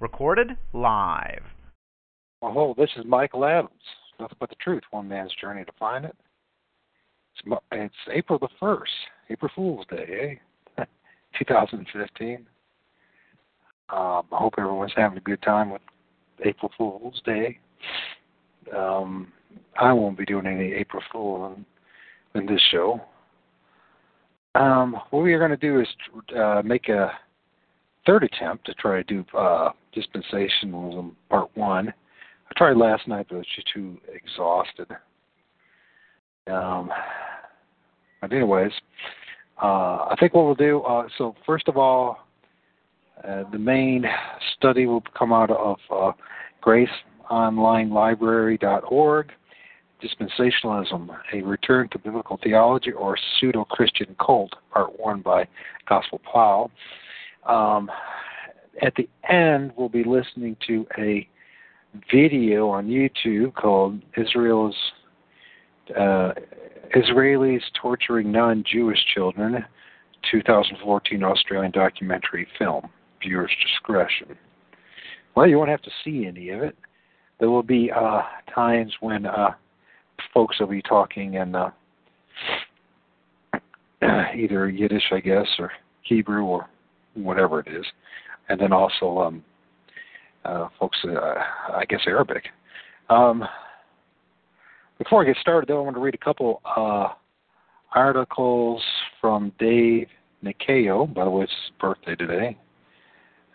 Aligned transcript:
Recorded 0.00 0.56
live. 0.72 1.42
Oh, 2.42 2.74
this 2.76 2.90
is 2.96 3.04
Michael 3.04 3.44
Adams. 3.44 3.70
Nothing 4.20 4.36
but 4.40 4.48
the 4.48 4.56
truth. 4.56 4.82
One 4.90 5.08
man's 5.08 5.34
journey 5.40 5.64
to 5.64 5.72
find 5.78 6.04
it. 6.04 6.16
It's, 7.34 7.60
it's 7.72 7.94
April 8.12 8.38
the 8.38 8.48
first, 8.60 8.92
April 9.30 9.50
Fool's 9.54 9.86
Day, 9.90 10.40
eh? 10.78 10.84
2015. 11.38 12.46
Um, 13.90 14.22
I 14.32 14.36
hope 14.36 14.54
everyone's 14.58 14.92
having 14.96 15.18
a 15.18 15.22
good 15.22 15.42
time 15.42 15.70
with 15.70 15.82
April 16.44 16.70
Fool's 16.76 17.20
Day. 17.24 17.58
Um, 18.76 19.32
I 19.80 19.92
won't 19.92 20.18
be 20.18 20.26
doing 20.26 20.46
any 20.46 20.72
April 20.74 21.02
Fool 21.10 21.56
in, 22.34 22.40
in 22.40 22.46
this 22.46 22.60
show. 22.70 23.00
Um, 24.54 24.96
what 25.10 25.22
we 25.22 25.32
are 25.32 25.38
going 25.38 25.50
to 25.50 25.56
do 25.56 25.80
is 25.80 25.88
uh, 26.36 26.62
make 26.64 26.88
a 26.88 27.12
third 28.08 28.24
attempt 28.24 28.64
to 28.64 28.72
try 28.74 29.02
to 29.02 29.04
do 29.04 29.24
uh, 29.36 29.70
dispensationalism 29.94 31.12
part 31.28 31.50
one. 31.54 31.88
I 31.88 32.54
tried 32.56 32.78
last 32.78 33.06
night, 33.06 33.26
but 33.28 33.34
I 33.34 33.38
was 33.38 33.46
just 33.54 33.68
too 33.72 33.98
exhausted. 34.10 34.86
Um, 36.50 36.90
but 38.22 38.32
anyways, 38.32 38.72
uh, 39.62 40.06
I 40.06 40.16
think 40.18 40.32
what 40.32 40.46
we'll 40.46 40.54
do. 40.54 40.80
Uh, 40.80 41.06
so 41.18 41.34
first 41.44 41.68
of 41.68 41.76
all, 41.76 42.16
uh, 43.22 43.44
the 43.52 43.58
main 43.58 44.06
study 44.56 44.86
will 44.86 45.02
come 45.16 45.34
out 45.34 45.50
of 45.50 45.76
uh, 45.90 46.12
GraceOnlineLibrary.org. 46.64 49.32
Dispensationalism, 50.02 51.14
a 51.34 51.42
return 51.42 51.90
to 51.90 51.98
biblical 51.98 52.38
theology 52.42 52.92
or 52.92 53.18
pseudo 53.38 53.64
Christian 53.64 54.16
cult, 54.24 54.54
part 54.72 54.98
one 54.98 55.20
by 55.20 55.46
Gospel 55.86 56.22
Plow. 56.30 56.70
Um, 57.48 57.90
at 58.82 58.94
the 58.96 59.08
end, 59.28 59.72
we'll 59.76 59.88
be 59.88 60.04
listening 60.04 60.56
to 60.66 60.86
a 60.98 61.28
video 62.12 62.68
on 62.68 62.86
YouTube 62.86 63.54
called 63.54 64.00
Israel's 64.16 64.76
uh, 65.98 66.32
Israelis 66.94 67.62
Torturing 67.80 68.30
Non 68.30 68.62
Jewish 68.70 68.98
Children, 69.14 69.64
2014 70.30 71.24
Australian 71.24 71.72
documentary 71.72 72.46
film. 72.58 72.88
Viewers' 73.20 73.50
discretion. 73.62 74.36
Well, 75.34 75.46
you 75.46 75.58
won't 75.58 75.70
have 75.70 75.82
to 75.82 75.90
see 76.04 76.26
any 76.26 76.50
of 76.50 76.62
it. 76.62 76.76
There 77.40 77.50
will 77.50 77.62
be 77.62 77.90
uh, 77.90 78.22
times 78.52 78.92
when 79.00 79.26
uh, 79.26 79.50
folks 80.34 80.58
will 80.58 80.66
be 80.66 80.82
talking 80.82 81.34
in 81.34 81.54
uh, 81.54 81.70
either 84.36 84.68
Yiddish, 84.68 85.10
I 85.12 85.20
guess, 85.20 85.46
or 85.58 85.72
Hebrew, 86.02 86.44
or 86.44 86.68
whatever 87.24 87.60
it 87.60 87.68
is, 87.68 87.84
and 88.48 88.60
then 88.60 88.72
also 88.72 89.18
um, 89.18 89.44
uh, 90.44 90.68
folks, 90.78 90.98
uh, 91.04 91.34
I 91.74 91.84
guess 91.88 92.00
Arabic. 92.06 92.44
Um, 93.10 93.44
before 94.98 95.22
I 95.22 95.26
get 95.26 95.36
started, 95.40 95.68
though, 95.68 95.78
I 95.78 95.84
want 95.84 95.96
to 95.96 96.00
read 96.00 96.14
a 96.14 96.18
couple 96.18 96.60
uh, 96.64 97.08
articles 97.94 98.82
from 99.20 99.52
Dave 99.58 100.08
Nikeo. 100.44 101.12
By 101.14 101.24
the 101.24 101.30
way, 101.30 101.44
it's 101.44 101.52
his 101.52 101.70
birthday 101.80 102.16
today. 102.16 102.58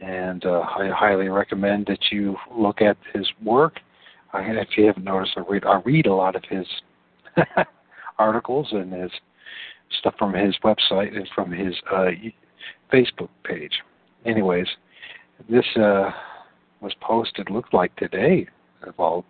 and 0.00 0.44
uh, 0.44 0.60
I 0.60 0.90
highly 0.94 1.28
recommend 1.28 1.86
that 1.86 1.98
you 2.10 2.36
look 2.56 2.80
at 2.82 2.96
his 3.12 3.28
work. 3.44 3.80
If 4.40 4.76
you 4.76 4.86
haven't 4.86 5.04
noticed, 5.04 5.32
I 5.36 5.40
read 5.48 5.64
I 5.64 5.80
read 5.84 6.06
a 6.06 6.14
lot 6.14 6.36
of 6.36 6.42
his 6.48 6.66
articles 8.18 8.68
and 8.72 8.92
his 8.92 9.10
stuff 9.98 10.14
from 10.18 10.34
his 10.34 10.54
website 10.64 11.16
and 11.16 11.28
from 11.34 11.52
his 11.52 11.74
uh, 11.92 12.10
Facebook 12.92 13.28
page. 13.44 13.72
Anyways, 14.24 14.66
this 15.48 15.64
uh, 15.76 16.10
was 16.80 16.92
posted 17.00 17.50
looked 17.50 17.74
like 17.74 17.94
today 17.96 18.48
all. 18.98 19.24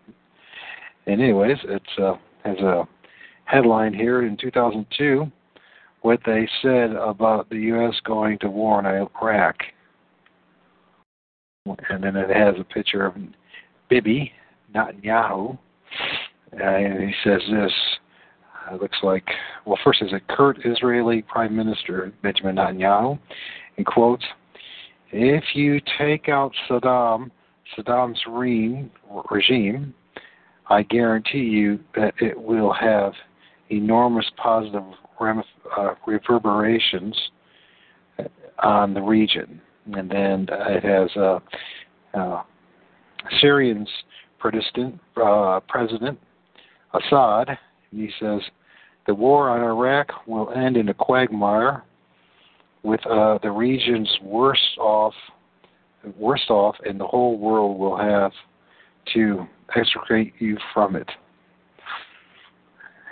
And 1.07 1.21
anyways, 1.21 1.59
it 1.65 1.83
uh, 1.99 2.15
has 2.45 2.59
a 2.59 2.89
headline 3.45 3.95
here 3.95 4.27
in 4.27 4.37
2002 4.37 5.31
what 6.03 6.21
they 6.25 6.49
said 6.63 6.93
about 6.93 7.49
the 7.51 7.57
U.S. 7.57 7.95
going 8.05 8.39
to 8.39 8.49
war 8.49 8.79
in 8.79 8.87
Iraq. 8.87 9.57
And 11.91 12.05
then 12.05 12.15
it 12.15 12.31
has 12.31 12.55
a 12.61 12.65
picture 12.65 13.07
of 13.07 13.15
Bibi 13.89 14.33
Netanyahu, 14.77 15.59
and 16.53 17.03
he 17.03 17.13
says 17.25 17.41
this. 17.51 17.73
Uh, 18.69 18.77
looks 18.77 18.99
like, 19.03 19.25
well, 19.65 19.79
first 19.85 20.03
is 20.03 20.13
a 20.13 20.21
curt 20.35 20.59
Israeli 20.65 21.23
Prime 21.23 21.55
Minister 21.55 22.13
Benjamin 22.23 22.57
Netanyahu, 22.57 23.19
in 23.77 23.85
quotes, 23.85 24.25
if 25.13 25.45
you 25.55 25.81
take 25.99 26.29
out 26.29 26.53
Saddam, 26.69 27.31
Saddam's 27.77 28.21
regime, 29.31 29.95
I 30.69 30.83
guarantee 30.83 31.39
you 31.39 31.79
that 31.95 32.15
it 32.21 32.41
will 32.41 32.73
have 32.73 33.13
enormous 33.71 34.27
positive 34.37 34.83
uh, 35.21 35.95
reverberations 36.07 37.17
on 38.63 38.95
the 38.95 39.01
region. 39.01 39.61
And 39.95 40.11
then 40.11 40.47
it 40.51 40.85
has 40.85 41.11
uh, 41.17 41.39
uh, 42.15 42.43
Syrian's 43.41 43.89
president, 44.39 45.01
uh, 45.23 45.61
President 45.69 46.19
Assad, 46.95 47.59
he 47.91 48.11
says 48.21 48.41
the 49.07 49.15
war 49.15 49.51
on 49.51 49.63
Iraq 49.63 50.27
will 50.27 50.51
end 50.53 50.77
in 50.77 50.89
a 50.89 50.95
quagmire 50.95 51.85
with 52.83 53.05
uh, 53.07 53.39
the 53.43 53.51
region's 53.51 54.11
worst 54.23 54.79
off, 54.79 55.15
worst 56.19 56.51
off, 56.51 56.77
and 56.85 57.01
the 57.01 57.07
whole 57.07 57.39
world 57.39 57.79
will 57.79 57.97
have 57.97 58.33
to 59.15 59.47
extricate 59.77 60.35
you 60.39 60.57
from 60.73 60.97
it. 60.97 61.09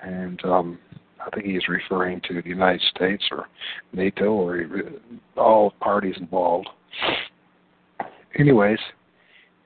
And 0.02 0.44
um, 0.44 0.78
I 1.24 1.30
think 1.30 1.46
he's 1.46 1.66
referring 1.68 2.20
to 2.28 2.40
the 2.40 2.48
United 2.48 2.82
States 2.94 3.24
or 3.30 3.48
NATO 3.92 4.26
or 4.26 4.62
all 5.36 5.72
parties 5.80 6.16
involved. 6.18 6.68
Anyways, 8.38 8.78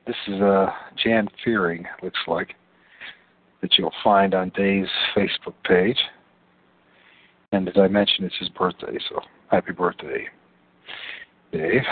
this 0.08 0.16
is 0.26 0.40
uh, 0.40 0.70
Jan 1.04 1.28
Fearing, 1.44 1.86
looks 2.02 2.18
like, 2.26 2.54
that 3.60 3.76
you'll 3.76 3.92
find 4.02 4.34
on 4.34 4.50
Dave's 4.56 4.88
Facebook 5.14 5.52
page. 5.64 5.98
And 7.52 7.68
as 7.68 7.74
I 7.76 7.88
mentioned, 7.88 8.26
it's 8.26 8.38
his 8.40 8.48
birthday, 8.48 8.98
so 9.10 9.20
happy 9.50 9.72
birthday, 9.72 10.26
Dave. 11.52 11.82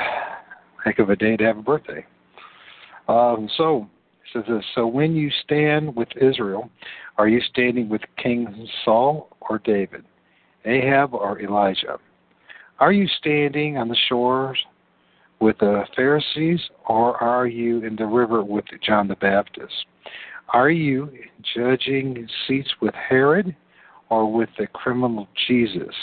Heck 0.82 0.99
of 0.99 1.10
a 1.10 1.16
day 1.16 1.37
to 1.37 1.44
have 1.44 1.59
a 1.59 1.62
birthday. 1.62 2.06
Um, 3.06 3.50
so, 3.59 3.87
says 4.33 4.44
this 4.48 4.65
So 4.75 4.87
when 4.87 5.15
you 5.15 5.31
stand 5.44 5.94
with 5.94 6.09
Israel, 6.16 6.71
are 7.19 7.28
you 7.28 7.41
standing 7.50 7.88
with 7.88 8.00
King 8.16 8.66
Saul 8.84 9.28
or 9.43 9.59
David, 9.59 10.04
Ahab 10.65 11.12
or 11.12 11.38
Elijah? 11.41 11.98
Are 12.78 12.93
you 12.93 13.06
standing 13.19 13.77
on 13.77 13.88
the 13.88 13.97
shores 14.09 14.59
with 15.41 15.59
the 15.59 15.85
Pharisees, 15.95 16.61
or 16.87 17.23
are 17.23 17.47
you 17.47 17.85
in 17.85 17.97
the 17.97 18.07
river 18.07 18.43
with 18.43 18.65
John 18.83 19.09
the 19.09 19.17
Baptist? 19.17 19.87
Are 20.51 20.71
you 20.71 21.11
judging 21.55 22.29
seats 22.47 22.71
with 22.81 22.95
Herod 22.95 23.55
or 24.09 24.33
with 24.33 24.49
the 24.59 24.67
criminal 24.69 25.29
Jesus? 25.47 25.95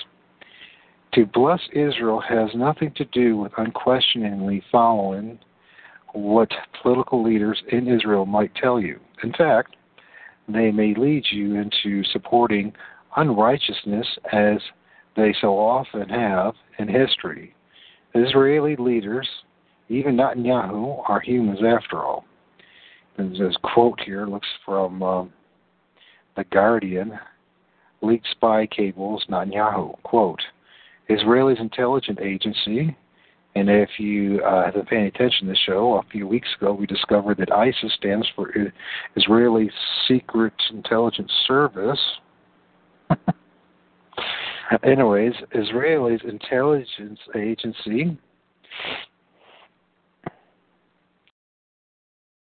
To 1.14 1.26
bless 1.26 1.62
Israel 1.72 2.22
has 2.28 2.50
nothing 2.56 2.92
to 2.96 3.06
do 3.06 3.38
with 3.38 3.52
unquestioningly 3.58 4.64
following 4.72 5.40
what 6.14 6.52
political 6.82 7.24
leaders 7.24 7.62
in 7.72 7.88
Israel 7.88 8.26
might 8.26 8.54
tell 8.56 8.80
you. 8.80 9.00
In 9.24 9.32
fact, 9.34 9.76
they 10.48 10.72
may 10.72 10.94
lead 10.94 11.24
you 11.32 11.56
into 11.56 12.04
supporting 12.12 12.74
unrighteousness 13.16 14.08
as 14.32 14.58
they 15.16 15.34
so 15.40 15.58
often 15.58 16.10
have 16.10 16.54
in 16.80 16.88
history. 16.88 17.56
Israeli 18.16 18.76
leaders, 18.76 19.28
even 19.90 20.18
Netanyahu, 20.18 21.08
are 21.10 21.20
humans 21.20 21.60
after 21.66 22.00
all. 22.00 22.26
And 23.18 23.34
this 23.34 23.56
quote 23.64 24.00
here 24.02 24.26
looks 24.26 24.48
from 24.66 25.04
uh, 25.04 25.26
The 26.36 26.44
Guardian. 26.52 27.20
Leaked 28.02 28.28
spy 28.32 28.68
cables, 28.68 29.26
Netanyahu. 29.30 30.02
Quote, 30.04 30.42
Israel's 31.10 31.60
intelligence 31.60 32.20
agency, 32.22 32.96
and 33.56 33.70
if 33.70 33.90
you 34.00 34.42
uh, 34.44 34.66
have 34.66 34.74
been 34.74 34.86
paying 34.86 35.06
attention 35.06 35.48
to 35.48 35.54
the 35.54 35.58
show, 35.66 35.96
a 35.96 36.12
few 36.12 36.28
weeks 36.28 36.48
ago 36.58 36.74
we 36.74 36.88
discovered 36.88 37.38
that 37.38 37.52
ISIS 37.52 37.94
stands 37.98 38.28
for 38.36 38.52
Israeli 39.16 39.70
Secret 40.08 40.54
Intelligence 40.72 41.32
Service. 41.48 42.00
Anyways, 44.82 45.34
Israel's 45.54 46.22
intelligence 46.28 47.20
agency 47.36 48.18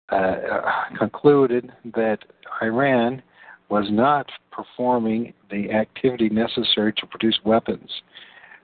uh, 0.09 0.61
concluded 0.99 1.73
that 1.95 2.19
Iran 2.63 3.23
was 3.69 3.87
not 3.91 4.27
performing 4.51 5.33
the 5.51 5.71
activity 5.71 6.29
necessary 6.29 6.93
to 6.95 7.07
produce 7.07 7.39
weapons. 7.45 7.91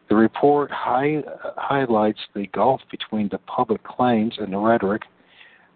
The 0.09 0.14
report 0.14 0.71
high, 0.71 1.23
highlights 1.56 2.21
the 2.35 2.47
gulf 2.49 2.81
between 2.91 3.29
the 3.31 3.38
public 3.38 3.82
claims 3.82 4.35
and 4.38 4.53
the 4.53 4.59
rhetoric 4.59 5.03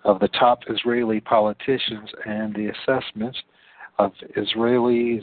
of 0.04 0.20
the 0.20 0.28
top 0.28 0.60
Israeli 0.68 1.20
politicians 1.20 2.10
and 2.26 2.54
the 2.54 2.68
assessments 2.68 3.38
of 3.98 4.12
Israelis 4.36 5.22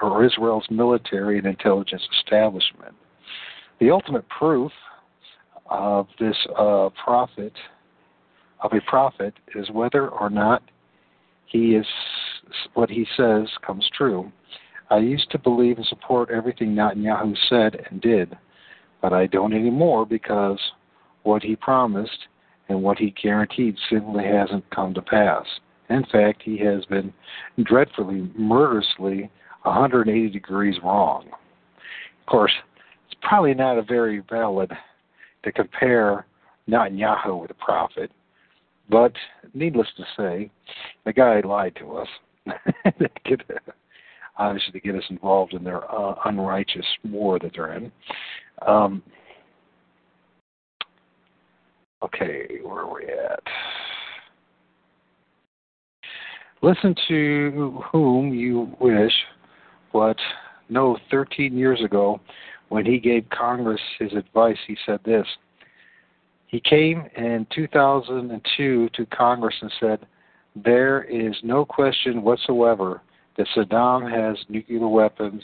or 0.00 0.24
Israel's 0.24 0.66
military 0.70 1.38
and 1.38 1.46
intelligence 1.46 2.02
establishment. 2.18 2.94
The 3.80 3.90
ultimate 3.90 4.28
proof 4.28 4.72
of 5.66 6.06
this 6.18 6.36
uh, 6.58 6.90
prophet 7.02 7.52
of 8.62 8.72
a 8.72 8.80
prophet 8.88 9.34
is 9.54 9.70
whether 9.70 10.08
or 10.08 10.30
not 10.30 10.62
he 11.46 11.74
is 11.74 11.86
what 12.74 12.90
he 12.90 13.06
says 13.16 13.48
comes 13.64 13.88
true. 13.96 14.30
I 14.90 14.98
used 14.98 15.30
to 15.30 15.38
believe 15.38 15.76
and 15.78 15.86
support 15.86 16.30
everything 16.30 16.74
Netanyahu 16.74 17.34
said 17.48 17.86
and 17.90 18.00
did, 18.00 18.36
but 19.00 19.12
I 19.12 19.26
don't 19.26 19.52
anymore 19.52 20.06
because 20.06 20.58
what 21.22 21.42
he 21.42 21.56
promised 21.56 22.18
and 22.68 22.82
what 22.82 22.98
he 22.98 23.14
guaranteed 23.22 23.76
simply 23.90 24.24
hasn't 24.24 24.68
come 24.70 24.94
to 24.94 25.02
pass. 25.02 25.46
In 25.90 26.04
fact, 26.10 26.42
he 26.42 26.58
has 26.58 26.84
been 26.86 27.12
dreadfully, 27.62 28.30
murderously 28.36 29.30
180 29.62 30.30
degrees 30.30 30.76
wrong. 30.82 31.26
Of 31.28 32.26
course, 32.26 32.52
it's 33.06 33.20
probably 33.22 33.54
not 33.54 33.78
a 33.78 33.82
very 33.82 34.22
valid 34.30 34.72
to 35.42 35.52
compare 35.52 36.26
Netanyahu 36.68 37.40
with 37.40 37.50
a 37.50 37.54
prophet, 37.54 38.10
but 38.88 39.12
needless 39.52 39.88
to 39.96 40.04
say, 40.16 40.50
the 41.04 41.12
guy 41.12 41.40
lied 41.40 41.76
to 41.76 41.96
us. 41.96 42.08
obviously, 44.36 44.72
to 44.72 44.80
get 44.80 44.94
us 44.94 45.04
involved 45.10 45.54
in 45.54 45.64
their 45.64 45.90
uh, 45.92 46.14
unrighteous 46.24 46.86
war 47.04 47.38
that 47.38 47.52
they're 47.54 47.74
in. 47.74 47.92
Um, 48.66 49.02
okay, 52.02 52.58
where 52.62 52.80
are 52.80 52.94
we 52.94 53.04
at? 53.04 53.40
Listen 56.64 56.94
to 57.08 57.82
whom 57.92 58.32
you 58.32 58.74
wish, 58.80 59.12
but 59.92 60.16
no, 60.70 60.96
13 61.10 61.58
years 61.58 61.78
ago, 61.84 62.18
when 62.70 62.86
he 62.86 62.98
gave 62.98 63.28
Congress 63.28 63.82
his 63.98 64.14
advice, 64.14 64.56
he 64.66 64.74
said 64.86 64.98
this. 65.04 65.26
He 66.46 66.60
came 66.60 67.04
in 67.18 67.46
2002 67.54 68.88
to 68.94 69.06
Congress 69.14 69.54
and 69.60 69.70
said, 69.78 70.06
There 70.56 71.04
is 71.04 71.34
no 71.42 71.66
question 71.66 72.22
whatsoever 72.22 73.02
that 73.36 73.46
Saddam 73.54 74.10
has 74.10 74.38
nuclear 74.48 74.88
weapons 74.88 75.42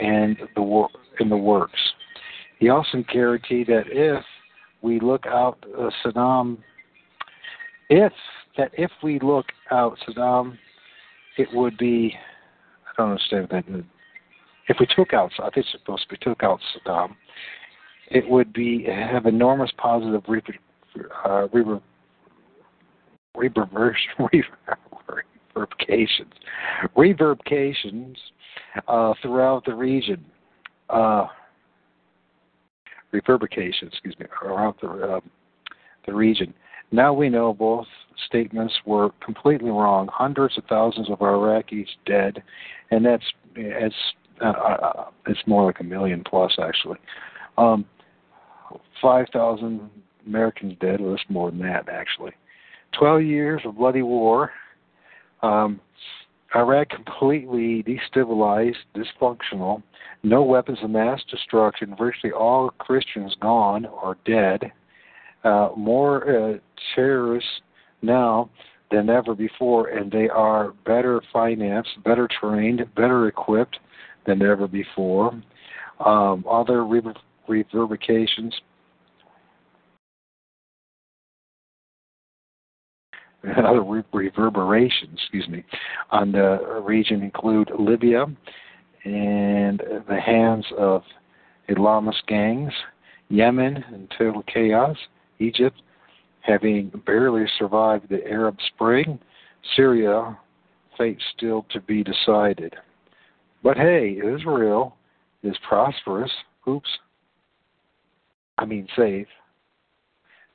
and 0.00 0.36
the 0.56 0.88
in 1.20 1.28
the 1.28 1.36
works. 1.36 1.78
He 2.58 2.70
also 2.70 3.04
guaranteed 3.12 3.68
that 3.68 3.84
if 3.86 4.24
we 4.82 4.98
look 4.98 5.26
out 5.26 5.64
uh, 5.78 5.90
Saddam, 6.04 6.58
if 7.88 8.12
that 8.56 8.70
if 8.74 8.90
we 9.02 9.18
look 9.20 9.46
out 9.70 9.96
Saddam, 10.06 10.56
it 11.38 11.48
would 11.52 11.76
be. 11.78 12.14
I 12.86 12.92
don't 12.96 13.10
understand 13.12 13.48
that. 13.50 13.64
If 14.68 14.76
we 14.78 14.86
took 14.94 15.12
out, 15.12 15.32
I 15.38 15.50
think 15.50 15.66
it's 15.66 15.72
supposed 15.72 16.02
to 16.02 16.08
be 16.08 16.16
took 16.20 16.42
out 16.42 16.60
Saddam, 16.86 17.16
it 18.10 18.28
would 18.28 18.52
be 18.52 18.84
have 18.84 19.26
enormous 19.26 19.70
positive 19.78 20.22
reper, 20.24 20.54
uh, 21.24 21.48
rever, 21.52 21.80
reverberation, 23.34 24.10
reverberations, 25.54 26.32
reverberations 26.96 28.18
uh, 28.88 29.14
throughout 29.22 29.64
the 29.64 29.74
region. 29.74 30.24
Uh, 30.88 31.26
reverberation, 33.12 33.88
excuse 33.88 34.18
me, 34.18 34.26
around 34.42 34.74
the 34.82 34.88
uh, 34.88 35.20
the 36.06 36.12
region. 36.12 36.52
Now 36.92 37.12
we 37.12 37.28
know 37.28 37.54
both 37.54 37.86
statements 38.26 38.74
were 38.84 39.10
completely 39.24 39.70
wrong. 39.70 40.08
Hundreds 40.12 40.58
of 40.58 40.64
thousands 40.64 41.10
of 41.10 41.18
Iraqis 41.20 41.86
dead, 42.06 42.42
and 42.90 43.04
that's 43.04 43.24
it's 43.54 43.94
uh, 44.42 44.48
uh, 44.48 45.04
it's 45.26 45.40
more 45.46 45.66
like 45.66 45.80
a 45.80 45.84
million 45.84 46.22
plus 46.24 46.56
actually. 46.60 46.98
Um, 47.58 47.84
Five 49.02 49.26
thousand 49.32 49.90
Americans 50.26 50.76
dead. 50.80 51.00
Well, 51.00 51.12
that's 51.12 51.22
more 51.28 51.50
than 51.50 51.60
that 51.60 51.88
actually. 51.88 52.32
Twelve 52.96 53.22
years 53.22 53.62
of 53.64 53.76
bloody 53.76 54.02
war. 54.02 54.52
Um, 55.42 55.80
Iraq 56.54 56.90
completely 56.90 57.84
destabilized, 57.84 58.74
dysfunctional, 58.94 59.82
no 60.22 60.42
weapons 60.42 60.78
of 60.82 60.90
mass 60.90 61.20
destruction, 61.30 61.94
virtually 61.96 62.32
all 62.32 62.70
Christians 62.70 63.34
gone 63.40 63.86
or 63.86 64.18
dead, 64.24 64.72
uh, 65.44 65.70
more 65.76 66.28
uh, 66.28 66.58
terrorists 66.94 67.48
now 68.02 68.50
than 68.90 69.08
ever 69.08 69.34
before, 69.34 69.88
and 69.88 70.10
they 70.10 70.28
are 70.28 70.72
better 70.84 71.20
financed, 71.32 71.90
better 72.04 72.28
trained, 72.40 72.82
better 72.96 73.28
equipped 73.28 73.78
than 74.26 74.42
ever 74.42 74.66
before. 74.66 75.32
Um, 76.04 76.44
other 76.50 76.84
rever- 76.84 77.14
reverberations. 77.48 78.54
Other 83.56 83.82
re- 83.82 84.02
reverberations, 84.12 85.18
excuse 85.18 85.48
me, 85.48 85.64
on 86.10 86.32
the 86.32 86.82
region 86.84 87.22
include 87.22 87.70
Libya 87.78 88.26
and 89.04 89.82
the 90.08 90.20
hands 90.20 90.66
of 90.76 91.02
Islamist 91.70 92.26
gangs, 92.26 92.72
Yemen 93.30 93.82
and 93.94 94.12
total 94.18 94.42
chaos, 94.42 94.96
Egypt, 95.40 95.82
having 96.42 96.90
barely 97.06 97.46
survived 97.58 98.08
the 98.08 98.24
Arab 98.26 98.56
Spring, 98.74 99.18
Syria, 99.76 100.38
fate 100.96 101.18
still 101.36 101.66
to 101.70 101.80
be 101.80 102.04
decided. 102.04 102.74
But 103.62 103.76
hey, 103.76 104.18
Israel 104.24 104.96
is 105.42 105.56
prosperous. 105.66 106.30
Oops. 106.68 106.88
I 108.58 108.64
mean, 108.64 108.86
safe. 108.96 109.26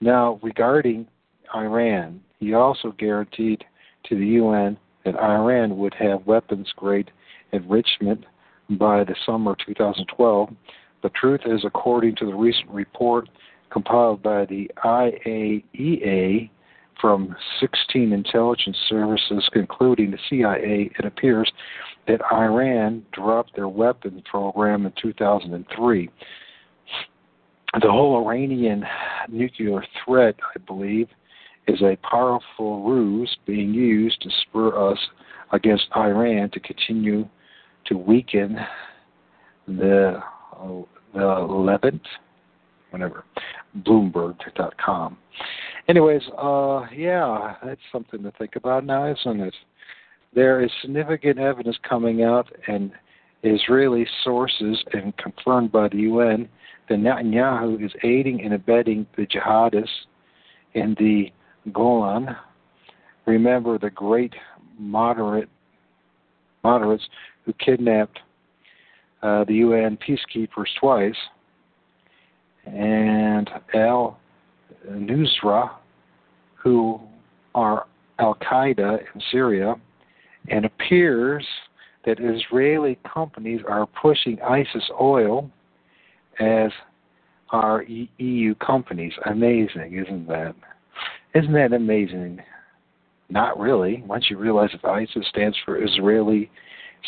Now, 0.01 0.39
regarding 0.43 1.07
Iran, 1.55 2.21
he 2.39 2.53
also 2.53 2.91
guaranteed 2.97 3.63
to 4.05 4.15
the 4.15 4.25
UN 4.25 4.77
that 5.03 5.15
Iran 5.15 5.77
would 5.77 5.93
have 5.95 6.27
weapons 6.27 6.71
grade 6.75 7.11
enrichment 7.51 8.25
by 8.71 9.03
the 9.03 9.15
summer 9.25 9.51
of 9.51 9.57
2012. 9.65 10.49
The 11.03 11.09
truth 11.09 11.41
is, 11.45 11.63
according 11.65 12.15
to 12.17 12.25
the 12.25 12.33
recent 12.33 12.69
report 12.69 13.29
compiled 13.71 14.21
by 14.21 14.45
the 14.45 14.69
IAEA 14.83 16.49
from 16.99 17.35
16 17.59 18.13
intelligence 18.13 18.77
services, 18.87 19.47
concluding 19.51 20.11
the 20.11 20.17
CIA, 20.29 20.89
it 20.97 21.05
appears 21.05 21.51
that 22.07 22.21
Iran 22.31 23.05
dropped 23.11 23.55
their 23.55 23.67
weapon 23.67 24.23
program 24.29 24.85
in 24.85 24.93
2003. 25.01 26.09
The 27.81 27.91
whole 27.91 28.25
Iranian 28.25 28.85
nuclear 29.27 29.83
threat, 30.03 30.35
I 30.55 30.59
believe, 30.59 31.09
is 31.67 31.81
a 31.81 31.97
powerful 32.09 32.83
ruse 32.83 33.35
being 33.45 33.73
used 33.73 34.21
to 34.21 34.29
spur 34.41 34.91
us 34.91 34.99
against 35.51 35.87
Iran 35.95 36.49
to 36.51 36.59
continue 36.59 37.27
to 37.85 37.97
weaken 37.97 38.57
the, 39.67 40.21
uh, 40.57 40.81
the 41.13 41.25
Levant, 41.25 42.01
whatever, 42.91 43.25
Bloomberg.com. 43.79 45.17
Anyways, 45.87 46.21
uh, 46.37 46.85
yeah, 46.95 47.55
that's 47.63 47.81
something 47.91 48.23
to 48.23 48.31
think 48.31 48.55
about 48.55 48.85
now, 48.85 49.11
isn't 49.11 49.39
it? 49.41 49.53
There 50.33 50.63
is 50.63 50.69
significant 50.81 51.39
evidence 51.39 51.77
coming 51.87 52.23
out 52.23 52.51
and 52.67 52.91
Israeli 53.43 54.07
sources 54.23 54.83
and 54.93 55.15
confirmed 55.17 55.71
by 55.71 55.87
the 55.89 55.97
UN 55.97 56.49
that 56.89 56.99
Netanyahu 56.99 57.83
is 57.83 57.91
aiding 58.03 58.41
and 58.41 58.53
abetting 58.53 59.05
the 59.15 59.25
jihadists 59.27 60.07
in 60.73 60.95
the 60.99 61.31
Golan. 61.71 62.35
Remember 63.25 63.77
the 63.77 63.89
great 63.89 64.33
moderate 64.77 65.49
moderates 66.63 67.07
who 67.45 67.53
kidnapped 67.53 68.19
uh, 69.21 69.43
the 69.45 69.55
UN 69.55 69.97
peacekeepers 69.97 70.67
twice, 70.79 71.15
and 72.65 73.49
Al 73.73 74.19
Nusra, 74.89 75.71
who 76.55 76.99
are 77.53 77.85
Al 78.19 78.35
Qaeda 78.35 78.99
in 79.13 79.21
Syria, 79.31 79.75
and 80.49 80.65
appears 80.65 81.45
that 82.05 82.19
Israeli 82.19 82.99
companies 83.11 83.61
are 83.67 83.87
pushing 83.87 84.39
ISIS 84.41 84.83
oil 84.99 85.49
as 86.39 86.71
are 87.49 87.83
EU 88.17 88.55
companies. 88.55 89.13
Amazing, 89.25 90.03
isn't 90.05 90.27
that? 90.27 90.55
Isn't 91.33 91.53
that 91.53 91.73
amazing? 91.73 92.39
Not 93.29 93.59
really. 93.59 94.03
Once 94.05 94.29
you 94.29 94.37
realize 94.37 94.69
that 94.71 94.87
ISIS 94.87 95.25
stands 95.29 95.57
for 95.65 95.83
Israeli 95.83 96.49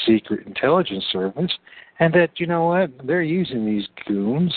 secret 0.06 0.46
intelligence 0.46 1.04
service, 1.12 1.52
and 2.00 2.14
that, 2.14 2.40
you 2.40 2.46
know 2.46 2.66
what, 2.66 2.92
they're 3.06 3.22
using 3.24 3.66
these 3.66 3.88
goons 4.08 4.54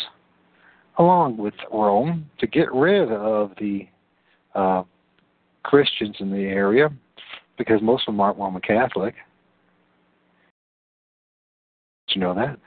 along 1.00 1.38
with 1.38 1.54
Rome 1.73 2.28
to 2.38 2.47
get 2.47 2.71
rid 2.75 3.11
of 3.11 3.52
the 3.59 3.88
uh, 4.54 4.83
Christians 5.62 6.16
in 6.21 6.30
the 6.30 6.42
area 6.42 6.90
because 7.57 7.80
most 7.80 8.02
of 8.07 8.12
them 8.12 8.21
aren't 8.21 8.38
Roman 8.38 8.61
Catholic. 8.61 9.14
Did 12.07 12.16
you 12.16 12.21
know 12.21 12.35
that? 12.35 12.59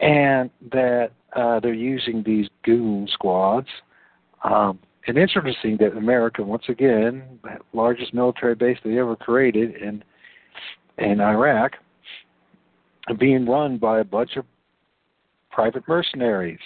And 0.00 0.48
that 0.70 1.10
uh, 1.34 1.58
they're 1.58 1.74
using 1.74 2.22
these 2.22 2.46
goon 2.64 3.08
squads. 3.12 3.68
Um, 4.44 4.78
and 5.08 5.18
interesting 5.18 5.76
that 5.78 5.96
America, 5.96 6.44
once 6.44 6.64
again, 6.68 7.40
the 7.42 7.58
largest 7.72 8.14
military 8.14 8.54
base 8.54 8.78
they 8.84 8.98
ever 8.98 9.16
created 9.16 9.74
in 9.74 10.04
in 10.98 11.20
Iraq, 11.20 11.72
being 13.18 13.46
run 13.46 13.78
by 13.78 13.98
a 14.00 14.04
bunch 14.04 14.36
of 14.36 14.44
private 15.50 15.82
mercenaries 15.88 16.60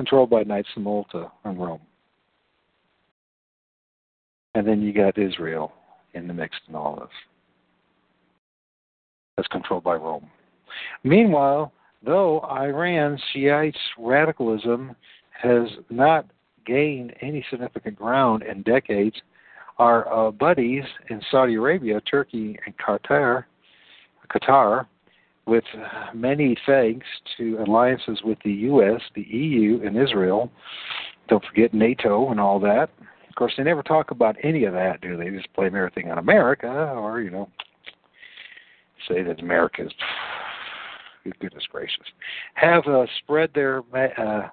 controlled 0.00 0.30
by 0.30 0.42
Knights 0.44 0.70
of 0.76 0.82
Malta 0.82 1.30
and 1.44 1.60
Rome. 1.60 1.82
And 4.54 4.66
then 4.66 4.80
you 4.80 4.94
got 4.94 5.18
Israel 5.18 5.74
in 6.14 6.26
the 6.26 6.32
mix 6.32 6.56
in 6.70 6.74
all 6.74 6.96
this. 6.96 7.10
That's 9.36 9.48
controlled 9.48 9.84
by 9.84 9.96
Rome. 9.96 10.30
Meanwhile, 11.04 11.70
though 12.02 12.40
Iran's 12.50 13.20
Shiite 13.34 13.76
radicalism 13.98 14.96
has 15.32 15.68
not 15.90 16.24
gained 16.64 17.12
any 17.20 17.44
significant 17.50 17.96
ground 17.96 18.42
in 18.42 18.62
decades, 18.62 19.16
our 19.76 20.10
uh, 20.10 20.30
buddies 20.30 20.84
in 21.10 21.20
Saudi 21.30 21.56
Arabia, 21.56 22.00
Turkey, 22.10 22.58
and 22.64 22.74
Qatar, 22.78 23.44
Qatar, 24.34 24.86
with 25.50 25.64
many 26.14 26.56
thanks 26.64 27.06
to 27.36 27.58
alliances 27.66 28.20
with 28.24 28.38
the 28.44 28.52
U.S., 28.52 29.00
the 29.16 29.22
EU, 29.22 29.80
and 29.84 30.00
Israel. 30.00 30.48
Don't 31.28 31.44
forget 31.44 31.74
NATO 31.74 32.30
and 32.30 32.38
all 32.38 32.60
that. 32.60 32.88
Of 33.28 33.34
course, 33.34 33.52
they 33.56 33.64
never 33.64 33.82
talk 33.82 34.12
about 34.12 34.36
any 34.44 34.64
of 34.64 34.72
that, 34.74 35.00
do 35.00 35.16
they? 35.16 35.28
they 35.28 35.36
just 35.36 35.52
blame 35.56 35.74
everything 35.74 36.08
on 36.08 36.18
America, 36.18 36.68
or 36.68 37.20
you 37.20 37.30
know, 37.30 37.48
say 39.08 39.24
that 39.24 39.40
America 39.40 39.82
is 39.82 41.32
goodness 41.40 41.64
gracious, 41.70 42.06
have 42.54 42.86
uh, 42.86 43.06
spread 43.18 43.50
their 43.52 43.82
uh, 43.94 44.48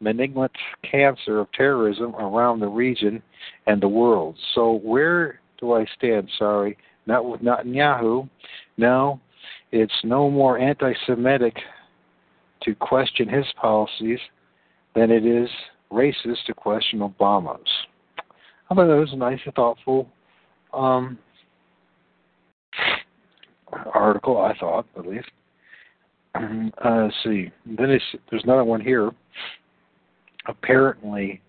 malignant 0.00 0.52
cancer 0.88 1.40
of 1.40 1.50
terrorism 1.52 2.14
around 2.14 2.60
the 2.60 2.68
region 2.68 3.20
and 3.66 3.82
the 3.82 3.88
world. 3.88 4.36
So 4.54 4.74
where 4.84 5.40
do 5.58 5.72
I 5.72 5.86
stand? 5.98 6.30
Sorry, 6.38 6.78
not 7.06 7.24
with 7.24 7.40
Netanyahu. 7.40 8.28
No, 8.76 9.20
it's 9.72 9.92
no 10.04 10.30
more 10.30 10.58
anti-Semitic 10.58 11.56
to 12.62 12.74
question 12.74 13.28
his 13.28 13.46
policies 13.60 14.18
than 14.94 15.10
it 15.10 15.24
is 15.24 15.48
racist 15.92 16.44
to 16.46 16.54
question 16.54 17.00
Obama's. 17.00 17.68
I 18.70 18.74
thought 18.74 18.86
that 18.86 18.96
was 18.96 19.12
a 19.12 19.16
nice 19.16 19.40
and 19.44 19.54
thoughtful 19.54 20.08
um, 20.72 21.18
article. 23.92 24.40
I 24.40 24.56
thought, 24.58 24.86
at 24.96 25.06
least. 25.06 25.28
Uh, 26.32 27.02
let's 27.04 27.16
see. 27.24 27.50
Then 27.66 27.98
there's 28.30 28.44
another 28.44 28.62
one 28.62 28.80
here. 28.80 29.10
Apparently, 30.46 31.40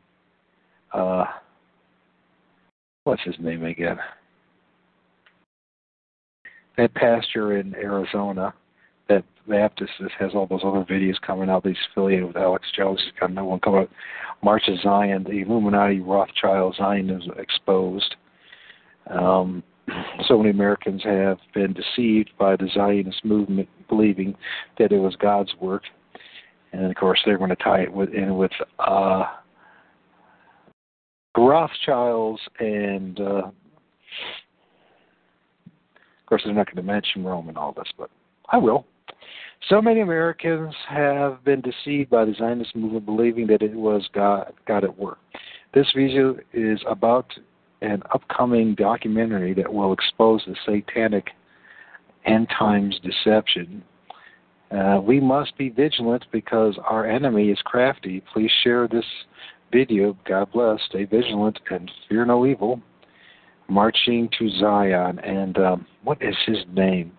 uh, 0.92 1.26
what's 3.04 3.22
his 3.24 3.36
name 3.40 3.64
again? 3.64 3.98
That 6.78 6.94
pastor 6.94 7.58
in 7.58 7.76
Arizona, 7.76 8.54
that 9.10 9.24
Baptist 9.48 9.92
has 10.18 10.32
all 10.34 10.48
those 10.48 10.62
other 10.64 10.86
videos 10.86 11.20
coming 11.22 11.50
out. 11.50 11.66
He's 11.66 11.76
affiliated 11.92 12.28
with 12.28 12.38
Alex 12.38 12.66
Jones. 12.76 13.02
He's 13.04 13.20
got 13.20 13.30
another 13.30 13.48
one 13.48 13.60
coming 13.60 13.82
out. 13.82 13.90
March 14.44 14.64
of 14.68 14.80
Zion, 14.82 15.24
the 15.24 15.42
Illuminati 15.42 16.00
Rothschild 16.00 16.76
Zionism 16.78 17.34
exposed. 17.38 18.16
Um, 19.08 19.64
so 20.28 20.38
many 20.38 20.50
Americans 20.50 21.04
have 21.04 21.38
been 21.54 21.74
deceived 21.74 22.32
by 22.40 22.56
the 22.56 22.70
Zionist 22.74 23.24
movement, 23.26 23.68
believing 23.90 24.36
that 24.80 24.92
it 24.92 25.00
was 25.00 25.16
God's 25.18 25.54
work, 25.60 25.84
and 26.72 26.86
of 26.86 26.96
course 26.96 27.20
they're 27.26 27.38
going 27.38 27.50
to 27.50 27.56
tie 27.58 27.82
it 27.82 27.94
with, 27.94 28.10
in 28.14 28.38
with 28.38 28.52
uh, 28.80 29.26
Rothschilds, 31.38 32.42
and 32.60 33.20
uh, 33.20 33.42
course 36.32 36.44
they're 36.46 36.54
not 36.54 36.66
going 36.66 36.78
to 36.78 36.92
mention 36.92 37.26
Rome 37.26 37.50
and 37.50 37.58
all 37.58 37.74
this, 37.74 37.90
but 37.98 38.10
I 38.50 38.58
will. 38.58 38.86
So 39.68 39.82
many 39.82 40.00
Americans 40.00 40.74
have 40.88 41.44
been 41.44 41.62
deceived 41.62 42.10
by 42.10 42.24
the 42.24 42.34
Zionist 42.34 42.74
movement, 42.74 43.06
believing 43.06 43.48
that 43.48 43.62
it 43.62 43.74
was 43.74 44.08
God, 44.14 44.54
God 44.66 44.86
at 44.86 44.98
work. 44.98 45.20
This 45.74 45.88
video 45.94 46.38
is 46.54 46.80
about 46.90 47.26
an 47.82 48.02
upcoming 48.14 48.76
documentary 48.76 49.54
that 49.56 49.72
will 49.72 49.92
expose 49.92 50.42
the 50.48 50.56
satanic 50.66 51.28
end 52.26 52.48
times 52.58 52.98
deception. 53.04 53.84
Uh, 54.72 55.02
we 55.04 55.20
must 55.20 55.58
be 55.58 55.68
vigilant 55.68 56.24
because 56.32 56.80
our 56.88 57.06
enemy 57.06 57.50
is 57.50 57.60
crafty. 57.66 58.24
Please 58.34 58.52
share 58.64 58.88
this 58.88 59.06
video. 59.70 60.18
God 60.26 60.50
bless. 60.54 60.80
Stay 60.88 61.04
vigilant 61.04 61.60
and 61.70 61.92
fear 62.08 62.26
no 62.26 62.46
evil. 62.46 62.82
Marching 63.72 64.30
to 64.38 64.50
Zion. 64.60 65.20
And 65.20 65.58
um, 65.58 65.88
what 66.04 66.22
is 66.22 66.36
his 66.46 66.58
name? 66.74 67.12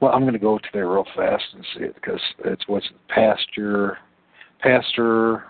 Well, 0.00 0.12
I'm 0.12 0.22
going 0.22 0.32
to 0.32 0.38
go 0.38 0.58
to 0.58 0.68
there 0.72 0.88
real 0.88 1.06
fast 1.14 1.44
and 1.54 1.64
see 1.74 1.84
it 1.84 1.94
because 1.94 2.20
it's 2.44 2.66
what's 2.66 2.88
Pastor, 3.08 3.98
Pastor 4.60 5.44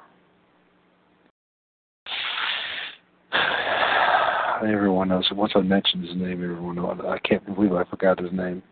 everyone 4.71 5.09
knows. 5.09 5.27
Once 5.33 5.53
I 5.57 5.61
mentioned 5.61 6.05
his 6.05 6.17
name, 6.17 6.43
everyone 6.43 6.77
knows. 6.77 7.01
I 7.07 7.19
can't 7.27 7.45
believe 7.55 7.73
I 7.73 7.85
forgot 7.85 8.21
his 8.21 8.33
name. 8.33 8.63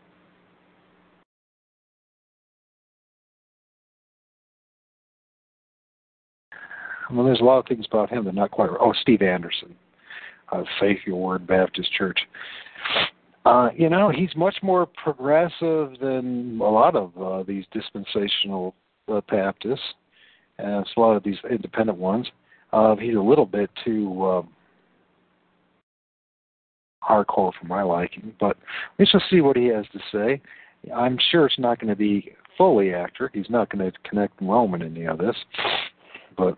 Well, 7.12 7.24
there's 7.24 7.40
a 7.40 7.44
lot 7.44 7.58
of 7.58 7.66
things 7.66 7.86
about 7.90 8.10
him 8.10 8.24
that 8.24 8.30
are 8.30 8.34
not 8.34 8.52
quite. 8.52 8.70
Oh, 8.78 8.92
Steve 9.00 9.22
Anderson, 9.22 9.74
Faithful 10.78 11.20
Word 11.20 11.46
Baptist 11.46 11.92
Church. 11.92 12.18
Uh, 13.44 13.70
you 13.74 13.88
know, 13.88 14.10
he's 14.10 14.34
much 14.36 14.56
more 14.62 14.86
progressive 15.02 15.98
than 16.00 16.58
a 16.60 16.70
lot 16.70 16.94
of 16.94 17.16
uh, 17.20 17.42
these 17.42 17.64
dispensational 17.72 18.74
uh, 19.08 19.20
Baptists, 19.30 19.80
and 20.58 20.86
a 20.96 21.00
lot 21.00 21.16
of 21.16 21.22
these 21.22 21.38
independent 21.50 21.98
ones. 21.98 22.26
Uh, 22.72 22.94
he's 22.96 23.16
a 23.16 23.20
little 23.20 23.46
bit 23.46 23.70
too. 23.84 24.22
Uh, 24.22 24.42
hardcore 27.02 27.52
for 27.58 27.66
my 27.66 27.82
liking. 27.82 28.32
But 28.38 28.56
we 28.98 29.06
shall 29.06 29.22
see 29.30 29.40
what 29.40 29.56
he 29.56 29.66
has 29.66 29.86
to 29.92 30.00
say. 30.12 30.40
I'm 30.94 31.18
sure 31.30 31.46
it's 31.46 31.58
not 31.58 31.78
going 31.78 31.88
to 31.88 31.96
be 31.96 32.32
fully 32.56 32.94
accurate. 32.94 33.32
He's 33.34 33.50
not 33.50 33.70
going 33.70 33.90
to 33.90 33.98
connect 34.08 34.40
Rome 34.40 34.74
in 34.74 34.82
any 34.82 35.06
of 35.06 35.18
this, 35.18 35.36
but 36.36 36.56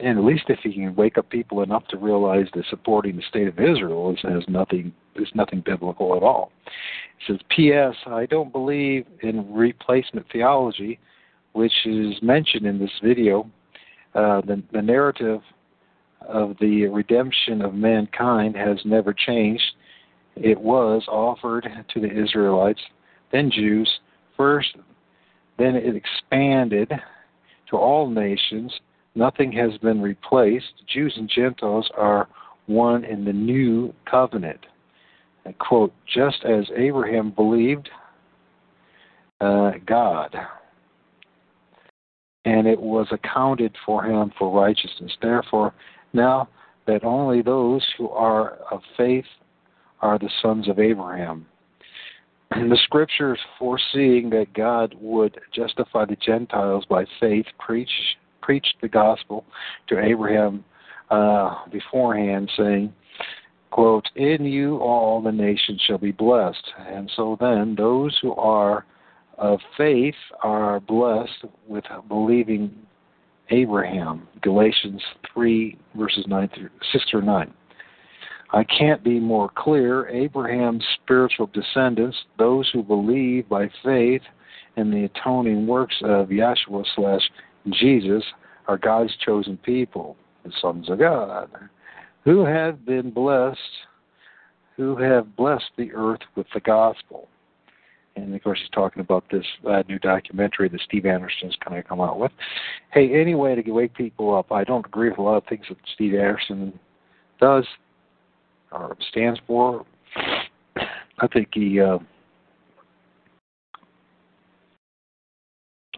and 0.00 0.18
at 0.18 0.24
least 0.24 0.44
if 0.48 0.58
he 0.62 0.72
can 0.72 0.94
wake 0.96 1.18
up 1.18 1.28
people 1.30 1.62
enough 1.62 1.86
to 1.88 1.96
realize 1.96 2.46
that 2.54 2.64
supporting 2.68 3.16
the 3.16 3.22
state 3.28 3.48
of 3.48 3.58
Israel 3.58 4.12
is, 4.12 4.18
has 4.22 4.42
nothing 4.48 4.92
is 5.16 5.28
nothing 5.34 5.62
biblical 5.64 6.16
at 6.16 6.22
all. 6.22 6.50
It 6.66 7.32
says, 7.32 7.40
P.S. 7.54 7.94
I 8.06 8.26
don't 8.26 8.52
believe 8.52 9.06
in 9.22 9.52
replacement 9.54 10.26
theology, 10.32 10.98
which 11.52 11.72
is 11.86 12.14
mentioned 12.20 12.66
in 12.66 12.78
this 12.78 12.90
video. 13.02 13.48
Uh, 14.14 14.40
the, 14.42 14.62
the 14.72 14.82
narrative 14.82 15.40
of 16.28 16.56
the 16.60 16.86
redemption 16.86 17.62
of 17.62 17.74
mankind 17.74 18.56
has 18.56 18.78
never 18.84 19.12
changed. 19.12 19.62
It 20.36 20.60
was 20.60 21.04
offered 21.08 21.68
to 21.92 22.00
the 22.00 22.10
Israelites, 22.10 22.80
then 23.30 23.50
Jews, 23.50 23.88
first, 24.36 24.76
then 25.58 25.76
it 25.76 25.94
expanded 25.94 26.90
to 27.70 27.76
all 27.76 28.08
nations. 28.08 28.72
Nothing 29.14 29.52
has 29.52 29.76
been 29.78 30.00
replaced. 30.00 30.72
Jews 30.92 31.14
and 31.16 31.28
Gentiles 31.28 31.88
are 31.96 32.28
one 32.66 33.04
in 33.04 33.24
the 33.24 33.32
new 33.32 33.94
covenant. 34.10 34.60
I 35.46 35.52
quote, 35.52 35.92
just 36.12 36.44
as 36.44 36.64
Abraham 36.76 37.30
believed 37.30 37.88
uh, 39.40 39.72
God, 39.86 40.34
and 42.44 42.66
it 42.66 42.80
was 42.80 43.06
accounted 43.10 43.74
for 43.84 44.04
him 44.04 44.32
for 44.38 44.50
righteousness. 44.50 45.12
Therefore, 45.20 45.74
now 46.12 46.48
that 46.86 47.04
only 47.04 47.42
those 47.42 47.84
who 47.96 48.08
are 48.10 48.58
of 48.70 48.80
faith 48.96 49.24
are 50.00 50.18
the 50.18 50.30
sons 50.42 50.68
of 50.68 50.78
Abraham. 50.78 51.46
And 52.50 52.70
the 52.70 52.78
scriptures 52.84 53.38
foreseeing 53.58 54.30
that 54.30 54.52
God 54.54 54.94
would 55.00 55.38
justify 55.54 56.04
the 56.04 56.16
Gentiles 56.16 56.84
by 56.88 57.04
faith 57.20 57.46
preach 57.58 57.90
preached 58.44 58.74
the 58.82 58.88
gospel 58.88 59.44
to 59.88 59.98
Abraham 59.98 60.64
uh, 61.10 61.66
beforehand, 61.70 62.50
saying, 62.56 62.92
quote, 63.70 64.06
In 64.16 64.44
you 64.44 64.78
all 64.78 65.22
the 65.22 65.32
nations 65.32 65.80
shall 65.86 65.98
be 65.98 66.12
blessed. 66.12 66.64
And 66.78 67.10
so 67.16 67.36
then, 67.40 67.74
those 67.76 68.16
who 68.20 68.34
are 68.34 68.84
of 69.38 69.58
faith 69.76 70.14
are 70.42 70.80
blessed 70.80 71.46
with 71.66 71.84
believing 72.08 72.72
Abraham. 73.50 74.28
Galatians 74.42 75.02
3, 75.32 75.76
verses 75.96 76.24
9 76.28 76.50
through 76.54 76.70
6 76.92 77.04
through 77.10 77.22
9. 77.22 77.52
I 78.52 78.64
can't 78.64 79.02
be 79.02 79.18
more 79.18 79.50
clear. 79.56 80.08
Abraham's 80.08 80.84
spiritual 81.02 81.50
descendants, 81.52 82.16
those 82.38 82.70
who 82.72 82.82
believe 82.82 83.48
by 83.48 83.68
faith 83.82 84.22
in 84.76 84.90
the 84.90 85.04
atoning 85.04 85.66
works 85.66 85.96
of 86.04 86.28
Yahshua 86.28 86.84
slash 86.94 87.22
Jesus, 87.72 88.24
are 88.68 88.78
God's 88.78 89.14
chosen 89.24 89.56
people, 89.58 90.16
the 90.44 90.52
sons 90.60 90.88
of 90.90 90.98
God 90.98 91.48
who 92.24 92.44
have 92.44 92.84
been 92.84 93.10
blessed, 93.10 93.58
who 94.76 94.96
have 94.96 95.36
blessed 95.36 95.70
the 95.76 95.92
earth 95.92 96.20
with 96.34 96.46
the 96.54 96.60
gospel. 96.60 97.28
And 98.16 98.34
of 98.34 98.42
course, 98.42 98.60
he's 98.60 98.70
talking 98.70 99.00
about 99.00 99.24
this 99.30 99.44
uh, 99.68 99.82
new 99.88 99.98
documentary 99.98 100.68
that 100.68 100.80
Steve 100.82 101.04
Anderson's 101.04 101.56
kind 101.66 101.78
of 101.78 101.86
come 101.86 102.00
out 102.00 102.18
with. 102.18 102.32
Hey, 102.92 103.20
any 103.20 103.34
way 103.34 103.54
to 103.54 103.70
wake 103.70 103.94
people 103.94 104.34
up. 104.34 104.52
I 104.52 104.64
don't 104.64 104.86
agree 104.86 105.10
with 105.10 105.18
a 105.18 105.22
lot 105.22 105.36
of 105.36 105.44
things 105.46 105.66
that 105.68 105.78
Steve 105.94 106.14
Anderson 106.14 106.78
does 107.40 107.66
or 108.72 108.96
stands 109.10 109.40
for. 109.46 109.84
I 111.18 111.26
think 111.32 111.48
he. 111.52 111.80
Uh, 111.80 111.98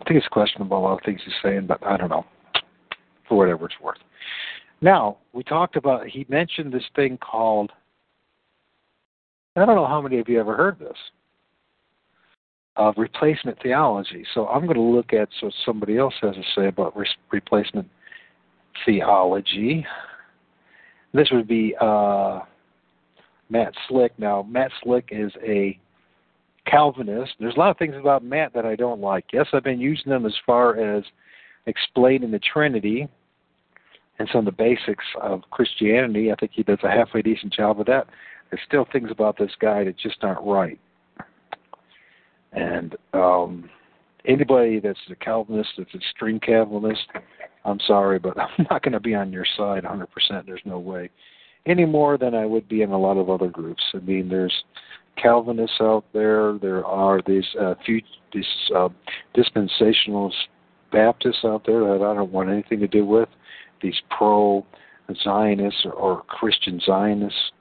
I 0.00 0.04
think 0.04 0.18
it's 0.18 0.28
questionable 0.28 0.78
a 0.78 0.80
lot 0.80 0.98
of 0.98 1.04
things 1.04 1.20
he's 1.24 1.34
saying, 1.42 1.66
but 1.66 1.84
I 1.84 1.96
don't 1.96 2.10
know. 2.10 2.24
For 3.28 3.36
whatever 3.36 3.66
it's 3.66 3.74
worth. 3.82 3.98
Now, 4.80 5.16
we 5.32 5.42
talked 5.42 5.74
about, 5.74 6.06
he 6.06 6.26
mentioned 6.28 6.72
this 6.72 6.84
thing 6.94 7.18
called, 7.18 7.72
I 9.56 9.64
don't 9.64 9.74
know 9.74 9.86
how 9.86 10.00
many 10.00 10.20
of 10.20 10.28
you 10.28 10.38
ever 10.38 10.54
heard 10.54 10.78
this, 10.78 10.96
of 12.76 12.94
replacement 12.96 13.60
theology. 13.62 14.24
So 14.34 14.46
I'm 14.46 14.62
going 14.66 14.76
to 14.76 14.80
look 14.80 15.12
at 15.12 15.28
what 15.40 15.52
somebody 15.64 15.96
else 15.96 16.14
has 16.20 16.34
to 16.34 16.42
say 16.54 16.68
about 16.68 16.96
re- 16.96 17.08
replacement 17.32 17.88
theology. 18.84 19.84
This 21.14 21.28
would 21.32 21.48
be 21.48 21.74
uh, 21.80 22.40
Matt 23.48 23.72
Slick. 23.88 24.12
Now, 24.18 24.42
Matt 24.42 24.70
Slick 24.82 25.08
is 25.10 25.32
a 25.42 25.78
Calvinist. 26.66 27.32
There's 27.38 27.56
a 27.56 27.58
lot 27.58 27.70
of 27.70 27.78
things 27.78 27.94
about 27.98 28.24
Matt 28.24 28.52
that 28.54 28.66
I 28.66 28.76
don't 28.76 29.00
like. 29.00 29.26
Yes, 29.32 29.46
I've 29.52 29.64
been 29.64 29.80
using 29.80 30.10
them 30.10 30.26
as 30.26 30.34
far 30.44 30.76
as 30.76 31.04
explaining 31.66 32.30
the 32.30 32.40
Trinity 32.40 33.08
and 34.18 34.28
some 34.32 34.40
of 34.40 34.44
the 34.46 34.52
basics 34.52 35.04
of 35.20 35.42
Christianity. 35.50 36.32
I 36.32 36.34
think 36.36 36.52
he 36.54 36.62
does 36.62 36.78
a 36.82 36.90
halfway 36.90 37.22
decent 37.22 37.52
job 37.52 37.80
of 37.80 37.86
that. 37.86 38.06
There's 38.50 38.62
still 38.66 38.86
things 38.92 39.10
about 39.10 39.36
this 39.38 39.50
guy 39.60 39.84
that 39.84 39.98
just 39.98 40.22
aren't 40.22 40.46
right. 40.46 40.78
And 42.52 42.96
um, 43.12 43.68
anybody 44.24 44.80
that's 44.80 44.98
a 45.10 45.16
Calvinist, 45.16 45.70
that's 45.76 45.92
an 45.92 46.00
extreme 46.00 46.40
Calvinist, 46.40 47.06
I'm 47.64 47.80
sorry, 47.86 48.18
but 48.18 48.38
I'm 48.40 48.66
not 48.70 48.82
going 48.82 48.92
to 48.92 49.00
be 49.00 49.14
on 49.14 49.32
your 49.32 49.46
side 49.56 49.84
100%. 49.84 50.06
There's 50.46 50.60
no 50.64 50.78
way. 50.78 51.10
Any 51.66 51.84
more 51.84 52.16
than 52.16 52.34
I 52.34 52.46
would 52.46 52.68
be 52.68 52.82
in 52.82 52.90
a 52.90 52.98
lot 52.98 53.16
of 53.16 53.28
other 53.28 53.48
groups. 53.48 53.82
I 53.92 53.98
mean, 53.98 54.28
there's 54.28 54.54
Calvinists 55.16 55.80
out 55.80 56.04
there. 56.12 56.58
There 56.58 56.84
are 56.84 57.20
these 57.26 57.46
uh, 57.60 57.74
few, 57.84 58.00
these 58.32 58.46
uh, 58.74 58.88
dispensationalist 59.36 60.34
Baptists 60.92 61.44
out 61.44 61.64
there 61.66 61.80
that 61.80 62.04
I 62.04 62.14
don't 62.14 62.32
want 62.32 62.48
anything 62.48 62.80
to 62.80 62.86
do 62.86 63.04
with 63.04 63.28
these 63.82 64.00
pro 64.16 64.64
Zionists 65.22 65.82
or, 65.84 65.92
or 65.92 66.22
Christian 66.22 66.80
Zionists, 66.84 67.52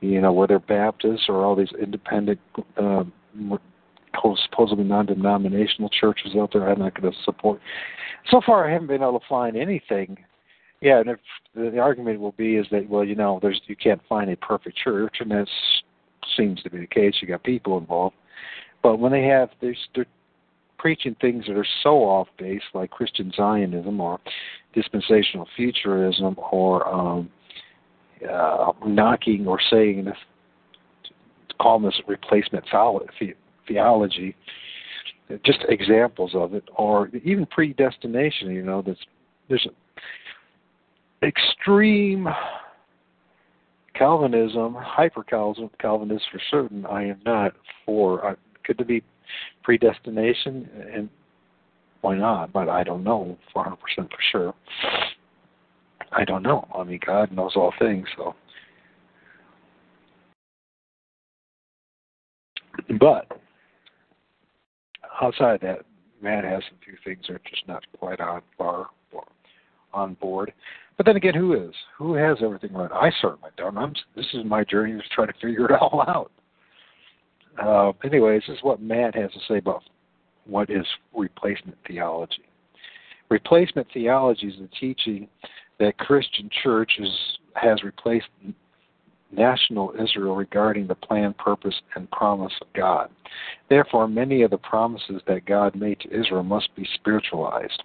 you 0.00 0.20
know, 0.20 0.32
whether 0.32 0.58
Baptists 0.58 1.26
or 1.28 1.44
all 1.44 1.56
these 1.56 1.72
independent, 1.80 2.38
uh, 2.76 3.04
supposedly 4.50 4.84
non-denominational 4.84 5.90
churches 5.90 6.32
out 6.36 6.52
there, 6.52 6.68
I'm 6.68 6.78
not 6.78 7.00
going 7.00 7.12
to 7.12 7.18
support. 7.24 7.60
So 8.30 8.40
far, 8.44 8.68
I 8.68 8.72
haven't 8.72 8.88
been 8.88 9.02
able 9.02 9.20
to 9.20 9.26
find 9.28 9.56
anything. 9.56 10.18
Yeah, 10.80 11.00
and 11.00 11.10
if 11.10 11.18
the 11.54 11.78
argument 11.78 12.20
will 12.20 12.32
be 12.32 12.56
is 12.56 12.66
that 12.70 12.88
well, 12.88 13.04
you 13.04 13.16
know, 13.16 13.38
there's 13.42 13.60
you 13.66 13.74
can't 13.74 14.00
find 14.08 14.30
a 14.30 14.36
perfect 14.36 14.76
church, 14.76 15.16
and 15.18 15.30
that 15.32 15.48
seems 16.36 16.62
to 16.62 16.70
be 16.70 16.78
the 16.78 16.86
case. 16.86 17.14
You 17.20 17.28
got 17.28 17.42
people 17.42 17.78
involved, 17.78 18.16
but 18.82 18.98
when 18.98 19.12
they 19.12 19.24
have 19.24 19.50
they're, 19.60 19.76
they're 19.94 20.06
preaching 20.78 21.16
things 21.20 21.44
that 21.46 21.56
are 21.56 21.66
so 21.82 21.96
off 21.98 22.28
base, 22.38 22.62
like 22.74 22.90
Christian 22.90 23.32
Zionism 23.36 24.00
or 24.00 24.20
dispensational 24.74 25.46
futurism, 25.56 26.36
or 26.52 26.86
um, 26.88 27.30
uh, 28.30 28.72
knocking 28.86 29.46
or 29.46 29.58
saying 29.70 30.04
this, 30.04 30.16
calling 31.60 31.84
this 31.84 32.00
replacement 32.06 32.64
theology, 33.66 34.36
just 35.44 35.58
examples 35.68 36.32
of 36.34 36.54
it, 36.54 36.64
or 36.76 37.08
even 37.24 37.46
predestination. 37.46 38.50
You 38.50 38.62
know, 38.62 38.82
there's 38.82 39.06
there's 39.48 39.66
extreme 41.22 42.28
Calvinism, 43.98 44.76
hyper 44.78 45.24
Calvinist 45.24 46.24
for 46.30 46.40
certain. 46.50 46.86
I 46.86 47.04
am 47.04 47.20
not 47.26 47.52
for. 47.84 48.24
Uh, 48.24 48.34
could 48.64 48.78
there 48.78 48.86
be 48.86 49.02
predestination, 49.64 50.68
and 50.94 51.08
why 52.00 52.16
not? 52.16 52.52
But 52.52 52.68
I 52.68 52.84
don't 52.84 53.02
know 53.02 53.36
100% 53.56 53.76
for 53.76 54.08
sure. 54.30 54.54
I 56.12 56.24
don't 56.24 56.42
know. 56.42 56.66
I 56.74 56.84
mean, 56.84 57.00
God 57.04 57.32
knows 57.32 57.52
all 57.56 57.72
things, 57.78 58.06
so. 58.16 58.34
But 63.00 63.26
outside 65.20 65.60
that, 65.62 65.80
Matt 66.22 66.44
has 66.44 66.62
a 66.62 66.84
few 66.84 66.94
things 67.04 67.26
that 67.28 67.34
are 67.34 67.40
just 67.50 67.66
not 67.66 67.84
quite 67.98 68.20
on 68.20 68.42
bar 68.58 68.86
on 69.92 70.14
board. 70.14 70.52
But 70.98 71.06
then 71.06 71.16
again, 71.16 71.34
who 71.34 71.54
is? 71.54 71.74
Who 71.96 72.14
has 72.14 72.38
everything 72.42 72.74
right? 72.74 72.90
I 72.92 73.10
certainly 73.22 73.50
don't. 73.56 73.78
I'm, 73.78 73.94
this 74.16 74.26
is 74.34 74.44
my 74.44 74.64
journey 74.64 75.00
to 75.00 75.08
try 75.14 75.26
to 75.26 75.32
figure 75.34 75.66
it 75.66 75.72
all 75.80 76.04
out. 76.06 76.32
Uh, 77.62 77.92
anyways, 78.04 78.42
this 78.46 78.56
is 78.56 78.62
what 78.62 78.82
Matt 78.82 79.14
has 79.14 79.32
to 79.32 79.38
say 79.48 79.58
about 79.58 79.82
what 80.44 80.68
is 80.68 80.84
replacement 81.14 81.78
theology. 81.86 82.42
Replacement 83.30 83.86
theology 83.94 84.48
is 84.48 84.54
the 84.58 84.68
teaching 84.78 85.28
that 85.78 85.98
Christian 85.98 86.50
churches 86.62 87.10
has 87.54 87.82
replaced 87.84 88.26
national 89.30 89.92
Israel 90.00 90.34
regarding 90.34 90.86
the 90.86 90.94
plan, 90.94 91.34
purpose, 91.34 91.74
and 91.94 92.10
promise 92.10 92.52
of 92.60 92.66
God. 92.74 93.10
Therefore, 93.68 94.08
many 94.08 94.42
of 94.42 94.50
the 94.50 94.58
promises 94.58 95.20
that 95.26 95.46
God 95.46 95.76
made 95.76 96.00
to 96.00 96.20
Israel 96.20 96.42
must 96.42 96.74
be 96.74 96.88
spiritualized. 96.94 97.82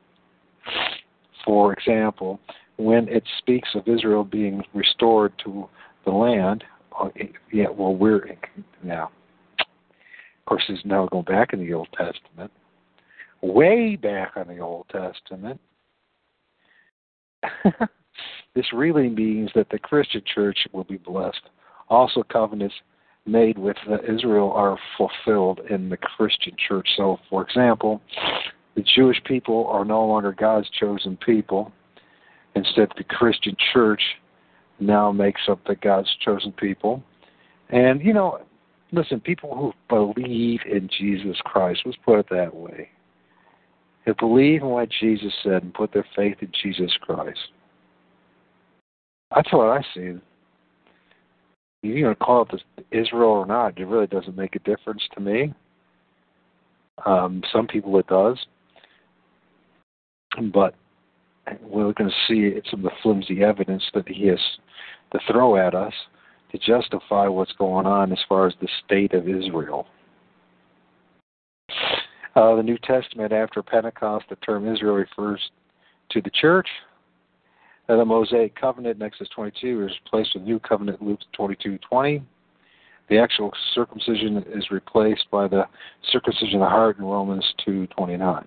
For 1.44 1.74
example, 1.74 2.40
when 2.78 3.08
it 3.08 3.24
speaks 3.40 3.70
of 3.76 3.88
Israel 3.88 4.24
being 4.24 4.64
restored 4.74 5.34
to 5.44 5.68
the 6.06 6.12
land, 6.12 6.64
uh, 7.00 7.10
yeah, 7.52 7.70
well, 7.70 7.96
we're 7.96 8.38
now 8.84 9.10
of 10.44 10.48
course, 10.48 10.64
he's 10.68 10.84
now 10.84 11.08
going 11.08 11.24
back 11.24 11.54
in 11.54 11.60
the 11.60 11.74
Old 11.74 11.88
Testament, 11.98 12.52
way 13.42 13.96
back 13.96 14.34
in 14.36 14.50
the 14.50 14.60
Old 14.60 14.86
Testament. 14.90 15.58
this 18.54 18.66
really 18.74 19.08
means 19.08 19.52
that 19.56 19.70
the 19.70 19.80
Christian 19.80 20.22
church 20.36 20.58
will 20.74 20.84
be 20.84 20.98
blessed. 20.98 21.40
Also, 21.88 22.24
covenants 22.24 22.76
made 23.26 23.58
with 23.58 23.78
Israel 24.06 24.52
are 24.52 24.78
fulfilled 24.98 25.62
in 25.70 25.88
the 25.88 25.96
Christian 25.96 26.58
church. 26.68 26.90
So, 26.98 27.18
for 27.30 27.42
example, 27.42 28.02
the 28.76 28.84
Jewish 28.96 29.24
people 29.24 29.68
are 29.68 29.86
no 29.86 30.06
longer 30.06 30.36
God's 30.38 30.70
chosen 30.72 31.16
people. 31.26 31.72
Instead, 32.56 32.90
the 32.98 33.04
Christian 33.04 33.56
church 33.74 34.02
now 34.80 35.12
makes 35.12 35.42
up 35.48 35.60
the 35.66 35.76
God's 35.76 36.10
chosen 36.24 36.52
people. 36.52 37.04
And, 37.70 38.04
you 38.04 38.14
know, 38.14 38.40
listen, 38.92 39.20
people 39.20 39.56
who 39.56 39.74
believe 39.90 40.60
in 40.70 40.90
Jesus 41.00 41.38
Christ, 41.44 41.82
let's 41.86 41.98
put 42.06 42.20
it 42.20 42.28
that 42.30 42.56
way, 42.56 42.90
who 44.06 44.14
believe 44.16 44.62
in 44.62 44.70
what 44.70 44.90
Jesus 45.00 45.34
said 45.44 45.64
and 45.64 45.74
put 45.74 45.92
their 45.94 46.06
faith 46.16 46.38
in 46.42 46.52
Jesus 46.62 46.92
Christ. 47.02 47.40
That's 49.34 49.52
what 49.52 49.70
I 49.70 49.82
see. 49.96 50.14
You're 51.82 52.16
call 52.16 52.48
it 52.54 52.62
Israel 52.92 53.30
or 53.30 53.46
not, 53.46 53.78
it 53.78 53.86
really 53.86 54.08
doesn't 54.08 54.38
make 54.38 54.56
a 54.56 54.60
difference 54.60 55.04
to 55.16 55.20
me. 55.20 55.54
Um, 57.06 57.42
some 57.52 57.68
people 57.68 57.98
it 58.00 58.08
does. 58.08 58.38
But 60.54 60.76
we're 61.62 61.94
going 61.94 62.10
to 62.10 62.16
see 62.28 62.60
some 62.70 62.86
of 62.86 62.86
the 62.86 62.98
flimsy 63.02 63.44
evidence 63.44 63.84
that 63.94 64.08
he 64.08 64.28
has 64.28 64.40
to 65.12 65.20
throw 65.32 65.58
at 65.58 65.76
us 65.76 65.94
to 66.52 66.58
justify 66.58 67.28
what's 67.28 67.52
going 67.54 67.86
on 67.86 68.12
as 68.12 68.20
far 68.30 68.48
as 68.48 68.54
the 68.62 68.68
state 68.86 69.14
of 69.14 69.28
Israel. 69.28 69.88
Uh, 72.36 72.56
the 72.56 72.64
New 72.64 72.78
Testament 72.80 73.32
after 73.32 73.62
Pentecost, 73.62 74.26
the 74.30 74.36
term 74.38 74.72
Israel 74.72 74.96
refers 74.96 75.40
to 76.12 76.22
the 76.22 76.32
church. 76.32 76.68
And 77.88 78.00
the 78.00 78.06
Mosaic 78.06 78.56
covenant 78.56 78.96
in 78.96 79.06
Exodus 79.06 79.30
22 79.36 79.86
is 79.86 79.92
replaced 80.06 80.34
with 80.34 80.44
new 80.44 80.60
covenant 80.60 81.02
Luke 81.02 81.20
22:20. 81.38 82.24
The 83.10 83.18
actual 83.18 83.52
circumcision 83.74 84.38
is 84.48 84.72
replaced 84.72 85.30
by 85.30 85.48
the 85.48 85.68
circumcision 86.12 86.56
of 86.56 86.62
the 86.62 86.70
heart 86.70 86.98
in 86.98 87.04
Romans 87.04 87.54
2:29. 87.66 88.46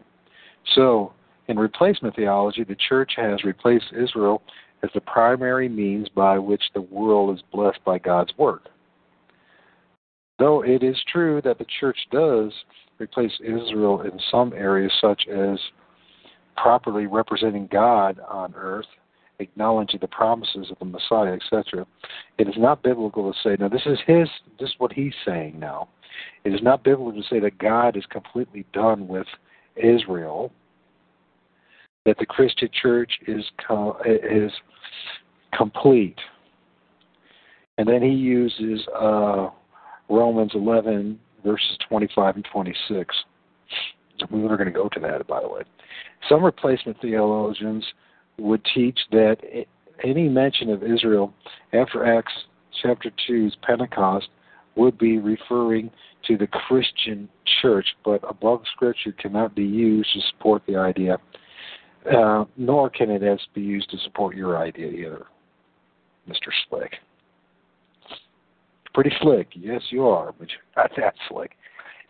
So, 0.75 1.13
in 1.49 1.59
replacement 1.59 2.17
theology, 2.17 2.65
the 2.65 2.77
church 2.89 3.13
has 3.17 3.45
replaced 3.45 3.87
Israel 3.93 4.43
as 4.83 4.91
the 4.95 5.01
primary 5.01 5.69
means 5.69 6.09
by 6.09 6.39
which 6.39 6.63
the 6.75 6.81
world 6.81 7.37
is 7.37 7.43
blessed 7.53 7.83
by 7.85 7.99
God's 7.99 8.33
work. 8.37 8.69
Though 10.39 10.63
it 10.63 10.83
is 10.83 10.97
true 11.11 11.41
that 11.43 11.59
the 11.59 11.67
church 11.81 11.99
does 12.11 12.53
replace 12.99 13.33
Israel 13.41 14.03
in 14.03 14.19
some 14.31 14.53
areas, 14.53 14.93
such 15.01 15.27
as 15.29 15.59
properly 16.57 17.07
representing 17.07 17.69
God 17.71 18.21
on 18.29 18.55
earth, 18.55 18.87
acknowledging 19.39 20.01
the 20.01 20.09
promises 20.09 20.71
of 20.71 20.79
the 20.79 20.85
Messiah, 20.85 21.35
etc. 21.35 21.87
It 22.39 22.49
is 22.49 22.55
not 22.57 22.83
biblical 22.83 23.33
to 23.33 23.39
say, 23.43 23.57
now 23.59 23.69
this 23.69 23.87
is 23.87 23.99
his, 24.07 24.29
this 24.59 24.71
is 24.71 24.75
what 24.79 24.93
he's 24.93 25.13
saying 25.25 25.59
now. 25.59 25.89
It 26.45 26.55
is 26.55 26.63
not 26.63 26.83
biblical 26.83 27.21
to 27.21 27.29
say 27.29 27.41
that 27.41 27.59
God 27.59 27.97
is 27.97 28.05
completely 28.07 28.65
done 28.73 29.07
with 29.09 29.27
Israel, 29.77 30.53
that 32.07 32.17
the 32.19 32.27
Christian 32.27 32.69
church 32.81 33.13
is 33.27 33.45
is 34.07 34.51
complete. 35.53 36.19
And 37.79 37.87
then 37.87 38.01
he 38.01 38.09
uses 38.09 38.87
uh, 38.99 39.51
Romans 40.09 40.53
11 40.55 41.19
verses 41.45 41.79
25 41.89 42.37
and 42.37 42.49
26. 42.51 43.15
We 44.31 44.45
are 44.45 44.57
going 44.57 44.67
to 44.67 44.71
go 44.71 44.89
to 44.89 45.01
that, 45.01 45.27
by 45.27 45.43
the 45.43 45.49
way. 45.49 45.63
Some 46.29 46.43
replacement 46.43 47.01
theologians 47.01 47.85
would 48.39 48.67
teach 48.75 48.99
that 49.11 49.37
any 50.03 50.29
mention 50.29 50.71
of 50.71 50.83
Israel 50.83 51.35
after 51.73 52.05
Acts 52.05 52.33
chapter 52.83 53.11
2's 53.29 53.57
Pentecost 53.63 54.29
would 54.77 54.99
be 54.99 55.19
referring 55.19 55.91
to 56.27 56.37
the 56.37 56.47
Christian 56.47 57.29
church, 57.63 57.87
but 58.05 58.21
above 58.29 58.63
Scripture 58.75 59.13
cannot 59.13 59.55
be 59.55 59.65
used 59.65 60.13
to 60.13 60.21
support 60.33 60.63
the 60.67 60.77
idea, 60.77 61.19
uh, 62.15 62.45
nor 62.57 62.91
can 62.91 63.11
it 63.11 63.23
as 63.23 63.39
be 63.55 63.61
used 63.61 63.91
to 63.91 63.99
support 63.99 64.37
your 64.37 64.59
idea 64.59 64.89
either, 64.89 65.27
Mr. 66.29 66.51
Slick. 66.69 66.95
Pretty 68.95 69.13
slick, 69.21 69.49
yes, 69.55 69.83
you 69.91 70.07
are, 70.07 70.33
but 70.39 70.49
you're 70.49 70.83
not 70.83 70.91
that 70.97 71.15
slick. 71.29 71.53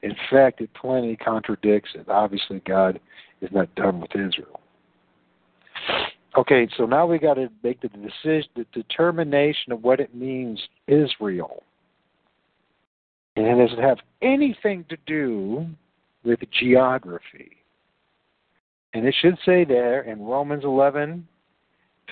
In 0.02 0.14
fact, 0.30 0.60
it 0.60 0.72
plainly 0.74 1.16
contradicts 1.16 1.90
it. 1.94 2.08
Obviously, 2.08 2.60
God 2.66 3.00
is 3.40 3.50
not 3.52 3.74
done 3.74 4.00
with 4.00 4.10
Israel. 4.14 4.60
Okay, 6.36 6.68
so 6.76 6.84
now 6.84 7.06
we 7.06 7.18
got 7.18 7.34
to 7.34 7.48
make 7.62 7.80
the 7.80 7.88
decision, 7.88 8.48
the 8.54 8.66
determination 8.72 9.72
of 9.72 9.82
what 9.82 10.00
it 10.00 10.14
means 10.14 10.60
Israel. 10.86 11.62
And 13.36 13.60
it 13.60 13.78
have 13.78 13.98
anything 14.22 14.84
to 14.88 14.96
do 15.06 15.66
with 16.24 16.40
geography? 16.58 17.56
And 18.96 19.06
it 19.06 19.14
should 19.20 19.36
say 19.44 19.62
there 19.66 20.00
in 20.00 20.22
Romans 20.22 20.64
11, 20.64 21.28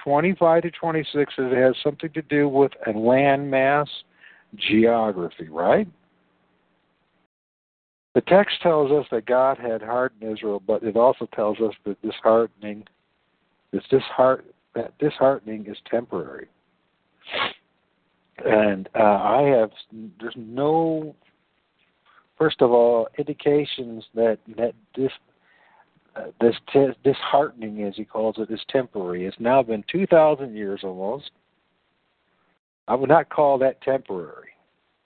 25 0.05 0.62
to 0.64 0.70
26, 0.70 1.33
that 1.38 1.53
it 1.53 1.57
has 1.57 1.75
something 1.83 2.11
to 2.11 2.20
do 2.20 2.47
with 2.47 2.73
a 2.87 2.90
landmass 2.90 3.87
geography, 4.57 5.49
right? 5.49 5.88
The 8.14 8.20
text 8.20 8.57
tells 8.62 8.92
us 8.92 9.07
that 9.12 9.25
God 9.25 9.57
had 9.57 9.81
hardened 9.81 10.31
Israel, 10.31 10.61
but 10.66 10.83
it 10.83 10.94
also 10.94 11.27
tells 11.35 11.59
us 11.61 11.73
that 11.87 11.97
this 12.03 12.12
hardening, 12.23 12.85
this 13.73 13.83
disheart, 13.88 14.44
that 14.75 14.92
disheartening 14.99 15.64
is 15.66 15.79
temporary. 15.90 16.49
And 18.44 18.90
uh, 18.94 18.99
I 18.99 19.55
have 19.59 19.70
there's 20.20 20.35
no, 20.37 21.16
first 22.37 22.61
of 22.61 22.73
all, 22.73 23.09
indications 23.16 24.05
that 24.14 24.38
that 24.59 24.75
this 24.94 25.12
this 26.40 26.55
t- 26.72 26.88
disheartening, 27.03 27.83
as 27.83 27.94
he 27.96 28.05
calls 28.05 28.37
it, 28.38 28.50
is 28.50 28.61
temporary. 28.68 29.27
It's 29.27 29.37
now 29.40 29.62
been 29.62 29.85
two 29.90 30.07
thousand 30.07 30.57
years 30.57 30.81
almost. 30.85 31.31
I 32.87 32.94
would 32.94 33.09
not 33.09 33.31
call 33.31 33.59
that 33.59 33.81
temporary 33.83 34.50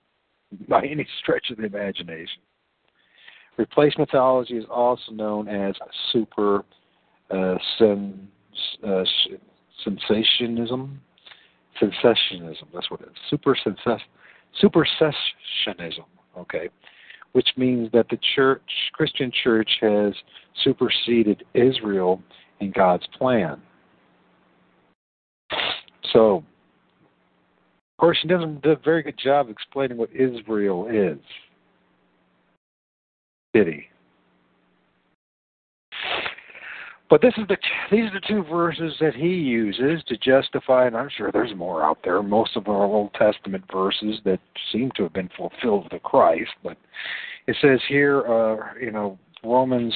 by 0.68 0.84
any 0.84 1.06
stretch 1.20 1.50
of 1.50 1.58
the 1.58 1.66
imagination. 1.66 2.42
Replacement 3.56 4.10
theology 4.10 4.56
is 4.56 4.64
also 4.70 5.12
known 5.12 5.48
as 5.48 5.74
super 6.12 6.64
uh, 7.30 7.56
sen, 7.78 8.28
uh, 8.86 9.04
sensationism. 9.86 10.96
Sensationism, 11.82 12.66
that's 12.72 12.90
what 12.90 13.00
it 13.00 13.08
is. 13.08 13.16
Super 13.30 13.56
supersessionism, 14.62 16.04
okay, 16.36 16.68
which 17.32 17.48
means 17.56 17.90
that 17.92 18.08
the 18.08 18.18
church, 18.34 18.62
Christian 18.92 19.30
church, 19.42 19.70
has 19.80 20.14
superseded 20.64 21.44
Israel 21.54 22.22
in 22.60 22.70
God's 22.72 23.06
plan. 23.16 23.60
So, 26.12 26.36
of 26.38 28.00
course, 28.00 28.18
he 28.22 28.28
doesn't 28.28 28.62
do 28.62 28.70
a 28.70 28.76
very 28.76 29.02
good 29.02 29.18
job 29.18 29.50
explaining 29.50 29.96
what 29.96 30.10
Israel 30.12 30.88
is 30.90 31.18
city. 33.54 33.88
But 37.10 37.22
this 37.22 37.32
is 37.38 37.48
the 37.48 37.56
these 37.90 38.10
are 38.10 38.20
the 38.20 38.26
two 38.26 38.44
verses 38.44 38.94
that 39.00 39.14
he 39.14 39.28
uses 39.28 40.02
to 40.08 40.16
justify, 40.18 40.86
and 40.86 40.96
I'm 40.96 41.08
sure 41.16 41.32
there's 41.32 41.54
more 41.56 41.82
out 41.82 41.98
there. 42.04 42.22
Most 42.22 42.54
of 42.56 42.68
our 42.68 42.84
Old 42.84 43.14
Testament 43.14 43.64
verses 43.72 44.20
that 44.24 44.40
seem 44.70 44.90
to 44.96 45.04
have 45.04 45.14
been 45.14 45.30
fulfilled 45.36 45.88
with 45.90 46.02
Christ, 46.02 46.50
but 46.62 46.76
it 47.46 47.56
says 47.62 47.80
here, 47.88 48.26
uh, 48.26 48.74
you 48.78 48.90
know, 48.90 49.18
Romans, 49.42 49.94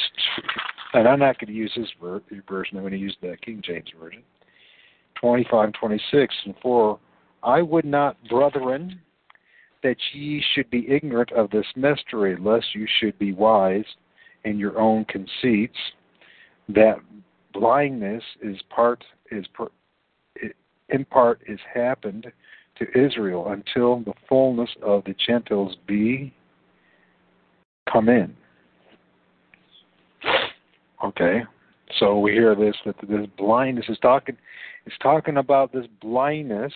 and 0.94 1.06
I'm 1.06 1.18
not 1.18 1.38
going 1.38 1.52
to 1.52 1.58
use 1.58 1.72
this 1.76 1.88
version. 2.00 2.78
I'm 2.78 2.82
going 2.82 2.92
to 2.92 2.98
use 2.98 3.16
the 3.20 3.36
King 3.44 3.60
James 3.62 3.90
version, 4.00 4.22
25 5.20 5.64
and 5.64 5.74
26, 5.74 6.34
and 6.46 6.54
for 6.62 6.98
I 7.42 7.60
would 7.60 7.84
not, 7.84 8.16
brethren, 8.28 9.00
that 9.82 9.96
ye 10.14 10.42
should 10.54 10.70
be 10.70 10.88
ignorant 10.88 11.32
of 11.32 11.50
this 11.50 11.66
mystery, 11.76 12.36
lest 12.40 12.74
you 12.74 12.86
should 13.00 13.18
be 13.18 13.32
wise 13.32 13.84
in 14.44 14.58
your 14.58 14.78
own 14.78 15.04
conceits, 15.04 15.76
that 16.74 16.96
blindness 17.52 18.22
is 18.42 18.56
part 18.70 19.04
is 19.30 19.46
in 20.88 21.04
part 21.06 21.40
is 21.46 21.60
happened 21.72 22.30
to 22.78 22.86
Israel 22.98 23.48
until 23.48 24.00
the 24.00 24.12
fullness 24.28 24.70
of 24.82 25.04
the 25.04 25.14
Gentiles 25.26 25.76
be 25.86 26.34
come 27.90 28.08
in. 28.08 28.34
Okay, 31.04 31.42
so 31.98 32.18
we 32.18 32.32
hear 32.32 32.54
this 32.54 32.76
that 32.86 32.96
this 33.08 33.26
blindness 33.36 33.86
is 33.88 33.98
talking 34.00 34.36
is 34.86 34.92
talking 35.02 35.36
about 35.36 35.72
this 35.72 35.86
blindness 36.00 36.72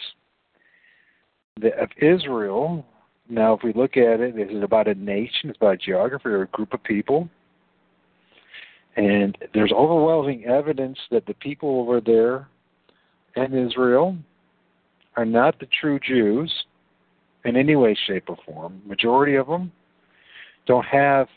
of 1.62 1.88
Israel 1.96 2.84
now, 3.28 3.54
if 3.54 3.62
we 3.62 3.72
look 3.72 3.96
at 3.96 4.20
it, 4.20 4.38
is 4.38 4.48
it 4.50 4.62
about 4.62 4.86
a 4.86 4.94
nation? 4.94 5.50
It's 5.50 5.56
about 5.56 5.80
geography 5.80 6.28
or 6.28 6.42
a 6.42 6.46
group 6.48 6.72
of 6.72 6.82
people? 6.84 7.28
And 8.96 9.36
there's 9.52 9.72
overwhelming 9.72 10.44
evidence 10.46 10.98
that 11.10 11.26
the 11.26 11.34
people 11.34 11.80
over 11.80 12.00
there 12.00 12.48
in 13.36 13.54
Israel 13.54 14.16
are 15.16 15.26
not 15.26 15.58
the 15.60 15.68
true 15.80 16.00
Jews 16.00 16.52
in 17.44 17.56
any 17.56 17.76
way, 17.76 17.96
shape, 18.06 18.24
or 18.28 18.36
form. 18.44 18.80
Majority 18.86 19.36
of 19.36 19.46
them 19.46 19.70
don't 20.66 20.86
have. 20.86 21.28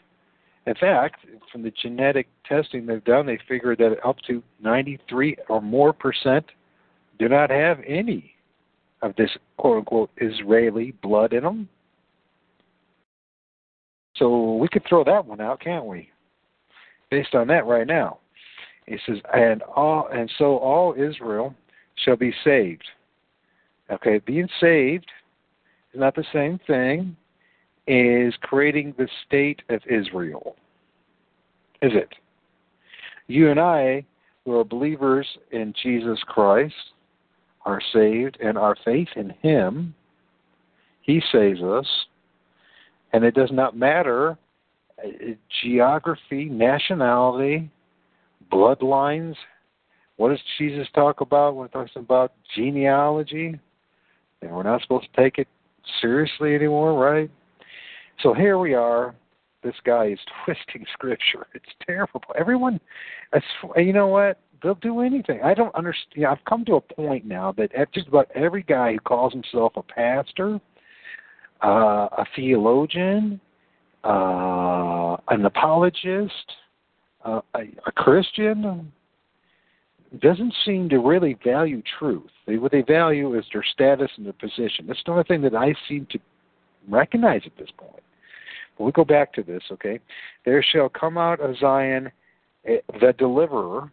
In 0.66 0.76
fact, 0.76 1.26
from 1.52 1.64
the 1.64 1.72
genetic 1.82 2.28
testing 2.48 2.86
they've 2.86 3.04
done, 3.04 3.26
they 3.26 3.40
figured 3.48 3.80
that 3.80 3.98
up 4.06 4.18
to 4.28 4.44
93 4.62 5.36
or 5.50 5.62
more 5.62 5.94
percent 5.94 6.46
do 7.18 7.28
not 7.28 7.50
have 7.50 7.80
any 7.86 8.34
of 9.02 9.16
this 9.18 9.30
quote 9.58 9.78
unquote 9.78 10.10
Israeli 10.18 10.94
blood 11.04 11.34
in 11.34 11.44
them. 11.44 11.70
So 14.16 14.56
we 14.56 14.68
could 14.68 14.84
throw 14.88 15.04
that 15.04 15.26
one 15.26 15.42
out, 15.42 15.62
can't 15.62 15.86
we? 15.86 16.10
Based 17.12 17.34
on 17.34 17.48
that 17.48 17.66
right 17.66 17.88
now. 17.88 18.20
He 18.86 18.98
says, 19.06 19.18
and 19.34 19.62
all 19.64 20.08
and 20.12 20.32
so 20.38 20.58
all 20.58 20.94
Israel 20.94 21.54
shall 22.04 22.16
be 22.16 22.34
saved. 22.44 22.84
Okay, 23.92 24.20
being 24.20 24.50
saved 24.60 25.06
is 25.94 26.00
not 26.00 26.16
the 26.16 26.26
same 26.34 26.60
thing 26.68 27.16
as 27.88 28.34
creating 28.42 28.94
the 28.98 29.08
state 29.26 29.62
of 29.70 29.82
Israel. 29.90 30.56
Is 31.82 31.92
it? 31.96 32.10
You 33.28 33.50
and 33.50 33.60
I, 33.60 34.06
who 34.46 34.60
are 34.60 34.64
believers 34.64 35.28
in 35.52 35.74
Jesus 35.82 36.20
Christ, 36.26 36.74
are 37.66 37.82
saved, 37.94 38.38
and 38.42 38.58
our 38.58 38.76
faith 38.84 39.10
in 39.16 39.32
Him, 39.42 39.94
He 41.02 41.22
saves 41.32 41.62
us, 41.62 41.88
and 43.14 43.24
it 43.24 43.36
does 43.36 43.52
not 43.52 43.78
matter 43.78 44.38
geography, 45.62 46.46
nationality, 46.46 47.70
bloodlines, 48.52 49.36
what 50.20 50.30
does 50.30 50.40
Jesus 50.58 50.86
talk 50.94 51.22
about 51.22 51.56
when 51.56 51.70
he 51.70 51.72
talks 51.72 51.92
about 51.96 52.34
genealogy? 52.54 53.58
And 54.42 54.52
we're 54.52 54.64
not 54.64 54.82
supposed 54.82 55.08
to 55.14 55.22
take 55.22 55.38
it 55.38 55.48
seriously 56.02 56.56
anymore, 56.56 56.94
right? 56.94 57.32
So 58.22 58.34
here 58.34 58.58
we 58.58 58.74
are. 58.74 59.16
This 59.64 59.76
guy 59.86 60.08
is 60.08 60.20
twisting 60.46 60.86
scripture. 60.92 61.48
It's 61.54 61.66
terrible. 61.86 62.22
Everyone, 62.38 62.82
you 63.78 63.94
know 63.94 64.08
what? 64.08 64.40
They'll 64.62 64.76
do 64.76 65.00
anything. 65.00 65.40
I 65.42 65.54
don't 65.54 65.74
understand. 65.74 66.26
I've 66.26 66.44
come 66.44 66.66
to 66.66 66.76
a 66.76 66.82
point 66.82 67.24
now 67.26 67.54
that 67.54 67.72
just 67.94 68.10
about 68.10 68.30
every 68.36 68.64
guy 68.64 68.92
who 68.92 69.00
calls 69.00 69.32
himself 69.32 69.72
a 69.78 69.84
pastor, 69.84 70.60
uh, 71.64 72.08
a 72.12 72.26
theologian, 72.36 73.40
uh, 74.04 75.18
an 75.30 75.46
apologist, 75.46 76.34
uh, 77.26 77.42
a, 77.56 77.62
a 77.86 77.92
Christian, 77.92 78.92
doesn't 80.22 80.54
seem 80.66 80.90
to 80.90 81.00
really 81.00 81.38
value 81.44 81.82
truth. 82.00 82.32
They, 82.48 82.58
what 82.58 82.72
they 82.72 82.82
value 82.82 83.38
is 83.38 83.46
their 83.54 83.64
status 83.64 84.10
and 84.18 84.26
their 84.26 84.34
position. 84.34 84.88
That's 84.88 85.02
the 85.06 85.12
only 85.12 85.24
thing 85.24 85.42
that 85.42 85.56
I 85.56 85.76
seem 85.88 86.08
to 86.12 86.20
recognize 86.88 87.42
at 87.46 87.58
this 87.58 87.70
point. 87.78 88.02
But 88.78 88.86
we 88.86 88.92
go 88.92 89.06
back 89.06 89.34
to 89.34 89.44
this, 89.44 89.62
okay? 89.72 90.00
There 90.46 90.64
shall 90.64 90.90
come 90.90 91.18
out 91.18 91.40
of 91.40 91.58
Zion 91.58 92.12
the 92.64 93.14
deliverer, 93.18 93.92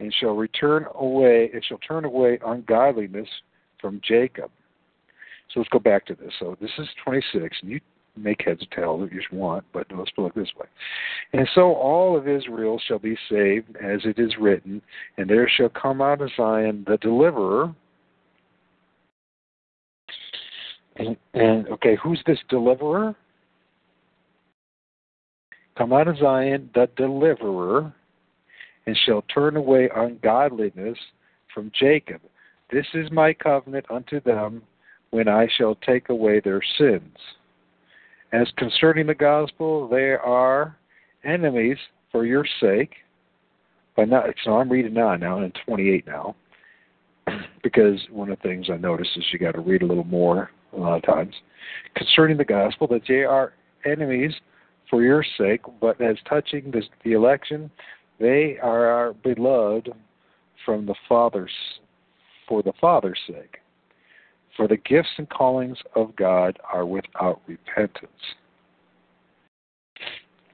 and 0.00 0.12
shall 0.18 0.34
return 0.34 0.86
away, 0.94 1.50
and 1.52 1.64
shall 1.64 1.78
turn 1.78 2.04
away 2.04 2.38
ungodliness 2.44 3.28
from 3.80 4.00
Jacob. 4.06 4.50
So 5.52 5.60
let's 5.60 5.68
go 5.68 5.78
back 5.78 6.06
to 6.06 6.14
this. 6.14 6.32
So 6.40 6.56
this 6.60 6.70
is 6.78 6.88
26, 7.04 7.56
and 7.62 7.70
you 7.70 7.80
make 8.16 8.42
heads 8.44 8.62
or 8.62 8.76
tails 8.76 9.08
if 9.10 9.12
you 9.12 9.38
want, 9.38 9.64
but 9.72 9.86
let's 9.94 10.10
put 10.10 10.26
it 10.26 10.34
this 10.34 10.50
way. 10.58 10.66
And 11.32 11.48
so 11.54 11.74
all 11.74 12.16
of 12.16 12.28
Israel 12.28 12.80
shall 12.86 12.98
be 12.98 13.16
saved, 13.30 13.76
as 13.76 14.00
it 14.04 14.18
is 14.18 14.32
written, 14.38 14.82
and 15.16 15.28
there 15.28 15.48
shall 15.48 15.70
come 15.70 16.00
out 16.02 16.20
of 16.20 16.30
Zion 16.36 16.84
the 16.86 16.98
deliverer. 16.98 17.74
And, 20.96 21.16
and 21.32 21.68
okay, 21.68 21.96
who's 22.02 22.22
this 22.26 22.38
deliverer? 22.50 23.14
Come 25.76 25.92
out 25.94 26.08
of 26.08 26.18
Zion 26.18 26.68
the 26.74 26.88
deliverer, 26.96 27.92
and 28.86 28.98
shall 29.06 29.22
turn 29.22 29.56
away 29.56 29.88
ungodliness 29.94 30.98
from 31.54 31.72
Jacob. 31.78 32.20
This 32.70 32.86
is 32.94 33.10
my 33.10 33.32
covenant 33.32 33.86
unto 33.90 34.20
them 34.20 34.62
when 35.10 35.28
I 35.28 35.48
shall 35.56 35.76
take 35.76 36.08
away 36.08 36.40
their 36.40 36.62
sins. 36.78 37.16
As 38.32 38.48
concerning 38.56 39.06
the 39.06 39.14
gospel, 39.14 39.88
they 39.88 40.10
are 40.12 40.76
enemies 41.24 41.76
for 42.10 42.24
your 42.24 42.46
sake. 42.60 42.94
But 43.94 44.08
not, 44.08 44.24
so 44.42 44.56
I'm 44.56 44.70
reading 44.70 44.96
on 44.96 45.20
now, 45.20 45.42
in 45.42 45.52
28 45.66 46.06
now, 46.06 46.34
because 47.62 48.00
one 48.10 48.30
of 48.30 48.38
the 48.40 48.48
things 48.48 48.68
I 48.72 48.78
notice 48.78 49.08
is 49.16 49.24
you 49.32 49.38
got 49.38 49.52
to 49.52 49.60
read 49.60 49.82
a 49.82 49.86
little 49.86 50.04
more 50.04 50.50
a 50.72 50.80
lot 50.80 50.96
of 50.96 51.02
times. 51.02 51.34
Concerning 51.94 52.38
the 52.38 52.44
gospel, 52.44 52.86
that 52.88 53.02
they 53.06 53.24
are 53.24 53.52
enemies 53.84 54.32
for 54.88 55.02
your 55.02 55.22
sake, 55.36 55.60
but 55.80 56.00
as 56.00 56.16
touching 56.26 56.70
this, 56.70 56.84
the 57.04 57.12
election, 57.12 57.70
they 58.18 58.56
are 58.62 58.86
our 58.86 59.12
beloved 59.12 59.90
from 60.64 60.86
the 60.86 60.94
Father's 61.06 61.50
for 62.48 62.62
the 62.62 62.72
Father's 62.80 63.18
sake. 63.26 63.58
For 64.56 64.68
the 64.68 64.76
gifts 64.76 65.08
and 65.16 65.28
callings 65.30 65.78
of 65.94 66.14
God 66.16 66.58
are 66.70 66.84
without 66.84 67.40
repentance. 67.46 68.10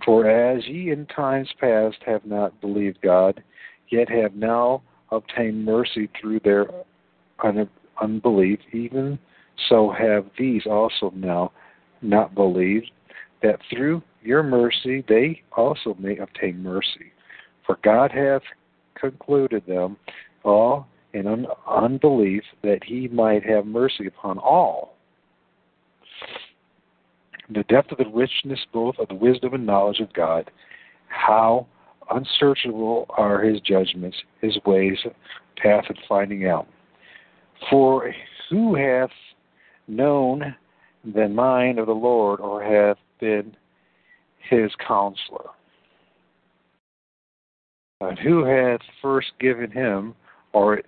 For 0.04 0.28
as 0.28 0.66
ye 0.66 0.90
in 0.90 1.06
times 1.06 1.52
past 1.60 1.96
have 2.06 2.24
not 2.24 2.60
believed 2.60 3.00
God, 3.02 3.42
yet 3.90 4.08
have 4.08 4.34
now 4.34 4.82
obtained 5.10 5.64
mercy 5.64 6.08
through 6.20 6.40
their 6.40 6.66
un- 7.42 7.68
unbelief, 8.00 8.60
even 8.72 9.18
so 9.68 9.90
have 9.90 10.26
these 10.38 10.66
also 10.66 11.12
now 11.16 11.52
not 12.00 12.34
believed, 12.34 12.90
that 13.42 13.58
through 13.70 14.02
your 14.22 14.42
mercy 14.42 15.04
they 15.08 15.42
also 15.56 15.96
may 15.98 16.16
obtain 16.18 16.62
mercy. 16.62 17.12
For 17.66 17.78
God 17.82 18.12
hath 18.12 18.42
concluded 18.94 19.66
them 19.66 19.96
all 20.44 20.86
in 21.18 21.26
un- 21.26 21.46
unbelief 21.66 22.42
that 22.62 22.82
he 22.84 23.08
might 23.08 23.44
have 23.44 23.66
mercy 23.66 24.06
upon 24.06 24.38
all. 24.38 24.94
The 27.50 27.64
depth 27.64 27.92
of 27.92 27.98
the 27.98 28.08
richness 28.12 28.60
both 28.72 28.98
of 28.98 29.08
the 29.08 29.14
wisdom 29.14 29.54
and 29.54 29.66
knowledge 29.66 30.00
of 30.00 30.12
God, 30.12 30.50
how 31.08 31.66
unsearchable 32.10 33.06
are 33.10 33.42
his 33.42 33.60
judgments, 33.60 34.16
his 34.40 34.58
ways, 34.64 34.98
path 35.56 35.84
of 35.88 35.96
finding 36.08 36.46
out. 36.46 36.66
For 37.70 38.14
who 38.48 38.74
hath 38.74 39.10
known 39.86 40.54
the 41.04 41.28
mind 41.28 41.78
of 41.78 41.86
the 41.86 41.92
Lord, 41.92 42.40
or 42.40 42.62
hath 42.62 42.98
been 43.20 43.56
his 44.38 44.70
counselor? 44.86 45.50
And 48.00 48.18
who 48.18 48.44
hath 48.44 48.80
first 49.02 49.32
given 49.40 49.70
him, 49.70 50.14
or 50.52 50.82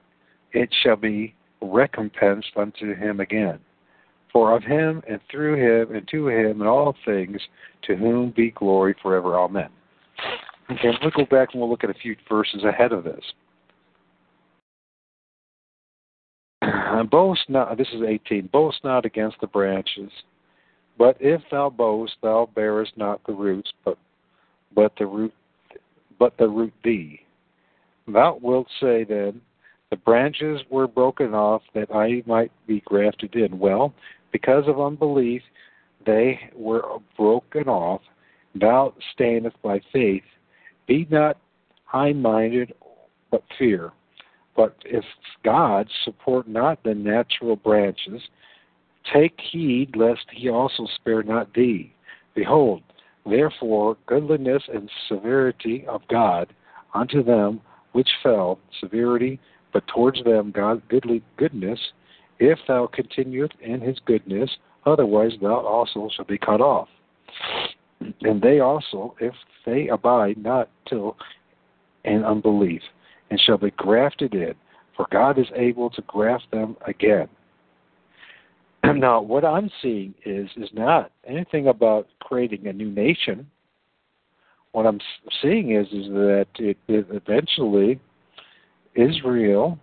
it 0.52 0.68
shall 0.82 0.96
be 0.96 1.34
recompensed 1.60 2.52
unto 2.56 2.94
him 2.94 3.20
again. 3.20 3.58
For 4.32 4.54
of 4.56 4.62
him 4.62 5.02
and 5.08 5.20
through 5.30 5.56
him 5.56 5.94
and 5.94 6.06
to 6.08 6.28
him 6.28 6.60
and 6.60 6.68
all 6.68 6.94
things 7.04 7.40
to 7.82 7.96
whom 7.96 8.30
be 8.30 8.52
glory 8.52 8.94
forever. 9.02 9.36
Amen. 9.38 9.68
Okay, 10.70 10.90
we'll 11.02 11.10
go 11.10 11.24
back 11.24 11.48
and 11.52 11.60
we'll 11.60 11.70
look 11.70 11.82
at 11.82 11.90
a 11.90 11.94
few 11.94 12.14
verses 12.28 12.62
ahead 12.62 12.92
of 12.92 13.02
this. 13.02 13.24
boast 17.10 17.42
not, 17.48 17.76
this 17.76 17.88
is 17.92 18.02
18, 18.06 18.48
boast 18.52 18.78
not 18.84 19.04
against 19.04 19.40
the 19.40 19.46
branches, 19.46 20.10
but 20.98 21.16
if 21.18 21.40
thou 21.50 21.70
boast, 21.70 22.12
thou 22.22 22.48
bearest 22.54 22.92
not 22.96 23.20
the 23.26 23.32
roots, 23.32 23.72
but, 23.84 23.98
but 24.74 24.92
the 24.98 25.06
root, 25.06 25.34
but 26.18 26.36
the 26.38 26.48
root 26.48 26.74
thee. 26.84 27.20
Thou 28.06 28.38
wilt 28.40 28.66
say 28.80 29.04
then, 29.04 29.40
the 29.90 29.96
branches 29.96 30.60
were 30.70 30.86
broken 30.86 31.34
off 31.34 31.62
that 31.74 31.92
I 31.94 32.22
might 32.26 32.52
be 32.66 32.80
grafted 32.86 33.34
in. 33.34 33.58
Well, 33.58 33.92
because 34.32 34.64
of 34.68 34.80
unbelief, 34.80 35.42
they 36.06 36.38
were 36.54 36.98
broken 37.16 37.68
off. 37.68 38.00
Thou 38.54 38.94
standest 39.12 39.60
by 39.62 39.80
faith. 39.92 40.22
Be 40.86 41.06
not 41.10 41.38
high 41.84 42.12
minded, 42.12 42.72
but 43.30 43.42
fear. 43.58 43.92
But 44.56 44.76
if 44.84 45.04
God 45.44 45.88
support 46.04 46.46
not 46.48 46.82
the 46.84 46.94
natural 46.94 47.56
branches, 47.56 48.22
take 49.12 49.38
heed 49.50 49.96
lest 49.96 50.26
he 50.32 50.48
also 50.48 50.86
spare 50.96 51.22
not 51.22 51.52
thee. 51.54 51.92
Behold, 52.34 52.82
therefore, 53.26 53.96
goodliness 54.06 54.62
and 54.72 54.88
severity 55.08 55.84
of 55.88 56.02
God 56.08 56.52
unto 56.94 57.22
them 57.22 57.60
which 57.92 58.08
fell, 58.22 58.58
severity 58.80 59.40
but 59.72 59.86
towards 59.88 60.22
them 60.24 60.50
God 60.50 60.82
goodly 60.88 61.22
goodness, 61.36 61.78
if 62.38 62.58
thou 62.66 62.88
continueth 62.92 63.52
in 63.60 63.80
his 63.80 63.98
goodness, 64.06 64.50
otherwise 64.86 65.32
thou 65.40 65.56
also 65.56 66.08
shalt 66.14 66.28
be 66.28 66.38
cut 66.38 66.60
off. 66.60 66.88
And 68.22 68.40
they 68.40 68.60
also, 68.60 69.14
if 69.20 69.34
they 69.66 69.88
abide 69.88 70.38
not 70.38 70.68
till 70.88 71.16
in 72.04 72.24
unbelief, 72.24 72.82
and 73.30 73.40
shall 73.40 73.58
be 73.58 73.70
grafted 73.72 74.34
in, 74.34 74.54
for 74.96 75.06
God 75.10 75.38
is 75.38 75.46
able 75.54 75.90
to 75.90 76.02
graft 76.02 76.50
them 76.50 76.76
again. 76.86 77.28
Now, 78.82 79.20
what 79.20 79.44
I'm 79.44 79.70
seeing 79.82 80.14
is 80.24 80.48
is 80.56 80.70
not 80.72 81.12
anything 81.26 81.68
about 81.68 82.08
creating 82.20 82.66
a 82.66 82.72
new 82.72 82.90
nation. 82.90 83.46
What 84.72 84.86
I'm 84.86 85.00
seeing 85.42 85.72
is 85.76 85.86
is 85.88 86.06
that 86.08 86.46
it, 86.58 86.78
it 86.88 87.06
eventually 87.10 88.00
Israel, 88.94 89.78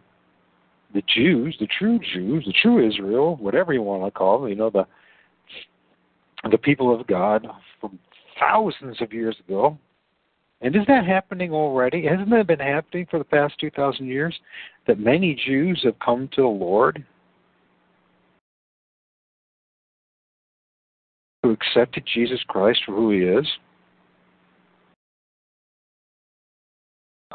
the 0.94 1.04
Jews, 1.14 1.56
the 1.60 1.68
true 1.68 2.00
Jews, 2.14 2.44
the 2.46 2.54
true 2.62 2.88
Israel, 2.88 3.38
whatever 3.38 3.74
you 3.74 3.82
want 3.82 4.04
to 4.04 4.12
call 4.12 4.42
them, 4.42 4.50
you 4.50 4.56
know, 4.56 4.70
the 4.70 4.86
the 6.52 6.58
people 6.58 6.98
of 6.98 7.06
God 7.08 7.48
from 7.82 7.98
thousands 8.40 9.02
of 9.02 9.12
years 9.12 9.36
ago. 9.48 9.78
And 10.62 10.76
is 10.76 10.84
that 10.88 11.06
happening 11.06 11.52
already? 11.52 12.06
Hasn't 12.06 12.30
that 12.32 12.48
been 12.48 12.60
happening 12.60 13.08
for 13.10 13.20
the 13.20 13.26
past 13.26 13.56
2,000 13.60 14.08
years? 14.08 14.36
That 14.88 15.00
many 15.00 15.36
Jews 15.46 15.82
have 15.84 16.00
come 16.00 16.30
to 16.34 16.42
the 16.42 16.48
Lord? 16.48 17.06
Who 21.44 21.52
accepted 21.52 22.08
Jesus 22.12 22.40
Christ 22.48 22.80
for 22.86 22.96
who 22.96 23.12
he 23.12 23.20
is? 23.20 23.48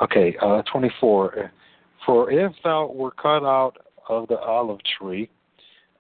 Okay, 0.03 0.37
uh, 0.43 0.63
24. 0.73 1.53
For 2.05 2.31
if 2.31 2.53
thou 2.65 2.91
were 2.93 3.13
cut 3.13 3.45
out 3.45 3.75
of 4.09 4.29
the 4.29 4.39
olive 4.39 4.81
tree, 4.99 5.31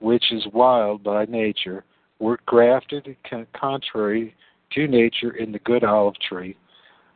which 0.01 0.33
is 0.33 0.45
wild 0.53 1.03
by 1.03 1.27
nature, 1.27 1.85
wert 2.19 2.45
grafted 2.47 3.17
contrary 3.55 4.35
to 4.73 4.87
nature 4.89 5.37
in 5.37 5.53
the 5.53 5.59
good 5.61 5.85
olive 5.85 6.19
tree, 6.29 6.57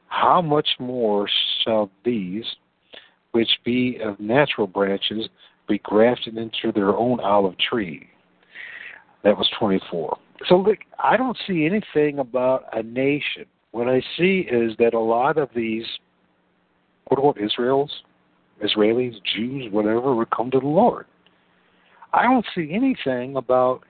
how 0.09 0.40
much 0.40 0.68
more 0.79 1.29
shall 1.62 1.90
these, 2.05 2.44
which 3.33 3.51
be 3.64 3.99
of 4.05 4.20
natural 4.20 4.66
branches, 4.66 5.29
be 5.68 5.79
grafted 5.79 6.37
into 6.37 6.70
their 6.72 6.96
own 6.96 7.18
olive 7.20 7.59
tree. 7.59 8.07
That 9.25 9.37
was 9.37 9.51
24. 9.59 10.16
So 10.49 10.57
look, 10.57 10.79
I 11.03 11.16
don't 11.16 11.37
see 11.46 11.66
anything 11.66 12.20
about 12.20 12.64
a 12.72 12.83
nation. 12.83 13.46
What 13.72 13.88
I 13.88 14.01
see 14.16 14.46
is 14.51 14.72
that 14.79 14.94
a 14.94 15.01
lot 15.01 15.38
of 15.38 15.49
these, 15.55 15.85
quote 17.07 17.18
unquote, 17.18 17.40
Israels, 17.44 17.90
Israelis, 18.62 19.14
Jews, 19.34 19.70
whatever, 19.72 20.14
would 20.14 20.30
come 20.30 20.50
to 20.50 20.60
the 20.60 20.66
Lord. 20.66 21.06
I 22.12 22.22
don't 22.22 22.46
see 22.54 22.70
anything 22.72 23.36
about 23.36 23.82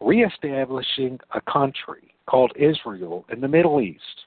reestablishing 0.00 1.18
a 1.34 1.40
country 1.40 2.14
called 2.26 2.52
Israel 2.56 3.24
in 3.30 3.40
the 3.40 3.48
Middle 3.48 3.80
East 3.80 4.26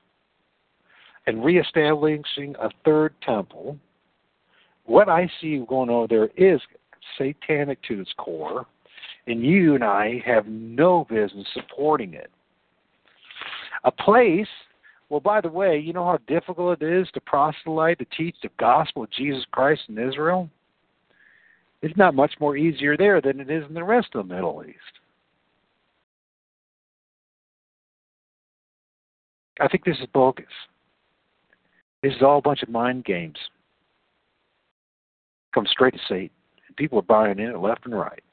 and 1.27 1.43
reestablishing 1.43 2.55
a 2.59 2.69
third 2.83 3.13
temple. 3.21 3.77
What 4.85 5.09
I 5.09 5.29
see 5.39 5.63
going 5.67 5.89
on 5.89 6.07
there 6.09 6.29
is 6.35 6.59
satanic 7.17 7.81
to 7.83 8.01
its 8.01 8.11
core, 8.17 8.65
and 9.27 9.43
you 9.43 9.75
and 9.75 9.83
I 9.83 10.21
have 10.25 10.47
no 10.47 11.05
business 11.09 11.47
supporting 11.53 12.13
it. 12.13 12.31
A 13.83 13.91
place, 13.91 14.47
well, 15.11 15.19
by 15.19 15.41
the 15.41 15.49
way, 15.49 15.77
you 15.77 15.91
know 15.91 16.05
how 16.05 16.19
difficult 16.25 16.81
it 16.81 16.89
is 16.89 17.05
to 17.13 17.19
proselyte, 17.19 17.99
to 17.99 18.05
teach 18.17 18.37
the 18.41 18.49
gospel 18.57 19.03
of 19.03 19.11
Jesus 19.11 19.43
Christ 19.51 19.81
in 19.89 19.97
Israel? 19.97 20.49
It's 21.81 21.97
not 21.97 22.15
much 22.15 22.31
more 22.39 22.55
easier 22.55 22.95
there 22.95 23.19
than 23.19 23.41
it 23.41 23.51
is 23.51 23.65
in 23.67 23.73
the 23.73 23.83
rest 23.83 24.07
of 24.15 24.25
the 24.25 24.33
Middle 24.33 24.63
East. 24.65 24.77
I 29.59 29.67
think 29.67 29.83
this 29.83 29.97
is 29.97 30.07
bogus. 30.13 30.45
This 32.01 32.13
is 32.13 32.21
all 32.21 32.37
a 32.37 32.41
bunch 32.41 32.63
of 32.63 32.69
mind 32.69 33.03
games. 33.03 33.37
Come 35.53 35.67
straight 35.69 35.93
to 35.93 35.99
Satan. 36.07 36.29
People 36.77 36.99
are 36.99 37.01
buying 37.01 37.37
in 37.37 37.49
it 37.49 37.59
left 37.59 37.83
and 37.83 37.93
right. 37.93 38.23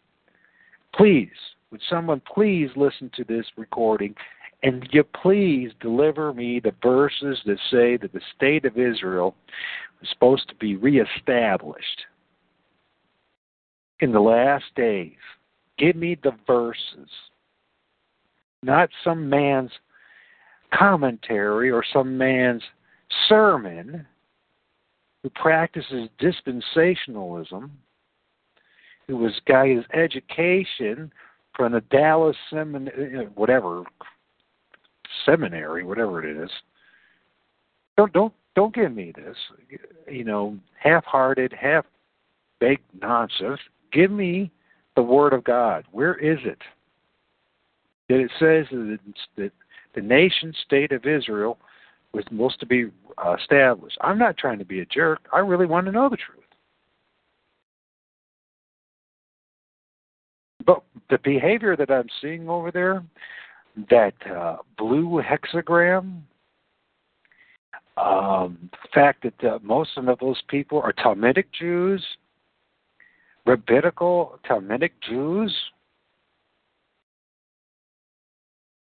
Please, 0.95 1.29
would 1.73 1.83
someone 1.91 2.23
please 2.33 2.71
listen 2.77 3.11
to 3.17 3.25
this 3.25 3.47
recording 3.57 4.15
and 4.63 4.89
you 4.91 5.05
please 5.05 5.71
deliver 5.81 6.33
me 6.33 6.61
the 6.61 6.75
verses 6.83 7.39
that 7.47 7.59
say 7.71 7.97
that 7.97 8.13
the 8.13 8.21
state 8.37 8.65
of 8.65 8.77
Israel 8.77 9.35
is 10.03 10.09
supposed 10.11 10.49
to 10.49 10.55
be 10.57 10.77
reestablished 10.77 12.03
in 14.01 14.13
the 14.13 14.21
last 14.21 14.65
days. 14.75 15.13
Give 15.79 15.95
me 15.95 16.17
the 16.23 16.33
verses, 16.47 17.09
not 18.63 18.91
some 19.05 19.29
man's 19.29 19.71
commentary 20.75 21.71
or 21.71 21.85
some 21.93 22.19
man's 22.19 22.63
sermon 23.29 24.07
who 25.23 25.31
practices 25.31 26.09
dispensationalism, 26.21 27.71
who 29.07 29.17
was 29.17 29.41
got 29.47 29.69
his 29.69 29.85
education 29.95 31.13
from 31.55 31.73
the 31.73 31.81
Dallas 31.81 32.37
seminary, 32.51 33.27
uh, 33.27 33.29
whatever 33.35 33.85
seminary, 35.25 35.85
whatever 35.85 36.25
it 36.25 36.37
is. 36.37 36.51
Don't 37.97 38.13
don't 38.13 38.33
don't 38.55 38.75
give 38.75 38.93
me 38.93 39.13
this, 39.15 39.37
you 40.09 40.25
know, 40.25 40.59
half-hearted, 40.83 41.53
half-baked 41.53 42.85
nonsense. 43.01 43.61
Give 43.93 44.11
me 44.11 44.51
the 44.97 45.03
Word 45.03 45.33
of 45.33 45.45
God. 45.45 45.85
Where 45.93 46.15
is 46.15 46.39
it? 46.45 46.59
That 48.09 48.21
it 48.21 48.31
says 48.39 48.67
that 49.37 49.53
the 49.95 50.01
nation 50.01 50.53
state 50.65 50.93
of 50.93 51.07
Israel 51.07 51.59
was 52.13 52.25
supposed 52.29 52.59
to 52.61 52.67
be 52.67 52.87
uh, 53.25 53.37
established. 53.39 53.99
I'm 54.01 54.19
not 54.19 54.37
trying 54.37 54.59
to 54.59 54.65
be 54.65 54.81
a 54.81 54.87
jerk. 54.87 55.21
I 55.33 55.39
really 55.39 55.67
want 55.67 55.87
to 55.87 55.93
know 55.93 56.09
the 56.09 56.17
truth. 56.17 56.39
But 60.65 60.83
the 61.11 61.19
behavior 61.23 61.77
that 61.77 61.91
I'm 61.91 62.09
seeing 62.21 62.49
over 62.49 62.71
there, 62.71 63.05
that 63.91 64.15
uh, 64.31 64.57
blue 64.77 65.23
hexagram, 65.23 66.23
um, 67.97 68.71
the 68.73 68.89
fact 68.95 69.25
that 69.25 69.45
uh, 69.45 69.59
most 69.63 69.91
of 69.97 70.19
those 70.19 70.41
people 70.49 70.81
are 70.81 70.93
Talmudic 70.93 71.53
Jews, 71.53 72.05
rabbinical 73.47 74.39
Talmudic 74.47 74.93
Jews, 75.01 75.55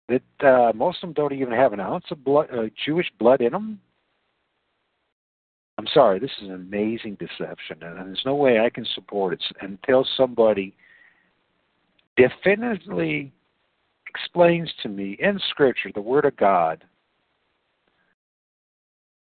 that 0.09 0.46
uh, 0.46 0.72
most 0.74 0.98
of 1.03 1.09
them 1.09 1.12
don't 1.14 1.33
even 1.33 1.53
have 1.53 1.72
an 1.72 1.81
ounce 1.81 2.05
of 2.11 2.24
blood, 2.24 2.48
uh, 2.53 2.64
Jewish 2.85 3.11
blood 3.18 3.40
in 3.40 3.53
them. 3.53 3.81
I'm 5.79 5.87
sorry, 5.94 6.18
this 6.18 6.33
is 6.42 6.48
an 6.48 6.55
amazing 6.55 7.16
deception, 7.16 7.79
and 7.81 7.96
there's 7.96 8.22
no 8.26 8.35
way 8.35 8.61
I 8.61 8.68
can 8.70 8.87
support 8.94 9.33
it 9.33 9.42
until 9.62 10.07
somebody 10.16 10.74
definitively 12.16 13.33
explains 14.14 14.70
to 14.83 14.88
me 14.88 15.16
in 15.20 15.38
Scripture, 15.51 15.90
the 15.94 16.01
Word 16.01 16.25
of 16.25 16.37
God, 16.37 16.85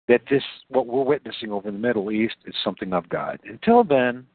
that 0.07 0.21
this, 0.29 0.43
what 0.67 0.85
we're 0.85 1.03
witnessing 1.03 1.51
over 1.51 1.67
in 1.67 1.75
the 1.75 1.87
Middle 1.87 2.11
East, 2.11 2.35
is 2.45 2.53
something 2.63 2.93
of 2.93 3.09
God. 3.09 3.39
Until 3.45 3.83
then, 3.83 4.25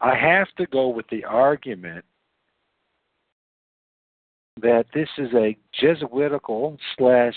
I 0.00 0.14
have 0.14 0.48
to 0.56 0.66
go 0.66 0.88
with 0.88 1.06
the 1.10 1.24
argument 1.24 2.04
that 4.62 4.86
this 4.94 5.08
is 5.18 5.28
a 5.34 5.56
Jesuitical 5.78 6.78
slash 6.96 7.34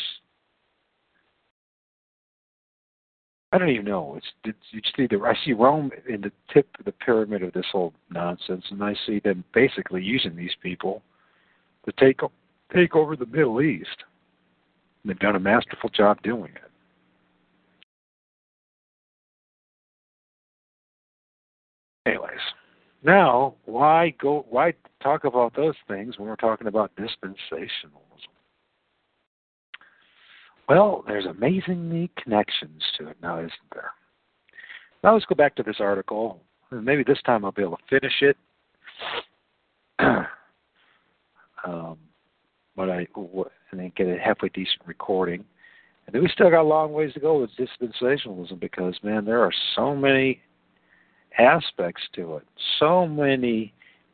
I 3.52 3.60
don't 3.60 3.70
even 3.70 3.86
know. 3.86 4.18
It's, 4.18 4.58
it's 4.74 4.88
the 4.98 5.20
I 5.24 5.36
see 5.46 5.54
Rome 5.54 5.92
in 6.10 6.22
the 6.22 6.32
tip 6.52 6.68
of 6.80 6.86
the 6.86 6.92
pyramid 6.92 7.44
of 7.44 7.54
this 7.54 7.68
whole 7.72 7.94
nonsense, 8.10 8.66
and 8.72 8.84
I 8.84 8.96
see 9.06 9.20
them 9.20 9.44
basically 9.54 10.02
using 10.02 10.36
these 10.36 10.56
people 10.64 11.04
to 11.86 11.92
take 12.00 12.20
take 12.74 12.96
over 12.96 13.16
the 13.16 13.26
Middle 13.26 13.62
East. 13.62 14.04
And 15.04 15.10
they've 15.10 15.20
done 15.20 15.36
a 15.36 15.40
masterful 15.40 15.90
job 15.90 16.22
doing 16.24 16.52
it. 16.56 16.72
Anyways, 22.06 22.40
now 23.04 23.56
why 23.66 24.14
go? 24.20 24.46
Why 24.50 24.74
talk 25.02 25.24
about 25.24 25.56
those 25.56 25.76
things 25.88 26.18
when 26.18 26.28
we're 26.28 26.36
talking 26.36 26.68
about 26.68 26.92
dispensationalism? 26.96 28.30
Well, 30.68 31.04
there's 31.08 31.26
amazingly 31.26 32.10
connections 32.22 32.82
to 32.98 33.10
it 33.10 33.18
now, 33.22 33.40
isn't 33.40 33.52
there? 33.74 33.92
Now 35.04 35.14
let's 35.14 35.26
go 35.26 35.36
back 35.36 35.56
to 35.56 35.64
this 35.64 35.78
article. 35.80 36.42
Maybe 36.72 37.04
this 37.04 37.22
time 37.26 37.44
I'll 37.44 37.52
be 37.52 37.62
able 37.62 37.78
to 37.78 38.00
finish 38.00 38.22
it. 38.22 38.38
um, 41.64 41.98
but 42.76 42.90
I 42.90 43.08
and 43.16 43.80
then 43.80 43.92
get 43.96 44.08
a 44.08 44.18
halfway 44.18 44.50
decent 44.50 44.82
recording. 44.86 45.46
And 46.06 46.14
then 46.14 46.22
we 46.22 46.30
still 46.30 46.50
got 46.50 46.62
a 46.62 46.64
long 46.64 46.92
ways 46.92 47.14
to 47.14 47.20
go 47.20 47.40
with 47.40 47.52
dispensationalism 47.58 48.60
because 48.60 48.96
man, 49.04 49.26
there 49.26 49.42
are 49.42 49.54
so 49.76 49.96
many 49.96 50.42
aspects 51.40 52.04
to 52.16 52.38
it, 52.38 52.44
so 52.80 53.08
many 53.08 53.74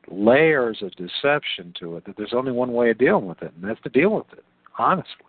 layers 0.10 0.82
of 0.82 0.92
deception 0.96 1.74
to 1.80 1.98
it 1.98 2.06
that 2.06 2.16
there's 2.18 2.34
only 2.34 2.52
one 2.52 2.74
way 2.74 2.92
of 2.92 2.98
dealing 2.98 3.26
with 3.26 3.42
it, 3.42 3.52
and 3.56 3.70
that's 3.70 3.82
to 3.82 3.90
deal 3.90 4.12
with 4.12 4.32
it 4.32 4.44
honestly. 4.80 5.26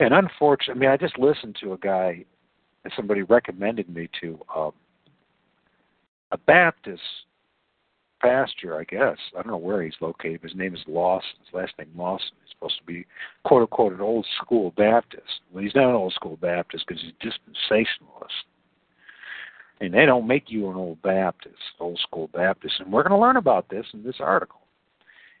And 0.00 0.12
unfortunately, 0.12 0.74
I 0.74 0.78
mean, 0.80 0.90
I 0.90 0.96
just 0.96 1.18
listened 1.18 1.56
to 1.62 1.74
a 1.74 1.78
guy, 1.78 2.24
and 2.84 2.92
somebody 2.96 3.22
recommended 3.22 3.88
me 3.88 4.08
to 4.20 4.38
um, 4.54 4.72
a 6.32 6.38
Baptist 6.38 7.02
pastor, 8.26 8.78
I 8.78 8.84
guess. 8.84 9.18
I 9.36 9.42
don't 9.42 9.52
know 9.52 9.56
where 9.56 9.82
he's 9.82 9.94
located. 10.00 10.42
His 10.42 10.54
name 10.54 10.74
is 10.74 10.80
Lawson. 10.86 11.28
His 11.44 11.54
last 11.54 11.72
name 11.78 11.90
Lawson. 11.96 12.32
He's 12.42 12.52
supposed 12.52 12.78
to 12.78 12.84
be, 12.84 13.06
quote 13.44 13.62
unquote, 13.62 13.92
an 13.92 14.00
old 14.00 14.26
school 14.42 14.72
Baptist. 14.76 15.40
Well, 15.52 15.62
he's 15.62 15.74
not 15.74 15.90
an 15.90 15.96
old 15.96 16.12
school 16.12 16.36
Baptist 16.40 16.84
because 16.86 17.02
he's 17.02 17.12
dispensationalist. 17.70 18.46
And 19.80 19.92
they 19.92 20.06
don't 20.06 20.26
make 20.26 20.44
you 20.48 20.70
an 20.70 20.76
old 20.76 21.02
Baptist, 21.02 21.56
old 21.78 21.98
school 21.98 22.28
Baptist. 22.32 22.74
And 22.80 22.92
we're 22.92 23.02
going 23.02 23.18
to 23.18 23.24
learn 23.24 23.36
about 23.36 23.68
this 23.68 23.86
in 23.92 24.02
this 24.02 24.16
article. 24.20 24.60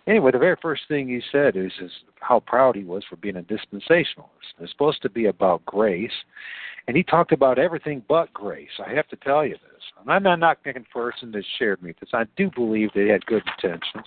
Anyway, 0.06 0.30
the 0.30 0.38
very 0.38 0.56
first 0.62 0.82
thing 0.86 1.08
he 1.08 1.20
said 1.32 1.56
is, 1.56 1.72
is 1.80 1.90
how 2.20 2.40
proud 2.40 2.76
he 2.76 2.84
was 2.84 3.02
for 3.08 3.16
being 3.16 3.36
a 3.36 3.42
dispensationalist. 3.42 4.54
It's 4.60 4.70
supposed 4.70 5.02
to 5.02 5.10
be 5.10 5.26
about 5.26 5.64
grace, 5.64 6.12
and 6.88 6.96
he 6.96 7.02
talked 7.02 7.32
about 7.32 7.58
everything 7.58 8.02
but 8.08 8.32
grace. 8.32 8.68
I 8.84 8.92
have 8.94 9.08
to 9.08 9.16
tell 9.16 9.44
you 9.44 9.54
this. 9.54 9.82
And 10.00 10.10
I'm 10.10 10.22
not 10.22 10.38
knocking 10.38 10.74
the 10.74 10.80
person 10.80 11.32
that 11.32 11.44
shared 11.58 11.82
me 11.82 11.94
this. 11.98 12.10
I 12.12 12.24
do 12.36 12.50
believe 12.54 12.90
they 12.94 13.08
had 13.08 13.26
good 13.26 13.42
intentions. 13.62 14.06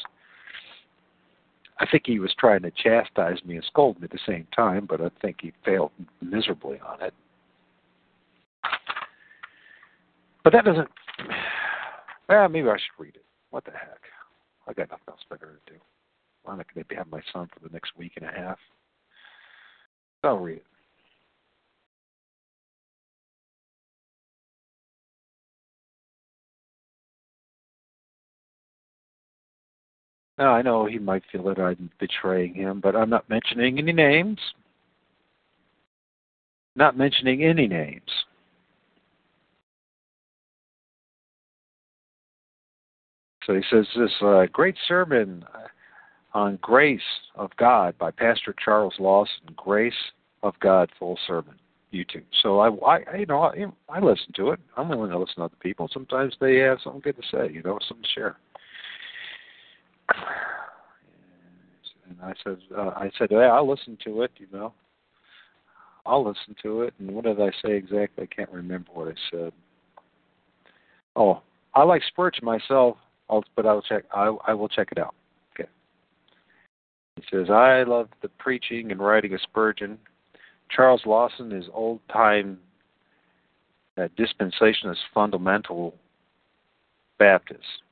I 1.79 1.85
think 1.89 2.03
he 2.05 2.19
was 2.19 2.33
trying 2.37 2.61
to 2.63 2.71
chastise 2.71 3.43
me 3.45 3.55
and 3.55 3.65
scold 3.65 3.99
me 3.99 4.05
at 4.05 4.11
the 4.11 4.19
same 4.27 4.47
time, 4.55 4.85
but 4.85 5.01
I 5.01 5.09
think 5.21 5.37
he 5.41 5.53
failed 5.63 5.91
miserably 6.21 6.79
on 6.79 7.01
it. 7.01 7.13
But 10.43 10.53
that 10.53 10.65
doesn't. 10.65 10.89
Well, 12.27 12.49
maybe 12.49 12.67
I 12.69 12.73
should 12.73 13.03
read 13.03 13.15
it. 13.15 13.25
What 13.49 13.65
the 13.65 13.71
heck? 13.71 14.01
I 14.67 14.73
got 14.73 14.89
nothing 14.91 15.03
else 15.07 15.19
better 15.29 15.59
to 15.65 15.73
do. 15.73 15.79
Why 16.43 16.55
not 16.55 16.65
maybe 16.75 16.95
have 16.95 17.09
my 17.09 17.21
son 17.33 17.49
for 17.53 17.67
the 17.67 17.73
next 17.73 17.91
week 17.97 18.13
and 18.17 18.25
a 18.25 18.31
half? 18.31 18.57
I'll 20.23 20.37
read 20.37 20.57
it. 20.57 20.63
Now, 30.39 30.53
I 30.53 30.61
know 30.61 30.85
he 30.85 30.99
might 30.99 31.23
feel 31.29 31.43
that 31.43 31.59
I'm 31.59 31.91
betraying 31.99 32.53
him, 32.53 32.79
but 32.79 32.95
I'm 32.95 33.09
not 33.09 33.29
mentioning 33.29 33.77
any 33.77 33.91
names. 33.91 34.39
Not 36.77 36.97
mentioning 36.97 37.43
any 37.43 37.67
names. 37.67 38.09
So 43.45 43.53
he 43.53 43.61
says 43.69 43.85
this 43.97 44.11
uh, 44.21 44.45
great 44.53 44.75
sermon 44.87 45.43
on 46.33 46.57
grace 46.61 47.01
of 47.35 47.49
God 47.57 47.97
by 47.97 48.11
Pastor 48.11 48.55
Charles 48.63 48.93
Lawson, 48.97 49.33
Grace 49.57 49.93
of 50.41 50.53
God 50.61 50.89
full 50.97 51.19
sermon, 51.27 51.55
YouTube. 51.93 52.23
So 52.41 52.59
I, 52.59 52.69
I 52.85 53.15
you 53.17 53.25
know, 53.25 53.41
I, 53.41 53.65
I 53.89 53.99
listen 53.99 54.31
to 54.37 54.51
it. 54.51 54.59
I'm 54.77 54.87
willing 54.87 55.09
to 55.09 55.17
listen 55.17 55.35
to 55.37 55.43
other 55.45 55.55
people. 55.59 55.89
Sometimes 55.91 56.33
they 56.39 56.57
have 56.57 56.77
something 56.81 57.01
good 57.01 57.17
to 57.17 57.23
say, 57.29 57.51
you 57.51 57.61
know, 57.61 57.77
something 57.87 58.03
to 58.03 58.09
share. 58.09 58.37
And 62.07 62.17
I 62.21 62.33
said, 62.43 62.57
uh, 62.75 62.89
I 62.95 63.11
said, 63.17 63.27
yeah, 63.31 63.51
I'll 63.51 63.69
listen 63.69 63.97
to 64.05 64.23
it. 64.23 64.31
You 64.37 64.47
know, 64.51 64.73
I'll 66.05 66.25
listen 66.25 66.55
to 66.63 66.83
it. 66.83 66.93
And 66.99 67.11
what 67.11 67.25
did 67.25 67.39
I 67.39 67.51
say 67.63 67.73
exactly? 67.73 68.23
I 68.23 68.35
can't 68.35 68.49
remember 68.51 68.89
what 68.93 69.09
I 69.09 69.15
said. 69.31 69.53
Oh, 71.15 71.41
I 71.75 71.83
like 71.83 72.01
Spurgeon 72.07 72.45
myself, 72.45 72.97
but 73.55 73.65
I'll 73.65 73.81
check. 73.81 74.05
I, 74.13 74.35
I 74.47 74.53
will 74.53 74.69
check 74.69 74.89
it 74.91 74.97
out. 74.97 75.13
Okay. 75.53 75.69
He 77.15 77.23
says, 77.31 77.49
I 77.49 77.83
love 77.83 78.09
the 78.21 78.29
preaching 78.29 78.91
and 78.91 78.99
writing 78.99 79.33
of 79.33 79.41
Spurgeon. 79.41 79.97
Charles 80.69 81.01
Lawson 81.05 81.51
is 81.51 81.65
old 81.73 81.99
time 82.11 82.57
uh, 83.97 84.07
dispensationalist 84.17 84.97
fundamental 85.13 85.93
Baptist. 87.17 87.83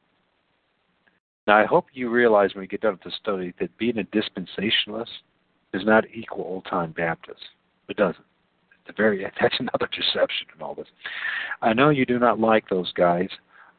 Now, 1.47 1.57
I 1.57 1.65
hope 1.65 1.85
you 1.93 2.09
realize 2.09 2.53
when 2.53 2.63
you 2.63 2.67
get 2.67 2.81
done 2.81 2.93
with 2.93 3.03
the 3.03 3.11
study 3.21 3.53
that 3.59 3.75
being 3.77 3.97
a 3.97 4.03
dispensationalist 4.03 5.07
does 5.73 5.85
not 5.85 6.03
equal 6.13 6.43
old 6.43 6.65
time 6.65 6.91
Baptist. 6.91 7.39
It 7.87 7.95
doesn't. 7.95 8.25
It's 8.81 8.89
a 8.89 9.01
very 9.01 9.25
that's 9.41 9.59
another 9.59 9.87
deception 9.87 10.47
in 10.55 10.61
all 10.61 10.75
this. 10.75 10.87
I 11.61 11.73
know 11.73 11.89
you 11.89 12.05
do 12.05 12.19
not 12.19 12.39
like 12.39 12.69
those 12.69 12.91
guys, 12.93 13.29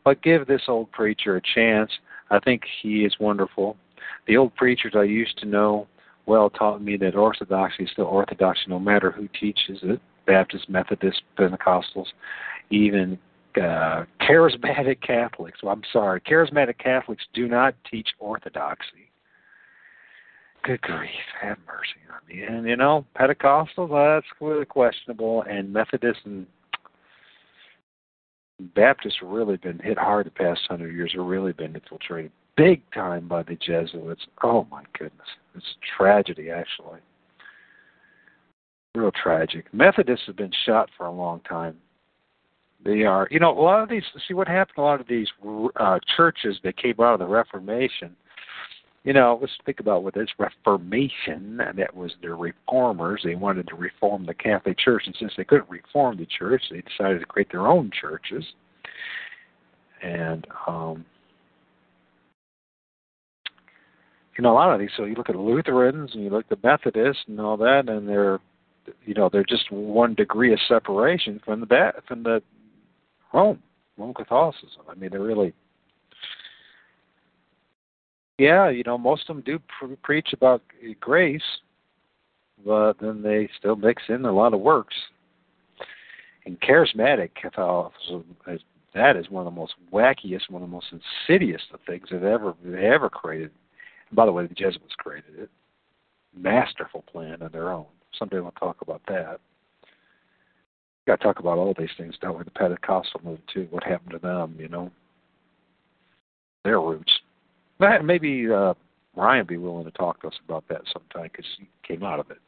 but 0.05 0.23
give 0.23 0.47
this 0.47 0.63
old 0.69 0.91
preacher 0.93 1.37
a 1.37 1.43
chance. 1.55 1.91
I 2.31 2.39
think 2.39 2.63
he 2.83 3.05
is 3.05 3.15
wonderful. 3.21 3.77
The 4.27 4.39
old 4.39 4.55
preachers 4.57 4.95
I 4.97 5.03
used 5.03 5.39
to 5.39 5.47
know 5.47 5.87
well 6.27 6.51
taught 6.51 6.83
me 6.83 6.97
that 6.99 7.17
orthodoxy 7.17 7.85
is 7.85 7.91
still 7.91 8.05
orthodoxy 8.05 8.63
no 8.69 8.79
matter 8.79 9.11
who 9.11 9.29
teaches 9.39 9.79
it 9.83 10.01
Baptist, 10.27 10.69
Methodist, 10.69 11.23
Pentecostals, 11.39 12.09
even 12.71 13.19
uh, 13.57 14.05
charismatic 14.21 15.01
Catholics. 15.01 15.63
Well, 15.63 15.73
I'm 15.73 15.83
sorry, 15.93 16.21
charismatic 16.21 16.79
Catholics 16.79 17.25
do 17.35 17.49
not 17.49 17.75
teach 17.91 18.09
orthodoxy. 18.19 19.11
Good 20.65 20.81
grief, 20.83 21.11
have 21.41 21.57
mercy 21.67 22.01
on 22.13 22.21
me. 22.29 22.43
And 22.43 22.67
you 22.67 22.77
know, 22.77 23.05
Pentecostals, 23.19 23.91
that's 23.91 24.27
really 24.41 24.65
questionable, 24.65 25.43
and 25.43 25.73
Methodists 25.73 26.23
and 26.25 26.47
Baptists 28.75 29.19
really 29.23 29.57
been 29.57 29.79
hit 29.79 29.97
hard 29.97 30.27
the 30.27 30.31
past 30.31 30.61
hundred 30.69 30.95
years. 30.95 31.13
Have 31.15 31.25
really 31.25 31.53
been 31.53 31.75
infiltrated 31.75 32.33
big 32.57 32.83
time 32.93 33.29
by 33.29 33.45
the 33.45 33.55
Jesuits. 33.55 34.27
Oh 34.43 34.67
my 34.71 34.83
goodness, 34.99 35.29
it's 35.55 35.65
a 35.65 35.97
tragedy 35.97 36.51
actually. 36.51 36.99
Real 38.97 39.13
tragic. 39.13 39.73
Methodists 39.73 40.27
have 40.27 40.37
been 40.37 40.53
shot 40.67 40.91
for 40.97 41.07
a 41.07 41.13
long 41.13 41.41
time 41.49 41.77
they 42.85 43.03
are, 43.03 43.27
you 43.31 43.41
know, 43.41 43.51
a 43.51 43.61
lot 43.61 43.83
of 43.83 43.89
these. 43.89 44.05
See 44.27 44.35
what 44.35 44.49
happened. 44.49 44.79
A 44.79 44.83
lot 44.83 45.01
of 45.01 45.09
these 45.09 45.29
uh, 45.77 45.99
churches 46.17 46.59
that 46.63 46.77
came 46.77 46.95
out 47.01 47.15
of 47.15 47.19
the 47.19 47.27
Reformation. 47.27 48.15
You 49.05 49.13
know, 49.13 49.39
let's 49.41 49.53
think 49.65 49.81
about 49.81 50.05
what 50.05 50.15
this 50.15 50.29
Reformation. 50.39 51.61
That 51.77 51.95
was 51.95 52.13
the 52.23 52.35
reformers. 52.35 53.23
They 53.25 53.35
wanted 53.35 53.67
to 53.69 53.75
reform 53.75 54.27
the 54.27 54.35
Catholic 54.35 54.79
Church, 54.79 55.05
and 55.07 55.17
since 55.19 55.33
they 55.37 55.45
couldn't 55.45 55.71
reform 55.71 56.19
the 56.19 56.27
church, 56.27 56.63
they 56.71 56.83
decided 56.83 57.21
to 57.21 57.27
create 57.27 57.51
their 57.51 57.67
own 57.67 57.91
churches. 58.01 58.45
And 60.03 60.47
um, 60.67 61.05
you 64.37 64.43
know, 64.43 64.53
a 64.53 64.55
lot 64.55 64.73
of 64.73 64.79
these. 64.79 64.91
So 64.97 65.05
you 65.05 65.15
look 65.15 65.29
at 65.29 65.35
the 65.35 65.43
Lutherans 65.43 66.11
and 66.15 66.23
you 66.23 66.31
look 66.31 66.47
at 66.49 66.61
the 66.61 66.69
Methodists 66.69 67.25
and 67.27 67.41
all 67.41 67.57
that, 67.57 67.89
and 67.89 68.09
they're 68.09 68.39
you 69.05 69.15
know 69.15 69.29
they're 69.31 69.45
just 69.45 69.71
one 69.73 70.15
degree 70.15 70.53
of 70.53 70.61
separation 70.69 71.41
from 71.45 71.61
the 71.61 71.93
from 72.07 72.23
the 72.23 72.41
Rome, 73.33 73.63
Rome 73.97 74.15
Catholicism. 74.15 74.83
I 74.89 74.95
mean, 74.95 75.11
they're 75.11 75.21
really, 75.21 75.53
yeah, 78.39 78.71
you 78.71 78.83
know, 78.85 78.97
most 78.97 79.29
of 79.29 79.37
them 79.37 79.45
do 79.45 79.59
pre- 79.79 79.97
preach 79.97 80.29
about 80.33 80.63
grace, 81.01 81.43
but 82.65 82.95
then 83.01 83.23
they 83.23 83.49
still 83.59 83.77
mix 83.77 84.03
in 84.09 84.25
a 84.25 84.33
lot 84.33 84.55
of 84.55 84.61
works. 84.61 84.95
And 86.47 86.59
charismatic 86.61 87.31
Catholicism, 87.35 88.25
is, 88.47 88.61
that 88.95 89.17
is 89.17 89.29
one 89.29 89.47
of 89.47 89.53
the 89.53 89.61
most 89.61 89.75
wackiest, 89.93 90.49
one 90.49 90.63
of 90.63 90.69
the 90.69 90.75
most 90.75 90.87
insidious 90.93 91.63
of 91.75 91.81
things 91.87 92.07
they've 92.11 92.23
ever 92.23 92.55
they 92.65 92.87
ever 92.87 93.11
created. 93.11 93.51
And 94.09 94.17
by 94.17 94.25
the 94.25 94.33
way, 94.33 94.47
the 94.47 94.55
Jesuits 94.55 94.95
created 94.97 95.39
it. 95.39 95.51
Masterful 96.35 97.03
plan 97.03 97.43
of 97.43 97.53
their 97.53 97.71
own. 97.71 97.87
Someday 98.19 98.41
we'll 98.41 98.53
talk 98.53 98.81
about 98.81 99.03
that 99.09 99.41
got 101.09 101.21
to 101.21 101.25
talk 101.25 101.41
about 101.41 101.59
all 101.59 101.75
these 101.77 101.89
things, 101.97 102.15
don't 102.21 102.37
we? 102.37 102.45
The 102.45 102.51
Pentecostal 102.51 103.21
movement 103.25 103.51
too. 103.53 103.67
What 103.71 103.83
happened 103.83 104.13
to 104.13 104.19
them? 104.19 104.55
You 104.59 104.69
know, 104.69 104.91
their 106.65 106.81
roots. 106.81 107.13
Maybe 107.81 108.51
uh, 108.53 108.75
Ryan 109.17 109.47
be 109.47 109.57
willing 109.57 109.85
to 109.85 109.91
talk 109.93 110.21
to 110.21 110.29
us 110.29 110.35
about 110.45 110.65
that 110.69 110.83
sometime 110.93 111.31
because 111.33 111.47
he 111.59 111.67
came 111.87 112.03
out 112.03 112.21
of 112.21 112.31
it. 112.31 112.39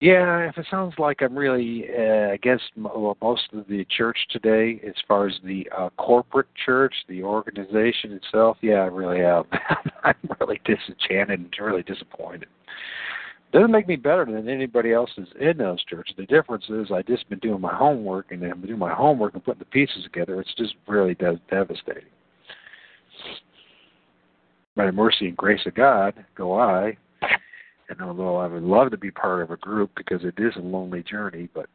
Yeah, 0.00 0.48
if 0.48 0.58
it 0.58 0.66
sounds 0.70 0.94
like 0.98 1.22
I'm 1.22 1.36
really 1.36 1.86
uh, 1.88 2.32
against 2.32 2.64
most 2.76 3.48
of 3.52 3.66
the 3.68 3.86
church 3.96 4.18
today, 4.30 4.80
as 4.86 4.94
far 5.08 5.26
as 5.26 5.34
the 5.44 5.68
uh, 5.76 5.88
corporate 5.96 6.48
church, 6.64 6.94
the 7.08 7.22
organization 7.22 8.12
itself, 8.12 8.58
yeah, 8.60 8.80
I 8.80 8.86
really 8.86 9.22
am. 9.22 9.44
I'm 10.04 10.14
really 10.40 10.60
disenchanted 10.64 11.40
and 11.40 11.54
really 11.58 11.82
disappointed 11.82 12.48
doesn't 13.54 13.70
make 13.70 13.86
me 13.86 13.94
better 13.94 14.24
than 14.24 14.48
anybody 14.48 14.92
else 14.92 15.10
in 15.16 15.56
those 15.58 15.82
churches. 15.84 16.14
The 16.16 16.26
difference 16.26 16.64
is 16.68 16.90
I 16.90 17.02
just 17.02 17.28
been 17.28 17.38
doing 17.38 17.60
my 17.60 17.72
homework 17.72 18.32
and 18.32 18.40
been 18.40 18.60
doing 18.62 18.78
my 18.80 18.92
homework 18.92 19.34
and 19.34 19.44
putting 19.44 19.60
the 19.60 19.64
pieces 19.66 20.02
together. 20.02 20.40
It's 20.40 20.54
just 20.58 20.74
really 20.88 21.14
de- 21.14 21.40
devastating. 21.48 22.02
By 24.74 24.86
the 24.86 24.92
mercy 24.92 25.28
and 25.28 25.36
grace 25.36 25.60
of 25.66 25.74
God, 25.74 26.14
go 26.34 26.58
I. 26.58 26.96
And 27.88 28.02
although 28.02 28.38
I 28.38 28.48
would 28.48 28.64
love 28.64 28.90
to 28.90 28.96
be 28.96 29.12
part 29.12 29.42
of 29.42 29.52
a 29.52 29.56
group 29.56 29.92
because 29.96 30.24
it 30.24 30.34
is 30.36 30.56
a 30.56 30.60
lonely 30.60 31.04
journey, 31.04 31.48
but 31.54 31.66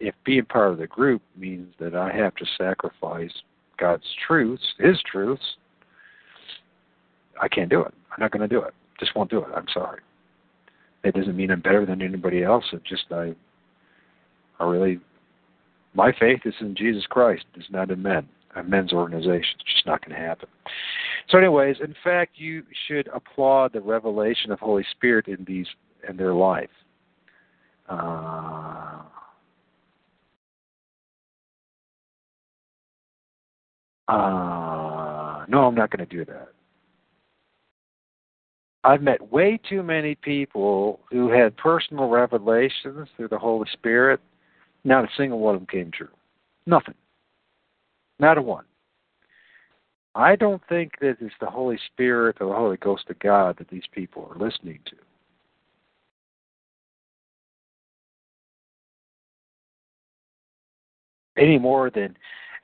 if 0.00 0.14
being 0.24 0.44
part 0.46 0.72
of 0.72 0.78
the 0.78 0.88
group 0.88 1.22
means 1.36 1.72
that 1.78 1.94
I 1.94 2.10
have 2.16 2.34
to 2.34 2.46
sacrifice 2.58 3.30
God's 3.78 4.06
truths, 4.26 4.64
His 4.78 5.00
truths, 5.10 5.44
I 7.40 7.46
can't 7.46 7.70
do 7.70 7.82
it. 7.82 7.94
I'm 8.10 8.20
not 8.20 8.32
going 8.32 8.48
to 8.48 8.52
do 8.52 8.62
it. 8.62 8.74
Just 8.98 9.14
won't 9.14 9.30
do 9.30 9.38
it. 9.38 9.48
I'm 9.54 9.66
sorry. 9.72 10.00
It 11.04 11.14
doesn't 11.14 11.36
mean 11.36 11.50
I'm 11.50 11.60
better 11.60 11.86
than 11.86 12.02
anybody 12.02 12.42
else. 12.42 12.64
It 12.72 12.82
just 12.84 13.04
I, 13.10 13.34
I 14.58 14.64
really, 14.64 14.98
my 15.94 16.12
faith 16.18 16.40
is 16.44 16.54
in 16.60 16.74
Jesus 16.74 17.04
Christ. 17.06 17.44
It's 17.54 17.70
not 17.70 17.90
in 17.90 18.02
men, 18.02 18.28
a 18.56 18.62
men's 18.62 18.92
organization. 18.92 19.56
It's 19.60 19.74
just 19.74 19.86
not 19.86 20.04
going 20.04 20.20
to 20.20 20.26
happen. 20.26 20.48
So, 21.28 21.38
anyways, 21.38 21.76
in 21.82 21.94
fact, 22.04 22.32
you 22.36 22.62
should 22.86 23.08
applaud 23.12 23.72
the 23.72 23.80
revelation 23.80 24.50
of 24.52 24.60
Holy 24.60 24.84
Spirit 24.92 25.28
in 25.28 25.44
these 25.46 25.66
in 26.08 26.16
their 26.16 26.34
life. 26.34 26.70
Uh, 27.88 29.02
uh, 34.08 35.44
no, 35.48 35.66
I'm 35.66 35.74
not 35.74 35.90
going 35.90 36.06
to 36.06 36.16
do 36.16 36.24
that. 36.26 36.48
I've 38.86 39.02
met 39.02 39.32
way 39.32 39.58
too 39.68 39.82
many 39.82 40.14
people 40.14 41.00
who 41.10 41.28
had 41.28 41.56
personal 41.56 42.08
revelations 42.08 43.08
through 43.16 43.26
the 43.28 43.38
Holy 43.38 43.66
Spirit. 43.72 44.20
Not 44.84 45.04
a 45.04 45.08
single 45.16 45.40
one 45.40 45.56
of 45.56 45.62
them 45.62 45.66
came 45.66 45.90
true. 45.90 46.08
Nothing. 46.66 46.94
Not 48.20 48.38
a 48.38 48.42
one. 48.42 48.64
I 50.14 50.36
don't 50.36 50.62
think 50.68 50.92
that 51.00 51.16
it's 51.20 51.34
the 51.40 51.50
Holy 51.50 51.76
Spirit 51.92 52.36
or 52.40 52.46
the 52.46 52.54
Holy 52.54 52.76
Ghost 52.76 53.10
of 53.10 53.18
God 53.18 53.56
that 53.58 53.68
these 53.68 53.82
people 53.90 54.30
are 54.30 54.38
listening 54.38 54.78
to. 54.86 54.96
Any 61.36 61.58
more 61.58 61.90
than 61.90 62.16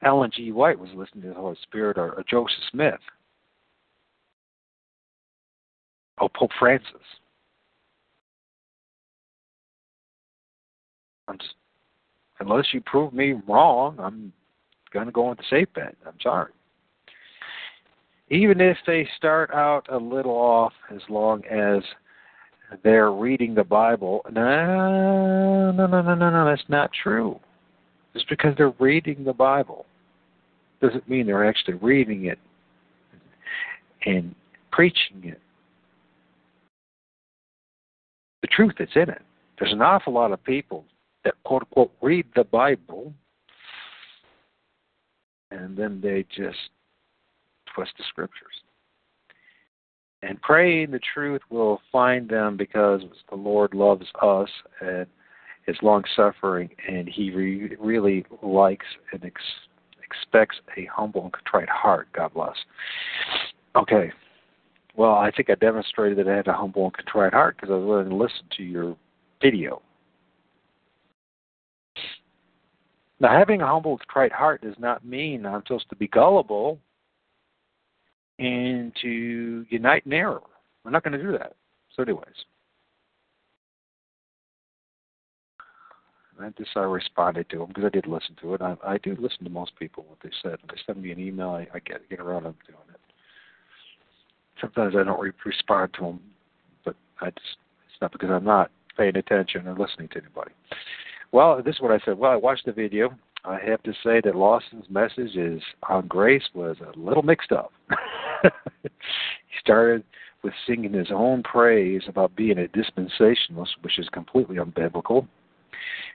Ellen 0.04 0.30
G. 0.32 0.52
White 0.52 0.78
was 0.78 0.90
listening 0.94 1.22
to 1.22 1.28
the 1.30 1.34
Holy 1.34 1.58
Spirit 1.64 1.98
or, 1.98 2.12
or 2.12 2.24
Joseph 2.30 2.62
Smith. 2.70 3.00
Oh, 6.22 6.28
Pope 6.32 6.52
Francis. 6.58 6.88
Unless 12.38 12.66
you 12.72 12.80
prove 12.80 13.12
me 13.12 13.34
wrong, 13.48 13.96
I'm 13.98 14.32
going 14.92 15.06
to 15.06 15.12
go 15.12 15.26
on 15.26 15.36
the 15.36 15.42
safe 15.50 15.68
bet. 15.74 15.96
I'm 16.06 16.14
sorry. 16.22 16.52
even 18.32 18.60
if 18.62 18.78
they 18.86 19.06
start 19.18 19.52
out 19.52 19.86
a 19.90 19.96
little 19.96 20.32
off, 20.32 20.72
as 20.90 21.02
long 21.10 21.44
as 21.44 21.82
they're 22.82 23.12
reading 23.12 23.54
the 23.54 23.62
Bible. 23.62 24.24
No, 24.32 25.70
no, 25.70 25.86
no, 25.86 26.00
no, 26.00 26.14
no, 26.14 26.30
no. 26.30 26.44
That's 26.46 26.64
not 26.68 26.90
true. 27.02 27.38
Just 28.14 28.26
because 28.30 28.54
they're 28.56 28.72
reading 28.78 29.22
the 29.22 29.34
Bible 29.34 29.84
doesn't 30.80 31.06
mean 31.08 31.26
they're 31.26 31.46
actually 31.46 31.74
reading 31.74 32.24
it 32.24 32.38
and 34.06 34.34
preaching 34.70 35.22
it. 35.24 35.41
Truth 38.54 38.74
that's 38.78 38.96
in 38.96 39.10
it. 39.10 39.22
There's 39.58 39.72
an 39.72 39.82
awful 39.82 40.12
lot 40.12 40.32
of 40.32 40.42
people 40.44 40.84
that 41.24 41.34
quote 41.44 41.62
unquote 41.62 41.92
read 42.00 42.26
the 42.34 42.44
Bible 42.44 43.14
and 45.52 45.76
then 45.76 46.00
they 46.02 46.24
just 46.34 46.70
twist 47.74 47.92
the 47.98 48.04
scriptures. 48.08 48.52
And 50.22 50.40
praying 50.40 50.92
the 50.92 51.00
truth 51.14 51.42
will 51.50 51.80
find 51.90 52.28
them 52.28 52.56
because 52.56 53.02
the 53.28 53.36
Lord 53.36 53.74
loves 53.74 54.06
us 54.20 54.48
and 54.80 55.06
is 55.66 55.76
long 55.82 56.04
suffering, 56.16 56.70
and 56.88 57.08
He 57.08 57.30
re- 57.30 57.76
really 57.78 58.24
likes 58.42 58.86
and 59.12 59.24
ex- 59.24 59.42
expects 60.02 60.56
a 60.76 60.84
humble 60.86 61.24
and 61.24 61.32
contrite 61.32 61.68
heart. 61.68 62.08
God 62.12 62.34
bless. 62.34 62.56
Okay. 63.76 64.12
Well, 64.94 65.12
I 65.14 65.30
think 65.30 65.48
I 65.48 65.54
demonstrated 65.54 66.18
that 66.18 66.28
I 66.28 66.36
had 66.36 66.48
a 66.48 66.52
humble 66.52 66.84
and 66.84 66.94
contrite 66.94 67.32
heart 67.32 67.56
because 67.56 67.70
I 67.70 67.76
was 67.76 67.86
willing 67.86 68.10
to 68.10 68.14
listen 68.14 68.44
to 68.56 68.62
your 68.62 68.96
video. 69.40 69.80
Now, 73.20 73.38
having 73.38 73.62
a 73.62 73.66
humble, 73.66 73.98
contrite 73.98 74.32
heart 74.32 74.62
does 74.62 74.74
not 74.78 75.04
mean 75.04 75.46
I'm 75.46 75.62
supposed 75.62 75.88
to 75.90 75.96
be 75.96 76.08
gullible 76.08 76.78
and 78.38 78.92
to 79.00 79.64
unite 79.70 80.04
in 80.04 80.12
error. 80.12 80.42
We're 80.84 80.90
not 80.90 81.04
going 81.04 81.18
to 81.18 81.22
do 81.22 81.32
that. 81.38 81.54
So, 81.94 82.02
anyways, 82.02 82.26
I 86.40 86.48
just 86.58 86.70
I 86.76 86.80
responded 86.80 87.48
to 87.50 87.58
them 87.58 87.68
because 87.68 87.84
I 87.84 87.90
did 87.90 88.06
listen 88.06 88.36
to 88.42 88.54
it. 88.54 88.62
I, 88.62 88.76
I 88.84 88.98
do 88.98 89.16
listen 89.18 89.44
to 89.44 89.50
most 89.50 89.78
people 89.78 90.04
what 90.08 90.18
they 90.22 90.30
said. 90.42 90.58
When 90.60 90.68
they 90.70 90.80
send 90.84 91.02
me 91.02 91.12
an 91.12 91.20
email, 91.20 91.50
I, 91.50 91.68
I 91.72 91.78
get 91.78 92.08
get 92.10 92.20
around 92.20 92.42
to 92.42 92.54
doing 92.66 92.88
it. 92.92 93.00
Sometimes 94.62 94.94
I 94.96 95.02
don't 95.02 95.20
re- 95.20 95.32
respond 95.44 95.92
to 95.98 96.00
them, 96.00 96.20
but 96.84 96.96
I 97.20 97.26
just 97.26 97.58
it's 97.86 98.00
not 98.00 98.12
because 98.12 98.30
I'm 98.30 98.44
not 98.44 98.70
paying 98.96 99.16
attention 99.16 99.66
or 99.68 99.76
listening 99.76 100.08
to 100.08 100.18
anybody. 100.18 100.52
Well, 101.32 101.62
this 101.62 101.74
is 101.74 101.80
what 101.80 101.90
I 101.90 101.98
said. 102.04 102.16
Well, 102.16 102.30
I 102.30 102.36
watched 102.36 102.64
the 102.64 102.72
video. 102.72 103.14
I 103.44 103.58
have 103.66 103.82
to 103.82 103.92
say 104.04 104.20
that 104.24 104.36
Lawson's 104.36 104.88
message 104.88 105.36
is 105.36 105.60
on 105.88 106.06
grace 106.06 106.44
was 106.54 106.76
a 106.80 106.98
little 106.98 107.22
mixed 107.22 107.50
up. 107.50 107.72
he 108.82 108.88
started 109.58 110.04
with 110.44 110.52
singing 110.66 110.92
his 110.92 111.08
own 111.12 111.42
praise 111.42 112.02
about 112.06 112.36
being 112.36 112.58
a 112.58 112.68
dispensationalist, 112.68 113.70
which 113.82 113.98
is 113.98 114.08
completely 114.10 114.56
unbiblical. 114.56 115.26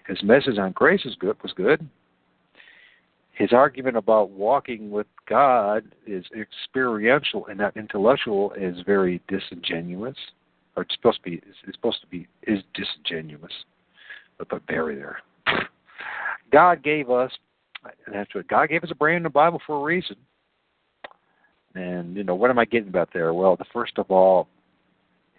His 0.07 0.23
message 0.23 0.57
on 0.57 0.71
grace 0.71 1.05
is 1.05 1.15
good 1.15 1.35
was 1.43 1.51
good. 1.53 1.87
His 3.37 3.53
argument 3.53 3.97
about 3.97 4.31
walking 4.31 4.89
with 4.89 5.05
God 5.29 5.83
is 6.07 6.25
experiential 6.35 7.45
and 7.45 7.59
not 7.59 7.77
intellectual 7.77 8.51
is 8.53 8.77
very 8.83 9.21
disingenuous. 9.27 10.17
Or 10.75 10.83
it's 10.83 10.95
supposed 10.95 11.23
to 11.23 11.29
be 11.29 11.35
it's 11.45 11.75
supposed 11.75 12.01
to 12.01 12.07
be 12.07 12.27
is 12.43 12.63
disingenuous. 12.73 13.51
But 14.39 14.49
put 14.49 14.65
Barry 14.65 14.95
there. 14.95 15.19
God 16.51 16.83
gave 16.83 17.11
us 17.11 17.31
and 18.07 18.15
that's 18.15 18.33
what 18.33 18.47
God 18.47 18.69
gave 18.69 18.83
us 18.83 18.91
a 18.91 18.95
brain 18.95 19.17
in 19.17 19.23
the 19.23 19.29
Bible 19.29 19.61
for 19.67 19.77
a 19.77 19.83
reason. 19.83 20.15
And 21.75 22.17
you 22.17 22.23
know 22.23 22.33
what 22.33 22.49
am 22.49 22.57
I 22.57 22.65
getting 22.65 22.89
about 22.89 23.09
there? 23.13 23.35
Well, 23.35 23.55
the 23.55 23.65
first 23.71 23.99
of 23.99 24.09
all, 24.09 24.47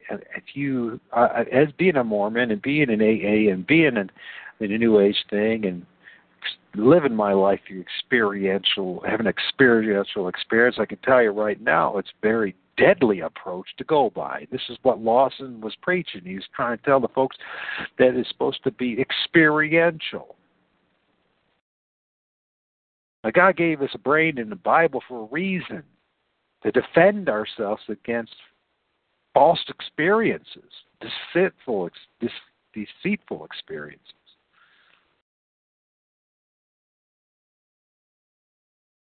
if 0.09 0.44
you 0.55 1.01
uh, 1.12 1.44
as 1.53 1.66
being 1.78 1.96
a 1.96 2.05
Mormon 2.05 2.53
and 2.53 2.62
being 2.62 2.90
an 2.90 3.01
AA 3.01 3.53
and 3.53 3.66
being 3.66 3.96
an, 3.96 4.09
in 4.61 4.70
a 4.70 4.78
New 4.78 5.01
Age 5.01 5.24
thing 5.30 5.66
and 5.66 5.84
living 6.74 7.14
my 7.14 7.32
life 7.32 7.61
through 7.66 7.80
experiential, 7.80 9.03
having 9.07 9.26
an 9.26 9.32
experiential 9.32 10.28
experience, 10.28 10.76
I 10.78 10.86
can 10.86 10.99
tell 10.99 11.22
you 11.22 11.30
right 11.30 11.61
now, 11.61 11.97
it's 11.99 12.12
very 12.22 12.55
deadly 12.76 13.20
approach 13.20 13.66
to 13.76 13.84
go 13.84 14.11
by. 14.11 14.47
This 14.53 14.62
is 14.68 14.78
what 14.82 15.01
Lawson 15.01 15.61
was 15.61 15.74
preaching. 15.82 16.22
He's 16.24 16.45
trying 16.55 16.78
to 16.78 16.84
tell 16.84 17.01
the 17.01 17.09
folks 17.09 17.36
that 17.99 18.14
it's 18.14 18.28
supposed 18.28 18.62
to 18.64 18.70
be 18.70 19.01
experiential. 19.01 20.36
Now, 23.24 23.30
God 23.30 23.57
gave 23.57 23.82
us 23.82 23.91
a 23.95 23.99
brain 23.99 24.39
in 24.39 24.49
the 24.49 24.57
Bible 24.57 25.03
for 25.09 25.24
a 25.24 25.28
reason 25.32 25.82
to 26.62 26.70
defend 26.70 27.28
ourselves 27.28 27.82
against 27.89 28.34
false 29.34 29.61
experiences, 29.68 30.70
deceitful, 31.01 31.91
deceitful 32.74 33.45
experiences. 33.45 34.14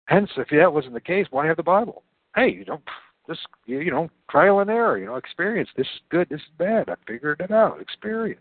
Hence, 0.07 0.30
if 0.36 0.48
that 0.50 0.72
wasn't 0.72 0.94
the 0.94 1.00
case, 1.00 1.26
why 1.30 1.46
have 1.46 1.57
the 1.57 1.62
Bible? 1.62 2.02
Hey, 2.34 2.50
you 2.50 2.64
know, 2.64 2.80
just 3.28 3.40
you 3.66 3.90
know, 3.90 4.09
trial 4.30 4.61
and 4.61 4.70
error, 4.70 4.98
you 4.98 5.07
know, 5.07 5.16
experience. 5.16 5.68
This 5.76 5.86
is 5.86 6.00
good, 6.11 6.28
this 6.28 6.40
is 6.40 6.46
bad. 6.59 6.88
I 6.88 6.94
figured 7.07 7.40
it 7.40 7.50
out. 7.50 7.80
Experience. 7.80 8.40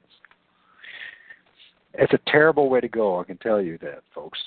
It's 1.95 2.13
a 2.13 2.19
terrible 2.29 2.69
way 2.69 2.81
to 2.81 2.87
go. 2.87 3.19
I 3.19 3.23
can 3.23 3.37
tell 3.37 3.61
you 3.61 3.77
that, 3.79 4.03
folks. 4.13 4.39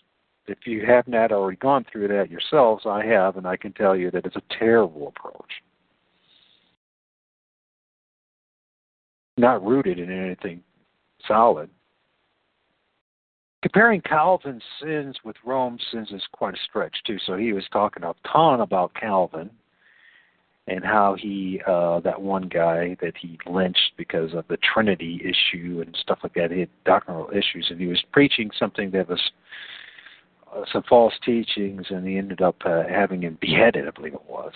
If 0.46 0.58
you 0.66 0.86
have 0.86 1.06
not 1.08 1.32
already 1.32 1.58
gone 1.58 1.84
through 1.90 2.08
that 2.08 2.30
yourselves, 2.30 2.84
I 2.86 3.04
have, 3.04 3.36
and 3.36 3.46
I 3.46 3.56
can 3.56 3.72
tell 3.72 3.94
you 3.94 4.10
that 4.12 4.24
it's 4.24 4.36
a 4.36 4.42
terrible 4.58 5.08
approach. 5.08 5.50
Not 9.36 9.64
rooted 9.64 9.98
in 9.98 10.10
anything 10.10 10.62
solid. 11.26 11.68
Comparing 13.60 14.00
Calvin's 14.02 14.62
sins 14.80 15.16
with 15.24 15.36
Rome's 15.44 15.82
sins 15.90 16.10
is 16.12 16.22
quite 16.30 16.54
a 16.54 16.58
stretch 16.68 16.96
too. 17.04 17.18
So 17.26 17.36
he 17.36 17.52
was 17.52 17.64
talking 17.72 18.04
a 18.04 18.14
ton 18.30 18.60
about 18.60 18.94
Calvin 18.94 19.50
and 20.68 20.84
how 20.84 21.16
he 21.18 21.60
uh 21.66 21.98
that 22.00 22.20
one 22.20 22.48
guy 22.48 22.96
that 23.00 23.14
he 23.16 23.38
lynched 23.46 23.92
because 23.96 24.32
of 24.34 24.44
the 24.48 24.58
Trinity 24.58 25.20
issue 25.24 25.82
and 25.84 25.96
stuff 26.00 26.18
like 26.22 26.34
that. 26.34 26.52
He 26.52 26.60
had 26.60 26.68
doctrinal 26.84 27.30
issues 27.30 27.66
and 27.70 27.80
he 27.80 27.86
was 27.86 28.02
preaching 28.12 28.50
something 28.56 28.92
that 28.92 29.08
was 29.08 29.20
uh, 30.54 30.62
some 30.72 30.84
false 30.88 31.14
teachings 31.24 31.86
and 31.90 32.06
he 32.06 32.16
ended 32.16 32.40
up 32.40 32.56
uh, 32.64 32.84
having 32.88 33.22
him 33.22 33.38
beheaded, 33.40 33.88
I 33.88 33.90
believe 33.90 34.14
it 34.14 34.28
was. 34.28 34.52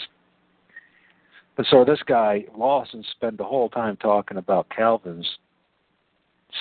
And 1.59 1.67
so 1.69 1.85
this 1.85 2.03
guy 2.07 2.45
Lawson 2.57 3.05
spent 3.11 3.37
the 3.37 3.45
whole 3.45 3.69
time 3.69 3.97
talking 3.97 4.37
about 4.37 4.71
Calvin's 4.71 5.39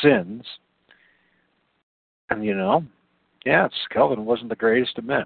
sins 0.02 0.44
you 2.40 2.56
know, 2.56 2.84
it's, 3.46 3.76
Calvin 3.92 4.26
wasn't 4.26 4.50
the 4.50 4.56
greatest 4.56 4.98
of 4.98 5.06
men. 5.06 5.26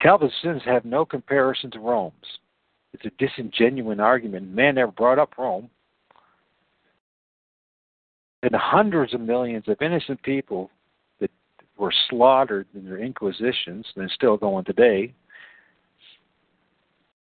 Calvin's 0.00 0.32
sins 0.42 0.62
have 0.64 0.84
no 0.84 1.04
comparison 1.04 1.70
to 1.72 1.80
Rome's. 1.80 2.14
It's 2.92 3.04
a 3.04 3.10
disingenuous 3.18 3.98
argument. 4.00 4.48
Man 4.48 4.76
never 4.76 4.92
brought 4.92 5.18
up 5.18 5.36
Rome. 5.36 5.68
And 8.42 8.54
hundreds 8.54 9.12
of 9.12 9.20
millions 9.20 9.64
of 9.66 9.82
innocent 9.82 10.22
people 10.22 10.70
that 11.20 11.30
were 11.76 11.92
slaughtered 12.08 12.66
in 12.74 12.84
their 12.84 12.98
inquisitions 12.98 13.84
and 13.96 14.10
still 14.12 14.36
going 14.36 14.64
today 14.64 15.12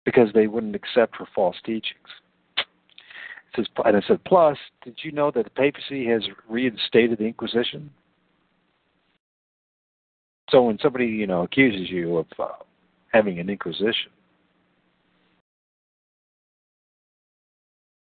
because 0.05 0.29
they 0.35 0.47
wouldn't 0.47 0.75
accept 0.75 1.17
her 1.17 1.27
false 1.35 1.57
teachings 1.65 2.09
says, 3.57 3.67
and 3.85 3.97
I 3.97 4.03
said, 4.07 4.23
plus, 4.25 4.57
did 4.83 4.97
you 5.03 5.13
know 5.13 5.31
that 5.31 5.45
the 5.45 5.51
papacy 5.51 6.07
has 6.07 6.23
reinstated 6.49 7.19
the 7.19 7.25
Inquisition? 7.25 7.91
So 10.51 10.63
when 10.63 10.79
somebody, 10.83 11.07
you 11.07 11.27
know, 11.27 11.43
accuses 11.43 11.91
you 11.91 12.19
of 12.19 12.27
uh, 12.39 12.49
having 13.13 13.39
an 13.39 13.49
Inquisition, 13.49 14.11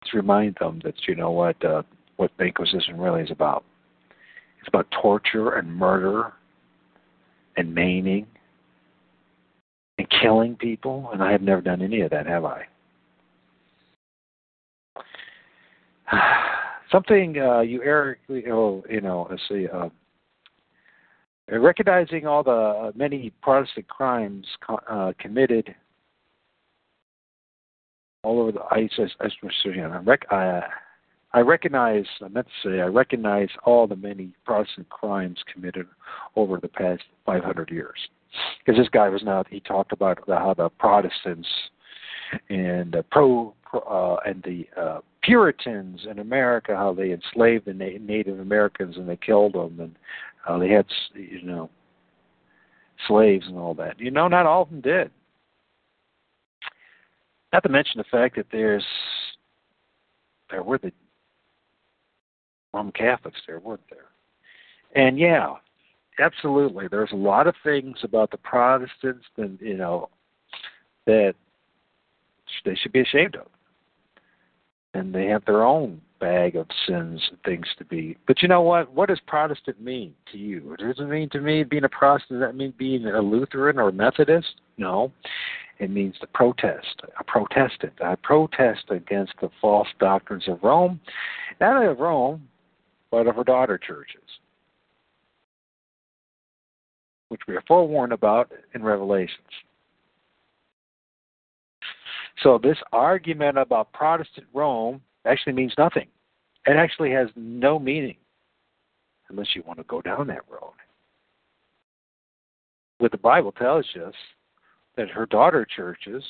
let's 0.01 0.13
remind 0.13 0.55
them 0.59 0.81
that 0.83 0.95
you 1.07 1.15
know 1.15 1.31
what 1.31 1.63
uh, 1.65 1.83
what 2.17 2.31
the 2.37 2.45
Inquisition 2.45 2.99
really 2.99 3.23
is 3.23 3.31
about. 3.31 3.63
It's 4.59 4.67
about 4.67 4.87
torture 5.01 5.55
and 5.55 5.73
murder 5.73 6.33
and 7.57 7.73
maiming 7.73 8.27
and 9.97 10.07
killing 10.09 10.55
people, 10.55 11.09
and 11.11 11.23
I 11.23 11.31
have 11.31 11.41
never 11.41 11.61
done 11.61 11.81
any 11.81 12.01
of 12.01 12.11
that, 12.11 12.27
have 12.27 12.45
I? 12.45 12.65
something 16.91 17.37
uh, 17.39 17.61
you 17.61 17.83
Eric, 17.83 18.19
oh, 18.49 18.83
you 18.89 19.01
know, 19.01 19.27
let's 19.29 19.41
see, 19.49 19.67
uh, 19.67 19.89
recognizing 21.49 22.27
all 22.27 22.43
the 22.43 22.51
uh, 22.51 22.91
many 22.95 23.31
Protestant 23.41 23.87
crimes 23.87 24.45
uh, 24.89 25.13
committed 25.19 25.73
all 28.23 28.39
over 28.41 28.51
the 28.51 28.61
I, 28.61 28.77
I, 29.19 29.29
I, 30.29 30.35
I, 30.35 30.63
I 31.33 31.41
recognize, 31.41 32.05
I 32.23 32.29
meant 32.29 32.47
to 32.47 32.69
say, 32.69 32.81
I 32.81 32.85
recognize 32.85 33.49
all 33.63 33.85
the 33.85 33.95
many 33.95 34.33
Protestant 34.45 34.89
crimes 34.89 35.37
committed 35.51 35.85
over 36.35 36.59
the 36.59 36.67
past 36.67 37.03
500 37.25 37.69
years. 37.69 37.97
Because 38.59 38.79
this 38.79 38.89
guy 38.89 39.09
was 39.09 39.23
now, 39.23 39.43
he 39.49 39.59
talked 39.59 39.91
about 39.91 40.19
how 40.27 40.53
the 40.53 40.69
Protestants 40.69 41.47
and 42.49 42.91
the 42.91 43.03
pro, 43.11 43.53
uh, 43.73 44.15
and 44.25 44.43
the 44.43 44.67
uh, 44.79 44.99
Puritans 45.21 46.07
in 46.09 46.19
America, 46.19 46.75
how 46.75 46.93
they 46.93 47.11
enslaved 47.11 47.65
the 47.65 47.73
Na- 47.73 47.99
Native 47.99 48.39
Americans 48.39 48.97
and 48.97 49.07
they 49.07 49.17
killed 49.17 49.53
them, 49.53 49.79
and 49.79 49.95
how 50.45 50.57
they 50.57 50.69
had, 50.69 50.85
you 51.13 51.41
know, 51.43 51.69
slaves 53.07 53.45
and 53.47 53.57
all 53.57 53.73
that. 53.75 53.99
You 53.99 54.11
know, 54.11 54.27
not 54.27 54.45
all 54.45 54.63
of 54.63 54.69
them 54.69 54.81
did. 54.81 55.11
Not 57.53 57.63
to 57.63 57.69
mention 57.69 57.97
the 57.97 58.03
fact 58.05 58.35
that 58.35 58.47
there's 58.51 58.85
there 60.49 60.63
were 60.63 60.77
the 60.77 60.91
Roman 62.73 62.91
Catholics 62.91 63.39
there, 63.47 63.59
weren't 63.59 63.81
there? 63.89 64.05
And 64.95 65.17
yeah, 65.17 65.53
absolutely. 66.19 66.87
There's 66.87 67.11
a 67.11 67.15
lot 67.15 67.47
of 67.47 67.55
things 67.63 67.97
about 68.03 68.31
the 68.31 68.37
Protestants 68.37 69.25
that 69.37 69.57
you 69.61 69.75
know 69.75 70.09
that 71.05 71.35
they 72.65 72.75
should 72.75 72.91
be 72.91 73.01
ashamed 73.01 73.35
of, 73.35 73.47
and 74.97 75.13
they 75.13 75.27
have 75.27 75.45
their 75.45 75.63
own 75.63 76.01
bag 76.19 76.55
of 76.55 76.65
sins 76.87 77.21
and 77.29 77.37
things 77.45 77.67
to 77.77 77.85
be. 77.85 78.17
But 78.25 78.41
you 78.41 78.47
know 78.47 78.61
what? 78.61 78.91
What 78.93 79.09
does 79.09 79.19
Protestant 79.27 79.79
mean 79.79 80.13
to 80.31 80.37
you? 80.39 80.73
It 80.73 80.79
Does 80.79 80.99
it 80.99 81.07
mean 81.07 81.29
to 81.29 81.39
me 81.39 81.63
being 81.63 81.83
a 81.83 81.89
Protestant? 81.89 82.39
Does 82.39 82.47
that 82.47 82.55
mean 82.55 82.73
being 82.77 83.05
a 83.05 83.21
Lutheran 83.21 83.77
or 83.77 83.89
a 83.89 83.93
Methodist? 83.93 84.55
No. 84.77 85.11
It 85.79 85.91
means 85.91 86.15
to 86.21 86.27
protest, 86.33 87.01
a 87.19 87.23
protestant. 87.23 87.93
I 88.03 88.15
protest 88.15 88.85
against 88.89 89.33
the 89.39 89.49
false 89.61 89.87
doctrines 89.99 90.47
of 90.47 90.63
Rome, 90.63 90.99
not 91.61 91.75
only 91.75 91.85
of 91.85 91.99
Rome, 91.99 92.47
but 93.11 93.27
of 93.27 93.35
her 93.35 93.43
daughter 93.43 93.77
churches, 93.77 94.23
which 97.29 97.41
we 97.47 97.55
are 97.55 97.63
forewarned 97.67 98.11
about 98.11 98.51
in 98.73 98.81
Revelations. 98.81 99.37
So 102.43 102.59
this 102.61 102.77
argument 102.91 103.57
about 103.57 103.91
Protestant 103.93 104.47
Rome 104.53 105.01
actually 105.25 105.53
means 105.53 105.73
nothing. 105.77 106.07
It 106.65 106.75
actually 106.75 107.11
has 107.11 107.29
no 107.35 107.79
meaning 107.79 108.17
unless 109.29 109.55
you 109.55 109.63
want 109.65 109.79
to 109.79 109.83
go 109.85 110.01
down 110.01 110.27
that 110.27 110.43
road. 110.49 110.73
What 112.99 113.11
the 113.11 113.17
Bible 113.17 113.51
tells 113.51 113.85
us 114.05 114.13
that 114.95 115.09
her 115.09 115.25
daughter 115.25 115.65
churches 115.65 116.23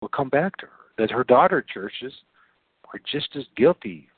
will 0.00 0.08
come 0.08 0.28
back 0.28 0.56
to 0.58 0.66
her, 0.66 0.72
that 0.98 1.10
her 1.10 1.24
daughter 1.24 1.64
churches 1.72 2.12
are 2.92 3.00
just 3.10 3.28
as 3.36 3.44
guilty 3.56 4.08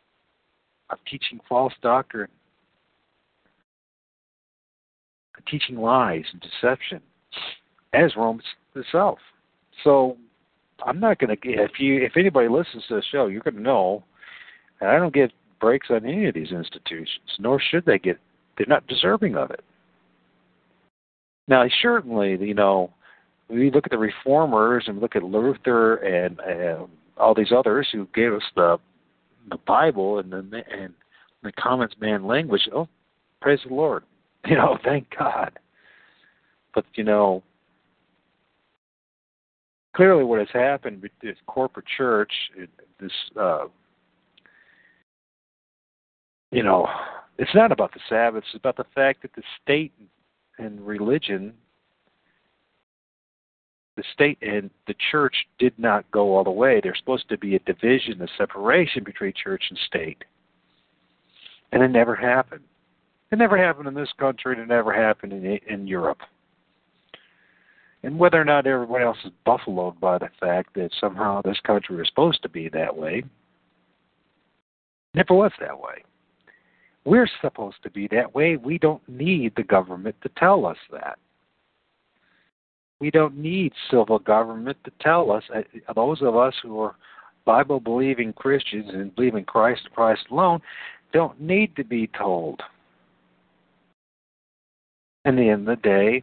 of 0.90 0.98
teaching 1.08 1.40
false 1.48 1.72
doctrine, 1.82 2.28
teaching 5.48 5.76
lies 5.76 6.24
and 6.32 6.40
deception 6.40 7.00
as 7.92 8.16
Rome 8.16 8.40
itself. 8.74 9.18
So 9.82 10.16
I'm 10.84 11.00
not 11.00 11.18
going 11.18 11.36
to 11.36 11.48
if 11.48 11.78
you 11.78 12.02
if 12.02 12.16
anybody 12.16 12.48
listens 12.48 12.84
to 12.88 12.96
the 12.96 13.02
show, 13.10 13.26
you're 13.26 13.40
going 13.40 13.56
to 13.56 13.62
know 13.62 14.04
that 14.80 14.90
I 14.90 14.98
don't 14.98 15.14
get 15.14 15.32
breaks 15.60 15.88
on 15.90 16.04
any 16.04 16.26
of 16.26 16.34
these 16.34 16.52
institutions, 16.52 17.08
nor 17.38 17.60
should 17.60 17.84
they 17.86 17.98
get. 17.98 18.18
They're 18.56 18.66
not 18.68 18.86
deserving 18.86 19.36
of 19.36 19.50
it. 19.50 19.64
Now, 21.48 21.64
certainly, 21.82 22.36
you 22.40 22.54
know, 22.54 22.90
we 23.48 23.70
look 23.70 23.86
at 23.86 23.90
the 23.90 23.98
reformers 23.98 24.84
and 24.86 25.00
look 25.00 25.16
at 25.16 25.22
Luther 25.22 25.96
and 25.96 26.40
uh, 26.40 26.86
all 27.16 27.34
these 27.34 27.52
others 27.56 27.88
who 27.92 28.08
gave 28.14 28.32
us 28.32 28.42
the 28.54 28.78
the 29.50 29.58
Bible 29.66 30.18
and 30.18 30.32
the 30.32 30.62
and 30.70 30.94
the 31.42 31.52
common 31.52 31.88
man 32.00 32.26
language. 32.26 32.68
Oh, 32.74 32.88
praise 33.40 33.60
the 33.66 33.74
Lord! 33.74 34.04
You 34.46 34.56
know, 34.56 34.76
thank 34.84 35.06
God. 35.18 35.58
But 36.74 36.84
you 36.96 37.02
know, 37.02 37.42
clearly, 39.94 40.24
what 40.24 40.38
has 40.40 40.48
happened 40.52 41.02
with 41.02 41.12
this 41.22 41.36
corporate 41.46 41.86
church, 41.96 42.32
this 43.00 43.12
uh, 43.40 43.66
you 46.54 46.62
know, 46.62 46.86
it's 47.36 47.54
not 47.54 47.72
about 47.72 47.92
the 47.92 48.00
Sabbath. 48.08 48.44
It's 48.46 48.54
about 48.54 48.76
the 48.76 48.86
fact 48.94 49.22
that 49.22 49.34
the 49.34 49.42
state 49.60 49.92
and 50.58 50.80
religion, 50.86 51.52
the 53.96 54.04
state 54.12 54.38
and 54.40 54.70
the 54.86 54.94
church 55.10 55.34
did 55.58 55.76
not 55.78 56.08
go 56.12 56.36
all 56.36 56.44
the 56.44 56.50
way. 56.50 56.80
There's 56.80 56.98
supposed 56.98 57.28
to 57.30 57.38
be 57.38 57.56
a 57.56 57.58
division, 57.60 58.22
a 58.22 58.28
separation 58.38 59.02
between 59.02 59.32
church 59.32 59.64
and 59.68 59.78
state. 59.86 60.22
And 61.72 61.82
it 61.82 61.88
never 61.88 62.14
happened. 62.14 62.62
It 63.32 63.38
never 63.38 63.58
happened 63.58 63.88
in 63.88 63.94
this 63.94 64.12
country, 64.16 64.52
and 64.52 64.62
it 64.62 64.68
never 64.68 64.92
happened 64.92 65.32
in, 65.32 65.58
in 65.68 65.88
Europe. 65.88 66.20
And 68.04 68.18
whether 68.18 68.38
or 68.38 68.44
not 68.44 68.66
everyone 68.66 69.00
else 69.00 69.16
is 69.24 69.32
buffaloed 69.46 69.98
by 69.98 70.18
the 70.18 70.28
fact 70.38 70.74
that 70.74 70.90
somehow 71.00 71.40
this 71.40 71.58
country 71.60 71.96
was 71.96 72.06
supposed 72.06 72.42
to 72.42 72.50
be 72.50 72.68
that 72.68 72.94
way, 72.94 73.24
never 75.14 75.32
was 75.32 75.52
that 75.58 75.80
way. 75.80 76.04
We're 77.06 77.28
supposed 77.40 77.82
to 77.82 77.90
be 77.90 78.06
that 78.08 78.34
way. 78.34 78.56
We 78.56 78.76
don't 78.76 79.06
need 79.08 79.54
the 79.56 79.62
government 79.62 80.16
to 80.22 80.28
tell 80.36 80.66
us 80.66 80.76
that. 80.92 81.18
We 83.00 83.10
don't 83.10 83.38
need 83.38 83.72
civil 83.90 84.18
government 84.18 84.76
to 84.84 84.92
tell 85.00 85.30
us. 85.30 85.44
Uh, 85.54 85.62
those 85.94 86.20
of 86.20 86.36
us 86.36 86.54
who 86.62 86.80
are 86.80 86.96
Bible 87.46 87.80
believing 87.80 88.34
Christians 88.34 88.90
and 88.92 89.14
believe 89.14 89.34
in 89.34 89.44
Christ 89.44 89.88
Christ 89.94 90.26
alone 90.30 90.60
don't 91.14 91.40
need 91.40 91.74
to 91.76 91.84
be 91.84 92.06
told. 92.08 92.62
And 95.24 95.38
in 95.38 95.44
the 95.44 95.50
end 95.50 95.68
of 95.68 95.76
the 95.78 95.82
day, 95.82 96.22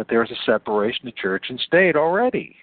that 0.00 0.08
there's 0.08 0.30
a 0.30 0.50
separation 0.50 1.06
of 1.08 1.14
church 1.16 1.44
and 1.50 1.60
state 1.60 1.94
already. 1.94 2.56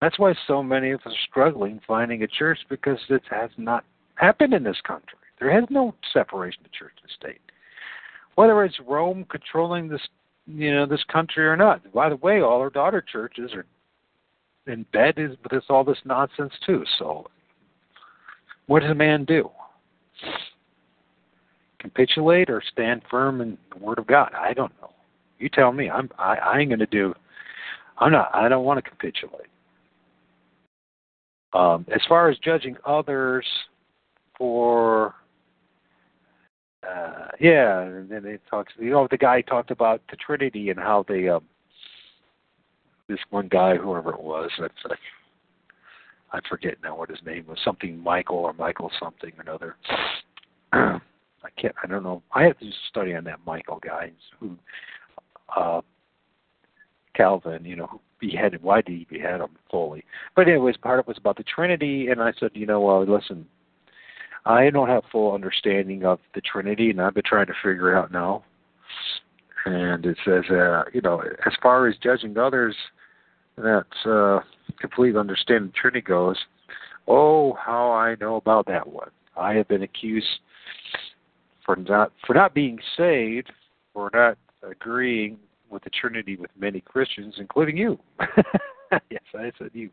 That's 0.00 0.18
why 0.18 0.32
so 0.46 0.62
many 0.62 0.92
of 0.92 1.00
us 1.00 1.12
are 1.12 1.28
struggling 1.28 1.78
finding 1.86 2.22
a 2.22 2.26
church 2.26 2.58
because 2.70 2.98
it 3.10 3.20
has 3.30 3.50
not 3.58 3.84
happened 4.14 4.54
in 4.54 4.64
this 4.64 4.80
country. 4.82 5.18
There 5.38 5.52
has 5.52 5.68
no 5.68 5.94
separation 6.10 6.62
of 6.64 6.72
church 6.72 6.94
and 7.02 7.12
state. 7.18 7.42
Whether 8.36 8.64
it's 8.64 8.80
Rome 8.88 9.26
controlling 9.30 9.88
this, 9.88 10.00
you 10.46 10.74
know, 10.74 10.86
this 10.86 11.04
country 11.12 11.44
or 11.46 11.54
not. 11.54 11.92
By 11.92 12.08
the 12.08 12.16
way, 12.16 12.40
all 12.40 12.60
our 12.60 12.70
daughter 12.70 13.02
churches 13.02 13.50
are 13.52 13.66
in 14.72 14.86
bed 14.94 15.16
with 15.18 15.64
all 15.68 15.84
this 15.84 16.00
nonsense 16.06 16.54
too. 16.64 16.82
So, 16.98 17.26
what 18.68 18.80
does 18.80 18.90
a 18.90 18.94
man 18.94 19.26
do? 19.26 19.50
Capitulate 21.78 22.48
or 22.48 22.62
stand 22.72 23.02
firm 23.10 23.42
in 23.42 23.58
the 23.70 23.84
Word 23.84 23.98
of 23.98 24.06
God? 24.06 24.32
I 24.34 24.54
don't 24.54 24.72
know. 24.80 24.94
You 25.40 25.48
tell 25.48 25.72
me. 25.72 25.90
I'm. 25.90 26.08
I, 26.18 26.36
I 26.36 26.58
ain't 26.60 26.78
to 26.78 26.86
do. 26.86 27.14
I'm 27.98 28.12
not. 28.12 28.30
I 28.32 28.48
don't 28.48 28.64
want 28.64 28.82
to 28.82 28.88
capitulate. 28.88 29.48
Um, 31.52 31.84
as 31.92 32.00
far 32.08 32.30
as 32.30 32.38
judging 32.38 32.76
others 32.86 33.44
for 34.38 35.14
uh, 36.88 37.28
yeah, 37.38 37.82
and 37.82 38.08
then 38.08 38.24
it 38.24 38.40
talks. 38.48 38.72
You 38.78 38.90
know, 38.90 39.08
the 39.10 39.18
guy 39.18 39.42
talked 39.42 39.70
about 39.70 40.00
the 40.10 40.16
Trinity 40.16 40.70
and 40.70 40.78
how 40.78 41.04
they, 41.08 41.28
um, 41.28 41.44
this 43.08 43.18
one 43.30 43.48
guy, 43.48 43.76
whoever 43.76 44.10
it 44.10 44.22
was, 44.22 44.50
that's 44.58 44.72
like, 44.88 44.98
I 46.32 46.38
forget 46.48 46.76
now 46.82 46.96
what 46.96 47.10
his 47.10 47.18
name 47.26 47.46
was, 47.48 47.58
something 47.64 47.98
Michael 47.98 48.38
or 48.38 48.52
Michael 48.52 48.90
something 49.00 49.32
or 49.36 49.42
another. 49.42 49.76
I 51.42 51.48
can't. 51.60 51.74
I 51.82 51.86
don't 51.86 52.02
know. 52.02 52.22
I 52.32 52.44
have 52.44 52.58
to 52.60 52.70
study 52.88 53.14
on 53.14 53.24
that 53.24 53.40
Michael 53.46 53.80
guy 53.82 54.12
who, 54.38 54.56
uh, 55.56 55.80
Calvin. 57.14 57.64
You 57.64 57.76
know, 57.76 57.86
who 57.86 58.00
beheaded. 58.18 58.62
Why 58.62 58.82
did 58.82 58.98
he 58.98 59.06
behead 59.10 59.40
him 59.40 59.56
fully? 59.70 60.04
But 60.36 60.48
anyways, 60.48 60.76
part 60.76 60.98
of 60.98 61.04
it 61.04 61.08
was 61.08 61.18
about 61.18 61.36
the 61.36 61.44
Trinity, 61.44 62.08
and 62.08 62.22
I 62.22 62.32
said, 62.38 62.50
you 62.54 62.66
know, 62.66 62.80
well, 62.80 63.04
listen 63.04 63.46
I 64.46 64.70
don't 64.70 64.88
have 64.88 65.04
full 65.12 65.34
understanding 65.34 66.04
of 66.04 66.18
the 66.34 66.40
Trinity, 66.40 66.90
and 66.90 67.00
I've 67.00 67.14
been 67.14 67.22
trying 67.24 67.46
to 67.46 67.54
figure 67.62 67.94
it 67.94 67.98
out 67.98 68.12
now. 68.12 68.44
And 69.66 70.06
it 70.06 70.16
says, 70.24 70.44
uh, 70.50 70.84
you 70.92 71.02
know, 71.02 71.22
as 71.46 71.52
far 71.62 71.86
as 71.86 71.96
judging 72.02 72.38
others, 72.38 72.74
that 73.56 73.84
uh, 74.06 74.40
complete 74.80 75.16
understanding 75.16 75.68
the 75.68 75.78
Trinity 75.78 76.00
goes, 76.00 76.36
oh, 77.06 77.54
how 77.54 77.92
I 77.92 78.16
know 78.20 78.36
about 78.36 78.66
that 78.66 78.86
one. 78.86 79.10
I 79.36 79.54
have 79.54 79.68
been 79.68 79.82
accused 79.82 80.26
for 81.64 81.76
not 81.76 82.12
for 82.26 82.34
not 82.34 82.54
being 82.54 82.78
saved, 82.96 83.52
for 83.92 84.10
not 84.12 84.38
agreeing 84.68 85.38
with 85.70 85.84
the 85.84 85.90
Trinity 85.90 86.36
with 86.36 86.50
many 86.58 86.80
Christians, 86.80 87.34
including 87.38 87.76
you. 87.76 87.98
yes, 89.10 89.22
I 89.34 89.52
said 89.58 89.70
you 89.72 89.90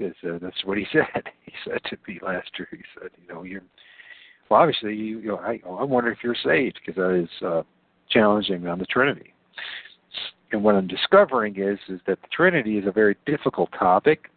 because 0.00 0.16
uh, 0.24 0.38
that's 0.40 0.64
what 0.64 0.78
he 0.78 0.86
said. 0.92 1.24
He 1.44 1.52
said 1.64 1.80
to 1.90 1.96
me 2.08 2.18
last 2.22 2.50
year. 2.58 2.68
He 2.70 2.78
said, 2.98 3.10
you 3.20 3.32
know, 3.32 3.42
you're 3.42 3.62
well, 4.48 4.60
obviously, 4.60 4.94
you, 4.94 5.20
you 5.20 5.28
know, 5.28 5.36
I, 5.36 5.60
I 5.64 5.84
wonder 5.84 6.10
if 6.10 6.18
you're 6.24 6.34
saved 6.34 6.80
because 6.84 7.00
I 7.00 7.06
was 7.06 7.28
uh, 7.44 7.62
challenging 8.10 8.66
on 8.66 8.80
the 8.80 8.86
Trinity. 8.86 9.32
And 10.50 10.64
what 10.64 10.74
I'm 10.74 10.88
discovering 10.88 11.56
is 11.56 11.78
is 11.88 12.00
that 12.08 12.20
the 12.20 12.28
Trinity 12.32 12.76
is 12.76 12.86
a 12.86 12.90
very 12.90 13.16
difficult 13.26 13.70
topic, 13.78 14.28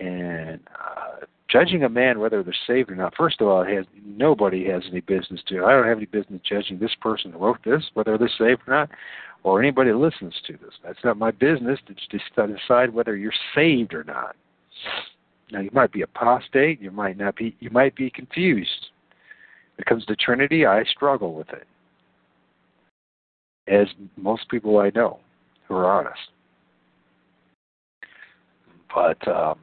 and 0.00 0.58
uh, 0.74 1.26
judging 1.54 1.84
a 1.84 1.88
man 1.88 2.18
whether 2.18 2.42
they're 2.42 2.54
saved 2.66 2.90
or 2.90 2.96
not. 2.96 3.14
First 3.16 3.40
of 3.40 3.46
all, 3.46 3.64
has 3.64 3.84
nobody 4.04 4.66
has 4.68 4.82
any 4.90 5.00
business 5.00 5.40
to. 5.48 5.64
I 5.64 5.70
don't 5.70 5.86
have 5.86 5.98
any 5.98 6.06
business 6.06 6.40
judging 6.48 6.80
this 6.80 6.94
person 7.00 7.30
who 7.30 7.38
wrote 7.38 7.62
this 7.64 7.82
whether 7.94 8.18
they're 8.18 8.28
saved 8.28 8.62
or 8.66 8.74
not, 8.74 8.90
or 9.44 9.62
anybody 9.62 9.90
that 9.90 9.96
listens 9.96 10.34
to 10.48 10.54
this. 10.54 10.74
That's 10.82 10.98
not 11.04 11.16
my 11.16 11.30
business 11.30 11.78
to 11.86 12.48
decide 12.48 12.92
whether 12.92 13.16
you're 13.16 13.32
saved 13.54 13.94
or 13.94 14.02
not. 14.02 14.34
Now 15.52 15.60
you 15.60 15.70
might 15.72 15.92
be 15.92 16.02
apostate, 16.02 16.80
you 16.80 16.90
might 16.90 17.16
not 17.16 17.36
be, 17.36 17.54
you 17.60 17.70
might 17.70 17.94
be 17.94 18.10
confused. 18.10 18.88
It 19.78 19.86
comes 19.86 20.04
to 20.06 20.16
Trinity, 20.16 20.66
I 20.66 20.82
struggle 20.84 21.34
with 21.34 21.48
it, 21.50 21.66
as 23.68 23.86
most 24.16 24.48
people 24.48 24.78
I 24.78 24.90
know 24.94 25.20
who 25.68 25.74
are 25.74 25.90
honest. 25.90 26.18
But 28.92 29.28
um, 29.28 29.58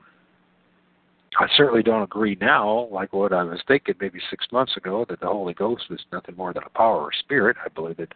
I 1.40 1.48
certainly 1.56 1.84
don't 1.84 2.04
agree 2.04 2.38
now, 2.42 2.90
like 2.92 3.14
what 3.14 3.32
I 3.32 3.44
was 3.44 3.62
thinking 3.68 3.96
maybe 4.02 4.20
six 4.30 4.46
months 4.52 4.76
ago, 4.76 5.06
that 5.10 5.22
the 5.22 5.28
Holy 5.28 5.54
Ghost 5.54 5.86
is 5.90 6.02
nothing 6.12 6.36
more 6.36 6.54
than 6.54 6.64
a 6.64 6.78
power 6.78 6.98
or 6.98 7.12
spirit. 7.14 7.56
I 7.64 7.70
believe 7.70 7.98
that 7.98 8.14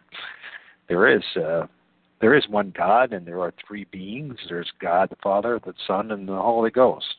there 0.88 1.08
is 1.08 1.22
uh, 1.36 1.66
there 2.20 2.34
is 2.34 2.44
one 2.48 2.72
God, 2.76 3.12
and 3.12 3.26
there 3.26 3.40
are 3.40 3.54
three 3.66 3.84
beings. 3.90 4.36
There's 4.48 4.70
God 4.80 5.10
the 5.10 5.16
Father, 5.22 5.58
the 5.64 5.74
Son, 5.86 6.10
and 6.10 6.28
the 6.28 6.36
Holy 6.36 6.70
Ghost, 6.70 7.16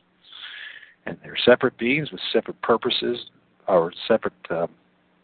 and 1.06 1.18
they're 1.22 1.36
separate 1.44 1.76
beings 1.78 2.12
with 2.12 2.20
separate 2.32 2.60
purposes 2.62 3.18
or 3.66 3.92
separate 4.06 4.32
uh, 4.50 4.66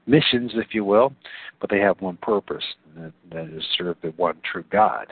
missions, 0.06 0.52
if 0.54 0.74
you 0.74 0.84
will, 0.84 1.12
but 1.60 1.70
they 1.70 1.78
have 1.78 2.00
one 2.00 2.18
purpose, 2.18 2.64
and 2.96 3.04
that, 3.04 3.12
that 3.30 3.56
is 3.56 3.64
serve 3.78 3.96
the 4.02 4.08
one 4.10 4.36
true 4.50 4.64
God. 4.70 5.06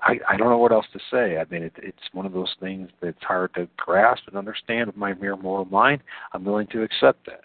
I, 0.00 0.18
I 0.28 0.36
don't 0.36 0.48
know 0.48 0.58
what 0.58 0.72
else 0.72 0.86
to 0.92 1.00
say. 1.10 1.38
I 1.38 1.44
mean, 1.50 1.64
it, 1.64 1.72
it's 1.78 1.98
one 2.12 2.26
of 2.26 2.32
those 2.32 2.54
things 2.60 2.88
that's 3.02 3.22
hard 3.22 3.54
to 3.54 3.68
grasp 3.76 4.22
and 4.26 4.36
understand 4.36 4.86
with 4.86 4.96
my 4.96 5.14
mere 5.14 5.36
mortal 5.36 5.66
mind. 5.66 6.02
I'm 6.32 6.44
willing 6.44 6.68
to 6.68 6.82
accept 6.82 7.26
that. 7.26 7.42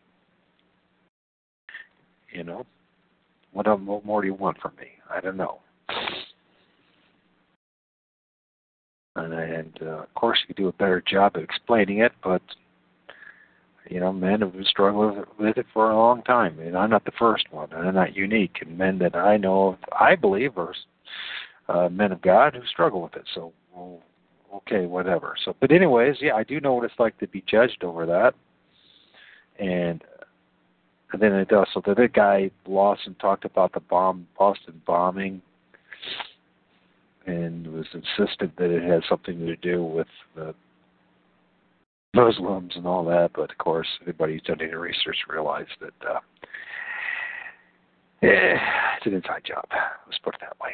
You 2.32 2.43
know, 2.43 2.66
what, 3.54 3.68
what 3.68 4.06
more 4.06 4.22
do 4.22 4.28
you 4.28 4.34
want 4.34 4.60
from 4.60 4.72
me? 4.80 4.88
I 5.10 5.20
don't 5.22 5.38
know. 5.38 5.60
And, 9.16 9.34
and 9.34 9.80
uh, 9.82 10.01
of 10.01 10.14
course, 10.16 10.39
you 10.41 10.47
could 10.47 10.62
do 10.62 10.70
a 10.70 10.74
better 10.74 11.04
job 11.08 11.36
of 11.36 11.43
explaining 11.43 11.99
it, 11.99 12.14
but 12.24 12.41
you 13.89 13.99
know, 13.99 14.14
men 14.14 14.41
have 14.41 14.54
been 14.54 14.66
struggling 14.66 15.24
with 15.38 15.58
it 15.58 15.66
for 15.74 15.91
a 15.91 15.95
long 15.95 16.24
time, 16.24 16.58
and 16.60 16.76
I'm 16.76 16.89
not 16.89 17.06
the 17.06 17.12
first 17.20 17.45
one, 17.51 17.72
and 17.74 17.88
I'm 17.88 17.95
not 17.95 18.16
unique. 18.16 18.58
And 18.62 18.78
men 18.78 18.97
that 18.99 19.16
I 19.16 19.38
know 19.38 19.70
of, 19.70 19.78
I 19.99 20.16
believe, 20.16 20.58
are 20.58 20.74
uh, 21.70 21.89
men 21.89 22.11
of 22.11 22.22
God 22.22 22.55
who 22.55 22.66
struggle 22.66 23.01
with 23.01 23.16
it. 23.16 23.26
So, 23.34 23.53
okay, 24.55 24.86
whatever. 24.86 25.36
So, 25.43 25.55
but 25.59 25.72
anyways, 25.72 26.18
yeah, 26.22 26.36
I 26.36 26.43
do 26.43 26.59
know 26.59 26.74
what 26.74 26.86
it's 26.86 26.99
like 26.99 27.18
to 27.20 27.28
be 27.28 27.43
judged 27.47 27.84
over 27.84 28.05
that. 28.05 28.34
And, 29.59 30.03
and 31.11 31.22
then 31.22 31.34
it 31.34 31.51
also 31.53 31.82
the 31.82 31.91
other 31.91 32.07
guy 32.07 32.49
Lawson 32.68 33.16
talked 33.22 33.45
about 33.45 33.74
the 33.74 33.80
bomb 33.80 34.28
Boston 34.38 34.82
bombing, 34.86 35.41
and 37.26 37.68
was 37.68 37.86
insistent 37.93 38.55
that 38.57 38.72
it 38.72 38.84
had 38.84 39.03
something 39.07 39.39
to 39.39 39.55
do 39.55 39.84
with 39.84 40.07
the 40.36 40.53
Muslims 42.16 42.74
and 42.76 42.86
all 42.88 43.05
that. 43.05 43.32
But 43.36 43.51
of 43.51 43.57
course, 43.59 43.88
anybody 44.03 44.34
who's 44.34 44.41
done 44.41 44.61
any 44.61 44.74
research 44.74 45.18
realized 45.30 45.70
that. 45.82 46.09
Uh, 46.09 46.20
yeah, 48.22 48.57
it's 48.95 49.05
an 49.05 49.14
inside 49.14 49.43
job. 49.45 49.66
Let's 50.07 50.18
put 50.24 50.36
it 50.36 50.41
that 50.41 50.57
way. 50.61 50.72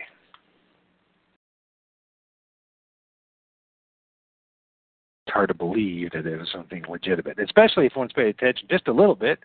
It's 5.29 5.33
hard 5.35 5.49
to 5.49 5.53
believe 5.53 6.11
that 6.11 6.25
it 6.25 6.39
was 6.39 6.49
something 6.51 6.83
legitimate, 6.89 7.39
especially 7.39 7.85
if 7.85 7.95
one's 7.95 8.11
paid 8.13 8.27
attention 8.27 8.67
just 8.69 8.87
a 8.87 8.91
little 8.91 9.15
bit 9.15 9.37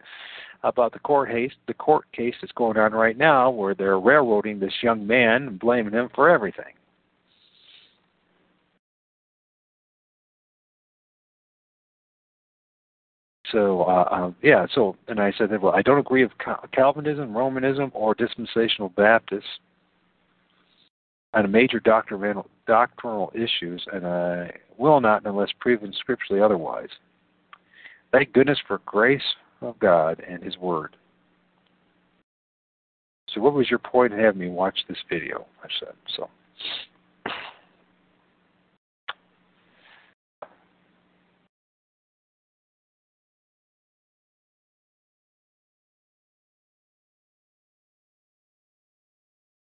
about 0.62 0.95
the 0.95 0.99
court 0.99 1.28
case, 1.28 1.53
the 1.66 1.74
court 1.74 2.07
case 2.12 2.35
that's 2.41 2.53
going 2.55 2.78
on 2.78 2.93
right 2.93 3.18
now, 3.18 3.51
where 3.51 3.74
they're 3.74 4.01
railroading 4.01 4.59
this 4.59 4.72
young 4.82 5.07
man 5.07 5.43
and 5.43 5.59
blaming 5.59 5.93
him 5.93 6.09
for 6.14 6.30
everything. 6.30 6.72
So 13.53 13.82
uh, 13.82 14.09
um, 14.11 14.37
yeah, 14.43 14.66
so 14.74 14.97
and 15.09 15.20
I 15.20 15.35
said, 15.37 15.51
well, 15.61 15.74
I 15.74 15.82
don't 15.82 15.99
agree 15.99 16.24
with 16.24 16.32
Calvinism, 16.72 17.37
Romanism, 17.37 17.91
or 17.93 18.14
dispensational 18.14 18.89
Baptists 18.89 19.45
on 21.35 21.51
major 21.51 21.80
doctrinal 21.80 22.49
doctrinal 22.66 23.32
issues, 23.35 23.85
and 23.93 24.07
I 24.07 24.53
will 24.78 25.01
not 25.01 25.26
unless 25.26 25.51
proven 25.61 25.93
scripturally 25.93 26.43
otherwise. 26.43 26.89
Thank 28.12 28.32
goodness 28.32 28.59
for 28.66 28.80
grace 28.87 29.22
of 29.61 29.78
God 29.80 30.22
and 30.26 30.43
His 30.43 30.57
Word. 30.59 30.97
So, 33.30 33.41
what 33.41 33.55
was 33.55 33.68
your 33.68 33.80
point 33.80 34.12
in 34.12 34.20
having 34.20 34.41
me 34.41 34.49
watch 34.49 34.78
this 34.89 34.99
video? 35.09 35.47
I 35.62 35.68
said 35.80 35.95
so. 36.16 36.28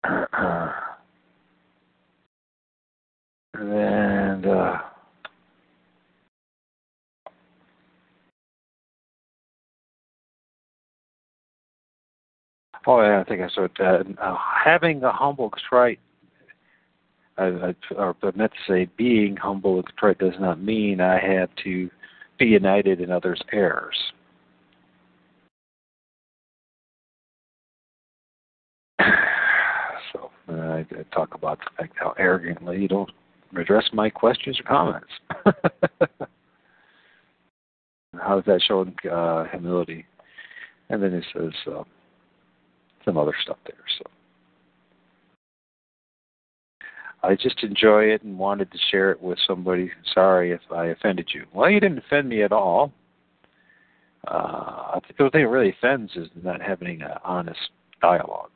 and 3.60 4.46
uh, 4.46 4.78
oh 12.86 13.00
yeah, 13.02 13.20
I 13.20 13.24
think 13.24 13.42
I 13.42 13.48
said 13.54 13.70
that. 13.78 14.06
Uh, 14.20 14.36
having 14.64 15.02
a 15.02 15.12
humble, 15.12 15.50
contrite, 15.50 15.98
or 17.36 17.74
I 18.22 18.30
meant 18.36 18.52
to 18.52 18.72
say 18.72 18.88
being 18.96 19.36
humble 19.36 19.76
and 19.76 19.86
contrite 19.86 20.18
does 20.18 20.38
not 20.40 20.60
mean 20.60 21.00
I 21.00 21.18
have 21.18 21.50
to 21.64 21.90
be 22.38 22.46
united 22.46 23.00
in 23.00 23.10
others' 23.10 23.42
errors. 23.52 23.96
so 30.12 30.30
uh, 30.48 30.52
I, 30.52 30.78
I 30.80 31.02
talk 31.12 31.34
about 31.34 31.58
the 31.58 31.70
fact 31.76 31.94
how 31.96 32.14
arrogantly 32.18 32.80
you 32.80 32.88
don't 32.88 33.10
address 33.56 33.84
my 33.92 34.10
questions 34.10 34.58
or 34.60 34.64
comments. 34.64 35.08
How 38.20 38.36
does 38.40 38.44
that 38.46 38.62
show 38.66 38.86
uh, 39.10 39.44
humility? 39.50 40.06
And 40.90 41.02
then 41.02 41.12
he 41.12 41.20
says 41.38 41.52
uh, 41.66 41.84
some 43.04 43.16
other 43.18 43.34
stuff 43.42 43.58
there. 43.66 43.76
So 43.98 44.04
I 47.22 47.34
just 47.34 47.62
enjoy 47.62 48.04
it 48.04 48.22
and 48.22 48.38
wanted 48.38 48.70
to 48.72 48.78
share 48.90 49.10
it 49.10 49.20
with 49.20 49.38
somebody. 49.46 49.90
Sorry 50.14 50.52
if 50.52 50.60
I 50.74 50.86
offended 50.86 51.28
you. 51.34 51.44
Well, 51.52 51.70
you 51.70 51.80
didn't 51.80 51.98
offend 51.98 52.28
me 52.28 52.42
at 52.42 52.52
all. 52.52 52.92
Uh, 54.26 54.94
I 54.94 55.00
think 55.02 55.16
the 55.16 55.30
thing 55.30 55.42
that 55.42 55.48
really 55.48 55.70
offends 55.70 56.12
is 56.16 56.28
not 56.42 56.60
having 56.60 57.02
an 57.02 57.12
honest 57.24 57.70
dialogue. 58.00 58.50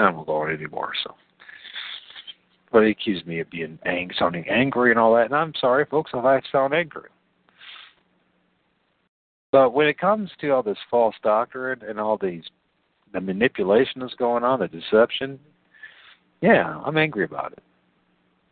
I 0.00 0.10
won't 0.10 0.26
go 0.26 0.36
on 0.36 0.52
anymore. 0.52 0.92
So, 1.04 1.14
but 2.72 2.84
he 2.84 2.90
accused 2.90 3.26
me 3.26 3.40
of 3.40 3.50
being 3.50 3.78
ang- 3.84 4.10
sounding 4.18 4.48
angry 4.48 4.90
and 4.90 4.98
all 4.98 5.14
that, 5.14 5.26
and 5.26 5.34
I'm 5.34 5.52
sorry, 5.60 5.84
folks, 5.86 6.10
if 6.14 6.24
I 6.24 6.40
sound 6.52 6.74
angry. 6.74 7.08
But 9.50 9.72
when 9.72 9.88
it 9.88 9.98
comes 9.98 10.30
to 10.40 10.50
all 10.50 10.62
this 10.62 10.78
false 10.90 11.14
doctrine 11.22 11.80
and 11.86 11.98
all 11.98 12.18
these 12.18 12.44
the 13.14 13.20
manipulation 13.20 14.02
that's 14.02 14.14
going 14.14 14.44
on, 14.44 14.60
the 14.60 14.68
deception, 14.68 15.38
yeah, 16.42 16.78
I'm 16.84 16.98
angry 16.98 17.24
about 17.24 17.52
it. 17.52 17.62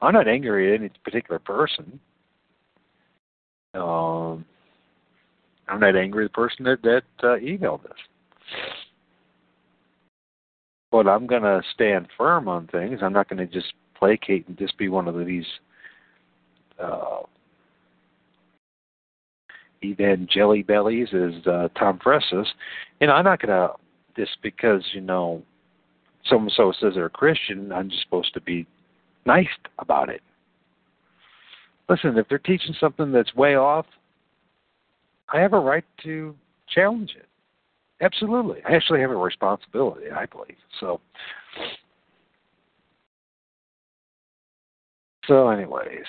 I'm 0.01 0.15
not 0.15 0.27
angry 0.27 0.73
at 0.73 0.81
any 0.81 0.91
particular 1.05 1.39
person. 1.39 2.01
Um, 3.75 4.47
I'm 5.69 5.81
not 5.81 5.95
angry 5.95 6.25
at 6.25 6.31
the 6.31 6.35
person 6.35 6.65
that 6.65 6.83
that 6.83 7.03
uh, 7.23 7.37
emailed 7.37 7.85
us 7.85 7.99
but 10.91 11.09
I'm 11.09 11.27
going 11.27 11.43
to 11.43 11.63
stand 11.75 12.09
firm 12.17 12.49
on 12.49 12.67
things. 12.69 13.01
I'm 13.03 13.13
not 13.13 13.29
going 13.29 13.39
to 13.39 13.47
just 13.47 13.73
placate 13.99 14.47
and 14.49 14.59
just 14.59 14.77
be 14.79 14.89
one 14.89 15.09
of 15.09 15.27
these 15.27 15.47
uh, 16.83 17.23
jelly 20.33 20.63
bellies, 20.63 21.09
as 21.13 21.47
uh, 21.47 21.69
Tom. 21.79 21.99
You 23.01 23.07
know, 23.07 23.13
I'm 23.13 23.25
not 23.25 23.41
going 23.41 23.49
to 23.49 23.75
just 24.17 24.39
because 24.43 24.83
you 24.93 25.01
know 25.01 25.43
someone 26.29 26.51
so 26.57 26.73
says 26.81 26.95
they're 26.95 27.07
a 27.07 27.11
Christian, 27.11 27.73
I'm 27.73 27.91
just 27.91 28.03
supposed 28.03 28.35
to 28.35 28.41
be 28.41 28.67
nice 29.27 29.47
about 29.79 30.09
it. 30.09 30.23
Listen, 31.89 32.17
if 32.19 32.29
they're 32.29 32.39
teaching 32.39 32.75
something 32.81 33.13
that's 33.13 33.35
way 33.35 33.55
off, 33.55 33.87
I 35.33 35.41
have 35.41 35.53
a 35.53 35.61
right 35.61 35.85
to 36.05 36.35
challenge 36.69 37.15
it. 37.17 37.29
Absolutely. 38.01 38.61
I 38.69 38.75
actually 38.75 39.01
have 39.01 39.11
a 39.11 39.17
responsibility, 39.17 40.11
I 40.11 40.27
believe. 40.27 40.57
So 40.81 41.01
So, 45.27 45.49
anyways, 45.49 46.05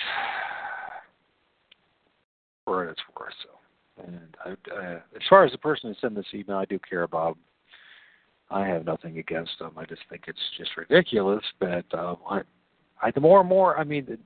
for 2.65 2.85
what 2.85 2.91
it's 2.91 3.01
worth. 3.19 3.33
So, 3.43 4.03
and 4.05 4.37
I, 4.45 4.49
uh, 4.75 4.99
as 5.15 5.21
far 5.27 5.43
as 5.43 5.51
the 5.51 5.57
person 5.57 5.89
who 5.89 5.99
sent 5.99 6.15
this 6.15 6.25
email, 6.33 6.57
I 6.57 6.65
do 6.65 6.79
care 6.87 7.03
about. 7.03 7.33
Them. 7.33 7.43
I 8.49 8.65
have 8.65 8.85
nothing 8.85 9.17
against 9.17 9.59
them. 9.59 9.71
I 9.75 9.85
just 9.85 10.03
think 10.09 10.23
it's 10.27 10.39
just 10.57 10.77
ridiculous. 10.77 11.43
But 11.59 11.85
um, 11.93 12.17
I, 12.29 12.41
I, 13.01 13.11
the 13.11 13.19
more 13.19 13.41
and 13.41 13.49
more, 13.49 13.77
I 13.77 13.83
mean, 13.83 14.17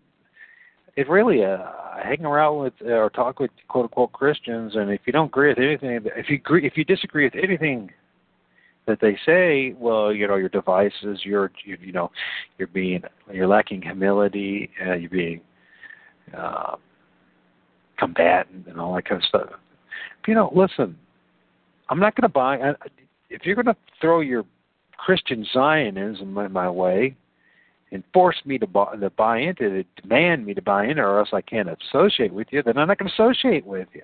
it, 0.95 1.09
really 1.09 1.43
uh, 1.43 1.59
hanging 2.03 2.25
around 2.25 2.59
with 2.59 2.73
uh, 2.85 2.93
or 2.93 3.09
talk 3.09 3.39
with 3.39 3.51
quote 3.67 3.85
unquote 3.85 4.11
Christians, 4.11 4.75
and 4.75 4.89
if 4.91 5.01
you 5.05 5.13
don't 5.13 5.27
agree 5.27 5.49
with 5.49 5.59
anything, 5.59 5.99
if 6.15 6.29
you 6.29 6.35
agree, 6.35 6.65
if 6.65 6.77
you 6.77 6.83
disagree 6.83 7.25
with 7.25 7.35
anything 7.35 7.91
that 8.87 8.99
they 8.99 9.17
say, 9.25 9.75
well, 9.77 10.13
you 10.13 10.27
know, 10.27 10.35
your 10.35 10.49
devices, 10.49 11.19
you're, 11.23 11.51
you, 11.63 11.77
you 11.81 11.91
know, 11.91 12.11
you're 12.57 12.67
being, 12.67 13.01
you're 13.31 13.47
lacking 13.47 13.81
humility, 13.81 14.71
uh, 14.85 14.93
you're 14.93 15.09
being 15.09 15.41
uh, 16.35 16.75
combatant, 17.97 18.67
and 18.67 18.79
all 18.79 18.95
that 18.95 19.05
kind 19.05 19.21
of 19.21 19.27
stuff. 19.27 19.49
But, 19.49 20.27
you 20.27 20.33
know, 20.33 20.51
listen, 20.55 20.97
I'm 21.89 21.99
not 21.99 22.15
going 22.15 22.23
to 22.23 22.29
buy. 22.29 22.57
I, 22.57 22.73
If 23.29 23.45
you're 23.45 23.55
going 23.55 23.65
to 23.67 23.77
throw 23.99 24.21
your 24.21 24.43
Christian 24.97 25.45
Zionism 25.53 26.37
in 26.37 26.51
my 26.51 26.69
way 26.69 27.15
and 27.91 28.03
force 28.13 28.37
me 28.45 28.57
to 28.57 28.67
buy, 28.67 28.95
to 28.95 29.09
buy 29.09 29.39
into 29.39 29.75
it, 29.75 29.87
demand 30.01 30.45
me 30.45 30.53
to 30.53 30.61
buy 30.61 30.85
in, 30.85 30.97
or 30.97 31.19
else 31.19 31.29
I 31.33 31.41
can't 31.41 31.69
associate 31.69 32.33
with 32.33 32.47
you, 32.51 32.63
then 32.63 32.77
I'm 32.77 32.87
not 32.87 32.97
going 32.97 33.11
to 33.11 33.13
associate 33.13 33.65
with 33.65 33.89
you. 33.93 34.01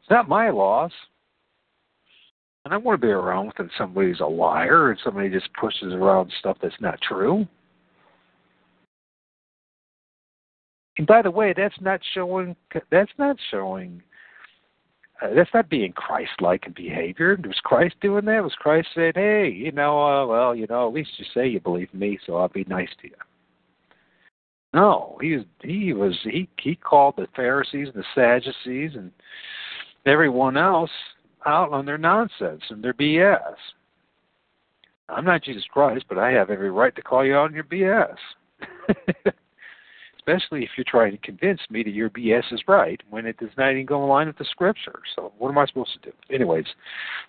It's 0.00 0.10
not 0.10 0.28
my 0.28 0.50
loss. 0.50 0.92
And 2.64 2.74
I 2.74 2.78
want 2.78 3.00
to 3.00 3.06
be 3.06 3.12
around 3.12 3.52
with 3.58 3.70
somebody 3.78 4.08
who's 4.08 4.20
a 4.20 4.26
liar 4.26 4.90
and 4.90 5.00
somebody 5.04 5.30
just 5.30 5.48
pushes 5.54 5.92
around 5.92 6.32
stuff 6.40 6.56
that's 6.60 6.74
not 6.80 7.00
true. 7.00 7.46
And 10.98 11.06
by 11.06 11.22
the 11.22 11.30
way, 11.30 11.54
that's 11.56 11.80
not 11.80 12.00
showing. 12.14 12.56
That's 12.90 13.12
not 13.18 13.36
showing. 13.50 14.02
Uh, 15.22 15.34
that's 15.34 15.52
not 15.54 15.70
being 15.70 15.92
Christ-like 15.92 16.66
in 16.66 16.72
behavior. 16.72 17.38
Was 17.44 17.60
Christ 17.64 17.94
doing 18.00 18.26
that? 18.26 18.42
Was 18.42 18.54
Christ 18.54 18.88
saying, 18.94 19.12
"Hey, 19.14 19.48
you 19.48 19.72
know, 19.72 19.98
uh, 20.02 20.26
well, 20.26 20.54
you 20.54 20.66
know, 20.68 20.86
at 20.86 20.94
least 20.94 21.10
you 21.18 21.24
say 21.32 21.48
you 21.48 21.60
believe 21.60 21.92
me, 21.94 22.18
so 22.26 22.36
I'll 22.36 22.48
be 22.48 22.64
nice 22.64 22.90
to 23.00 23.08
you." 23.08 23.16
No, 24.74 25.16
he 25.22 25.36
was. 25.36 25.44
He 25.62 25.92
was. 25.94 26.18
He 26.22 26.48
he 26.60 26.76
called 26.76 27.14
the 27.16 27.28
Pharisees 27.34 27.88
and 27.94 28.02
the 28.02 28.04
Sadducees 28.14 28.94
and 28.94 29.10
everyone 30.04 30.56
else 30.56 30.90
out 31.46 31.72
on 31.72 31.86
their 31.86 31.98
nonsense 31.98 32.62
and 32.68 32.84
their 32.84 32.92
BS. 32.94 33.54
I'm 35.08 35.24
not 35.24 35.44
Jesus 35.44 35.64
Christ, 35.70 36.04
but 36.08 36.18
I 36.18 36.30
have 36.32 36.50
every 36.50 36.70
right 36.70 36.94
to 36.96 37.02
call 37.02 37.24
you 37.24 37.36
out 37.36 37.50
on 37.50 37.54
your 37.54 37.64
BS. 37.64 38.16
Especially 40.26 40.64
if 40.64 40.70
you're 40.76 40.84
trying 40.88 41.12
to 41.12 41.18
convince 41.18 41.60
me 41.70 41.84
that 41.84 41.92
your 41.92 42.10
BS 42.10 42.52
is 42.52 42.60
right 42.66 43.00
when 43.10 43.26
it 43.26 43.36
does 43.38 43.50
not 43.56 43.70
even 43.70 43.86
go 43.86 44.02
in 44.02 44.08
line 44.08 44.26
with 44.26 44.36
the 44.36 44.44
scripture. 44.46 45.00
So 45.14 45.32
what 45.38 45.50
am 45.50 45.58
I 45.58 45.66
supposed 45.66 45.92
to 46.02 46.10
do? 46.10 46.16
Anyways, 46.34 46.64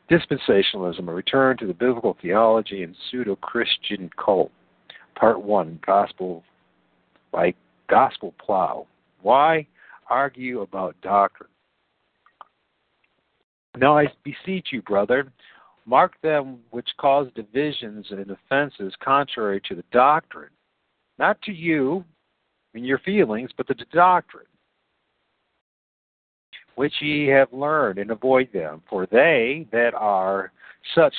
dispensationalism, 0.10 1.08
a 1.08 1.14
return 1.14 1.58
to 1.58 1.68
the 1.68 1.76
biblical 1.76 2.18
theology 2.22 2.82
and 2.82 2.96
pseudo-Christian 3.12 4.10
cult. 4.18 4.52
Part 5.16 5.42
one, 5.42 5.80
gospel 5.86 6.44
by 7.32 7.54
gospel 7.88 8.34
plow. 8.44 8.88
Why 9.22 9.68
argue 10.10 10.62
about 10.62 10.96
doctrine? 11.02 11.50
Now 13.78 13.98
I 13.98 14.08
beseech 14.24 14.70
you, 14.72 14.82
brother, 14.82 15.32
mark 15.86 16.14
them 16.24 16.60
which 16.72 16.90
cause 17.00 17.28
divisions 17.36 18.08
and 18.10 18.32
offenses 18.32 18.94
contrary 19.04 19.62
to 19.70 19.76
the 19.76 19.84
doctrine, 19.92 20.50
not 21.20 21.40
to 21.44 21.52
you 21.52 22.04
in 22.74 22.84
your 22.84 23.00
feelings, 23.00 23.50
but 23.56 23.68
the 23.68 23.76
doctrine, 23.92 24.46
which 26.76 26.94
ye 27.02 27.28
have 27.28 27.52
learned, 27.52 28.00
and 28.00 28.12
avoid 28.12 28.52
them. 28.54 28.82
For 28.90 29.06
they 29.08 29.68
that 29.72 29.94
are 29.94 30.52
such 30.96 31.14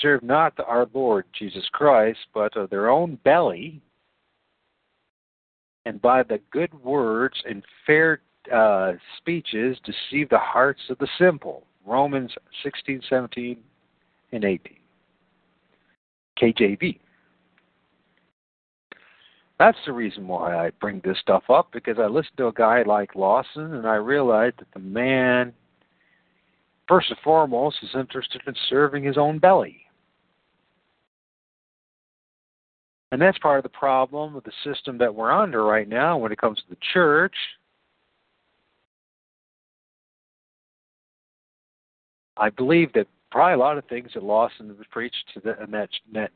serve 0.00 0.22
not 0.22 0.58
our 0.66 0.86
Lord 0.92 1.24
Jesus 1.38 1.64
Christ, 1.72 2.18
but 2.32 2.56
of 2.56 2.70
their 2.70 2.88
own 2.88 3.18
belly, 3.24 3.80
and 5.86 6.00
by 6.00 6.22
the 6.22 6.40
good 6.50 6.72
words 6.82 7.36
and 7.46 7.62
fair 7.86 8.20
uh, 8.52 8.92
speeches 9.18 9.78
deceive 9.84 10.28
the 10.28 10.38
hearts 10.38 10.80
of 10.90 10.98
the 10.98 11.08
simple. 11.18 11.64
Romans 11.86 12.32
16, 12.62 13.02
17, 13.08 13.58
and 14.32 14.44
18. 14.44 14.76
KJV. 16.40 16.98
That's 19.58 19.78
the 19.86 19.92
reason 19.92 20.26
why 20.26 20.66
I 20.66 20.70
bring 20.80 21.00
this 21.04 21.18
stuff 21.20 21.44
up 21.48 21.68
because 21.72 21.98
I 21.98 22.06
listened 22.06 22.36
to 22.38 22.48
a 22.48 22.52
guy 22.52 22.82
like 22.82 23.14
Lawson 23.14 23.74
and 23.74 23.86
I 23.86 23.94
realized 23.94 24.56
that 24.58 24.72
the 24.74 24.80
man, 24.80 25.52
first 26.88 27.10
and 27.10 27.18
foremost, 27.22 27.76
is 27.82 27.90
interested 27.94 28.42
in 28.46 28.54
serving 28.68 29.04
his 29.04 29.16
own 29.16 29.38
belly. 29.38 29.80
And 33.12 33.22
that's 33.22 33.38
part 33.38 33.58
of 33.58 33.62
the 33.62 33.68
problem 33.68 34.34
with 34.34 34.42
the 34.42 34.52
system 34.64 34.98
that 34.98 35.14
we're 35.14 35.30
under 35.30 35.64
right 35.64 35.88
now 35.88 36.18
when 36.18 36.32
it 36.32 36.38
comes 36.38 36.58
to 36.58 36.64
the 36.70 36.78
church 36.92 37.36
I 42.36 42.50
believe 42.50 42.92
that 42.94 43.06
probably 43.30 43.54
a 43.54 43.58
lot 43.58 43.78
of 43.78 43.84
things 43.86 44.10
that 44.14 44.22
Lawson 44.22 44.76
preached 44.90 45.24
to 45.34 45.40
the, 45.40 45.62
in 45.62 45.70
that, 45.72 45.88
that 46.12 46.30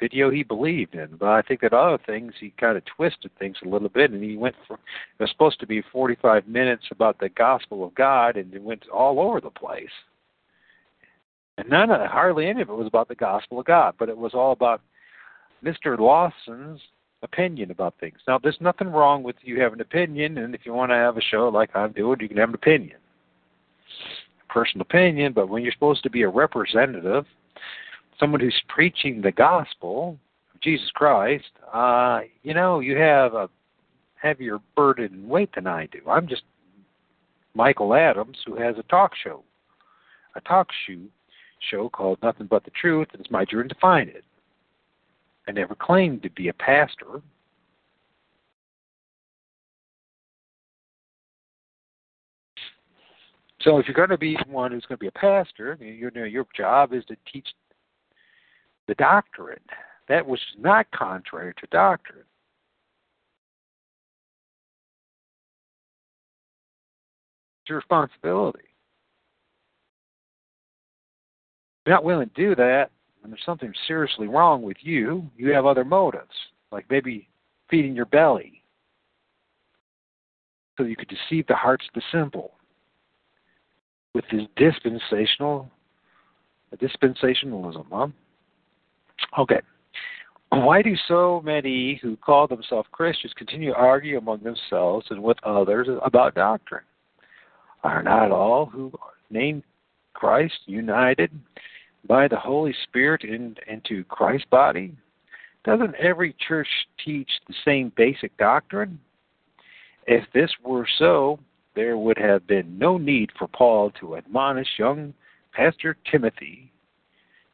video 0.00 0.30
he 0.30 0.42
believed 0.42 0.94
in, 0.94 1.16
but 1.18 1.28
I 1.28 1.42
think 1.42 1.60
that 1.60 1.72
other 1.72 1.98
things 2.04 2.32
he 2.40 2.52
kind 2.58 2.76
of 2.76 2.84
twisted 2.84 3.30
things 3.38 3.56
a 3.64 3.68
little 3.68 3.88
bit, 3.88 4.10
and 4.10 4.22
he 4.22 4.36
went 4.36 4.56
for 4.66 4.74
it 4.74 5.22
was 5.22 5.30
supposed 5.30 5.60
to 5.60 5.66
be 5.66 5.82
45 5.92 6.48
minutes 6.48 6.84
about 6.90 7.18
the 7.18 7.28
gospel 7.28 7.84
of 7.84 7.94
God, 7.94 8.36
and 8.36 8.52
it 8.54 8.62
went 8.62 8.88
all 8.88 9.20
over 9.20 9.40
the 9.40 9.50
place. 9.50 9.88
And 11.58 11.68
none 11.68 11.90
of 11.90 12.00
hardly 12.10 12.46
any 12.46 12.62
of 12.62 12.70
it 12.70 12.76
was 12.76 12.86
about 12.86 13.08
the 13.08 13.14
gospel 13.14 13.60
of 13.60 13.66
God, 13.66 13.94
but 13.98 14.08
it 14.08 14.16
was 14.16 14.32
all 14.34 14.52
about 14.52 14.80
Mr. 15.62 15.98
Lawson's 15.98 16.80
opinion 17.22 17.70
about 17.70 17.94
things. 18.00 18.18
Now, 18.26 18.38
there's 18.38 18.56
nothing 18.60 18.88
wrong 18.88 19.22
with 19.22 19.36
you 19.42 19.60
having 19.60 19.78
an 19.78 19.82
opinion, 19.82 20.38
and 20.38 20.54
if 20.54 20.62
you 20.64 20.72
want 20.72 20.90
to 20.90 20.96
have 20.96 21.18
a 21.18 21.22
show 21.22 21.48
like 21.48 21.76
I'm 21.76 21.92
doing, 21.92 22.20
you 22.20 22.28
can 22.28 22.38
have 22.38 22.48
an 22.48 22.54
opinion 22.54 22.96
personal 24.50 24.82
opinion, 24.82 25.32
but 25.32 25.48
when 25.48 25.62
you're 25.62 25.72
supposed 25.72 26.02
to 26.02 26.10
be 26.10 26.22
a 26.22 26.28
representative, 26.28 27.24
someone 28.20 28.40
who's 28.40 28.62
preaching 28.68 29.20
the 29.22 29.32
gospel 29.32 30.18
of 30.54 30.60
Jesus 30.60 30.90
Christ, 30.94 31.50
uh, 31.72 32.20
you 32.42 32.54
know, 32.54 32.80
you 32.80 32.96
have 32.96 33.34
a 33.34 33.48
heavier 34.14 34.58
burden 34.76 35.06
and 35.12 35.28
weight 35.28 35.50
than 35.54 35.66
I 35.66 35.86
do. 35.86 35.98
I'm 36.08 36.28
just 36.28 36.42
Michael 37.54 37.94
Adams 37.94 38.38
who 38.46 38.54
has 38.56 38.76
a 38.78 38.82
talk 38.84 39.12
show, 39.24 39.42
a 40.36 40.40
talk 40.42 40.68
show 40.86 40.98
show 41.70 41.88
called 41.88 42.18
Nothing 42.22 42.46
But 42.46 42.64
the 42.64 42.70
Truth, 42.70 43.08
and 43.12 43.20
it's 43.20 43.30
my 43.30 43.44
journey 43.44 43.68
to 43.68 43.74
find 43.80 44.08
it. 44.08 44.24
I 45.48 45.52
never 45.52 45.74
claimed 45.74 46.22
to 46.22 46.30
be 46.30 46.48
a 46.48 46.54
pastor. 46.54 47.20
So 53.60 53.76
if 53.76 53.86
you're 53.86 53.94
going 53.94 54.08
to 54.08 54.16
be 54.16 54.38
one 54.46 54.72
who's 54.72 54.86
going 54.86 54.96
to 54.96 55.02
be 55.02 55.08
a 55.08 55.12
pastor, 55.12 55.76
you 55.80 56.10
know, 56.14 56.24
your 56.24 56.46
job 56.56 56.94
is 56.94 57.04
to 57.06 57.16
teach 57.30 57.48
the 58.90 58.94
doctrine. 58.96 59.60
That 60.08 60.26
was 60.26 60.40
not 60.58 60.90
contrary 60.90 61.54
to 61.60 61.66
doctrine. 61.70 62.24
It's 67.62 67.68
your 67.68 67.78
responsibility. 67.78 68.58
If 71.78 71.86
you're 71.86 71.94
not 71.94 72.02
willing 72.02 72.30
to 72.30 72.34
do 72.34 72.56
that, 72.56 72.90
and 73.22 73.32
there's 73.32 73.44
something 73.46 73.72
seriously 73.86 74.26
wrong 74.26 74.62
with 74.62 74.78
you, 74.80 75.30
you 75.36 75.52
have 75.52 75.66
other 75.66 75.84
motives, 75.84 76.34
like 76.72 76.86
maybe 76.90 77.28
feeding 77.70 77.94
your 77.94 78.06
belly, 78.06 78.64
so 80.76 80.82
you 80.82 80.96
could 80.96 81.08
deceive 81.08 81.46
the 81.46 81.54
hearts 81.54 81.84
of 81.86 81.94
the 81.94 82.02
simple 82.10 82.54
with 84.14 84.24
this 84.32 84.42
dispensational 84.56 85.70
dispensationalism, 86.76 87.86
huh? 87.90 88.08
Okay. 89.38 89.60
Why 90.50 90.82
do 90.82 90.94
so 91.06 91.40
many 91.44 92.00
who 92.02 92.16
call 92.16 92.48
themselves 92.48 92.88
Christians 92.90 93.32
continue 93.36 93.70
to 93.72 93.78
argue 93.78 94.18
among 94.18 94.40
themselves 94.40 95.06
and 95.10 95.22
with 95.22 95.38
others 95.44 95.88
about 96.04 96.34
doctrine? 96.34 96.82
Are 97.84 98.02
not 98.02 98.32
all 98.32 98.66
who 98.66 98.92
name 99.30 99.62
Christ 100.12 100.58
united 100.66 101.30
by 102.06 102.28
the 102.28 102.36
Holy 102.36 102.74
Spirit 102.84 103.22
in, 103.22 103.56
into 103.68 104.04
Christ's 104.04 104.46
body? 104.50 104.92
Doesn't 105.64 105.94
every 105.96 106.34
church 106.46 106.68
teach 107.04 107.30
the 107.46 107.54
same 107.64 107.92
basic 107.96 108.36
doctrine? 108.36 108.98
If 110.06 110.24
this 110.34 110.50
were 110.64 110.88
so, 110.98 111.38
there 111.76 111.96
would 111.96 112.18
have 112.18 112.46
been 112.46 112.78
no 112.78 112.98
need 112.98 113.30
for 113.38 113.46
Paul 113.46 113.92
to 114.00 114.16
admonish 114.16 114.68
young 114.78 115.14
Pastor 115.52 115.96
Timothy, 116.10 116.72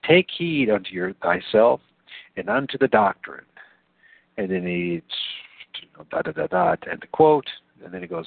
Take 0.06 0.28
heed 0.36 0.70
unto 0.70 0.90
your, 0.90 1.12
thyself 1.14 1.80
and 2.36 2.48
unto 2.48 2.78
the 2.78 2.88
doctrine. 2.88 3.44
And 4.36 4.50
then 4.50 4.66
he 4.66 5.02
da 6.10 6.22
da 6.22 6.32
da 6.32 6.46
da, 6.46 6.76
and 6.90 7.04
quote, 7.12 7.46
and 7.84 7.92
then 7.92 8.02
he 8.02 8.06
goes, 8.06 8.26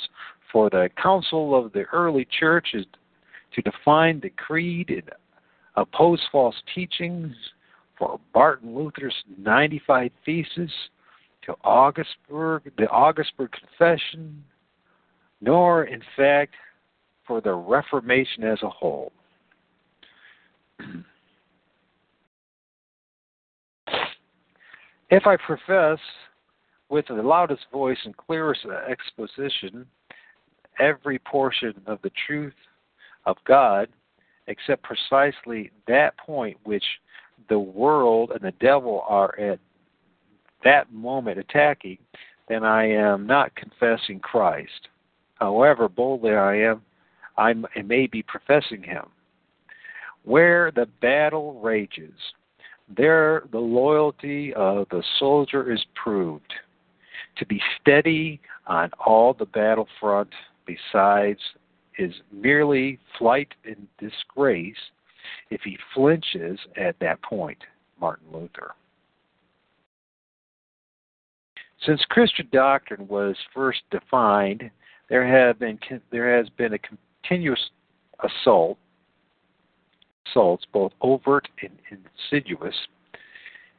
for 0.52 0.70
the 0.70 0.90
council 1.02 1.56
of 1.56 1.72
the 1.74 1.84
early 1.94 2.28
church 2.40 2.70
is 2.74 2.86
to 3.54 3.62
define 3.62 4.20
the 4.20 4.30
creed 4.30 4.90
and 4.90 5.10
oppose 5.76 6.22
false 6.32 6.56
teachings. 6.74 7.36
For 7.98 8.20
Martin 8.34 8.76
Luther's 8.76 9.16
95 9.38 10.12
Theses, 10.26 10.72
to 11.50 11.54
Augsburg, 11.64 12.72
the 12.78 12.88
Augsburg 12.90 13.52
Confession, 13.52 14.44
nor, 15.42 15.86
in 15.86 16.02
fact, 16.16 16.54
for 17.26 17.42
the 17.42 17.54
Reformation 17.54 18.44
as 18.44 18.60
a 18.64 18.70
whole. 18.70 19.12
if 25.10 25.26
I 25.26 25.38
profess 25.38 26.00
with 26.90 27.06
the 27.08 27.14
loudest 27.16 27.66
voice 27.72 27.98
and 28.06 28.16
clearest 28.16 28.62
exposition 28.90 29.86
every 30.80 31.20
portion 31.20 31.74
of 31.88 32.00
the 32.02 32.12
truth 32.26 32.54
of 33.26 33.38
God, 33.46 33.90
except 34.48 34.84
precisely 34.84 35.72
that 35.88 36.18
point 36.18 36.58
which 36.64 36.84
the 37.50 37.60
world 37.60 38.32
and 38.32 38.42
the 38.42 38.54
devil 38.60 39.04
are 39.08 39.38
at 39.40 39.60
that 40.64 40.92
moment 40.92 41.38
attacking, 41.38 41.98
then 42.48 42.64
I 42.64 42.90
am 42.90 43.28
not 43.28 43.56
confessing 43.56 44.20
Christ. 44.20 44.88
However 45.36 45.88
boldly 45.88 46.34
I 46.34 46.56
am, 46.56 46.82
I 47.38 47.54
may 47.84 48.08
be 48.08 48.24
professing 48.24 48.84
Him. 48.84 49.06
Where 50.24 50.72
the 50.72 50.88
battle 51.02 51.60
rages, 51.62 52.14
there 52.96 53.44
the 53.52 53.60
loyalty 53.60 54.54
of 54.54 54.88
the 54.90 55.04
soldier 55.18 55.72
is 55.72 55.84
proved. 55.96 56.54
To 57.38 57.46
be 57.46 57.62
steady 57.80 58.42
on 58.68 58.92
all 59.06 59.34
the 59.34 59.46
battlefront, 59.46 60.30
besides, 60.66 61.40
is 61.98 62.14
merely 62.32 63.00
flight 63.18 63.54
and 63.66 63.88
disgrace 63.98 64.76
if 65.50 65.62
he 65.62 65.78
flinches 65.94 66.60
at 66.76 66.98
that 67.00 67.22
point. 67.22 67.60
Martin 68.00 68.28
Luther. 68.32 68.72
Since 71.86 72.02
Christian 72.10 72.48
doctrine 72.52 73.08
was 73.08 73.36
first 73.54 73.82
defined, 73.92 74.70
there 75.10 75.28
have 75.28 75.60
been 75.60 75.80
there 76.12 76.38
has 76.38 76.50
been 76.50 76.74
a 76.74 76.80
continuous 76.80 77.70
assault 78.24 78.78
assaults, 80.28 80.66
both 80.72 80.92
overt 81.02 81.48
and 81.62 81.78
insidious, 81.92 82.76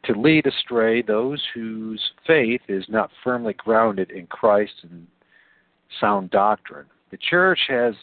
to 0.05 0.19
lead 0.19 0.47
astray 0.47 1.03
those 1.03 1.43
whose 1.55 2.01
faith 2.27 2.63
is 2.69 2.85
not 2.89 3.11
firmly 3.23 3.53
grounded 3.55 4.11
in 4.11 4.27
Christ 4.27 4.73
and 4.83 5.07
sound 6.01 6.31
doctrine. 6.31 6.87
The 7.11 7.19
church 7.19 7.61
has 7.69 7.95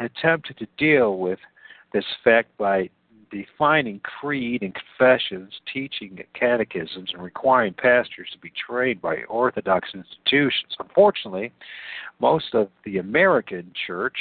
attempted 0.00 0.58
to 0.58 0.66
deal 0.76 1.18
with 1.18 1.38
this 1.92 2.04
fact 2.22 2.56
by 2.58 2.90
defining 3.30 4.00
creed 4.00 4.62
and 4.62 4.74
confessions, 4.74 5.52
teaching 5.72 6.18
catechisms, 6.34 7.10
and 7.12 7.22
requiring 7.22 7.74
pastors 7.74 8.28
to 8.32 8.38
be 8.38 8.52
trained 8.68 9.00
by 9.00 9.22
orthodox 9.28 9.88
institutions. 9.94 10.76
Unfortunately, 10.78 11.52
most 12.20 12.54
of 12.54 12.68
the 12.84 12.98
American 12.98 13.72
church 13.86 14.16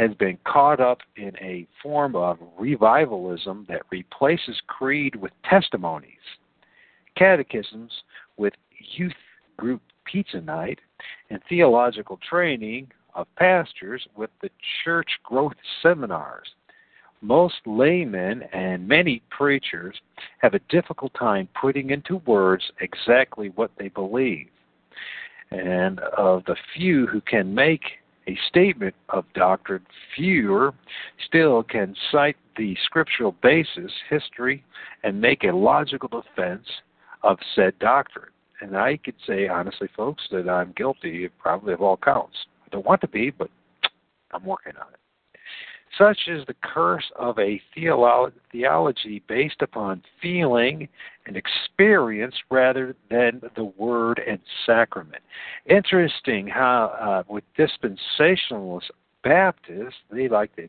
has 0.00 0.14
been 0.14 0.38
caught 0.46 0.80
up 0.80 1.00
in 1.16 1.36
a 1.42 1.66
form 1.82 2.16
of 2.16 2.38
revivalism 2.58 3.66
that 3.68 3.82
replaces 3.90 4.58
creed 4.66 5.14
with 5.14 5.30
testimonies, 5.48 6.10
catechisms 7.16 7.92
with 8.38 8.54
youth 8.96 9.12
group 9.58 9.82
pizza 10.06 10.40
night, 10.40 10.78
and 11.28 11.38
theological 11.50 12.18
training 12.28 12.90
of 13.14 13.26
pastors 13.36 14.06
with 14.16 14.30
the 14.40 14.48
church 14.82 15.10
growth 15.22 15.52
seminars. 15.82 16.48
Most 17.20 17.56
laymen 17.66 18.42
and 18.54 18.88
many 18.88 19.22
preachers 19.30 19.94
have 20.38 20.54
a 20.54 20.60
difficult 20.70 21.12
time 21.12 21.46
putting 21.60 21.90
into 21.90 22.16
words 22.26 22.64
exactly 22.80 23.50
what 23.54 23.70
they 23.78 23.88
believe. 23.88 24.46
And 25.50 26.00
of 26.16 26.42
the 26.46 26.56
few 26.74 27.06
who 27.06 27.20
can 27.20 27.54
make 27.54 27.82
a 28.26 28.36
statement 28.48 28.94
of 29.08 29.24
doctrine, 29.34 29.84
fewer 30.14 30.74
still 31.26 31.62
can 31.62 31.94
cite 32.10 32.36
the 32.56 32.76
scriptural 32.84 33.34
basis, 33.42 33.90
history, 34.08 34.64
and 35.02 35.20
make 35.20 35.44
a 35.44 35.52
logical 35.52 36.08
defense 36.08 36.66
of 37.22 37.38
said 37.54 37.78
doctrine. 37.78 38.30
And 38.60 38.76
I 38.76 38.98
could 38.98 39.14
say, 39.26 39.48
honestly, 39.48 39.88
folks, 39.96 40.22
that 40.30 40.48
I'm 40.48 40.72
guilty 40.76 41.28
probably 41.38 41.72
of 41.72 41.80
all 41.80 41.96
counts. 41.96 42.36
I 42.66 42.68
don't 42.70 42.84
want 42.84 43.00
to 43.00 43.08
be, 43.08 43.30
but 43.30 43.48
I'm 44.32 44.44
working 44.44 44.74
on 44.76 44.92
it. 44.92 44.99
Such 45.98 46.18
is 46.28 46.46
the 46.46 46.54
curse 46.62 47.10
of 47.16 47.38
a 47.38 47.60
theolo- 47.76 48.32
theology 48.52 49.22
based 49.28 49.60
upon 49.60 50.02
feeling 50.22 50.88
and 51.26 51.36
experience 51.36 52.34
rather 52.50 52.94
than 53.10 53.40
the 53.56 53.64
word 53.64 54.20
and 54.26 54.38
sacrament. 54.66 55.22
Interesting 55.66 56.46
how, 56.46 56.94
uh, 57.00 57.32
with 57.32 57.44
dispensationalist 57.58 58.90
Baptists, 59.22 59.96
they 60.10 60.28
like 60.28 60.54
the, 60.56 60.68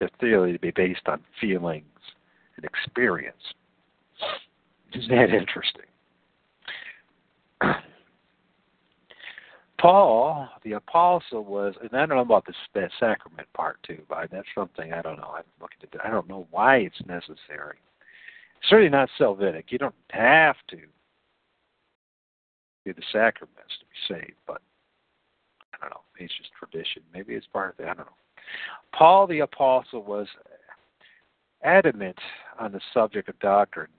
the 0.00 0.08
theology 0.20 0.54
to 0.54 0.58
be 0.58 0.72
based 0.72 1.06
on 1.06 1.20
feelings 1.40 1.84
and 2.56 2.64
experience. 2.64 3.36
Isn't 4.94 5.10
that 5.10 5.30
interesting? 5.30 5.84
Paul, 9.78 10.48
the 10.64 10.72
apostle, 10.72 11.44
was, 11.44 11.74
and 11.80 11.90
I 11.92 12.06
don't 12.06 12.16
know 12.16 12.20
about 12.20 12.46
that 12.74 12.90
sacrament 12.98 13.48
part 13.54 13.76
too, 13.82 14.00
but 14.08 14.30
that's 14.30 14.48
something 14.54 14.92
I 14.92 15.02
don't 15.02 15.18
know. 15.18 15.34
I'm 15.36 15.44
looking 15.60 15.78
at. 15.82 16.04
I 16.04 16.10
don't 16.10 16.28
know 16.28 16.46
why 16.50 16.78
it's 16.78 17.00
necessary. 17.06 17.78
It's 18.58 18.70
certainly 18.70 18.90
not 18.90 19.10
Salvific. 19.20 19.64
You 19.68 19.78
don't 19.78 19.94
have 20.10 20.56
to 20.68 20.78
do 22.86 22.94
the 22.94 23.02
sacraments 23.12 23.74
to 23.80 24.14
be 24.14 24.14
saved, 24.14 24.38
but 24.46 24.62
I 25.74 25.78
don't 25.80 25.90
know. 25.90 26.00
It's 26.18 26.32
just 26.38 26.50
tradition. 26.58 27.02
Maybe 27.12 27.34
it's 27.34 27.46
part 27.52 27.74
of 27.74 27.80
it. 27.80 27.88
I 27.88 27.94
don't 27.94 28.06
know. 28.06 28.12
Paul 28.96 29.26
the 29.26 29.40
apostle 29.40 30.02
was 30.02 30.28
adamant 31.62 32.18
on 32.58 32.72
the 32.72 32.80
subject 32.94 33.28
of 33.28 33.38
doctrine. 33.40 33.90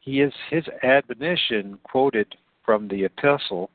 He 0.00 0.20
is 0.20 0.32
his 0.50 0.64
admonition 0.82 1.78
quoted 1.84 2.34
from 2.64 2.88
the 2.88 3.04
epistle 3.04 3.70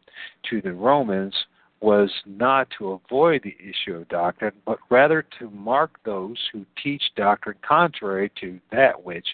to 0.50 0.62
the 0.62 0.74
Romans 0.74 1.34
was 1.82 2.10
not 2.26 2.68
to 2.78 2.92
avoid 2.92 3.42
the 3.44 3.56
issue 3.60 3.96
of 3.96 4.08
doctrine, 4.08 4.54
but 4.66 4.80
rather 4.90 5.26
to 5.40 5.50
mark 5.52 6.00
those 6.04 6.38
who 6.52 6.66
teach 6.82 7.04
doctrine 7.16 7.58
contrary 7.68 8.32
to 8.40 8.60
that 8.72 9.04
which 9.04 9.28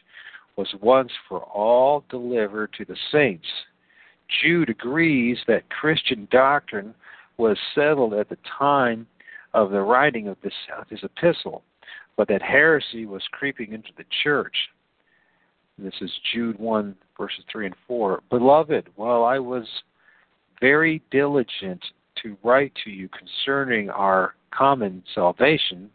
was 0.57 0.67
once 0.81 1.11
for 1.29 1.39
all 1.39 2.03
delivered 2.09 2.73
to 2.77 2.85
the 2.85 2.97
saints. 3.11 3.47
Jude 4.41 4.69
agrees 4.69 5.37
that 5.47 5.69
Christian 5.69 6.27
doctrine 6.31 6.93
was 7.37 7.57
settled 7.73 8.13
at 8.13 8.29
the 8.29 8.37
time 8.57 9.07
of 9.53 9.71
the 9.71 9.81
writing 9.81 10.27
of 10.27 10.37
this 10.43 10.53
of 10.77 10.87
his 10.89 11.03
epistle, 11.03 11.63
but 12.17 12.27
that 12.27 12.41
heresy 12.41 13.05
was 13.05 13.23
creeping 13.31 13.73
into 13.73 13.89
the 13.97 14.05
church. 14.23 14.55
This 15.77 15.93
is 16.01 16.11
Jude 16.31 16.59
1, 16.59 16.95
verses 17.17 17.43
3 17.51 17.67
and 17.67 17.75
4. 17.87 18.21
Beloved, 18.29 18.89
while 18.95 19.23
I 19.23 19.39
was 19.39 19.65
very 20.61 21.01
diligent 21.11 21.83
to 22.21 22.37
write 22.43 22.71
to 22.83 22.89
you 22.89 23.09
concerning 23.09 23.89
our 23.89 24.35
common 24.51 25.03
salvation, 25.13 25.89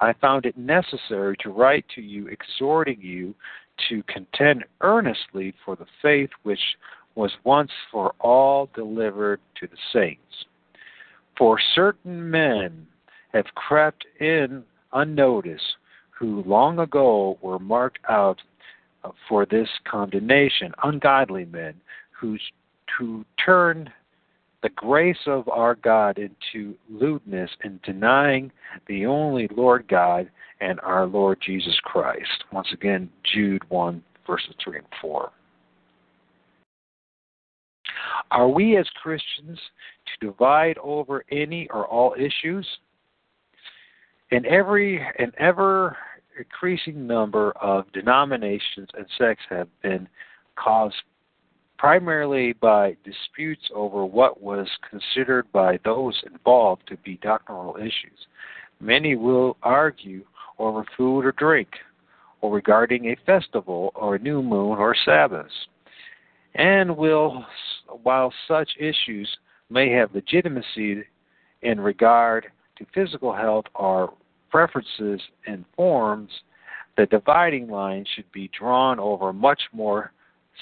I 0.00 0.12
found 0.14 0.44
it 0.44 0.58
necessary 0.58 1.36
to 1.40 1.50
write 1.50 1.86
to 1.94 2.02
you, 2.02 2.26
exhorting 2.28 2.98
you 3.00 3.34
to 3.88 4.02
contend 4.04 4.64
earnestly 4.80 5.54
for 5.64 5.76
the 5.76 5.86
faith 6.02 6.30
which 6.42 6.60
was 7.14 7.30
once 7.44 7.70
for 7.90 8.14
all 8.20 8.68
delivered 8.74 9.40
to 9.60 9.66
the 9.66 9.76
saints. 9.92 10.44
For 11.38 11.58
certain 11.74 12.30
men 12.30 12.86
have 13.32 13.46
crept 13.54 14.04
in 14.20 14.64
unnoticed, 14.92 15.76
who 16.10 16.42
long 16.44 16.78
ago 16.78 17.38
were 17.40 17.58
marked 17.58 18.00
out 18.08 18.40
for 19.28 19.46
this 19.46 19.68
condemnation, 19.90 20.72
ungodly 20.82 21.46
men 21.46 21.74
who, 22.10 22.36
who 22.98 23.24
turn 23.44 23.90
the 24.62 24.68
grace 24.70 25.18
of 25.26 25.48
our 25.48 25.74
God 25.74 26.18
into 26.18 26.74
lewdness 26.90 27.50
and 27.62 27.80
denying 27.82 28.52
the 28.86 29.06
only 29.06 29.48
Lord 29.56 29.88
God 29.88 30.30
and 30.60 30.78
our 30.80 31.06
Lord 31.06 31.38
Jesus 31.44 31.78
Christ. 31.82 32.44
Once 32.52 32.68
again, 32.72 33.08
Jude 33.32 33.62
1, 33.70 34.02
verses 34.26 34.54
3 34.62 34.78
and 34.78 34.86
4. 35.00 35.30
Are 38.30 38.48
we 38.48 38.76
as 38.76 38.86
Christians 39.02 39.58
to 39.58 40.26
divide 40.26 40.78
over 40.78 41.24
any 41.32 41.68
or 41.70 41.86
all 41.86 42.14
issues? 42.18 42.66
In 44.30 44.46
every 44.46 45.00
an 45.18 45.32
ever 45.38 45.96
increasing 46.38 47.06
number 47.06 47.52
of 47.60 47.90
denominations 47.92 48.88
and 48.96 49.06
sects 49.18 49.42
have 49.50 49.68
been 49.82 50.08
caused 50.56 50.94
primarily 51.80 52.52
by 52.52 52.94
disputes 53.06 53.62
over 53.74 54.04
what 54.04 54.42
was 54.42 54.68
considered 54.90 55.50
by 55.50 55.78
those 55.82 56.14
involved 56.30 56.82
to 56.86 56.94
be 56.98 57.18
doctrinal 57.22 57.74
issues. 57.78 58.26
Many 58.80 59.16
will 59.16 59.56
argue 59.62 60.22
over 60.58 60.84
food 60.94 61.24
or 61.24 61.32
drink, 61.32 61.68
or 62.42 62.52
regarding 62.52 63.06
a 63.06 63.16
festival 63.24 63.92
or 63.94 64.16
a 64.16 64.18
new 64.18 64.42
moon 64.42 64.78
or 64.78 64.94
Sabbath. 65.06 65.46
And 66.54 66.98
will, 66.98 67.46
while 68.02 68.30
such 68.46 68.68
issues 68.78 69.28
may 69.70 69.90
have 69.92 70.14
legitimacy 70.14 71.04
in 71.62 71.80
regard 71.80 72.48
to 72.76 72.86
physical 72.92 73.34
health 73.34 73.64
or 73.74 74.12
preferences 74.50 75.22
and 75.46 75.64
forms, 75.74 76.30
the 76.98 77.06
dividing 77.06 77.70
line 77.70 78.04
should 78.14 78.30
be 78.32 78.50
drawn 78.58 79.00
over 79.00 79.32
much 79.32 79.62
more 79.72 80.12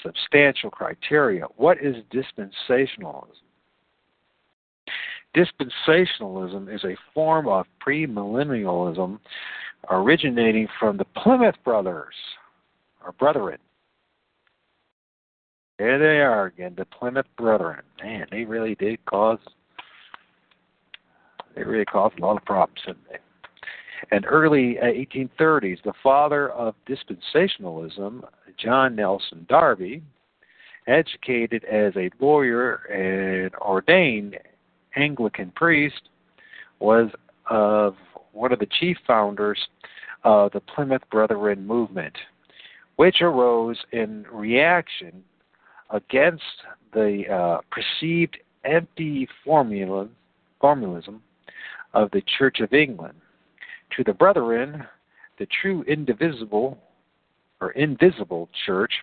substantial 0.03 0.69
criteria. 0.69 1.45
What 1.57 1.77
is 1.81 1.95
dispensationalism? 2.13 3.27
Dispensationalism 5.35 6.73
is 6.73 6.83
a 6.83 6.95
form 7.13 7.47
of 7.47 7.65
premillennialism 7.85 9.19
originating 9.89 10.67
from 10.79 10.97
the 10.97 11.05
Plymouth 11.05 11.55
Brothers, 11.63 12.15
or 13.05 13.11
Brethren. 13.13 13.59
There 15.77 15.97
they 15.97 16.19
are 16.19 16.47
again, 16.47 16.73
the 16.77 16.85
Plymouth 16.85 17.27
Brethren. 17.37 17.81
Man, 18.03 18.25
they 18.31 18.43
really 18.43 18.75
did 18.75 19.03
cause 19.05 19.39
they 21.55 21.63
really 21.63 21.85
caused 21.85 22.17
a 22.19 22.21
lot 22.21 22.37
of 22.37 22.45
problems, 22.45 22.79
didn't 22.85 23.07
they? 23.09 23.17
In 24.11 24.25
early 24.25 24.77
1830s, 24.81 25.83
the 25.83 25.93
father 26.01 26.49
of 26.49 26.75
dispensationalism, 26.87 28.23
John 28.57 28.95
Nelson 28.95 29.45
Darby, 29.49 30.01
educated 30.87 31.63
as 31.65 31.93
a 31.95 32.09
lawyer 32.19 32.75
and 32.91 33.53
ordained 33.55 34.37
Anglican 34.95 35.51
priest, 35.51 36.09
was 36.79 37.09
of 37.49 37.95
one 38.31 38.51
of 38.51 38.59
the 38.59 38.67
chief 38.79 38.97
founders 39.05 39.59
of 40.23 40.51
the 40.51 40.59
Plymouth 40.61 41.03
Brethren 41.11 41.65
movement, 41.65 42.15
which 42.95 43.21
arose 43.21 43.77
in 43.91 44.25
reaction 44.31 45.23
against 45.89 46.43
the 46.93 47.23
uh, 47.31 47.61
perceived 47.71 48.37
empty 48.65 49.27
formula, 49.43 50.07
formalism 50.59 51.21
of 51.93 52.11
the 52.11 52.21
Church 52.37 52.59
of 52.59 52.73
England. 52.73 53.15
To 53.97 54.03
the 54.03 54.13
brethren, 54.13 54.85
the 55.37 55.47
true 55.61 55.83
indivisible 55.83 56.77
or 57.61 57.71
invisible 57.71 58.49
church 58.65 58.93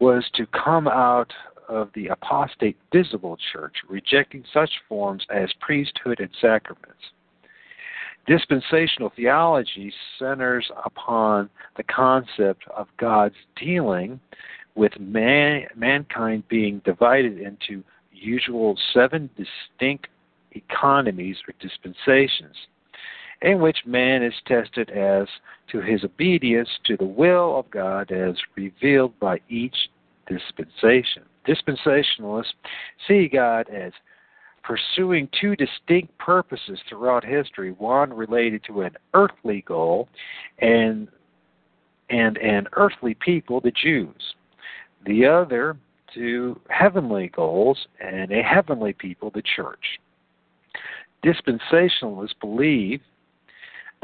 was 0.00 0.24
to 0.34 0.46
come 0.46 0.88
out 0.88 1.32
of 1.68 1.90
the 1.94 2.08
apostate 2.08 2.76
visible 2.92 3.38
church, 3.52 3.74
rejecting 3.88 4.44
such 4.52 4.70
forms 4.88 5.24
as 5.34 5.48
priesthood 5.60 6.20
and 6.20 6.30
sacraments. 6.40 7.00
Dispensational 8.26 9.12
theology 9.14 9.92
centers 10.18 10.70
upon 10.84 11.50
the 11.76 11.82
concept 11.84 12.64
of 12.74 12.88
God's 12.98 13.34
dealing 13.56 14.20
with 14.74 14.98
man, 14.98 15.66
mankind 15.76 16.42
being 16.48 16.80
divided 16.84 17.38
into 17.38 17.84
usual 18.12 18.78
seven 18.92 19.28
distinct 19.36 20.08
economies 20.52 21.36
or 21.46 21.54
dispensations, 21.60 22.56
in 23.44 23.60
which 23.60 23.76
man 23.84 24.22
is 24.22 24.32
tested 24.46 24.88
as 24.90 25.28
to 25.70 25.80
his 25.80 26.02
obedience 26.02 26.68
to 26.86 26.96
the 26.96 27.04
will 27.04 27.58
of 27.58 27.70
God 27.70 28.10
as 28.10 28.34
revealed 28.56 29.18
by 29.20 29.38
each 29.50 29.76
dispensation. 30.26 31.22
Dispensationalists 31.46 32.54
see 33.06 33.28
God 33.28 33.68
as 33.68 33.92
pursuing 34.62 35.28
two 35.38 35.54
distinct 35.56 36.16
purposes 36.16 36.78
throughout 36.88 37.22
history 37.22 37.72
one 37.72 38.14
related 38.14 38.64
to 38.64 38.80
an 38.80 38.96
earthly 39.12 39.62
goal 39.66 40.08
and 40.58 41.06
and 42.08 42.38
an 42.38 42.66
earthly 42.72 43.14
people 43.14 43.60
the 43.60 43.72
Jews 43.72 44.34
the 45.04 45.26
other 45.26 45.76
to 46.14 46.58
heavenly 46.70 47.28
goals 47.28 47.78
and 48.00 48.32
a 48.32 48.42
heavenly 48.42 48.94
people 48.94 49.30
the 49.34 49.42
church 49.54 50.00
dispensationalists 51.22 52.38
believe 52.40 53.00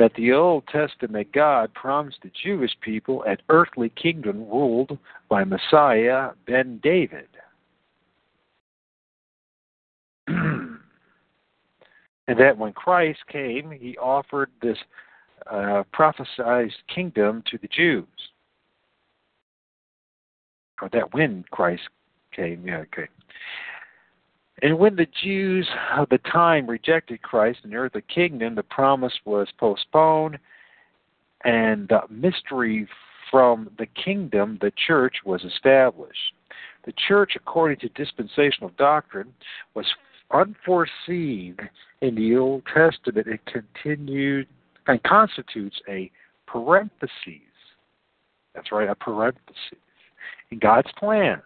that 0.00 0.14
the 0.14 0.32
Old 0.32 0.66
Testament 0.68 1.30
God 1.34 1.74
promised 1.74 2.20
the 2.22 2.30
Jewish 2.42 2.72
people 2.80 3.22
an 3.24 3.36
earthly 3.50 3.90
kingdom 3.90 4.48
ruled 4.48 4.96
by 5.28 5.44
Messiah 5.44 6.30
ben 6.46 6.80
David 6.82 7.28
and 10.26 10.78
that 12.26 12.56
when 12.56 12.72
Christ 12.72 13.18
came, 13.30 13.70
he 13.70 13.98
offered 13.98 14.48
this 14.62 14.78
uh, 15.50 15.82
prophesied 15.92 16.70
kingdom 16.92 17.42
to 17.50 17.58
the 17.58 17.68
Jews. 17.68 18.06
Or 20.80 20.88
that 20.94 21.12
when 21.12 21.44
Christ 21.50 21.82
came, 22.34 22.66
yeah, 22.66 22.78
okay. 22.78 23.08
And 24.62 24.78
when 24.78 24.96
the 24.96 25.06
Jews 25.22 25.66
of 25.96 26.08
the 26.10 26.18
time 26.18 26.66
rejected 26.68 27.22
Christ 27.22 27.60
and 27.64 27.72
the 27.72 28.02
kingdom, 28.02 28.54
the 28.54 28.62
promise 28.62 29.14
was 29.24 29.48
postponed, 29.58 30.38
and 31.44 31.88
the 31.88 32.02
mystery 32.10 32.86
from 33.30 33.70
the 33.78 33.86
kingdom, 33.86 34.58
the 34.60 34.72
church, 34.86 35.16
was 35.24 35.44
established. 35.44 36.34
The 36.84 36.92
church, 37.08 37.32
according 37.36 37.78
to 37.78 37.88
dispensational 37.90 38.72
doctrine, 38.76 39.32
was 39.74 39.86
unforeseen 40.32 41.56
in 42.00 42.14
the 42.14 42.36
Old 42.36 42.62
Testament, 42.72 43.26
and 43.26 43.38
continued 43.46 44.46
and 44.86 45.02
constitutes 45.02 45.80
a 45.88 46.10
parenthesis. 46.46 47.10
That's 48.54 48.72
right, 48.72 48.88
a 48.88 48.94
parenthesis 48.94 49.78
in 50.50 50.58
God's 50.58 50.90
plan 50.98 51.40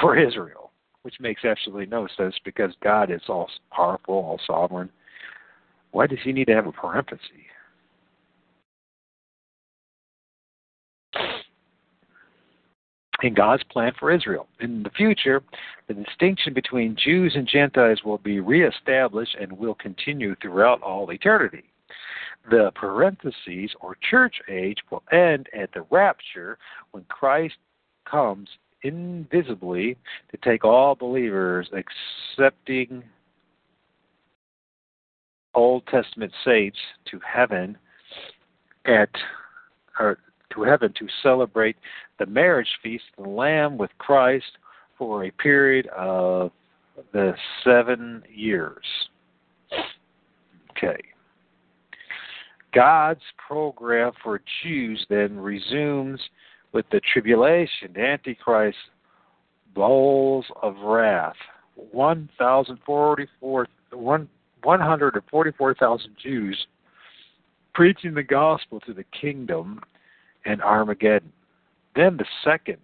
for 0.00 0.16
Israel, 0.18 0.70
which 1.04 1.20
makes 1.20 1.44
absolutely 1.44 1.86
no 1.86 2.08
sense 2.16 2.34
because 2.44 2.72
God 2.82 3.10
is 3.10 3.20
all 3.28 3.48
powerful, 3.70 4.14
all 4.14 4.40
sovereign. 4.46 4.88
Why 5.92 6.06
does 6.06 6.18
He 6.24 6.32
need 6.32 6.46
to 6.46 6.54
have 6.54 6.66
a 6.66 6.72
parenthesis? 6.72 7.20
in 13.22 13.32
God's 13.32 13.62
plan 13.64 13.92
for 13.98 14.10
Israel. 14.10 14.46
In 14.60 14.82
the 14.82 14.90
future, 14.90 15.42
the 15.88 15.94
distinction 15.94 16.52
between 16.52 16.96
Jews 17.02 17.32
and 17.34 17.48
Gentiles 17.48 18.02
will 18.04 18.18
be 18.18 18.40
reestablished 18.40 19.36
and 19.40 19.50
will 19.52 19.74
continue 19.74 20.34
throughout 20.36 20.82
all 20.82 21.10
eternity. 21.10 21.64
The 22.50 22.70
parentheses 22.74 23.70
or 23.80 23.96
church 24.10 24.34
age 24.50 24.78
will 24.90 25.02
end 25.10 25.48
at 25.58 25.72
the 25.72 25.86
rapture 25.90 26.58
when 26.90 27.04
Christ 27.04 27.54
comes 28.04 28.48
invisibly 28.84 29.96
to 30.30 30.36
take 30.36 30.64
all 30.64 30.94
believers, 30.94 31.68
accepting 31.72 33.02
Old 35.54 35.86
Testament 35.86 36.32
saints, 36.44 36.78
to 37.10 37.18
heaven 37.26 37.76
at 38.86 39.10
or 39.98 40.18
to 40.52 40.62
heaven 40.62 40.92
to 40.98 41.06
celebrate 41.22 41.76
the 42.18 42.26
marriage 42.26 42.68
feast 42.82 43.04
of 43.18 43.24
the 43.24 43.30
Lamb 43.30 43.76
with 43.78 43.90
Christ 43.98 44.58
for 44.98 45.24
a 45.24 45.30
period 45.30 45.86
of 45.88 46.52
the 47.12 47.34
seven 47.64 48.22
years. 48.32 48.84
Okay. 50.70 51.00
God's 52.72 53.22
program 53.46 54.12
for 54.22 54.40
Jews 54.62 55.04
then 55.08 55.38
resumes 55.38 56.20
with 56.74 56.84
the 56.90 57.00
tribulation, 57.12 57.96
Antichrist, 57.96 58.76
bowls 59.74 60.44
of 60.60 60.76
wrath. 60.82 61.36
1,044, 61.92 63.66
144,000 63.92 66.16
Jews 66.22 66.66
preaching 67.74 68.14
the 68.14 68.22
gospel 68.22 68.80
to 68.80 68.92
the 68.92 69.04
kingdom 69.18 69.80
and 70.44 70.62
Armageddon. 70.62 71.32
Then 71.96 72.16
the 72.16 72.26
second, 72.44 72.78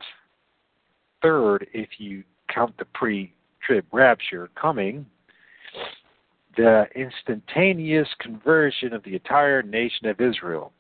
third, 1.22 1.68
if 1.72 1.88
you 1.98 2.24
count 2.52 2.76
the 2.78 2.84
pre 2.86 3.32
trib 3.64 3.84
rapture 3.92 4.50
coming, 4.60 5.06
the 6.56 6.86
instantaneous 6.96 8.08
conversion 8.18 8.92
of 8.92 9.04
the 9.04 9.14
entire 9.14 9.62
nation 9.62 10.06
of 10.06 10.20
Israel, 10.20 10.72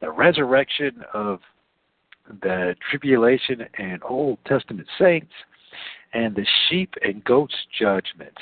the 0.00 0.10
resurrection 0.10 1.04
of 1.12 1.40
the 2.42 2.74
tribulation 2.90 3.66
and 3.78 4.02
Old 4.04 4.38
Testament 4.46 4.88
saints, 4.98 5.32
and 6.12 6.34
the 6.34 6.46
sheep 6.68 6.94
and 7.02 7.24
goats 7.24 7.54
judgment. 7.78 8.36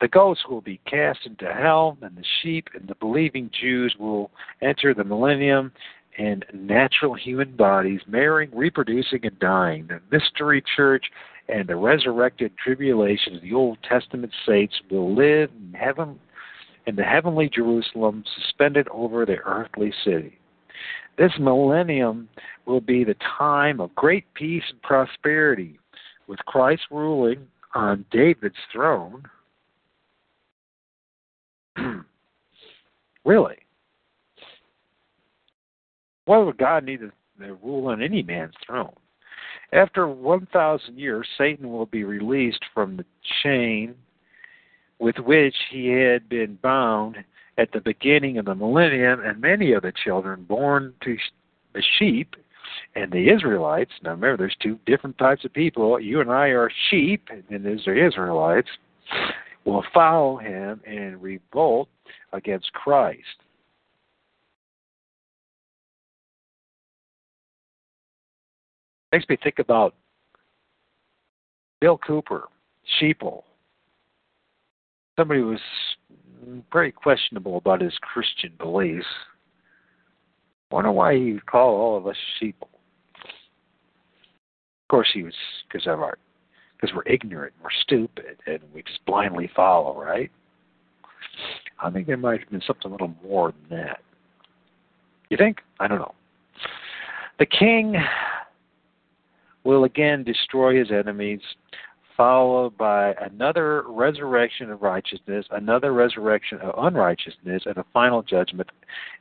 The 0.00 0.08
goats 0.08 0.40
will 0.48 0.62
be 0.62 0.80
cast 0.86 1.26
into 1.26 1.52
hell, 1.52 1.98
and 2.00 2.16
the 2.16 2.24
sheep 2.42 2.68
and 2.74 2.88
the 2.88 2.94
believing 2.94 3.50
Jews 3.60 3.94
will 3.98 4.30
enter 4.62 4.94
the 4.94 5.04
millennium 5.04 5.72
in 6.16 6.42
natural 6.54 7.14
human 7.14 7.54
bodies, 7.54 8.00
marrying, 8.06 8.50
reproducing, 8.52 9.24
and 9.24 9.38
dying. 9.38 9.88
The 9.88 10.00
mystery 10.10 10.62
church 10.74 11.04
and 11.48 11.68
the 11.68 11.76
resurrected 11.76 12.52
tribulation 12.56 13.36
of 13.36 13.42
the 13.42 13.52
Old 13.52 13.78
Testament 13.82 14.32
saints 14.46 14.74
will 14.90 15.14
live 15.14 15.50
in 15.50 15.74
heaven 15.74 16.18
in 16.86 16.96
the 16.96 17.02
heavenly 17.02 17.48
Jerusalem 17.48 18.24
suspended 18.36 18.88
over 18.88 19.26
the 19.26 19.36
earthly 19.44 19.92
city. 20.04 20.39
This 21.20 21.32
millennium 21.38 22.30
will 22.64 22.80
be 22.80 23.04
the 23.04 23.16
time 23.38 23.78
of 23.78 23.94
great 23.94 24.24
peace 24.32 24.62
and 24.70 24.80
prosperity, 24.80 25.78
with 26.26 26.38
Christ 26.46 26.80
ruling 26.90 27.46
on 27.74 28.06
David's 28.10 28.54
throne. 28.72 29.24
really? 33.26 33.56
Why 36.24 36.38
would 36.38 36.56
God 36.56 36.84
need 36.84 37.00
to 37.00 37.12
rule 37.62 37.88
on 37.88 38.02
any 38.02 38.22
man's 38.22 38.54
throne? 38.64 38.94
After 39.74 40.08
1,000 40.08 40.98
years, 40.98 41.28
Satan 41.36 41.70
will 41.70 41.84
be 41.84 42.04
released 42.04 42.64
from 42.72 42.96
the 42.96 43.04
chain 43.42 43.94
with 44.98 45.16
which 45.18 45.56
he 45.70 45.88
had 45.88 46.30
been 46.30 46.58
bound 46.62 47.18
at 47.60 47.72
the 47.72 47.80
beginning 47.80 48.38
of 48.38 48.46
the 48.46 48.54
millennium, 48.54 49.20
and 49.20 49.38
many 49.38 49.72
of 49.72 49.82
the 49.82 49.92
children 50.02 50.44
born 50.44 50.94
to 51.04 51.16
the 51.74 51.82
sheep 51.98 52.34
and 52.94 53.12
the 53.12 53.28
Israelites. 53.28 53.90
Now 54.02 54.12
remember, 54.12 54.38
there's 54.38 54.56
two 54.62 54.78
different 54.86 55.18
types 55.18 55.44
of 55.44 55.52
people. 55.52 56.00
You 56.00 56.22
and 56.22 56.30
I 56.30 56.48
are 56.48 56.70
sheep, 56.88 57.28
and 57.30 57.44
there's 57.64 57.84
the 57.84 58.06
Israelites. 58.06 58.68
Will 59.66 59.84
follow 59.92 60.38
him 60.38 60.80
and 60.86 61.22
revolt 61.22 61.90
against 62.32 62.72
Christ. 62.72 63.20
Makes 69.12 69.28
me 69.28 69.36
think 69.42 69.58
about 69.58 69.94
Bill 71.80 71.98
Cooper, 71.98 72.48
Sheeple. 73.00 73.42
Somebody 75.18 75.42
was 75.42 75.60
very 76.72 76.92
questionable 76.92 77.56
about 77.56 77.80
his 77.80 77.96
Christian 78.00 78.52
beliefs. 78.58 79.06
Wonder 80.70 80.92
why 80.92 81.16
he 81.16 81.32
would 81.32 81.46
call 81.46 81.74
all 81.74 81.96
of 81.96 82.06
us 82.06 82.16
sheep. 82.38 82.56
Of 82.62 82.68
course, 84.88 85.08
he 85.12 85.22
was 85.22 85.34
because 85.68 85.86
of 85.86 86.00
our 86.00 86.18
because 86.80 86.94
we're 86.94 87.12
ignorant, 87.12 87.52
we're 87.62 87.68
stupid, 87.82 88.38
and 88.46 88.60
we 88.74 88.82
just 88.82 89.04
blindly 89.04 89.50
follow, 89.54 90.00
right? 90.00 90.30
I 91.78 91.90
think 91.90 92.06
there 92.06 92.16
might 92.16 92.40
have 92.40 92.50
been 92.50 92.62
something 92.66 92.86
a 92.86 92.92
little 92.92 93.14
more 93.22 93.52
than 93.52 93.78
that. 93.78 94.00
You 95.28 95.36
think? 95.36 95.58
I 95.78 95.88
don't 95.88 95.98
know. 95.98 96.14
The 97.38 97.46
king 97.46 97.96
will 99.64 99.84
again 99.84 100.24
destroy 100.24 100.78
his 100.78 100.90
enemies, 100.90 101.40
followed 102.20 102.76
by 102.76 103.14
another 103.22 103.82
resurrection 103.88 104.70
of 104.70 104.82
righteousness, 104.82 105.46
another 105.52 105.94
resurrection 105.94 106.58
of 106.58 106.74
unrighteousness, 106.76 107.62
and 107.64 107.78
a 107.78 107.84
final 107.94 108.22
judgment, 108.22 108.68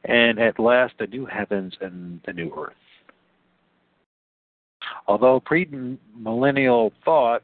and 0.03 0.37
at 0.37 0.59
last 0.59 0.93
the 0.99 1.07
new 1.07 1.25
heavens 1.25 1.73
and 1.79 2.19
the 2.25 2.33
new 2.33 2.53
earth. 2.59 2.73
Although 5.07 5.39
premillennial 5.39 6.91
thought 7.05 7.41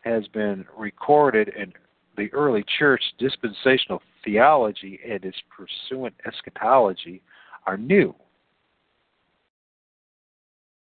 has 0.00 0.26
been 0.34 0.64
recorded 0.76 1.50
in 1.56 1.72
the 2.16 2.28
early 2.32 2.64
church, 2.76 3.02
dispensational 3.20 4.02
theology 4.24 4.98
and 5.08 5.24
its 5.24 5.38
pursuant 5.56 6.14
eschatology 6.26 7.22
are 7.68 7.76
new 7.76 8.12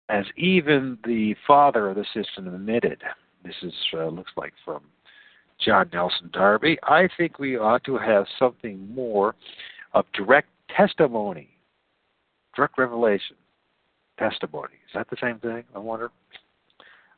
as 0.08 0.24
even 0.36 0.98
the 1.04 1.34
father 1.48 1.88
of 1.88 1.96
the 1.96 2.04
system 2.14 2.46
admitted. 2.46 3.02
This 3.44 3.54
is 3.62 3.74
uh, 3.92 4.06
looks 4.06 4.32
like 4.36 4.54
from 4.64 4.82
John 5.64 5.90
Nelson 5.92 6.30
Darby. 6.32 6.78
I 6.84 7.08
think 7.16 7.38
we 7.38 7.56
ought 7.58 7.84
to 7.84 7.98
have 7.98 8.26
something 8.38 8.88
more 8.94 9.34
of 9.92 10.06
direct 10.14 10.48
testimony, 10.74 11.50
direct 12.56 12.78
revelation, 12.78 13.36
testimony. 14.18 14.74
Is 14.86 14.92
that 14.94 15.08
the 15.10 15.16
same 15.20 15.38
thing? 15.38 15.64
I 15.74 15.78
wonder. 15.78 16.10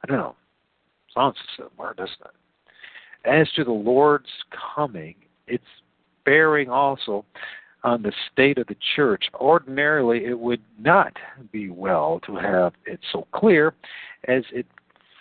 I 0.03 0.07
don't 0.09 0.19
know. 0.19 0.37
Sounds 1.15 1.37
similar, 1.57 1.95
doesn't 1.95 2.17
it? 2.21 3.29
As 3.29 3.51
to 3.53 3.65
the 3.65 3.73
Lord's 3.73 4.27
coming, 4.75 5.15
it's 5.47 5.65
bearing 6.25 6.69
also 6.69 7.25
on 7.85 8.03
the 8.03 8.13
state 8.33 8.59
of 8.59 8.67
the 8.67 8.77
church. 8.95 9.25
Ordinarily, 9.35 10.25
it 10.25 10.39
would 10.39 10.61
not 10.79 11.13
be 11.53 11.71
well 11.71 12.21
to 12.27 12.35
have 12.37 12.73
it 12.85 13.01
so 13.13 13.27
clear 13.33 13.75
as 14.29 14.43
it 14.53 14.67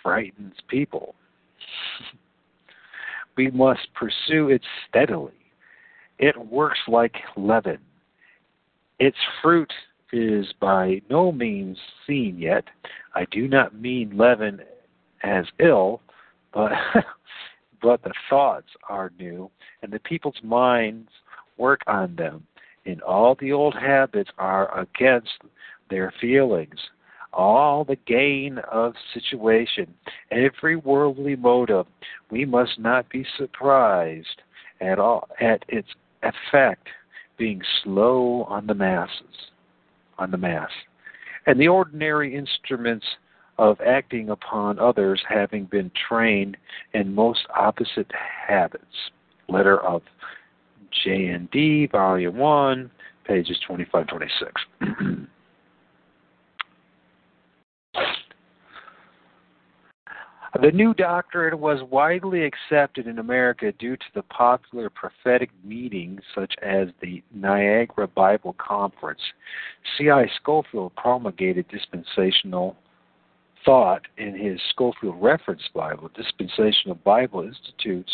frightens 0.06 0.54
people. 0.68 1.14
we 3.36 3.50
must 3.50 3.92
pursue 3.94 4.50
it 4.50 4.62
steadily. 4.88 5.32
It 6.18 6.36
works 6.46 6.78
like 6.86 7.14
leaven. 7.36 7.78
Its 8.98 9.16
fruit 9.42 9.72
is 10.12 10.46
by 10.60 11.02
no 11.10 11.32
means 11.32 11.76
seen 12.06 12.38
yet. 12.38 12.64
I 13.14 13.26
do 13.30 13.48
not 13.48 13.74
mean 13.74 14.16
leaven 14.16 14.60
as 15.22 15.44
ill, 15.58 16.00
but 16.54 16.70
but 17.82 18.02
the 18.02 18.14
thoughts 18.30 18.68
are 18.88 19.10
new, 19.18 19.50
and 19.82 19.92
the 19.92 19.98
people's 20.00 20.40
minds 20.42 21.10
work 21.58 21.80
on 21.86 22.14
them 22.14 22.46
and 22.86 23.02
all 23.02 23.36
the 23.40 23.52
old 23.52 23.74
habits 23.74 24.30
are 24.38 24.78
against 24.78 25.32
their 25.90 26.12
feelings. 26.20 26.78
All 27.36 27.84
the 27.84 27.98
gain 28.06 28.58
of 28.72 28.94
situation, 29.12 29.92
every 30.30 30.74
worldly 30.74 31.36
motive, 31.36 31.86
we 32.30 32.46
must 32.46 32.78
not 32.78 33.10
be 33.10 33.26
surprised 33.36 34.40
at 34.80 34.98
all 34.98 35.28
at 35.38 35.62
its 35.68 35.88
effect 36.22 36.88
being 37.36 37.60
slow 37.82 38.44
on 38.44 38.66
the 38.66 38.74
masses, 38.74 39.50
on 40.18 40.30
the 40.30 40.38
mass, 40.38 40.70
and 41.46 41.60
the 41.60 41.68
ordinary 41.68 42.34
instruments 42.34 43.04
of 43.58 43.78
acting 43.82 44.30
upon 44.30 44.78
others 44.78 45.22
having 45.28 45.64
been 45.64 45.90
trained 46.08 46.56
in 46.94 47.14
most 47.14 47.40
opposite 47.54 48.10
habits. 48.46 49.10
Letter 49.50 49.78
of 49.84 50.00
J.N.D., 51.04 51.88
Volume 51.92 52.36
1, 52.36 52.90
pages 53.26 53.58
25 53.66 54.06
26. 54.06 54.52
The 60.62 60.70
new 60.72 60.94
doctrine 60.94 61.60
was 61.60 61.82
widely 61.90 62.44
accepted 62.44 63.06
in 63.06 63.18
America 63.18 63.72
due 63.72 63.96
to 63.96 64.04
the 64.14 64.22
popular 64.22 64.88
prophetic 64.88 65.50
meetings 65.64 66.20
such 66.34 66.54
as 66.62 66.88
the 67.00 67.22
Niagara 67.34 68.06
Bible 68.06 68.54
Conference. 68.58 69.20
C.I. 69.96 70.26
Scofield 70.36 70.94
promulgated 70.96 71.66
dispensational 71.68 72.76
thought 73.64 74.02
in 74.16 74.36
his 74.36 74.60
Scofield 74.70 75.20
Reference 75.20 75.62
Bible. 75.74 76.10
Dispensational 76.14 76.94
Bible 77.04 77.42
Institutes 77.42 78.12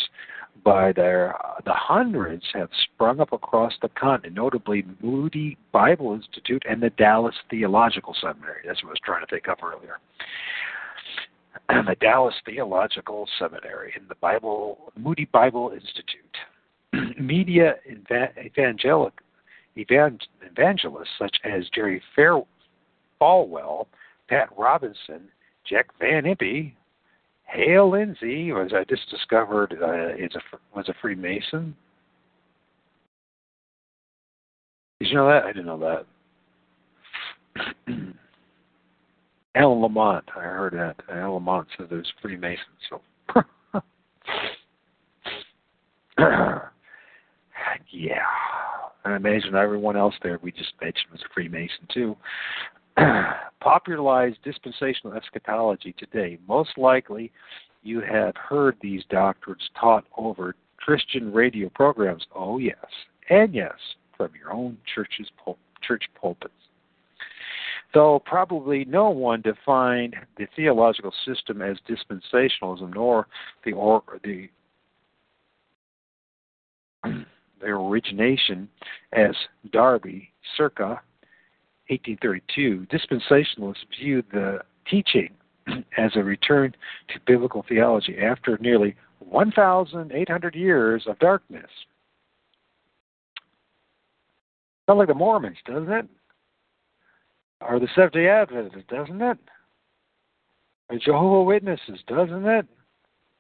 by 0.64 0.92
their 0.92 1.34
the 1.64 1.72
hundreds 1.72 2.44
have 2.54 2.68
sprung 2.84 3.20
up 3.20 3.32
across 3.32 3.72
the 3.82 3.88
continent, 3.90 4.34
notably 4.34 4.84
Moody 5.02 5.56
Bible 5.72 6.14
Institute 6.14 6.62
and 6.68 6.82
the 6.82 6.90
Dallas 6.90 7.34
Theological 7.50 8.14
Seminary. 8.20 8.62
That's 8.66 8.82
what 8.82 8.90
I 8.90 8.92
was 8.92 9.00
trying 9.04 9.24
to 9.24 9.30
think 9.30 9.48
of 9.48 9.58
earlier. 9.62 9.98
The 11.72 11.96
Dallas 12.00 12.34
Theological 12.44 13.26
Seminary 13.38 13.94
and 13.96 14.06
the 14.06 14.14
Bible 14.16 14.92
Moody 14.94 15.24
Bible 15.32 15.72
Institute. 15.72 16.36
Media 17.18 17.76
evangelic 18.38 19.14
evangelists 19.76 21.08
such 21.18 21.34
as 21.44 21.64
Jerry 21.74 22.02
Fair, 22.14 22.42
Falwell, 23.20 23.86
Pat 24.28 24.50
Robertson, 24.56 25.22
Jack 25.66 25.86
Van 25.98 26.24
Impe, 26.24 26.74
Hal 27.44 27.90
Lindsey, 27.90 28.52
was 28.52 28.72
I 28.74 28.84
just 28.84 29.08
discovered 29.08 29.74
uh, 29.82 30.14
is 30.14 30.34
a 30.34 30.76
was 30.76 30.90
a 30.90 30.94
Freemason. 31.00 31.74
Did 35.00 35.08
you 35.08 35.14
know 35.14 35.28
that? 35.28 35.44
I 35.44 35.52
didn't 35.52 35.66
know 35.66 36.04
that. 37.86 38.14
Alan 39.54 39.82
Lamont, 39.82 40.24
I 40.36 40.40
heard 40.40 40.72
that. 40.74 40.96
Alan 41.10 41.34
Lamont 41.34 41.68
said 41.76 41.88
there's 41.90 42.10
Freemasons. 42.22 42.60
So, 42.88 43.00
yeah, 47.90 48.22
I 49.04 49.16
imagine 49.16 49.54
everyone 49.54 49.96
else 49.96 50.14
there 50.22 50.38
we 50.42 50.52
just 50.52 50.72
mentioned 50.80 51.12
was 51.12 51.20
a 51.20 51.28
Freemason 51.34 51.86
too. 51.92 52.16
popularized 53.60 54.38
dispensational 54.42 55.14
eschatology 55.14 55.94
today. 55.98 56.38
Most 56.46 56.76
likely, 56.76 57.30
you 57.82 58.00
have 58.00 58.34
heard 58.36 58.76
these 58.80 59.02
doctrines 59.08 59.62
taught 59.80 60.04
over 60.16 60.54
Christian 60.76 61.32
radio 61.32 61.68
programs. 61.70 62.26
Oh, 62.34 62.58
yes, 62.58 62.76
and 63.30 63.54
yes, 63.54 63.74
from 64.16 64.30
your 64.38 64.52
own 64.52 64.76
church's 64.94 65.28
pul- 65.42 65.58
church 65.82 66.04
pulpits. 66.20 66.52
Though 67.94 68.22
probably 68.24 68.84
no 68.86 69.10
one 69.10 69.42
defined 69.42 70.16
the 70.38 70.46
theological 70.56 71.12
system 71.26 71.60
as 71.60 71.76
dispensationalism, 71.88 72.94
nor 72.94 73.26
the 73.64 73.72
or, 73.72 74.02
the 74.24 74.48
their 77.60 77.76
origination 77.76 78.68
as 79.12 79.34
Darby 79.70 80.32
circa 80.56 81.00
1832, 81.88 82.86
dispensationalists 82.90 83.84
viewed 83.98 84.24
the 84.32 84.60
teaching 84.88 85.30
as 85.98 86.12
a 86.16 86.22
return 86.22 86.74
to 87.08 87.20
biblical 87.26 87.64
theology 87.68 88.18
after 88.18 88.56
nearly 88.58 88.96
1,800 89.18 90.54
years 90.54 91.04
of 91.06 91.18
darkness. 91.18 91.70
Sounds 94.88 94.98
like 94.98 95.08
the 95.08 95.14
Mormons, 95.14 95.58
doesn't 95.66 95.92
it? 95.92 96.06
Or 97.68 97.78
the 97.78 97.88
Seventh 97.94 98.14
day 98.14 98.28
Adventists, 98.28 98.84
doesn't 98.88 99.22
it? 99.22 99.38
Or 100.90 100.98
Jehovah 100.98 101.42
Witnesses, 101.44 102.00
doesn't 102.06 102.46
it? 102.46 102.66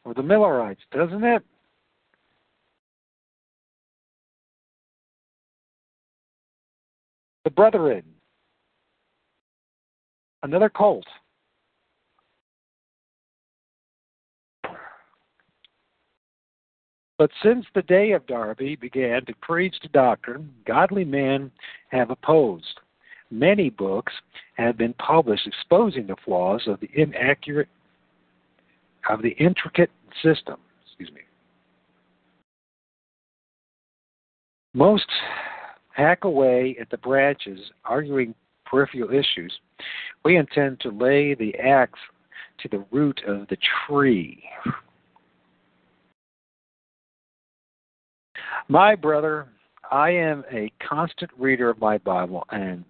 Or 0.04 0.14
the 0.14 0.22
Millerites, 0.22 0.82
doesn't 0.92 1.24
it? 1.24 1.42
The 7.44 7.50
Brethren, 7.50 8.04
another 10.44 10.68
cult. 10.68 11.04
But 17.18 17.30
since 17.42 17.66
the 17.74 17.82
day 17.82 18.12
of 18.12 18.26
Darby 18.26 18.76
began 18.76 19.24
to 19.26 19.34
preach 19.42 19.76
the 19.82 19.88
doctrine, 19.88 20.52
godly 20.66 21.04
men 21.04 21.50
have 21.90 22.10
opposed. 22.10 22.80
Many 23.32 23.70
books 23.70 24.12
have 24.58 24.76
been 24.76 24.92
published 24.94 25.46
exposing 25.46 26.06
the 26.06 26.16
flaws 26.22 26.64
of 26.66 26.78
the 26.80 26.90
inaccurate 26.92 27.68
of 29.08 29.22
the 29.22 29.30
intricate 29.30 29.90
system. 30.22 30.56
Excuse 30.84 31.10
me. 31.14 31.22
Most 34.74 35.06
hack 35.94 36.24
away 36.24 36.76
at 36.78 36.90
the 36.90 36.98
branches, 36.98 37.58
arguing 37.86 38.34
peripheral 38.66 39.08
issues. 39.08 39.52
We 40.26 40.36
intend 40.36 40.80
to 40.80 40.90
lay 40.90 41.32
the 41.32 41.54
axe 41.58 41.98
to 42.58 42.68
the 42.68 42.84
root 42.90 43.18
of 43.26 43.48
the 43.48 43.56
tree. 43.86 44.44
My 48.68 48.94
brother, 48.94 49.48
I 49.90 50.10
am 50.10 50.44
a 50.52 50.70
constant 50.86 51.30
reader 51.38 51.70
of 51.70 51.80
my 51.80 51.96
Bible, 51.96 52.44
and 52.50 52.84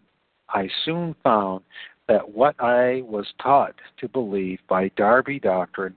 I 0.53 0.69
soon 0.85 1.15
found 1.23 1.63
that 2.09 2.29
what 2.29 2.55
I 2.61 3.03
was 3.05 3.27
taught 3.43 3.75
to 3.99 4.09
believe 4.09 4.59
by 4.69 4.91
Darby 4.97 5.41
doctrine 5.41 5.95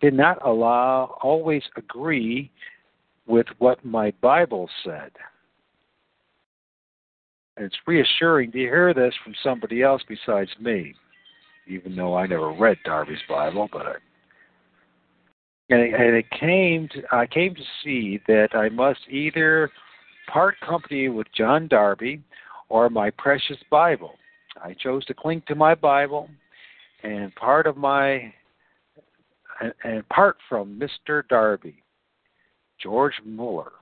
did 0.00 0.14
not 0.14 0.44
allow 0.44 1.16
always 1.22 1.62
agree 1.76 2.50
with 3.26 3.46
what 3.58 3.84
my 3.84 4.12
Bible 4.20 4.68
said. 4.84 5.10
And 7.56 7.66
it's 7.66 7.76
reassuring 7.86 8.52
to 8.52 8.58
hear 8.58 8.92
this 8.92 9.14
from 9.22 9.34
somebody 9.42 9.82
else 9.82 10.02
besides 10.08 10.50
me, 10.60 10.94
even 11.66 11.94
though 11.94 12.16
I 12.16 12.26
never 12.26 12.52
read 12.52 12.76
Darby's 12.84 13.22
Bible, 13.28 13.68
but 13.72 13.86
I 13.86 13.94
and 15.70 15.80
it, 15.80 15.94
and 15.94 16.14
it 16.14 16.26
came 16.38 16.88
to, 16.88 17.02
I 17.10 17.26
came 17.26 17.54
to 17.54 17.62
see 17.82 18.20
that 18.28 18.48
I 18.54 18.68
must 18.68 19.00
either 19.08 19.70
part 20.30 20.56
company 20.60 21.08
with 21.08 21.26
John 21.34 21.68
Darby 21.68 22.20
or 22.68 22.90
my 22.90 23.10
precious 23.10 23.58
Bible. 23.70 24.14
I 24.62 24.74
chose 24.74 25.04
to 25.06 25.14
cling 25.14 25.42
to 25.48 25.54
my 25.54 25.74
Bible, 25.74 26.28
and 27.02 27.34
part 27.34 27.66
of 27.66 27.76
my 27.76 28.32
and 29.84 30.08
part 30.08 30.36
from 30.48 30.80
Mr. 30.80 31.26
Darby, 31.28 31.82
George 32.82 33.14
Mueller, 33.24 33.72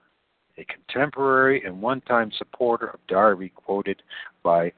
a 0.58 0.64
contemporary 0.64 1.62
and 1.64 1.80
one-time 1.80 2.30
supporter 2.36 2.88
of 2.88 3.00
Darby, 3.08 3.50
quoted 3.50 4.02
by 4.42 4.72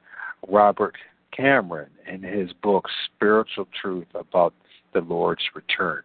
Robert 0.47 0.95
Cameron 1.35 1.89
in 2.07 2.23
his 2.23 2.51
book 2.63 2.85
Spiritual 3.05 3.67
Truth 3.81 4.07
about 4.13 4.53
the 4.95 5.01
Lord's 5.01 5.43
return. 5.53 6.01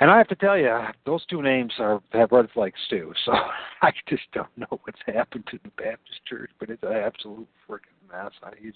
And 0.00 0.10
I 0.10 0.18
have 0.18 0.28
to 0.28 0.34
tell 0.34 0.58
you, 0.58 0.76
those 1.06 1.24
two 1.26 1.42
names 1.42 1.72
are 1.78 2.00
have 2.12 2.32
red 2.32 2.48
flags 2.52 2.80
too. 2.88 3.12
So 3.24 3.32
I 3.82 3.92
just 4.08 4.24
don't 4.32 4.48
know 4.56 4.80
what's 4.84 4.98
happened 5.06 5.44
to 5.50 5.58
the 5.62 5.70
Baptist 5.76 6.24
Church, 6.26 6.50
but 6.58 6.70
it's 6.70 6.82
an 6.82 6.92
absolute 6.92 7.46
freaking 7.68 8.10
mess. 8.10 8.32
I 8.42 8.50
it 8.50 8.74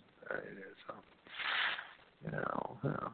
is. 0.58 0.78
Um, 0.88 0.96
you 2.24 2.30
know, 2.32 2.76
uh, 2.84 3.08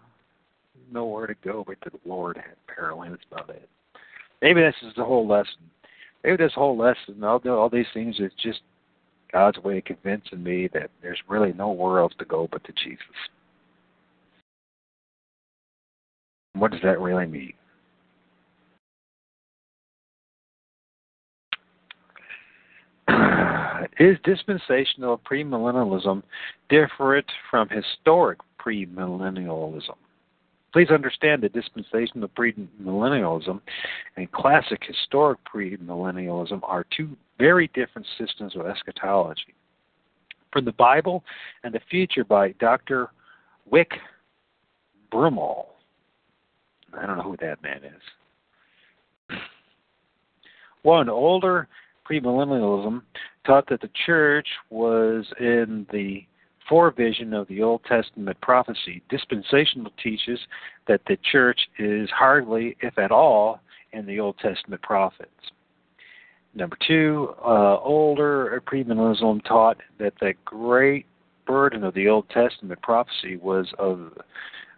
nowhere 0.92 1.26
to 1.26 1.34
go 1.44 1.64
but 1.66 1.80
to 1.82 1.90
the 1.90 2.08
Lord. 2.08 2.42
Apparently, 2.68 3.08
that's 3.10 3.22
about 3.30 3.50
it. 3.50 3.68
Maybe 4.42 4.60
this 4.60 4.74
is 4.82 4.92
the 4.96 5.04
whole 5.04 5.26
lesson. 5.26 5.70
Maybe 6.22 6.36
this 6.36 6.52
whole 6.54 6.76
lesson, 6.76 7.22
all 7.22 7.40
all 7.48 7.68
these 7.68 7.86
things, 7.94 8.16
is 8.18 8.32
just 8.42 8.60
God's 9.32 9.58
way 9.58 9.78
of 9.78 9.84
convincing 9.84 10.42
me 10.42 10.68
that 10.72 10.90
there's 11.02 11.20
really 11.28 11.52
nowhere 11.52 12.00
else 12.00 12.14
to 12.18 12.24
go 12.24 12.48
but 12.50 12.64
to 12.64 12.72
Jesus. 12.72 12.98
What 16.54 16.70
does 16.70 16.80
that 16.82 17.00
really 17.00 17.26
mean? 17.26 17.52
Is 23.98 24.16
dispensational 24.24 25.20
premillennialism 25.30 26.22
different 26.68 27.26
from 27.50 27.68
historic 27.68 28.38
premillennialism? 28.64 29.96
Please 30.72 30.90
understand 30.90 31.42
that 31.42 31.52
dispensational 31.52 32.28
premillennialism 32.28 33.60
and 34.16 34.32
classic 34.32 34.82
historic 34.84 35.38
premillennialism 35.44 36.60
are 36.62 36.84
two 36.96 37.16
very 37.38 37.68
different 37.74 38.06
systems 38.18 38.56
of 38.56 38.66
eschatology. 38.66 39.54
From 40.52 40.64
the 40.64 40.72
Bible 40.72 41.24
and 41.62 41.74
the 41.74 41.80
Future 41.90 42.24
by 42.24 42.52
Dr. 42.60 43.10
Wick 43.70 43.92
Broomall. 45.12 45.73
I 46.98 47.06
don't 47.06 47.16
know 47.16 47.22
who 47.22 47.36
that 47.40 47.62
man 47.62 47.80
is. 47.84 49.38
One, 50.82 51.08
older 51.08 51.68
premillennialism 52.08 53.02
taught 53.46 53.68
that 53.68 53.80
the 53.80 53.90
church 54.06 54.46
was 54.70 55.24
in 55.40 55.86
the 55.92 56.26
forevision 56.68 57.34
of 57.34 57.48
the 57.48 57.62
Old 57.62 57.82
Testament 57.84 58.38
prophecy. 58.40 59.02
Dispensational 59.08 59.92
teaches 60.02 60.38
that 60.88 61.00
the 61.06 61.18
church 61.30 61.60
is 61.78 62.08
hardly, 62.10 62.76
if 62.80 62.98
at 62.98 63.10
all, 63.10 63.60
in 63.92 64.06
the 64.06 64.20
Old 64.20 64.38
Testament 64.38 64.82
prophets. 64.82 65.30
Number 66.54 66.76
two, 66.86 67.34
uh, 67.44 67.78
older 67.80 68.62
premillennialism 68.66 69.44
taught 69.44 69.78
that 69.98 70.14
the 70.20 70.34
great 70.44 71.06
burden 71.46 71.84
of 71.84 71.94
the 71.94 72.08
Old 72.08 72.28
Testament 72.30 72.80
prophecy 72.82 73.36
was 73.36 73.66
of 73.78 74.12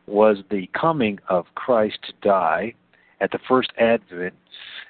was 0.06 0.38
the 0.50 0.68
coming 0.78 1.18
of 1.28 1.46
Christ 1.54 1.98
to 2.06 2.12
die 2.22 2.74
at 3.20 3.30
the 3.30 3.38
first 3.48 3.70
advent 3.78 4.34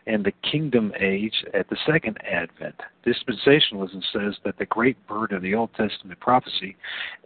and 0.07 0.25
the 0.25 0.33
kingdom 0.49 0.93
age 1.01 1.45
at 1.55 1.69
the 1.69 1.77
second 1.87 2.19
advent. 2.25 2.75
Dispensationalism 3.05 4.03
says 4.13 4.37
that 4.45 4.57
the 4.59 4.67
great 4.67 4.97
bird 5.07 5.33
of 5.33 5.43
the 5.43 5.55
Old 5.55 5.71
Testament 5.75 6.21
prophecy 6.21 6.77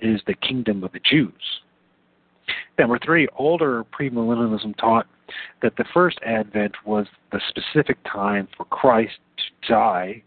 is 0.00 0.20
the 0.26 0.34
kingdom 0.34 0.82
of 0.82 0.92
the 0.92 1.00
Jews. 1.00 1.32
Number 2.78 2.98
three, 2.98 3.28
older 3.36 3.84
premillennialism 3.84 4.76
taught 4.78 5.06
that 5.62 5.76
the 5.76 5.84
first 5.92 6.18
advent 6.24 6.74
was 6.84 7.06
the 7.32 7.40
specific 7.48 7.98
time 8.10 8.48
for 8.56 8.64
Christ 8.64 9.18
to 9.36 9.72
die 9.72 10.22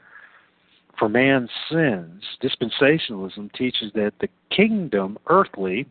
for 1.04 1.10
man's 1.10 1.50
sins, 1.70 2.24
dispensationalism 2.42 3.52
teaches 3.52 3.92
that 3.94 4.14
the 4.22 4.30
kingdom, 4.56 5.18
earthly, 5.28 5.86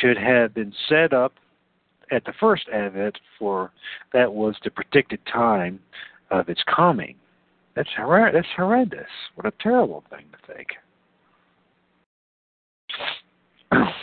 should 0.00 0.16
have 0.16 0.54
been 0.54 0.72
set 0.88 1.12
up 1.12 1.34
at 2.10 2.24
the 2.24 2.32
first 2.40 2.66
advent, 2.72 3.18
for 3.38 3.70
that 4.14 4.32
was 4.32 4.56
the 4.64 4.70
predicted 4.70 5.20
time 5.30 5.78
of 6.30 6.48
its 6.48 6.62
coming. 6.74 7.16
That's 7.74 7.90
hor- 7.98 8.30
that's 8.32 8.46
horrendous. 8.56 9.10
What 9.34 9.46
a 9.46 9.52
terrible 9.60 10.04
thing 10.08 10.24
to 10.32 10.54
think. 10.54 10.68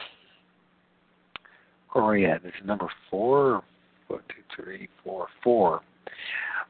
We 1.96 2.26
at? 2.26 2.44
This 2.44 2.54
is 2.60 2.68
number 2.68 2.90
four. 3.10 3.64
One, 4.08 4.22
two, 4.30 4.44
three, 4.56 4.88
four, 5.04 5.28
four. 5.44 5.82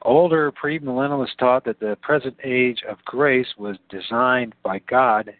Older 0.03 0.51
premillennialists 0.51 1.37
taught 1.37 1.63
that 1.63 1.79
the 1.79 1.97
present 2.01 2.35
age 2.43 2.83
of 2.87 3.03
grace 3.05 3.47
was 3.57 3.77
designed 3.89 4.53
by 4.61 4.79
God 4.79 5.33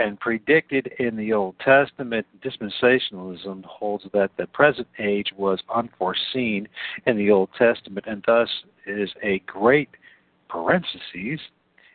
and 0.00 0.18
predicted 0.18 0.88
in 0.98 1.16
the 1.16 1.32
Old 1.32 1.54
Testament. 1.60 2.26
Dispensationalism 2.42 3.64
holds 3.64 4.04
that 4.12 4.30
the 4.36 4.48
present 4.48 4.88
age 4.98 5.32
was 5.36 5.60
unforeseen 5.72 6.66
in 7.06 7.16
the 7.16 7.30
Old 7.30 7.50
Testament 7.56 8.06
and 8.08 8.24
thus 8.26 8.48
is 8.86 9.10
a 9.22 9.38
great 9.40 9.90
parentheses 10.48 11.40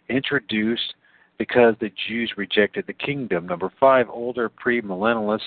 introduced 0.09 0.93
because 1.37 1.75
the 1.81 1.91
Jews 2.07 2.31
rejected 2.37 2.85
the 2.87 2.93
kingdom. 2.93 3.47
Number 3.47 3.71
five, 3.79 4.07
older 4.09 4.49
premillennialists 4.49 5.41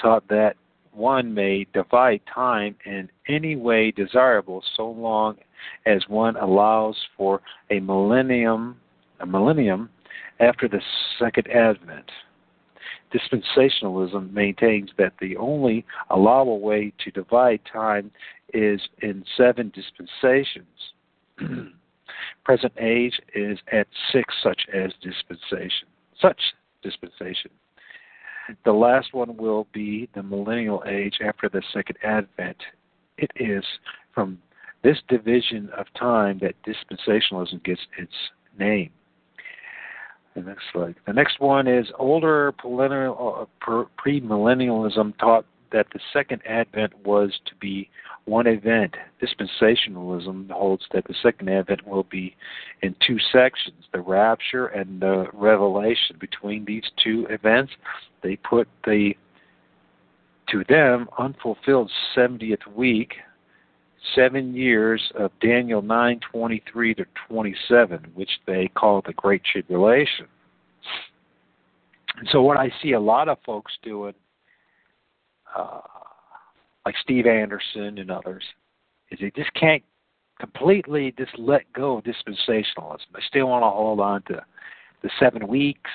taught 0.00 0.28
that 0.28 0.56
one 0.92 1.34
may 1.34 1.66
divide 1.72 2.20
time 2.32 2.76
in 2.84 3.08
any 3.28 3.56
way 3.56 3.90
desirable 3.90 4.62
so 4.76 4.90
long 4.90 5.36
as 5.86 6.02
one 6.08 6.36
allows 6.36 6.96
for 7.16 7.40
a 7.70 7.80
millennium 7.80 8.76
a 9.20 9.26
millennium 9.26 9.90
after 10.40 10.66
the 10.66 10.80
second 11.18 11.46
advent. 11.48 12.10
Dispensationalism 13.12 14.32
maintains 14.32 14.90
that 14.96 15.12
the 15.20 15.36
only 15.36 15.84
allowable 16.10 16.60
way 16.60 16.92
to 17.04 17.10
divide 17.10 17.60
time 17.70 18.10
is 18.54 18.80
in 19.02 19.24
seven 19.36 19.72
dispensations. 19.74 20.66
Present 22.44 22.72
age 22.78 23.20
is 23.34 23.58
at 23.72 23.86
six 24.12 24.34
such 24.42 24.62
as 24.72 24.92
dispensation. 25.02 25.88
Such 26.20 26.40
dispensation. 26.82 27.50
The 28.64 28.72
last 28.72 29.14
one 29.14 29.36
will 29.36 29.66
be 29.72 30.08
the 30.14 30.22
millennial 30.22 30.82
age 30.86 31.18
after 31.24 31.48
the 31.48 31.62
second 31.72 31.98
advent. 32.02 32.56
It 33.18 33.30
is 33.36 33.64
from 34.14 34.38
this 34.82 34.98
division 35.08 35.70
of 35.76 35.86
time 35.98 36.40
that 36.40 36.54
dispensationalism 36.64 37.62
gets 37.64 37.80
its 37.98 38.12
name. 38.58 38.90
The 40.34 40.42
next 40.42 40.64
slide. 40.72 40.94
The 41.06 41.12
next 41.12 41.40
one 41.40 41.66
is 41.66 41.86
older 41.98 42.54
uh, 42.64 43.44
premillennialism 43.62 45.18
taught 45.18 45.44
that 45.72 45.86
the 45.92 46.00
second 46.12 46.42
advent 46.46 46.92
was 47.04 47.38
to 47.46 47.54
be 47.56 47.88
one 48.24 48.46
event. 48.46 48.94
Dispensationalism 49.22 50.50
holds 50.50 50.84
that 50.92 51.04
the 51.06 51.14
second 51.22 51.48
advent 51.48 51.86
will 51.86 52.04
be 52.04 52.36
in 52.82 52.94
two 53.06 53.18
sections 53.32 53.84
the 53.92 54.00
rapture 54.00 54.66
and 54.66 55.00
the 55.00 55.26
revelation. 55.32 56.16
Between 56.20 56.64
these 56.64 56.84
two 57.02 57.26
events, 57.30 57.72
they 58.22 58.36
put 58.36 58.68
the, 58.84 59.14
to 60.50 60.64
them, 60.68 61.08
unfulfilled 61.18 61.90
70th 62.16 62.66
week, 62.74 63.14
seven 64.14 64.54
years 64.54 65.12
of 65.14 65.30
Daniel 65.40 65.82
9:23 65.82 66.96
to 66.96 67.06
27, 67.28 68.12
which 68.14 68.30
they 68.46 68.68
call 68.68 69.02
the 69.04 69.12
Great 69.12 69.42
Tribulation. 69.44 70.26
And 72.16 72.28
so, 72.30 72.42
what 72.42 72.56
I 72.56 72.70
see 72.82 72.92
a 72.92 73.00
lot 73.00 73.28
of 73.28 73.38
folks 73.44 73.72
doing 73.82 74.14
uh, 75.56 75.80
like 76.84 76.94
Steve 77.02 77.26
Anderson 77.26 77.98
and 77.98 78.10
others, 78.10 78.44
is 79.10 79.18
they 79.20 79.32
just 79.34 79.52
can't 79.54 79.82
completely 80.38 81.14
just 81.18 81.38
let 81.38 81.70
go 81.72 81.98
of 81.98 82.04
dispensationalism. 82.04 83.06
They 83.14 83.20
still 83.28 83.46
want 83.46 83.62
to 83.62 83.70
hold 83.70 84.00
on 84.00 84.22
to 84.22 84.42
the 85.02 85.10
seven 85.18 85.46
weeks. 85.46 85.90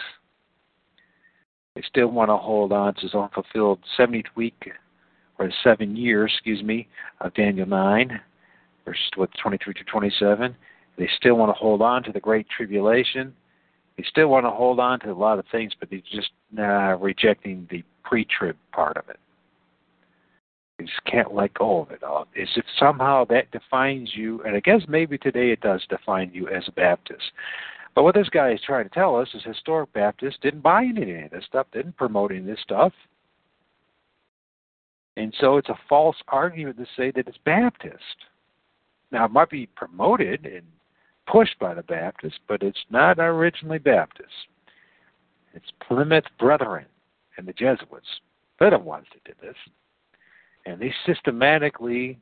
They 1.75 1.83
still 1.87 2.07
want 2.07 2.29
to 2.29 2.37
hold 2.37 2.71
on 2.71 2.93
to 2.95 3.09
the 3.09 3.19
unfulfilled 3.19 3.79
70th 3.99 4.27
week, 4.35 4.71
or 5.37 5.47
the 5.47 5.53
seven 5.63 5.95
years, 5.95 6.31
excuse 6.33 6.63
me, 6.63 6.87
of 7.19 7.33
Daniel 7.33 7.67
9, 7.67 8.21
verses 8.85 9.03
what, 9.15 9.29
23 9.41 9.73
to 9.73 9.83
27. 9.83 10.55
They 10.97 11.09
still 11.17 11.35
want 11.35 11.49
to 11.49 11.59
hold 11.59 11.81
on 11.81 12.03
to 12.03 12.11
the 12.13 12.21
Great 12.21 12.47
Tribulation. 12.55 13.33
They 13.97 14.05
still 14.07 14.27
want 14.27 14.45
to 14.45 14.51
hold 14.51 14.79
on 14.79 14.99
to 15.01 15.11
a 15.11 15.13
lot 15.13 15.39
of 15.39 15.45
things, 15.51 15.73
but 15.77 15.89
they're 15.89 15.99
just 16.11 16.31
uh, 16.57 16.97
rejecting 16.97 17.67
the 17.69 17.83
pre-trib 18.03 18.55
part 18.71 18.95
of 18.95 19.09
it. 19.09 19.19
You 20.79 20.85
just 20.85 21.03
can't 21.05 21.33
let 21.33 21.53
go 21.53 21.81
of 21.81 21.91
it 21.91 22.03
all. 22.03 22.27
As 22.39 22.49
if 22.55 22.65
somehow 22.77 23.25
that 23.25 23.51
defines 23.51 24.11
you, 24.13 24.41
and 24.43 24.55
I 24.55 24.59
guess 24.59 24.81
maybe 24.87 25.17
today 25.17 25.51
it 25.51 25.61
does 25.61 25.85
define 25.89 26.31
you 26.33 26.49
as 26.49 26.67
a 26.67 26.71
Baptist. 26.71 27.31
But 27.93 28.03
what 28.03 28.15
this 28.15 28.27
guy 28.27 28.51
is 28.51 28.59
trying 28.65 28.83
to 28.83 28.93
tell 28.93 29.15
us 29.15 29.29
is 29.33 29.43
historic 29.43 29.93
Baptists 29.93 30.37
didn't 30.41 30.61
buy 30.61 30.83
any 30.83 31.23
of 31.23 31.31
this 31.31 31.45
stuff, 31.45 31.67
didn't 31.71 31.95
promote 31.95 32.31
any 32.31 32.41
of 32.41 32.45
this 32.47 32.59
stuff. 32.61 32.91
And 35.15 35.33
so 35.39 35.55
it's 35.55 35.69
a 35.69 35.79
false 35.87 36.17
argument 36.27 36.77
to 36.77 36.85
say 36.97 37.11
that 37.11 37.27
it's 37.27 37.37
Baptist. 37.45 38.25
Now, 39.13 39.23
it 39.23 39.31
might 39.31 39.49
be 39.49 39.67
promoted 39.67 40.45
and 40.45 40.63
pushed 41.25 41.57
by 41.57 41.73
the 41.73 41.83
Baptists, 41.83 42.39
but 42.49 42.63
it's 42.63 42.83
not 42.89 43.17
originally 43.17 43.77
Baptist. 43.77 44.29
It's 45.53 45.71
Plymouth 45.87 46.25
Brethren 46.37 46.85
and 47.37 47.47
the 47.47 47.53
Jesuits. 47.53 48.19
They're 48.59 48.71
the 48.71 48.79
ones 48.79 49.05
that 49.13 49.23
did 49.23 49.37
this 49.41 49.55
and 50.65 50.79
they 50.79 50.93
systematically 51.05 52.17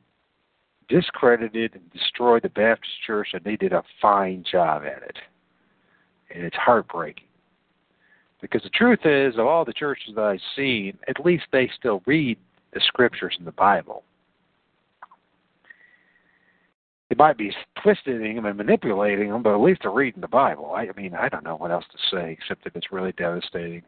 discredited 0.88 1.74
and 1.74 1.92
destroyed 1.92 2.42
the 2.42 2.50
Baptist 2.50 2.92
church, 3.06 3.28
and 3.32 3.42
they 3.44 3.56
did 3.56 3.72
a 3.72 3.82
fine 4.00 4.44
job 4.50 4.82
at 4.82 5.02
it. 5.02 5.16
And 6.34 6.44
it's 6.44 6.56
heartbreaking. 6.56 7.24
Because 8.40 8.62
the 8.62 8.70
truth 8.70 9.00
is, 9.04 9.38
of 9.38 9.46
all 9.46 9.64
the 9.64 9.72
churches 9.72 10.14
that 10.14 10.24
I've 10.24 10.40
seen, 10.54 10.98
at 11.08 11.24
least 11.24 11.44
they 11.52 11.70
still 11.78 12.02
read 12.06 12.36
the 12.74 12.80
scriptures 12.80 13.36
in 13.38 13.44
the 13.44 13.52
Bible. 13.52 14.02
They 17.08 17.16
might 17.16 17.38
be 17.38 17.54
twisting 17.82 18.34
them 18.34 18.44
and 18.44 18.56
manipulating 18.56 19.30
them, 19.30 19.42
but 19.42 19.54
at 19.54 19.60
least 19.60 19.82
they're 19.82 19.90
reading 19.92 20.20
the 20.20 20.28
Bible. 20.28 20.72
I, 20.74 20.88
mean, 20.96 21.14
I 21.14 21.28
don't 21.28 21.44
know 21.44 21.56
what 21.56 21.70
else 21.70 21.84
to 21.92 22.16
say 22.16 22.32
except 22.32 22.64
that 22.64 22.76
it's 22.76 22.92
really 22.92 23.12
devastating. 23.12 23.82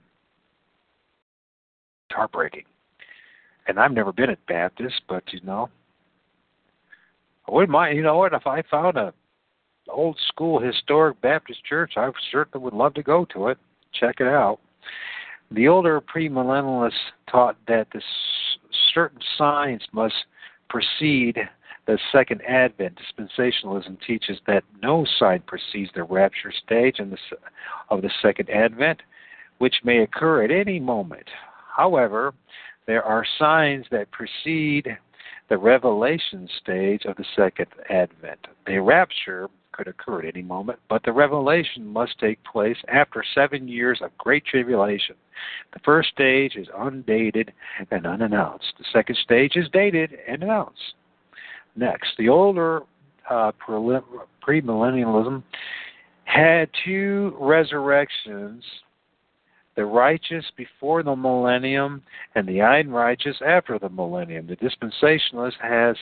It's 2.09 2.17
heartbreaking 2.17 2.65
and 3.67 3.79
I've 3.79 3.93
never 3.93 4.13
been 4.13 4.31
at 4.31 4.45
Baptist, 4.47 5.03
but 5.09 5.25
you 5.33 5.41
know, 5.43 5.69
I 7.49 7.53
wouldn't 7.53 7.71
mind. 7.71 7.97
You 7.97 8.03
know 8.03 8.17
what? 8.17 8.33
If 8.33 8.47
I 8.47 8.63
found 8.63 8.97
a 8.97 9.13
old 9.89 10.19
school 10.29 10.61
historic 10.61 11.21
Baptist 11.21 11.65
church, 11.65 11.93
I 11.97 12.11
certainly 12.33 12.65
would 12.65 12.75
love 12.75 12.95
to 12.95 13.03
go 13.03 13.25
to 13.27 13.49
it, 13.49 13.59
check 13.93 14.17
it 14.21 14.27
out. 14.27 14.59
The 15.51 15.69
older 15.69 16.01
premillennialists 16.01 16.93
taught 17.31 17.57
that 17.69 17.87
certain 18.93 19.21
signs 19.39 19.83
must 19.93 20.15
precede 20.69 21.39
the 21.87 21.99
second 22.11 22.43
advent. 22.43 22.99
Dispensationalism 22.99 23.99
teaches 24.05 24.39
that 24.47 24.65
no 24.83 25.07
sign 25.19 25.43
precedes 25.47 25.91
the 25.95 26.03
rapture 26.03 26.53
stage 26.65 26.97
the, 26.99 27.17
of 27.91 28.03
the 28.03 28.11
second 28.21 28.51
advent, 28.51 29.01
which 29.59 29.77
may 29.85 29.99
occur 30.03 30.43
at 30.43 30.51
any 30.51 30.81
moment. 30.81 31.29
However, 31.77 32.35
there 32.87 33.03
are 33.03 33.25
signs 33.39 33.87
that 33.91 34.11
precede 34.11 34.97
the 35.49 35.59
revelation 35.59 36.49
stage 36.61 37.05
of 37.05 37.17
the 37.17 37.25
second 37.37 37.67
advent. 37.89 38.47
A 38.69 38.79
rapture 38.79 39.49
could 39.73 39.89
occur 39.89 40.21
at 40.21 40.35
any 40.35 40.43
moment, 40.43 40.79
but 40.89 41.03
the 41.05 41.13
revelation 41.13 41.87
must 41.87 42.19
take 42.19 42.43
place 42.45 42.77
after 42.89 43.23
seven 43.35 43.69
years 43.69 44.01
of 44.03 44.17
great 44.19 44.45
tribulation. 44.45 45.15
The 45.75 45.81
first 45.85 46.09
stage 46.11 46.57
is 46.57 46.69
undated 46.77 47.53
and 47.91 48.07
unannounced. 48.07 48.73
The 48.79 48.87
second 48.93 49.17
stage 49.23 49.57
is 49.57 49.69
dated 49.73 50.17
and 50.27 50.43
announced. 50.43 50.95
Next, 51.77 52.11
the 52.19 52.29
older 52.29 52.83
uh, 53.29 53.53
premillennialism 53.63 55.43
had 56.25 56.71
two 56.85 57.37
resurrections 57.39 58.65
the 59.77 59.85
righteous 59.85 60.45
before 60.57 61.03
the 61.03 61.15
millennium 61.15 62.03
and 62.35 62.49
the 62.49 62.61
unrighteous 62.61 63.37
after 63.47 63.79
the 63.79 63.89
millennium. 63.89 64.47
The 64.47 64.57
dispensationalist 64.57 65.61
has 65.61 65.97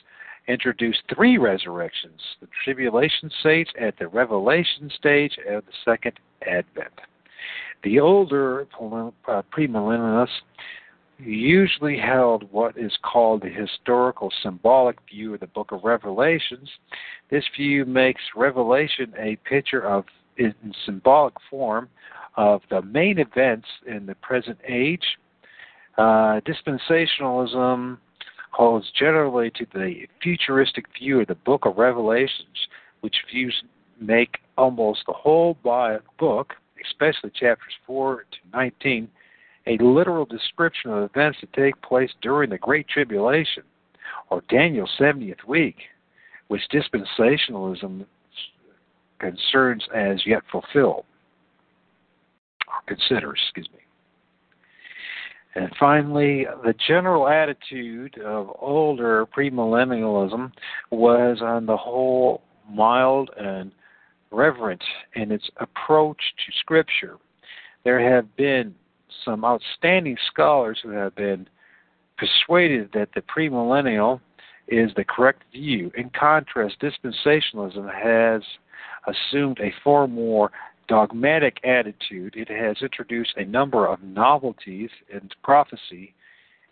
introduced 0.47 1.03
three 1.15 1.39
resurrections 1.39 2.21
the 2.41 2.49
tribulation 2.65 3.31
stage 3.41 3.69
at 3.81 3.99
the 3.99 4.09
revelation 4.09 4.91
stage 4.97 5.33
and 5.49 5.63
the 5.63 5.73
second 5.85 6.19
advent. 6.47 6.93
The 7.83 8.01
older 8.01 8.67
uh, 8.81 9.43
premillennialists 9.57 10.29
usually 11.19 11.99
held 11.99 12.51
what 12.51 12.77
is 12.77 12.93
called 13.03 13.43
the 13.43 13.49
historical 13.49 14.33
symbolic 14.43 14.97
view 15.09 15.35
of 15.35 15.41
the 15.41 15.47
book 15.47 15.71
of 15.73 15.85
Revelations. 15.85 16.69
This 17.31 17.45
view 17.57 17.85
makes 17.85 18.23
Revelation 18.35 19.13
a 19.19 19.37
picture 19.49 19.87
of 19.87 20.05
in 20.39 20.55
symbolic 20.85 21.35
form 21.51 21.89
of 22.37 22.63
the 22.71 22.83
main 22.83 23.19
events 23.19 23.67
in 23.87 24.07
the 24.07 24.15
present 24.17 24.59
age. 24.69 25.05
Uh, 25.97 26.41
dispensationalism 26.41 27.99
holds 28.51 28.91
generally 28.99 29.51
to 29.51 29.67
the 29.75 30.07
futuristic 30.23 30.87
view 30.99 31.21
of 31.21 31.27
the 31.27 31.35
book 31.35 31.67
of 31.67 31.77
Revelations, 31.77 32.69
which 33.01 33.15
views 33.33 33.55
make 34.01 34.39
almost 34.57 35.01
the 35.07 35.13
whole 35.13 35.57
book, 36.19 36.55
especially 36.85 37.31
chapters 37.31 37.75
4 37.87 38.25
to 38.31 38.39
19, 38.53 39.09
a 39.67 39.79
literal 39.79 40.25
description 40.25 40.91
of 40.91 41.11
events 41.11 41.39
that 41.41 41.53
take 41.53 41.81
place 41.83 42.11
during 42.23 42.51
the 42.51 42.59
Great 42.59 42.87
Tribulation 42.89 43.63
or 44.31 44.43
Daniel's 44.49 44.91
70th 44.99 45.45
week, 45.47 45.77
which 46.49 46.63
dispensationalism 46.73 48.05
concerns 49.19 49.85
as 49.95 50.27
yet 50.27 50.43
fulfilled 50.51 51.05
or 52.67 52.83
considers, 52.87 53.41
excuse 53.45 53.69
me. 53.73 53.81
And 55.57 55.71
finally, 55.79 56.47
the 56.65 56.75
general 56.89 57.29
attitude 57.29 58.19
of 58.19 58.51
older 58.61 59.25
premillennialism 59.27 60.51
was, 60.91 61.39
on 61.41 61.67
the 61.67 61.77
whole, 61.77 62.43
mild 62.69 63.31
and 63.37 63.71
reverent 64.33 64.83
in 65.15 65.31
its 65.31 65.49
approach 65.59 66.19
to 66.19 66.53
Scripture. 66.59 67.19
there 67.85 68.01
have 68.01 68.35
been 68.37 68.75
some 69.25 69.45
outstanding 69.45 70.17
scholars 70.33 70.79
who 70.83 70.91
have 70.91 71.15
been 71.15 71.47
persuaded 72.17 72.91
that 72.95 73.11
the 73.15 73.23
premillennial 73.23 74.21
is 74.69 74.91
the 74.97 75.05
correct 75.05 75.43
view. 75.53 75.91
In 75.97 76.11
contrast, 76.11 76.77
dispensationalism 76.81 77.93
has 77.93 78.43
assumed 79.07 79.59
a 79.61 79.73
far 79.83 80.07
more 80.07 80.51
dogmatic 80.89 81.59
attitude. 81.65 82.35
It 82.37 82.49
has 82.49 82.77
introduced 82.83 83.35
a 83.37 83.45
number 83.45 83.87
of 83.87 84.03
novelties 84.03 84.91
in 85.13 85.29
prophecy 85.43 86.15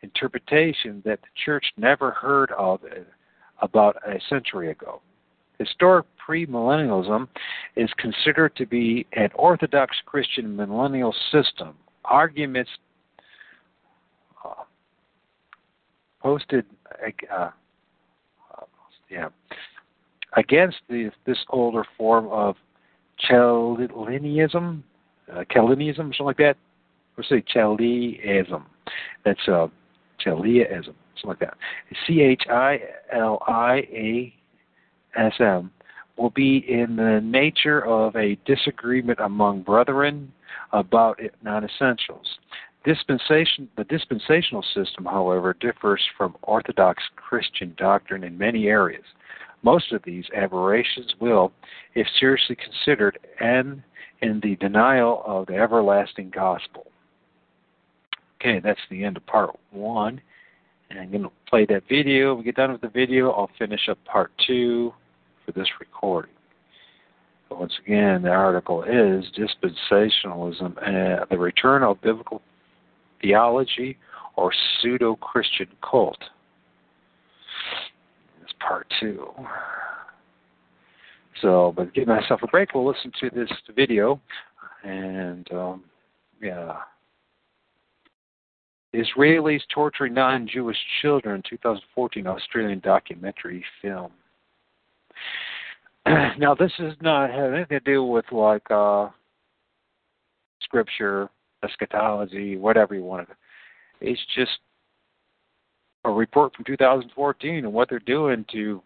interpretation 0.02 1.02
that 1.04 1.20
the 1.22 1.28
church 1.44 1.66
never 1.76 2.10
heard 2.10 2.50
of 2.52 2.80
about 3.60 3.96
a 4.06 4.20
century 4.28 4.70
ago. 4.70 5.00
Historic 5.58 6.06
premillennialism 6.28 7.28
is 7.76 7.88
considered 7.96 8.54
to 8.56 8.66
be 8.66 9.06
an 9.12 9.28
orthodox 9.34 9.96
Christian 10.04 10.56
millennial 10.56 11.14
system. 11.30 11.74
Arguments 12.04 12.70
uh, 14.44 14.64
posted 16.20 16.66
uh, 17.32 17.50
yeah, 19.08 19.28
against 20.36 20.78
the, 20.88 21.10
this 21.26 21.38
older 21.50 21.84
form 21.96 22.28
of 22.28 22.56
Chaldeanism, 23.30 24.82
uh, 25.32 25.44
Chaldeanism, 25.50 25.96
something 25.96 26.26
like 26.26 26.38
that. 26.38 26.56
Let's 27.16 27.28
say 27.28 27.42
Chaldeanism. 27.54 28.62
That's 29.24 29.48
uh, 29.48 29.68
Chaldeaism, 30.24 30.94
something 31.16 31.24
like 31.24 31.40
that. 31.40 31.56
C 32.06 32.20
H 32.22 32.42
I 32.50 32.80
L 33.12 33.42
I 33.46 33.82
A 33.92 34.34
S 35.16 35.34
M 35.38 35.70
will 36.16 36.30
be 36.30 36.64
in 36.68 36.96
the 36.96 37.20
nature 37.22 37.84
of 37.84 38.14
a 38.16 38.36
disagreement 38.44 39.18
among 39.20 39.62
brethren 39.62 40.32
about 40.72 41.20
non 41.42 41.64
essentials. 41.64 42.38
Dispensation, 42.84 43.68
the 43.76 43.84
dispensational 43.84 44.64
system, 44.74 45.04
however, 45.04 45.54
differs 45.60 46.02
from 46.16 46.34
Orthodox 46.42 47.02
Christian 47.14 47.74
doctrine 47.78 48.24
in 48.24 48.36
many 48.36 48.66
areas. 48.66 49.04
Most 49.62 49.92
of 49.92 50.02
these 50.04 50.24
aberrations 50.34 51.14
will, 51.20 51.52
if 51.94 52.06
seriously 52.18 52.56
considered, 52.56 53.18
end 53.40 53.82
in 54.20 54.40
the 54.40 54.56
denial 54.56 55.22
of 55.24 55.46
the 55.46 55.54
everlasting 55.54 56.30
gospel. 56.30 56.86
Okay, 58.40 58.60
that's 58.60 58.80
the 58.90 59.04
end 59.04 59.16
of 59.16 59.26
part 59.26 59.50
one. 59.70 60.20
And 60.90 60.98
I'm 60.98 61.10
going 61.10 61.22
to 61.22 61.30
play 61.48 61.64
that 61.66 61.84
video. 61.88 62.30
When 62.30 62.38
we 62.38 62.44
get 62.44 62.56
done 62.56 62.72
with 62.72 62.80
the 62.80 62.88
video, 62.88 63.30
I'll 63.30 63.50
finish 63.58 63.88
up 63.88 63.98
part 64.04 64.32
two 64.46 64.92
for 65.46 65.52
this 65.52 65.68
recording. 65.80 66.32
But 67.48 67.60
once 67.60 67.72
again, 67.84 68.22
the 68.22 68.30
article 68.30 68.82
is 68.82 69.24
Dispensationalism 69.36 70.86
and 70.86 71.24
the 71.30 71.38
Return 71.38 71.82
of 71.82 72.00
Biblical 72.00 72.42
theology 73.20 73.96
or 74.36 74.52
pseudo 74.80 75.16
Christian 75.16 75.68
cult. 75.88 76.18
Part 78.66 78.86
two. 79.00 79.28
So, 81.40 81.72
but 81.76 81.92
give 81.94 82.06
myself 82.06 82.40
a 82.42 82.46
break. 82.46 82.74
We'll 82.74 82.86
listen 82.86 83.12
to 83.20 83.30
this 83.30 83.50
video, 83.74 84.20
and 84.84 85.50
um, 85.52 85.84
yeah. 86.40 86.76
Israelis 88.94 89.62
torturing 89.74 90.12
non-Jewish 90.12 90.76
children, 91.00 91.42
2014 91.48 92.26
Australian 92.26 92.80
documentary 92.80 93.64
film. 93.80 94.12
now, 96.06 96.54
this 96.54 96.72
is 96.78 96.92
not 97.00 97.30
have 97.30 97.54
anything 97.54 97.78
to 97.78 97.84
do 97.84 98.04
with 98.04 98.26
like 98.30 98.70
uh, 98.70 99.08
scripture 100.62 101.30
eschatology, 101.64 102.56
whatever 102.56 102.94
you 102.94 103.02
want 103.02 103.28
to. 103.28 103.34
It's 104.00 104.20
just 104.36 104.58
a 106.04 106.10
report 106.10 106.54
from 106.54 106.64
2014 106.64 107.56
and 107.56 107.72
what 107.72 107.88
they're 107.88 107.98
doing 108.00 108.44
to 108.52 108.82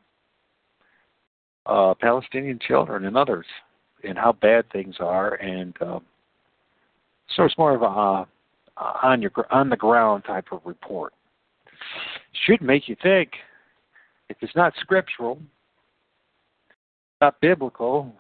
uh, 1.67 1.95
Palestinian 2.01 2.59
children 2.59 3.07
and 3.07 3.17
others, 3.17 3.47
and 4.05 4.17
how 4.17 4.33
bad 4.33 4.71
things 4.71 4.97
are, 5.01 5.35
and 5.35 5.75
um, 5.83 6.05
so 7.35 7.45
it's 7.45 7.59
more 7.59 7.75
of 7.75 7.83
a 7.83 7.87
uh, 7.87 8.25
on 9.03 9.21
your 9.23 9.33
on 9.51 9.69
the 9.69 9.77
ground 9.77 10.25
type 10.25 10.47
of 10.53 10.61
report. 10.65 11.13
Should 12.45 12.63
make 12.63 12.89
you 12.89 12.97
think. 13.03 13.31
If 14.29 14.37
it's 14.41 14.57
not 14.57 14.75
scriptural, 14.81 15.39
not 17.21 17.41
biblical, 17.41 18.13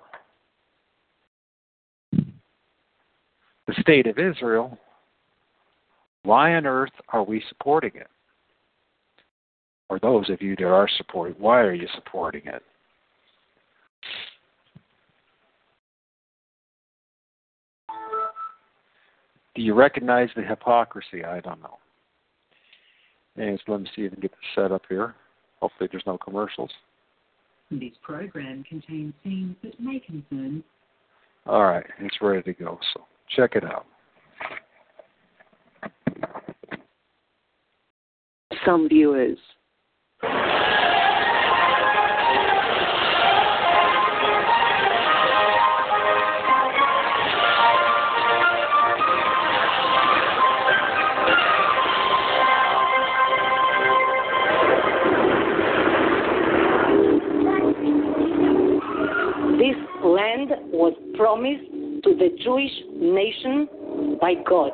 the 2.12 3.74
state 3.80 4.06
of 4.06 4.18
Israel, 4.18 4.78
why 6.22 6.54
on 6.54 6.64
earth 6.64 6.92
are 7.08 7.24
we 7.24 7.42
supporting 7.48 7.90
it? 7.94 8.06
Or 9.88 9.98
those 10.00 10.28
of 10.30 10.42
you 10.42 10.56
that 10.56 10.64
are 10.64 10.88
supporting, 10.96 11.36
why 11.38 11.60
are 11.60 11.74
you 11.74 11.86
supporting 11.94 12.42
it? 12.46 12.62
Do 19.54 19.62
you 19.62 19.74
recognize 19.74 20.28
the 20.36 20.42
hypocrisy? 20.42 21.24
I 21.24 21.40
don't 21.40 21.62
know. 21.62 21.78
Anyways, 23.38 23.60
let 23.68 23.80
me 23.80 23.90
see 23.94 24.02
if 24.02 24.12
I 24.12 24.14
can 24.14 24.22
get 24.22 24.32
this 24.32 24.40
set 24.54 24.72
up 24.72 24.82
here. 24.88 25.14
Hopefully, 25.60 25.88
there's 25.90 26.02
no 26.06 26.18
commercials. 26.18 26.70
This 27.70 27.92
program 28.02 28.64
contains 28.68 29.14
scenes 29.24 29.56
that 29.62 29.78
may 29.80 30.00
concern. 30.00 30.62
All 31.46 31.64
right, 31.64 31.86
it's 32.00 32.16
ready 32.20 32.42
to 32.42 32.52
go. 32.52 32.78
So 32.92 33.02
Check 33.34 33.56
it 33.56 33.64
out. 33.64 33.86
Some 38.64 38.88
viewers 38.88 39.38
This 39.38 39.38
land 39.38 39.55
was 60.76 60.92
promised 61.16 61.64
to 62.04 62.14
the 62.14 62.36
Jewish 62.42 62.70
nation 63.00 63.66
by 64.20 64.34
God. 64.46 64.72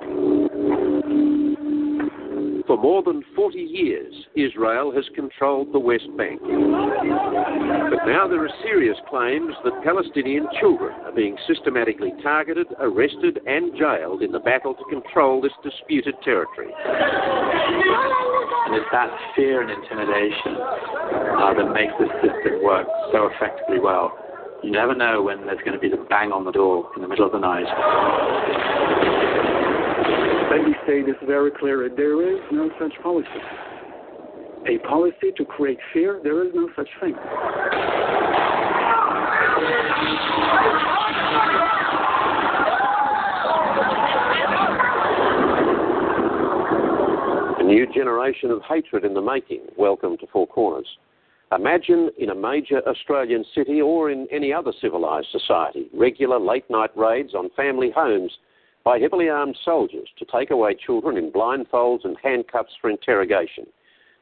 For 2.66 2.76
more 2.76 3.02
than 3.02 3.24
40 3.34 3.59
years, 3.59 4.14
Israel 4.36 4.93
has 4.94 5.05
controlled 5.14 5.72
the 5.72 5.78
West 5.78 6.09
Bank. 6.16 6.40
But 6.43 8.06
now 8.06 8.28
there 8.28 8.44
are 8.44 8.51
serious 8.62 8.97
claims 9.09 9.55
that 9.64 9.82
Palestinian 9.82 10.47
children 10.60 10.93
are 11.05 11.12
being 11.12 11.36
systematically 11.48 12.12
targeted, 12.22 12.68
arrested, 12.78 13.40
and 13.47 13.76
jailed 13.76 14.22
in 14.22 14.30
the 14.32 14.39
battle 14.39 14.74
to 14.74 14.84
control 14.90 15.40
this 15.40 15.52
disputed 15.64 16.14
territory. 16.22 16.70
And 18.66 18.76
it's 18.76 18.86
that 18.93 19.10
fear 19.34 19.62
and 19.62 19.70
intimidation 19.70 20.56
uh, 20.56 21.55
that 21.55 21.72
makes 21.74 21.93
this 21.98 22.10
system 22.22 22.62
work 22.62 22.86
so 23.12 23.28
effectively 23.34 23.80
well. 23.80 24.16
You 24.62 24.70
never 24.70 24.94
know 24.94 25.20
when 25.22 25.47
there's 25.47 25.60
going 25.64 25.72
to 25.72 25.80
be 25.80 25.89
the 25.89 26.06
bang 26.09 26.30
on 26.30 26.44
the 26.44 26.52
door 26.52 26.89
in 26.94 27.02
the 27.02 27.09
middle 27.09 27.26
of 27.26 27.32
the 27.32 27.40
night. 27.40 27.66
Let 30.53 30.65
me 30.66 30.74
say 30.87 31.01
this 31.01 31.16
very 31.27 31.51
clearly. 31.51 31.89
There 31.97 32.31
is 32.31 32.43
no 32.53 32.69
such 32.79 32.93
policy. 33.03 33.27
A 34.69 34.77
policy 34.87 35.33
to 35.39 35.47
create 35.47 35.79
fear, 35.95 36.20
there 36.23 36.47
is 36.47 36.53
no 36.55 36.69
such 36.77 36.89
thing. 37.01 37.15
A 47.59 47.62
new 47.65 47.87
generation 47.95 48.51
of 48.51 48.61
hatred 48.69 49.07
in 49.07 49.15
the 49.15 49.23
making. 49.23 49.62
Welcome 49.79 50.19
to 50.19 50.27
Four 50.27 50.47
Corners. 50.49 50.87
Imagine 51.57 52.11
in 52.19 52.29
a 52.29 52.35
major 52.35 52.87
Australian 52.87 53.47
city 53.55 53.81
or 53.81 54.11
in 54.11 54.29
any 54.31 54.53
other 54.53 54.73
civilised 54.83 55.29
society 55.33 55.89
regular 55.95 56.39
late 56.39 56.69
night 56.69 56.91
raids 56.95 57.33
on 57.33 57.49
family 57.57 57.91
homes 57.91 58.33
by 58.84 58.98
heavily 58.98 59.28
armed 59.28 59.56
soldiers 59.64 60.09
to 60.18 60.24
take 60.24 60.50
away 60.50 60.74
children 60.74 61.16
in 61.16 61.30
blindfolds 61.30 62.04
and 62.04 62.16
handcuffs 62.22 62.72
for 62.80 62.90
interrogation. 62.90 63.66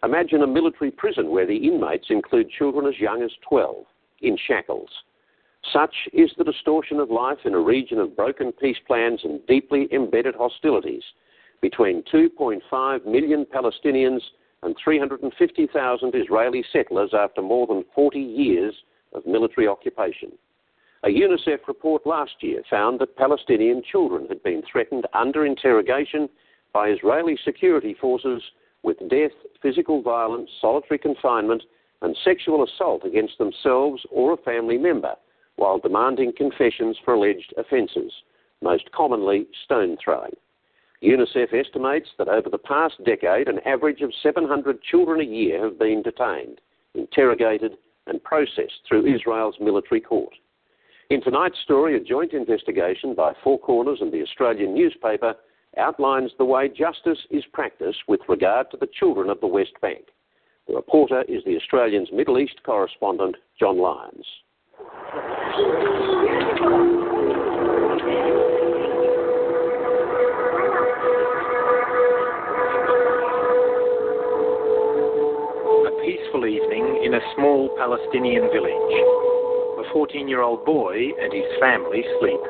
Imagine 0.02 0.42
a 0.42 0.46
military 0.46 0.90
prison 0.90 1.30
where 1.30 1.46
the 1.46 1.56
inmates 1.56 2.06
include 2.10 2.50
children 2.50 2.86
as 2.86 2.98
young 2.98 3.22
as 3.22 3.30
12 3.48 3.84
in 4.22 4.36
shackles. 4.46 4.90
Such 5.72 5.94
is 6.12 6.30
the 6.36 6.44
distortion 6.44 7.00
of 7.00 7.10
life 7.10 7.38
in 7.44 7.54
a 7.54 7.60
region 7.60 7.98
of 7.98 8.16
broken 8.16 8.52
peace 8.52 8.78
plans 8.86 9.20
and 9.24 9.46
deeply 9.46 9.88
embedded 9.92 10.34
hostilities 10.34 11.02
between 11.60 12.02
2.5 12.12 13.04
million 13.06 13.44
Palestinians 13.44 14.20
and 14.62 14.74
350,000 14.82 16.14
Israeli 16.14 16.64
settlers 16.72 17.10
after 17.12 17.42
more 17.42 17.66
than 17.66 17.84
40 17.94 18.18
years 18.18 18.74
of 19.12 19.26
military 19.26 19.68
occupation. 19.68 20.32
A 21.02 21.09
UNICEF 21.09 21.66
report 21.66 22.06
last 22.06 22.43
year 22.43 22.62
found 22.68 22.98
that 22.98 23.16
Palestinian 23.16 23.82
children 23.82 24.27
had 24.28 24.43
been 24.43 24.62
threatened 24.70 25.06
under 25.14 25.47
interrogation 25.47 26.28
by 26.74 26.90
Israeli 26.90 27.39
security 27.43 27.94
forces 27.94 28.43
with 28.82 28.98
death, 29.09 29.32
physical 29.62 30.02
violence, 30.02 30.51
solitary 30.60 30.98
confinement, 30.98 31.62
and 32.02 32.14
sexual 32.22 32.62
assault 32.62 33.05
against 33.06 33.39
themselves 33.39 34.05
or 34.10 34.35
a 34.35 34.36
family 34.36 34.77
member 34.77 35.14
while 35.56 35.78
demanding 35.78 36.35
confessions 36.36 36.98
for 37.02 37.14
alleged 37.14 37.55
offences, 37.56 38.12
most 38.60 38.90
commonly 38.93 39.47
stone 39.64 39.97
throwing. 40.02 40.36
UNICEF 41.02 41.55
estimates 41.55 42.10
that 42.18 42.28
over 42.28 42.51
the 42.51 42.59
past 42.59 43.02
decade, 43.05 43.48
an 43.48 43.60
average 43.66 44.02
of 44.02 44.12
700 44.22 44.82
children 44.82 45.20
a 45.20 45.24
year 45.24 45.64
have 45.64 45.78
been 45.78 46.02
detained, 46.02 46.60
interrogated, 46.94 47.78
and 48.06 48.22
processed 48.22 48.81
through 48.86 49.06
Israel's 49.06 49.56
military 49.60 50.02
court. 50.02 50.35
In 51.10 51.20
tonight's 51.20 51.58
story, 51.64 51.96
a 51.96 52.00
joint 52.00 52.34
investigation 52.34 53.14
by 53.16 53.32
Four 53.42 53.58
Corners 53.58 53.98
and 54.00 54.12
the 54.12 54.22
Australian 54.22 54.74
newspaper 54.74 55.34
outlines 55.76 56.30
the 56.38 56.44
way 56.44 56.68
justice 56.68 57.18
is 57.30 57.42
practiced 57.52 57.98
with 58.06 58.20
regard 58.28 58.70
to 58.70 58.76
the 58.76 58.86
children 58.86 59.28
of 59.28 59.40
the 59.40 59.46
West 59.48 59.72
Bank. 59.82 60.04
The 60.68 60.76
reporter 60.76 61.22
is 61.22 61.42
the 61.44 61.56
Australian's 61.56 62.10
Middle 62.12 62.38
East 62.38 62.62
correspondent, 62.64 63.34
John 63.58 63.78
Lyons. 63.78 64.24
A 75.86 75.92
peaceful 76.04 76.46
evening 76.46 77.02
in 77.04 77.14
a 77.14 77.20
small 77.34 77.68
Palestinian 77.76 78.48
village. 78.52 79.30
14 79.93 80.28
year 80.28 80.43
old 80.43 80.65
boy 80.65 80.94
and 81.20 81.32
his 81.32 81.44
family 81.61 82.05
sleep. 82.19 82.40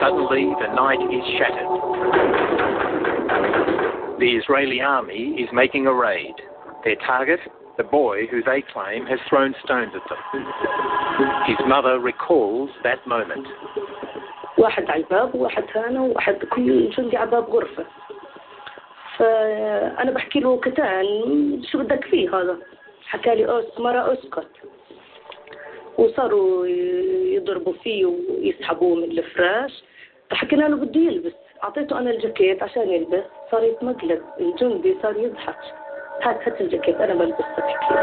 Suddenly, 0.00 0.52
the 0.60 0.74
night 0.74 1.02
is 1.12 1.24
shattered. 1.38 1.72
The 4.18 4.36
Israeli 4.36 4.80
army 4.80 5.36
is 5.38 5.48
making 5.52 5.86
a 5.86 5.94
raid. 5.94 6.34
Their 6.84 6.96
target, 7.06 7.40
the 7.76 7.84
boy 7.84 8.26
who 8.30 8.42
they 8.42 8.62
claim 8.72 9.06
has 9.06 9.18
thrown 9.28 9.54
stones 9.64 9.92
at 9.94 10.02
them. 10.08 10.46
His 11.46 11.56
mother 11.66 11.98
recalls 12.00 12.70
that 12.84 13.06
moment. 13.06 13.46
واحد 14.58 14.90
على 14.90 15.02
الباب 15.02 15.34
وواحد 15.34 15.64
هنا 15.74 16.00
وواحد 16.00 16.34
كل 16.34 16.90
جندي 16.90 17.16
على 17.16 17.30
باب 17.30 17.50
غرفة. 17.50 17.84
فأنا 19.16 20.10
بحكي 20.10 20.40
له 20.40 20.60
كتان 20.60 21.06
شو 21.70 21.78
بدك 21.78 22.04
فيه 22.04 22.36
هذا؟ 22.36 22.56
حكى 23.06 23.34
لي 23.34 23.58
أس 23.58 23.80
مرة 23.80 24.12
أسكت. 24.12 24.48
وصاروا 25.98 26.66
يضربوا 27.36 27.72
فيه 27.72 28.06
ويسحبوه 28.06 28.96
من 28.96 29.04
الفراش. 29.04 29.84
فحكينا 30.30 30.64
له 30.64 30.76
بده 30.76 31.00
يلبس. 31.00 31.32
أعطيته 31.64 31.98
أنا 31.98 32.10
الجاكيت 32.10 32.62
عشان 32.62 32.88
يلبس. 32.88 33.24
صار 33.50 33.62
يتمقلب. 33.62 34.22
الجندي 34.40 34.96
صار 35.02 35.16
يضحك. 35.16 35.58
هات 36.22 36.48
هات 36.48 36.60
الجاكيت 36.60 36.96
أنا 36.96 37.14
بلبسها 37.14 37.56
بحكي 37.58 37.94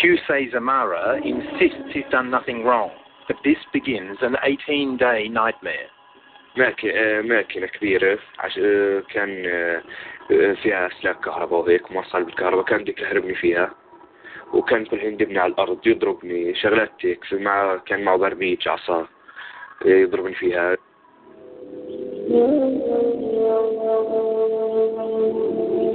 Qusay 0.00 0.50
Zamara 0.52 1.20
insists 1.22 1.92
he's 1.92 2.08
done 2.10 2.30
nothing 2.30 2.64
wrong. 2.64 2.90
But 3.29 3.37
this 3.43 3.57
begins 3.73 4.17
an 4.21 4.35
18-day 4.43 5.29
nightmare. 5.29 5.89
ماكينة 6.57 7.67
كبيرة 7.67 8.19
كان 9.09 9.43
فيها 10.63 10.87
أسلاك 10.87 11.19
كهرباء 11.19 11.59
وهيك 11.59 11.91
موصل 11.91 12.23
بالكهرباء 12.23 12.65
كان 12.65 12.83
بدك 12.83 12.99
يهربني 12.99 13.35
فيها 13.35 13.71
وكان 14.53 14.85
كل 14.85 14.99
حين 14.99 15.13
يدبني 15.13 15.39
على 15.39 15.53
الأرض 15.53 15.87
يضربني 15.87 16.55
شغلات 16.55 16.91
هيك 17.01 17.33
مع 17.33 17.77
كان 17.77 18.03
معه 18.03 18.17
برميج 18.17 18.67
عصا 18.67 19.07
يضربني 19.85 20.35
فيها 20.35 20.77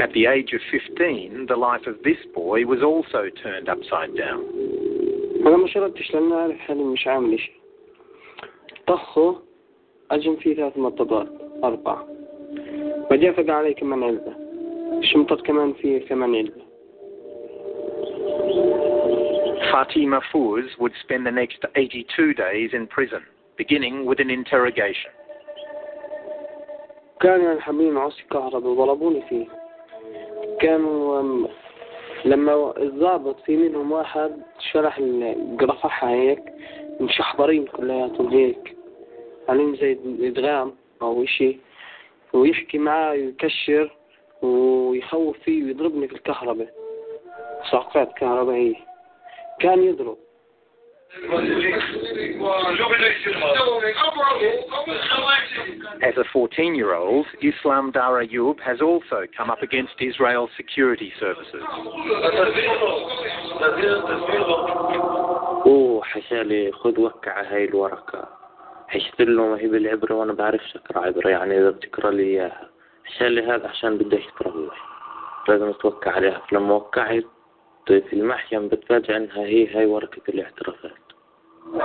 At 0.00 0.12
the 0.14 0.26
age 0.26 0.52
of 0.54 0.60
15, 0.70 1.46
the 1.46 1.56
life 1.56 1.86
of 1.86 1.96
this 2.02 2.16
boy 2.34 2.64
was 2.64 2.82
also 2.82 3.28
turned 3.42 3.68
upside 3.68 4.16
down. 4.16 4.83
أنا 5.45 5.57
ما 5.57 5.67
شربتش 5.67 6.13
لأن 6.13 6.31
أعرف 6.31 6.57
حالي 6.57 6.83
مش 6.83 7.07
عامل 7.07 7.39
شيء 7.39 7.55
طخه 8.87 9.41
أجم 10.11 10.35
فيه 10.35 10.55
ثلاث 10.55 10.77
مطبات 10.77 11.27
أربعة. 11.63 12.07
بعدين 13.09 13.33
فقع 13.33 13.53
علي 13.53 13.73
كمان 13.73 14.03
علبة. 14.03 14.35
شمطت 15.01 15.41
كمان 15.41 15.73
فيه 15.73 16.07
كمان 16.07 16.35
علبة. 16.35 16.65
Fatima 19.71 20.21
Fouz 20.31 20.67
would 20.79 20.93
spend 21.03 21.25
the 21.25 21.31
next 21.31 21.59
82 21.75 22.33
days 22.33 22.73
in 22.73 22.87
prison, 22.87 23.23
beginning 23.57 24.05
with 24.05 24.19
an 24.19 24.29
interrogation. 24.29 25.11
كانوا 27.19 27.51
ينحبين 27.53 27.97
عصي 27.97 28.23
كهرباء 28.31 28.71
وضربوني 28.71 29.21
فيه. 29.29 29.45
كانوا 30.59 31.47
لما 32.25 32.77
الضابط 32.77 33.39
في 33.39 33.57
منهم 33.57 33.91
واحد 33.91 34.41
شرح 34.71 34.97
القرفحة 34.97 36.09
هيك 36.09 36.43
مش 37.01 37.21
حضرين 37.21 37.65
كلياتهم 37.65 38.27
هيك. 38.27 38.75
عليهم 39.49 39.75
زي 39.75 39.97
ادغام 40.19 40.73
أو 41.01 41.23
إشي 41.23 41.57
ويحكي 42.33 42.77
معاه 42.77 43.11
ويكشر 43.11 43.91
ويخوف 44.41 45.37
فيه 45.39 45.63
ويضربني 45.63 46.07
في 46.07 46.13
الكهرباء. 46.13 46.73
صعقات 47.71 48.13
كهربائية. 48.13 48.75
كان 49.59 49.83
يضرب. 49.83 50.17
As 56.03 56.17
a 56.17 56.23
14 56.33 56.75
year 56.75 56.93
old, 56.93 57.25
Islam 57.41 57.91
Dar 57.91 58.21
Ayub 58.21 58.59
has 58.59 58.81
also 58.81 59.25
come 59.37 59.49
up 59.49 59.63
against 59.63 59.93
Israel's 60.01 60.49
security 60.57 61.13
services. 61.19 61.63
أوه 65.65 66.03
حشالي 66.03 66.71
خذ 66.71 66.99
وكع 66.99 67.41
هاي 67.41 67.65
الورقة. 67.65 68.29
حشت 68.87 69.21
له 69.21 69.47
ما 69.47 69.59
هي 69.59 69.67
بالعبرة 69.67 70.13
وأنا 70.13 70.33
بعرفش 70.33 70.75
اقرا 70.75 71.05
عبرة 71.05 71.29
يعني 71.29 71.59
إذا 71.59 71.69
بتقرأ 71.69 72.11
لي 72.11 72.23
إياها. 72.23 72.69
حشالي 73.05 73.41
هذا 73.41 73.67
عشان 73.67 73.97
بده 73.97 74.17
يقرا 74.17 74.51
هو 74.51 74.71
لازم 75.47 75.71
توكع 75.71 76.11
عليها. 76.11 76.41
فلما 76.49 76.73
وقعت 76.73 77.25
في 77.87 78.13
المحكمة 78.13 78.67
بتفاجئ 78.69 79.17
إنها 79.17 79.45
هي 79.45 79.75
هاي 79.75 79.85
ورقة 79.85 80.21
الاعترافات 80.29 81.04
These 81.65 81.81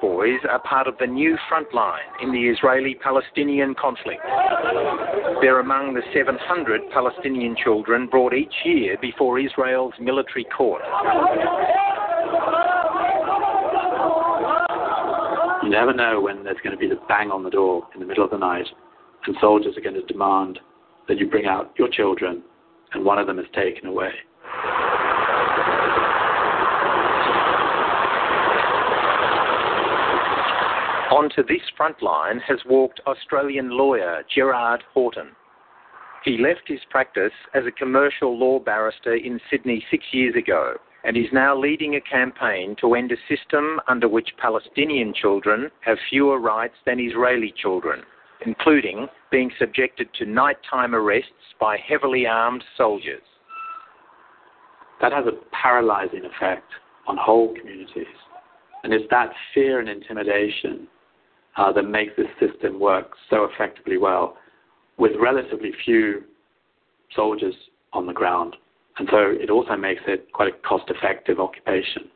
boys 0.00 0.40
are 0.48 0.58
part 0.64 0.86
of 0.86 0.96
the 0.98 1.06
new 1.06 1.36
front 1.46 1.74
line 1.74 2.00
in 2.22 2.32
the 2.32 2.48
Israeli-Palestinian 2.48 3.74
conflict. 3.74 4.22
They're 5.42 5.60
among 5.60 5.92
the 5.92 6.00
700 6.14 6.90
Palestinian 6.90 7.54
children 7.62 8.06
brought 8.06 8.32
each 8.32 8.54
year 8.64 8.96
before 8.98 9.38
Israel's 9.38 9.92
military 10.00 10.44
court. 10.44 10.80
You 15.62 15.68
never 15.68 15.92
know 15.92 16.22
when 16.22 16.44
there's 16.44 16.56
going 16.64 16.74
to 16.74 16.78
be 16.78 16.88
the 16.88 16.98
bang 17.08 17.30
on 17.30 17.42
the 17.42 17.50
door 17.50 17.86
in 17.92 18.00
the 18.00 18.06
middle 18.06 18.24
of 18.24 18.30
the 18.30 18.38
night 18.38 18.68
and 19.26 19.36
soldiers 19.38 19.76
are 19.76 19.82
going 19.82 19.96
to 19.96 20.06
demand 20.06 20.60
that 21.08 21.18
you 21.18 21.28
bring 21.28 21.46
out 21.46 21.72
your 21.78 21.88
children 21.88 22.42
and 22.92 23.04
one 23.04 23.18
of 23.18 23.26
them 23.26 23.38
is 23.38 23.46
taken 23.54 23.86
away. 23.88 24.10
Onto 31.10 31.42
this 31.42 31.62
front 31.76 32.02
line 32.02 32.38
has 32.46 32.58
walked 32.66 33.00
Australian 33.06 33.70
lawyer 33.70 34.22
Gerard 34.32 34.82
Horton. 34.92 35.30
He 36.24 36.38
left 36.38 36.62
his 36.66 36.80
practice 36.90 37.32
as 37.54 37.64
a 37.66 37.72
commercial 37.72 38.38
law 38.38 38.58
barrister 38.58 39.14
in 39.14 39.40
Sydney 39.50 39.84
six 39.90 40.04
years 40.12 40.34
ago 40.36 40.74
and 41.04 41.16
is 41.16 41.32
now 41.32 41.58
leading 41.58 41.94
a 41.94 42.00
campaign 42.00 42.76
to 42.80 42.94
end 42.94 43.12
a 43.12 43.16
system 43.34 43.80
under 43.88 44.08
which 44.08 44.36
Palestinian 44.36 45.14
children 45.14 45.70
have 45.80 45.96
fewer 46.10 46.38
rights 46.38 46.74
than 46.84 47.00
Israeli 47.00 47.54
children, 47.56 48.02
including 48.44 49.06
being 49.30 49.50
subjected 49.58 50.08
to 50.14 50.24
nighttime 50.24 50.94
arrests 50.94 51.32
by 51.60 51.76
heavily 51.76 52.26
armed 52.26 52.64
soldiers. 52.76 53.22
That 55.00 55.12
has 55.12 55.26
a 55.26 55.32
paralyzing 55.54 56.24
effect 56.24 56.70
on 57.06 57.16
whole 57.16 57.54
communities. 57.54 58.06
And 58.84 58.92
it's 58.92 59.04
that 59.10 59.30
fear 59.54 59.80
and 59.80 59.88
intimidation 59.88 60.86
uh, 61.56 61.72
that 61.72 61.82
makes 61.82 62.12
this 62.16 62.26
system 62.38 62.78
work 62.78 63.10
so 63.28 63.44
effectively 63.44 63.98
well 63.98 64.36
with 64.98 65.12
relatively 65.20 65.72
few 65.84 66.22
soldiers 67.14 67.54
on 67.92 68.06
the 68.06 68.12
ground. 68.12 68.56
And 68.98 69.08
so 69.10 69.18
it 69.18 69.50
also 69.50 69.76
makes 69.76 70.02
it 70.06 70.32
quite 70.32 70.52
a 70.52 70.68
cost 70.68 70.84
effective 70.88 71.38
occupation. 71.38 72.10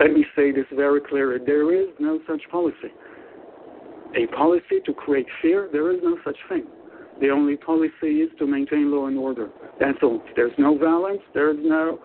Let 0.00 0.12
me 0.12 0.24
say 0.34 0.50
this 0.50 0.66
very 0.74 1.00
clearly. 1.00 1.44
There 1.44 1.72
is 1.72 1.88
no 1.98 2.20
such 2.26 2.42
policy. 2.50 2.92
A 4.16 4.26
policy 4.28 4.80
to 4.86 4.94
create 4.94 5.26
fear, 5.42 5.68
there 5.72 5.90
is 5.90 5.98
no 6.02 6.16
such 6.24 6.36
thing. 6.48 6.66
The 7.20 7.30
only 7.30 7.56
policy 7.56 8.22
is 8.22 8.30
to 8.38 8.46
maintain 8.46 8.90
law 8.90 9.06
and 9.06 9.18
order. 9.18 9.50
That's 9.80 9.98
all. 10.02 10.22
There's 10.36 10.52
no 10.58 10.78
violence, 10.78 11.22
there's 11.32 11.58
no 11.60 12.00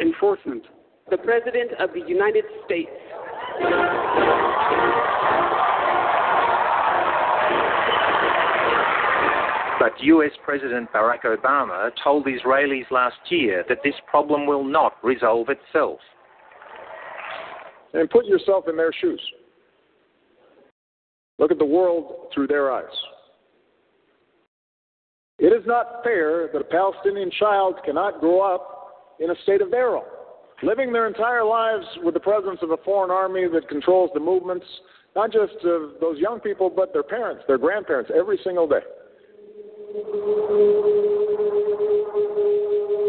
enforcement. 0.00 0.64
The 1.10 1.18
President 1.18 1.72
of 1.78 1.90
the 1.92 2.00
United 2.08 2.44
States. 2.64 2.90
But 9.78 9.92
US 10.02 10.30
President 10.44 10.90
Barack 10.92 11.24
Obama 11.24 11.90
told 12.02 12.26
Israelis 12.26 12.90
last 12.90 13.16
year 13.28 13.64
that 13.68 13.78
this 13.84 13.94
problem 14.08 14.46
will 14.46 14.64
not 14.64 14.94
resolve 15.04 15.48
itself. 15.50 15.98
And 17.92 18.08
put 18.10 18.24
yourself 18.24 18.64
in 18.68 18.76
their 18.76 18.92
shoes. 18.92 19.20
Look 21.38 21.50
at 21.50 21.58
the 21.58 21.64
world 21.64 22.28
through 22.32 22.46
their 22.46 22.72
eyes. 22.72 22.84
It 25.38 25.52
is 25.52 25.66
not 25.66 26.04
fair 26.04 26.48
that 26.52 26.60
a 26.60 26.64
Palestinian 26.64 27.30
child 27.38 27.76
cannot 27.84 28.20
grow 28.20 28.40
up 28.40 29.16
in 29.18 29.30
a 29.30 29.34
state 29.42 29.60
of 29.60 29.70
their 29.70 29.96
own, 29.96 30.04
living 30.62 30.92
their 30.92 31.08
entire 31.08 31.44
lives 31.44 31.84
with 32.02 32.14
the 32.14 32.20
presence 32.20 32.58
of 32.62 32.70
a 32.70 32.76
foreign 32.84 33.10
army 33.10 33.46
that 33.52 33.68
controls 33.68 34.10
the 34.14 34.20
movements, 34.20 34.64
not 35.16 35.32
just 35.32 35.54
of 35.64 36.00
those 36.00 36.18
young 36.18 36.38
people, 36.40 36.70
but 36.70 36.92
their 36.92 37.02
parents, 37.02 37.42
their 37.48 37.58
grandparents, 37.58 38.10
every 38.16 38.38
single 38.44 38.68
day. 38.68 38.82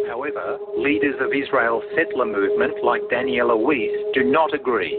However, 0.07 0.57
leaders 0.77 1.15
of 1.21 1.29
Israel's 1.33 1.83
settler 1.95 2.25
movement 2.25 2.83
like 2.83 3.01
Daniela 3.03 3.57
Weiss 3.57 4.13
do 4.15 4.23
not 4.23 4.53
agree. 4.53 4.95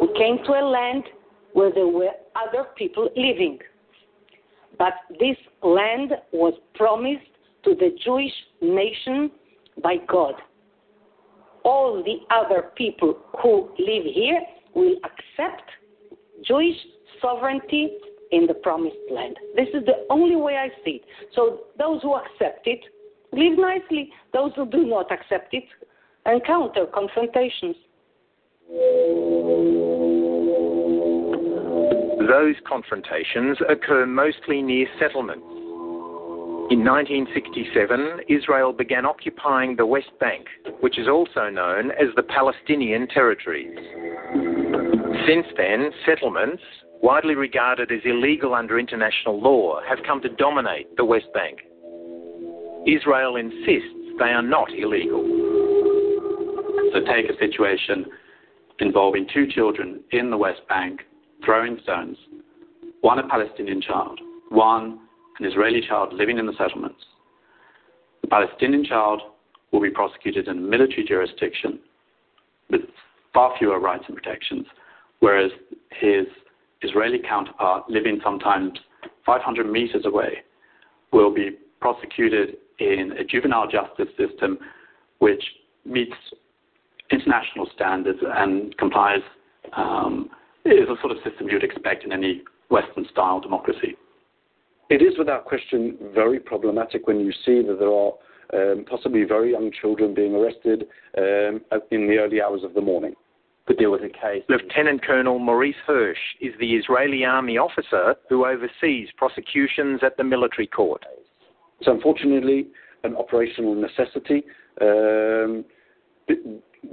We 0.00 0.08
came 0.18 0.44
to 0.44 0.52
a 0.52 0.64
land 0.64 1.04
where 1.52 1.72
there 1.72 1.86
were 1.86 2.10
other 2.36 2.68
people 2.76 3.08
living. 3.16 3.58
But 4.78 4.94
this 5.18 5.36
land 5.62 6.12
was 6.32 6.54
promised 6.74 7.26
to 7.64 7.74
the 7.74 7.90
Jewish 8.04 8.32
nation 8.62 9.30
by 9.82 9.96
God. 10.08 10.34
All 11.64 12.02
the 12.02 12.34
other 12.34 12.70
people 12.76 13.18
who 13.42 13.68
live 13.78 14.04
here 14.04 14.40
will 14.74 14.96
accept 15.04 15.68
Jewish 16.46 16.76
sovereignty 17.20 17.90
in 18.32 18.46
the 18.46 18.54
promised 18.54 18.96
land. 19.10 19.36
This 19.56 19.68
is 19.74 19.84
the 19.84 20.06
only 20.08 20.36
way 20.36 20.56
I 20.56 20.68
see 20.84 21.02
it. 21.02 21.04
So 21.34 21.60
those 21.78 22.00
who 22.02 22.14
accept 22.14 22.66
it 22.66 22.80
live 23.32 23.58
nicely. 23.58 24.10
Those 24.32 24.52
who 24.56 24.66
do 24.66 24.86
not 24.86 25.10
accept 25.12 25.52
it 25.52 25.64
encounter 26.26 26.86
confrontations. 26.86 27.76
Those 32.30 32.54
confrontations 32.64 33.58
occur 33.68 34.06
mostly 34.06 34.62
near 34.62 34.86
settlements. 35.00 35.44
In 36.70 36.84
1967, 36.86 38.20
Israel 38.28 38.72
began 38.72 39.04
occupying 39.04 39.74
the 39.74 39.84
West 39.84 40.12
Bank, 40.20 40.46
which 40.78 40.96
is 40.96 41.08
also 41.08 41.50
known 41.50 41.90
as 41.90 42.06
the 42.14 42.22
Palestinian 42.22 43.08
territories. 43.08 43.76
Since 45.26 45.46
then, 45.56 45.90
settlements, 46.06 46.62
widely 47.02 47.34
regarded 47.34 47.90
as 47.90 48.02
illegal 48.04 48.54
under 48.54 48.78
international 48.78 49.42
law, 49.42 49.80
have 49.88 49.98
come 50.06 50.22
to 50.22 50.28
dominate 50.28 50.96
the 50.96 51.04
West 51.04 51.32
Bank. 51.34 51.58
Israel 52.86 53.34
insists 53.34 53.90
they 54.20 54.30
are 54.30 54.40
not 54.40 54.68
illegal. 54.72 55.24
So 56.92 57.00
take 57.00 57.28
a 57.28 57.36
situation 57.40 58.06
involving 58.78 59.26
two 59.34 59.48
children 59.48 60.04
in 60.12 60.30
the 60.30 60.36
West 60.36 60.60
Bank 60.68 61.00
throwing 61.44 61.78
stones, 61.82 62.16
one 63.00 63.18
a 63.18 63.28
Palestinian 63.28 63.80
child, 63.80 64.20
one 64.50 65.00
an 65.38 65.46
Israeli 65.46 65.80
child 65.86 66.12
living 66.12 66.38
in 66.38 66.46
the 66.46 66.52
settlements. 66.58 67.00
The 68.22 68.28
Palestinian 68.28 68.84
child 68.84 69.22
will 69.72 69.80
be 69.80 69.90
prosecuted 69.90 70.48
in 70.48 70.58
a 70.58 70.60
military 70.60 71.04
jurisdiction 71.04 71.80
with 72.70 72.82
far 73.32 73.54
fewer 73.58 73.80
rights 73.80 74.04
and 74.06 74.16
protections, 74.16 74.66
whereas 75.20 75.50
his 75.92 76.26
Israeli 76.82 77.18
counterpart, 77.26 77.88
living 77.88 78.20
sometimes 78.22 78.72
500 79.24 79.70
meters 79.70 80.04
away, 80.04 80.38
will 81.12 81.32
be 81.32 81.50
prosecuted 81.80 82.56
in 82.78 83.12
a 83.18 83.24
juvenile 83.24 83.68
justice 83.68 84.08
system 84.16 84.58
which 85.18 85.42
meets 85.84 86.14
international 87.10 87.68
standards 87.74 88.18
and 88.22 88.76
complies 88.78 89.20
um, 89.74 90.30
is 90.64 90.88
the 90.88 90.96
sort 91.00 91.12
of 91.12 91.18
system 91.24 91.48
you'd 91.48 91.64
expect 91.64 92.04
in 92.04 92.12
any 92.12 92.42
Western 92.70 93.06
style 93.10 93.40
democracy. 93.40 93.96
It 94.88 95.02
is 95.02 95.18
without 95.18 95.44
question 95.44 95.96
very 96.14 96.40
problematic 96.40 97.06
when 97.06 97.20
you 97.20 97.32
see 97.32 97.62
that 97.62 97.78
there 97.78 97.92
are 97.92 98.12
um, 98.52 98.84
possibly 98.88 99.24
very 99.24 99.52
young 99.52 99.70
children 99.80 100.14
being 100.14 100.34
arrested 100.34 100.86
um, 101.16 101.60
in 101.90 102.08
the 102.08 102.18
early 102.18 102.42
hours 102.42 102.62
of 102.64 102.74
the 102.74 102.80
morning. 102.80 103.14
But 103.66 103.76
there 103.78 103.90
was 103.90 104.00
a 104.02 104.08
case. 104.08 104.42
Lieutenant 104.48 105.04
Colonel 105.04 105.38
Maurice 105.38 105.76
Hirsch 105.86 106.18
is 106.40 106.52
the 106.58 106.74
Israeli 106.74 107.24
army 107.24 107.56
officer 107.56 108.16
who 108.28 108.44
oversees 108.44 109.08
prosecutions 109.16 110.00
at 110.02 110.16
the 110.16 110.24
military 110.24 110.66
court. 110.66 111.04
It's 111.78 111.88
unfortunately 111.88 112.66
an 113.04 113.14
operational 113.16 113.74
necessity. 113.76 114.42
Um, 114.80 115.64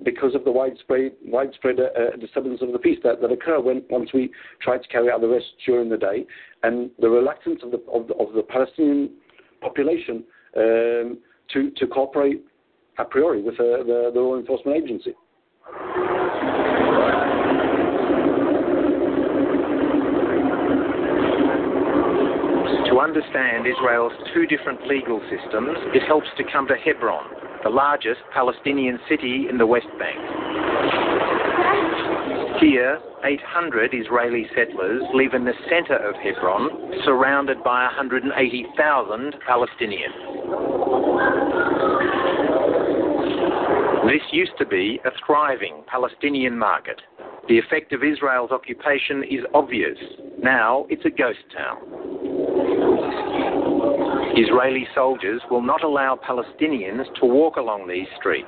because 0.04 0.36
of 0.36 0.44
the 0.44 0.52
widespread 0.52 1.14
widespread 1.26 1.80
uh, 1.80 2.16
disturbance 2.18 2.62
of 2.62 2.72
the 2.72 2.80
peace 2.80 3.00
that, 3.04 3.22
that 3.22 3.32
occur 3.32 3.60
when 3.60 3.84
once 3.90 4.10
we 4.14 4.32
try 4.62 4.78
to 4.78 4.88
carry 4.90 5.10
out 5.10 5.22
the 5.22 5.28
rest 5.28 5.46
during 5.66 5.90
the 5.90 5.98
day, 5.98 6.26
and 6.64 6.90
the 7.00 7.10
reluctance 7.10 7.62
of 7.64 7.72
the 7.72 7.80
of 7.92 8.08
the, 8.08 8.14
of 8.16 8.34
the 8.34 8.44
Palestinian 8.44 9.12
population 9.62 10.24
um, 10.56 11.18
to 11.54 11.72
to 11.78 11.88
cooperate 11.88 12.44
a 13.00 13.06
priori 13.06 13.42
with 13.42 13.56
uh, 13.56 13.84
the, 13.84 14.12
the 14.14 14.20
law 14.20 14.38
enforcement 14.38 14.78
agency. 14.84 15.14
To 22.90 23.00
understand 23.00 23.68
Israel's 23.68 24.14
two 24.34 24.48
different 24.48 24.88
legal 24.88 25.22
systems, 25.30 25.78
it 25.94 26.04
helps 26.08 26.28
to 26.38 26.44
come 26.52 26.68
to 26.68 26.76
Hebron, 26.76 27.26
the 27.64 27.70
largest 27.70 28.20
Palestinian 28.34 29.00
city 29.10 29.48
in 29.50 29.58
the 29.58 29.66
West 29.66 29.88
Bank. 30.00 30.18
Here, 32.60 33.00
800 33.24 33.94
Israeli 33.94 34.48
settlers 34.56 35.04
live 35.14 35.34
in 35.34 35.46
the 35.46 35.54
center 35.70 35.96
of 35.96 36.16
Hebron, 36.16 37.02
surrounded 37.06 37.64
by 37.64 37.84
180,000 37.86 39.36
Palestinians. 39.48 40.48
This 44.08 44.22
used 44.32 44.58
to 44.58 44.66
be 44.66 45.00
a 45.06 45.10
thriving 45.26 45.84
Palestinian 45.88 46.58
market. 46.58 47.02
The 47.48 47.60
effect 47.60 47.94
of 47.94 48.04
Israel's 48.04 48.52
occupation 48.52 49.24
is 49.24 49.42
obvious. 49.54 49.98
Now 50.42 50.86
it's 50.90 51.06
a 51.06 51.10
ghost 51.10 51.40
town. 51.56 52.37
Israeli 54.38 54.88
soldiers 54.94 55.42
will 55.50 55.64
not 55.64 55.84
allow 55.84 56.16
Palestinians 56.16 57.06
to 57.20 57.26
walk 57.26 57.56
along 57.56 57.88
these 57.88 58.08
streets. 58.20 58.48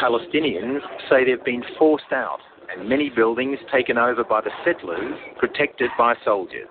Palestinians 0.00 0.80
say 1.10 1.24
they've 1.26 1.44
been 1.44 1.62
forced 1.78 2.12
out 2.12 2.38
and 2.70 2.88
many 2.88 3.10
buildings 3.10 3.58
taken 3.70 3.98
over 3.98 4.24
by 4.24 4.40
the 4.40 4.50
settlers, 4.64 5.14
protected 5.38 5.90
by 5.98 6.14
soldiers. 6.24 6.68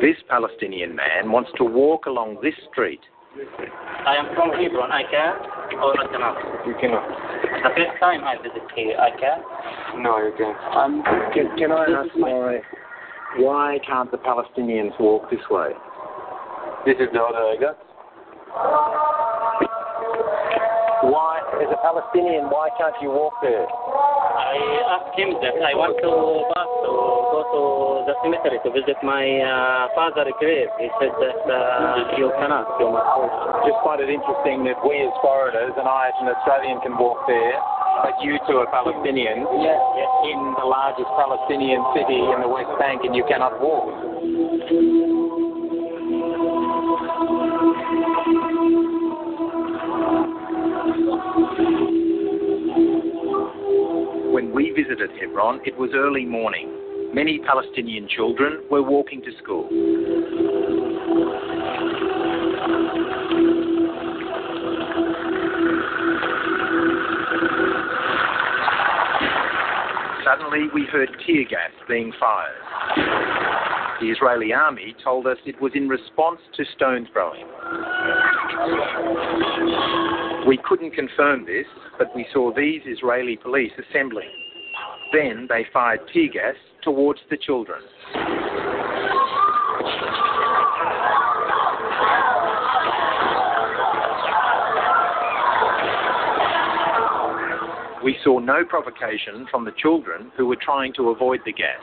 This 0.00 0.16
Palestinian 0.28 0.94
man 0.94 1.32
wants 1.32 1.50
to 1.56 1.64
walk 1.64 2.06
along 2.06 2.38
this 2.42 2.54
street. 2.70 3.00
I 3.36 4.16
am 4.16 4.34
from 4.34 4.50
Hebron. 4.56 4.90
I 4.90 5.02
can 5.10 5.58
or 5.76 5.92
I 6.00 6.06
cannot? 6.10 6.66
You 6.66 6.74
cannot. 6.80 7.04
The 7.62 7.70
first 7.76 8.00
time 8.00 8.24
I 8.24 8.36
visit 8.40 8.64
here, 8.74 8.96
I 8.96 9.10
can? 9.20 10.02
No, 10.02 10.18
you 10.18 10.32
can't. 10.36 10.56
Um, 10.74 11.02
can, 11.34 11.56
can 11.58 11.72
I 11.72 11.84
ask 11.92 12.10
why, 12.16 12.60
why 13.36 13.78
can't 13.86 14.10
the 14.10 14.18
Palestinians 14.18 14.98
walk 14.98 15.30
this 15.30 15.44
way? 15.50 15.70
This 16.86 16.96
is 16.98 17.08
the 17.12 17.20
order 17.20 17.38
I 17.38 17.56
got. 17.60 17.76
Why, 21.04 21.40
as 21.60 21.68
a 21.68 21.78
Palestinian, 21.84 22.48
why 22.48 22.70
can't 22.78 22.96
you 23.02 23.10
walk 23.10 23.34
there? 23.42 23.66
I 23.68 24.56
asked 24.98 25.18
him 25.18 25.36
that 25.44 25.62
I 25.62 25.76
want 25.76 26.00
to 26.00 26.10
back 26.56 26.66
to 26.66 27.27
also, 27.38 28.02
to 28.02 28.10
the 28.10 28.14
cemetery 28.26 28.58
to 28.66 28.70
visit 28.74 28.98
my 29.06 29.22
uh, 29.22 29.94
father's 29.94 30.34
grave. 30.42 30.66
He 30.82 30.90
said 30.98 31.14
that 31.22 31.38
uh, 31.46 32.18
you 32.18 32.34
cannot, 32.34 32.66
you 32.82 32.90
go. 32.90 32.98
Just 33.62 33.78
find 33.86 34.02
it 34.02 34.10
interesting 34.10 34.66
that 34.66 34.82
we 34.82 34.98
as 35.06 35.14
foreigners, 35.22 35.70
and 35.78 35.86
I 35.86 36.10
as 36.10 36.18
an 36.18 36.34
Australian 36.34 36.82
can 36.82 36.98
walk 36.98 37.22
there, 37.30 37.54
but 38.02 38.18
you 38.26 38.42
two 38.50 38.58
are 38.58 38.66
Palestinians 38.74 39.46
yes. 39.62 39.78
in 40.26 40.38
the 40.58 40.66
largest 40.66 41.06
Palestinian 41.14 41.78
city 41.94 42.18
in 42.18 42.42
the 42.42 42.50
West 42.50 42.74
Bank 42.82 43.06
and 43.06 43.14
you 43.14 43.22
cannot 43.30 43.62
walk. 43.62 43.86
When 54.34 54.50
we 54.50 54.74
visited 54.74 55.10
Hebron, 55.20 55.60
it 55.64 55.78
was 55.78 55.90
early 55.94 56.26
morning. 56.26 56.77
Many 57.14 57.38
Palestinian 57.38 58.06
children 58.06 58.62
were 58.70 58.82
walking 58.82 59.22
to 59.22 59.30
school. 59.42 59.68
Suddenly, 70.22 70.68
we 70.74 70.86
heard 70.92 71.08
tear 71.26 71.44
gas 71.48 71.72
being 71.88 72.12
fired. 72.20 73.98
The 74.00 74.10
Israeli 74.10 74.52
army 74.52 74.94
told 75.02 75.26
us 75.26 75.38
it 75.46 75.60
was 75.62 75.72
in 75.74 75.88
response 75.88 76.40
to 76.56 76.64
stone 76.76 77.08
throwing. 77.12 77.46
We 80.46 80.58
couldn't 80.68 80.92
confirm 80.92 81.46
this, 81.46 81.66
but 81.98 82.14
we 82.14 82.26
saw 82.32 82.52
these 82.54 82.82
Israeli 82.86 83.36
police 83.36 83.72
assembling. 83.78 84.28
Then 85.12 85.46
they 85.48 85.64
fired 85.72 86.00
tear 86.12 86.28
gas 86.30 86.54
towards 86.88 87.20
the 87.28 87.36
children. 87.36 87.82
We 98.02 98.16
saw 98.24 98.38
no 98.38 98.64
provocation 98.64 99.46
from 99.50 99.66
the 99.66 99.72
children 99.76 100.32
who 100.38 100.46
were 100.46 100.56
trying 100.56 100.94
to 100.94 101.10
avoid 101.10 101.40
the 101.44 101.52
gas. 101.52 101.76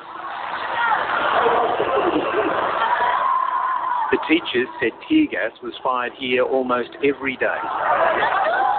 The 4.11 4.17
teachers 4.27 4.67
said 4.81 4.89
tear 5.07 5.27
gas 5.29 5.51
was 5.61 5.73
fired 5.83 6.13
here 6.17 6.41
almost 6.41 6.89
every 7.03 7.37
day. 7.37 8.74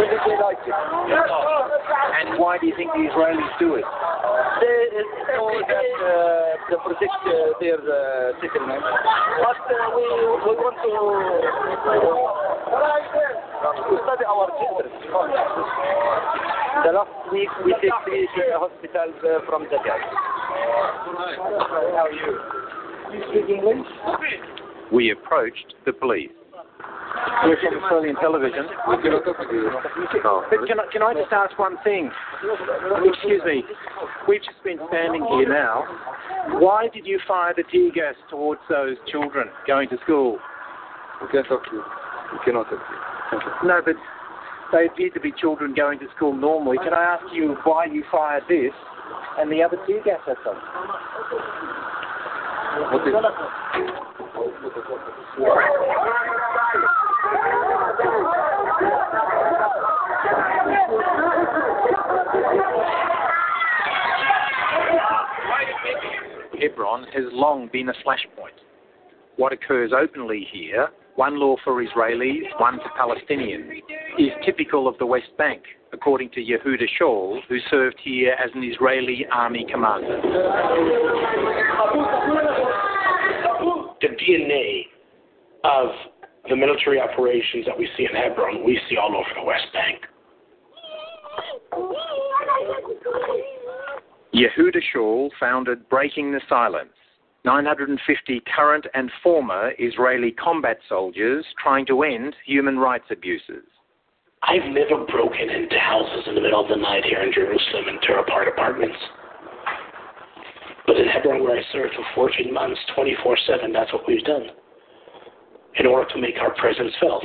When 0.00 0.08
did 0.08 0.24
they 0.24 0.32
like 0.40 0.56
it? 0.64 0.72
And 0.72 2.40
why 2.40 2.56
do 2.56 2.64
you 2.64 2.72
think 2.72 2.88
the 2.96 3.04
Israelis 3.04 3.52
do 3.60 3.76
it? 3.76 3.84
They 3.84 4.96
know 5.36 5.52
that 5.60 5.92
uh, 6.00 6.56
to 6.72 6.80
protect 6.80 7.20
uh, 7.28 7.52
their 7.60 7.76
uh, 7.76 8.32
settlement. 8.40 8.80
But 8.80 9.60
uh, 9.60 9.76
we, 9.92 10.08
we 10.40 10.56
want 10.56 10.80
to, 10.80 10.88
to 13.76 13.94
study 14.08 14.24
our 14.24 14.48
children. 14.56 14.88
The 16.80 16.92
last 16.96 17.12
week 17.28 17.52
we 17.68 17.76
take 17.84 17.92
three 18.08 18.24
to 18.24 18.40
the 18.40 18.56
hospital 18.56 19.12
uh, 19.20 19.44
from 19.44 19.68
the 19.68 19.76
guy. 19.84 20.00
How 21.36 22.08
are 22.08 22.12
you? 22.16 22.40
You 23.12 23.20
speak 23.28 23.52
English? 23.52 23.84
We 24.90 25.12
approached 25.12 25.76
the 25.84 25.92
police. 25.92 26.39
We're 27.44 27.56
from 27.56 27.82
Australian 27.82 28.16
television. 28.16 28.66
Oh. 30.24 30.44
But 30.50 30.68
can 30.68 30.78
I, 30.80 30.84
can 30.92 31.02
I 31.02 31.14
just 31.14 31.32
ask 31.32 31.58
one 31.58 31.76
thing? 31.82 32.10
Excuse 33.04 33.42
me. 33.44 33.64
We've 34.28 34.42
just 34.42 34.62
been 34.62 34.78
standing 34.88 35.24
here 35.24 35.48
now. 35.48 35.84
Why 36.60 36.88
did 36.92 37.06
you 37.06 37.18
fire 37.26 37.54
the 37.56 37.64
tear 37.70 37.90
gas 37.92 38.14
towards 38.28 38.60
those 38.68 38.96
children 39.10 39.48
going 39.66 39.88
to 39.88 39.98
school? 40.04 40.38
We 41.22 41.28
can't 41.32 41.46
talk 41.48 41.64
to 41.64 41.72
you. 41.72 41.82
We 42.32 42.38
cannot 42.44 42.68
talk 42.70 42.78
to 42.78 42.92
you. 42.92 43.68
No, 43.68 43.80
but 43.84 43.96
they 44.72 44.86
appear 44.86 45.10
to 45.10 45.20
be 45.20 45.32
children 45.32 45.74
going 45.74 45.98
to 46.00 46.06
school 46.16 46.34
normally. 46.34 46.78
Can 46.78 46.94
I 46.94 47.16
ask 47.16 47.24
you 47.32 47.56
why 47.64 47.86
you 47.86 48.04
fired 48.10 48.44
this 48.48 48.72
and 49.38 49.50
the 49.50 49.62
other 49.62 49.76
tear 49.86 50.02
gas 50.04 50.20
at 50.28 50.36
them? 50.44 50.56
What 52.92 53.08
is 53.08 53.14
Hebron 66.60 67.04
has 67.14 67.24
long 67.32 67.68
been 67.72 67.88
a 67.88 67.94
flashpoint. 68.04 68.58
What 69.36 69.52
occurs 69.52 69.92
openly 69.98 70.46
here, 70.52 70.88
one 71.16 71.40
law 71.40 71.56
for 71.64 71.82
Israelis, 71.82 72.42
one 72.58 72.78
for 72.78 72.90
Palestinians, 72.98 73.78
is 74.18 74.30
typical 74.44 74.86
of 74.86 74.98
the 74.98 75.06
West 75.06 75.30
Bank, 75.38 75.62
according 75.92 76.30
to 76.30 76.40
Yehuda 76.40 76.86
Shaul, 77.00 77.40
who 77.48 77.58
served 77.70 77.96
here 78.02 78.34
as 78.42 78.50
an 78.54 78.62
Israeli 78.62 79.26
army 79.32 79.66
commander. 79.70 80.20
the 84.00 84.08
DNA 84.08 84.84
of 85.64 85.88
the 86.48 86.56
military 86.56 86.98
operations 87.00 87.66
that 87.66 87.78
we 87.78 87.88
see 87.96 88.06
in 88.10 88.16
Hebron, 88.16 88.64
we 88.64 88.80
see 88.88 88.96
all 88.96 89.14
over 89.14 89.28
the 89.36 89.44
West 89.44 89.66
Bank. 89.74 90.04
Yehuda 94.34 94.80
Shaul 94.94 95.30
founded 95.40 95.88
Breaking 95.88 96.30
the 96.30 96.40
Silence, 96.48 96.94
950 97.44 98.42
current 98.54 98.86
and 98.94 99.10
former 99.22 99.72
Israeli 99.78 100.30
combat 100.32 100.78
soldiers 100.88 101.44
trying 101.60 101.84
to 101.86 102.02
end 102.02 102.36
human 102.46 102.78
rights 102.78 103.06
abuses. 103.10 103.66
I've 104.42 104.70
never 104.72 105.04
broken 105.04 105.50
into 105.50 105.78
houses 105.78 106.24
in 106.28 106.34
the 106.34 106.40
middle 106.40 106.62
of 106.62 106.68
the 106.68 106.76
night 106.76 107.04
here 107.04 107.22
in 107.22 107.32
Jerusalem 107.32 107.88
and 107.88 107.98
tore 108.06 108.20
apart 108.20 108.48
apartments. 108.48 108.96
But 110.86 110.96
in 110.96 111.08
Hebron, 111.08 111.42
where 111.42 111.58
I 111.58 111.62
served 111.72 111.94
for 111.94 112.04
14 112.14 112.52
months, 112.52 112.80
24 112.94 113.36
7, 113.46 113.72
that's 113.72 113.92
what 113.92 114.06
we've 114.06 114.24
done 114.24 114.50
in 115.78 115.86
order 115.86 116.08
to 116.12 116.20
make 116.20 116.36
our 116.40 116.52
presence 116.54 116.92
felt. 117.00 117.24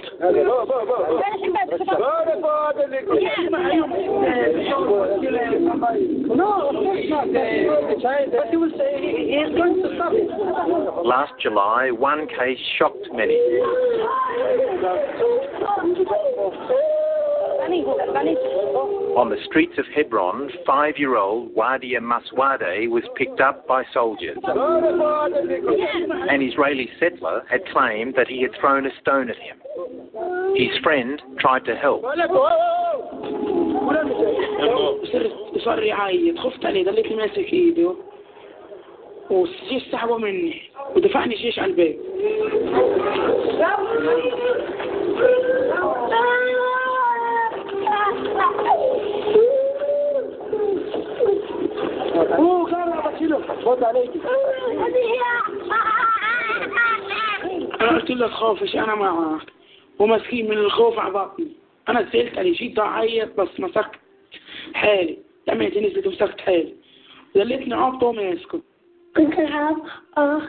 Last 11.05 11.34
July, 11.41 11.89
one 11.91 12.27
case 12.27 12.59
shocked 12.77 13.07
many. 13.13 13.39
On 19.16 19.28
the 19.28 19.36
streets 19.47 19.73
of 19.78 19.85
Hebron, 19.94 20.51
five-year-old 20.66 21.55
Wadia 21.55 22.01
Maswade 22.01 22.89
was 22.89 23.05
picked 23.16 23.40
up 23.40 23.66
by 23.66 23.82
soldiers. 23.93 24.39
An 24.44 26.43
Israeli 26.43 26.89
settler 26.98 27.43
had 27.51 27.61
claimed 27.73 28.15
that 28.16 28.28
he 28.28 28.43
had 28.43 28.51
thrown 28.61 28.86
a 28.86 28.90
stone 29.01 29.31
at 29.31 29.36
him. 29.36 29.57
His 30.57 30.77
friend 30.82 31.20
tried 31.39 31.65
to 31.65 31.77
help. 31.77 32.05
صار 35.65 35.82
يعيط 35.82 36.39
خفت 36.39 36.66
عليه 36.66 36.85
ضليتني 36.85 37.16
ماسك 37.16 37.52
ايده 37.52 37.94
والجيش 39.31 39.82
سحبه 39.93 40.19
مني 40.19 40.62
ودفعني 40.97 41.35
الجيش 41.35 41.59
على 41.59 41.70
البيت 41.70 42.01
أنا 57.82 57.98
قلت 57.99 58.11
لك 58.11 58.30
خافش 58.30 58.76
أنا 58.76 58.95
ما 58.95 59.40
ومسكين 59.99 60.49
من 60.49 60.57
الخوف 60.57 60.99
على 60.99 61.14
بطني 61.14 61.48
أنا 61.90 62.11
سألت 62.11 62.38
عليه 62.38 62.53
شيء 62.53 62.76
تعيط 62.76 63.40
بس 63.41 63.60
مسكت 63.60 63.91
حالي. 64.73 65.18
لمعت 65.48 65.77
نزلت 65.77 66.07
ومسكت 66.07 66.41
حالي 66.41 66.76
دلتني 67.36 67.73
عبطه 67.73 68.07
وما 68.07 68.22
يسكت 68.22 68.61
كنت 69.18 69.40
العب 69.40 69.77
أه 70.18 70.41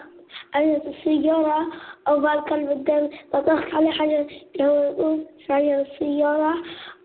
أيوة، 0.57 0.83
أنا 0.83 0.83
السيارة 0.87 1.66
أو 2.09 2.20
بالكلب 2.20 2.70
الدم 2.70 3.09
بطخت 3.35 3.74
على 3.74 3.93
حاجة 3.93 4.27
لو 4.61 4.74
يقول 4.74 5.24
سعي 5.49 5.83
السيارة 5.83 6.55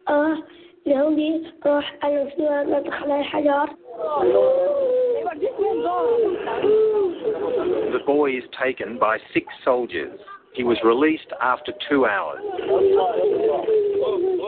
آه 0.09 0.39
اللي 0.87 1.01
هو 1.01 1.11
دي 1.13 1.43
أروح 1.67 1.95
أنا 2.05 2.23
السيارة 2.23 2.63
بضغط 2.63 2.93
عليه 2.93 3.23
حجر 3.23 3.69
The 7.93 8.05
boy 8.07 8.37
is 8.37 8.45
taken 8.65 8.99
by 8.99 9.19
six 9.35 9.47
soldiers. 9.65 10.19
He 10.55 10.65
was 10.65 10.79
released 10.85 11.31
after 11.43 11.73
two 11.89 12.07
hours. 12.07 12.41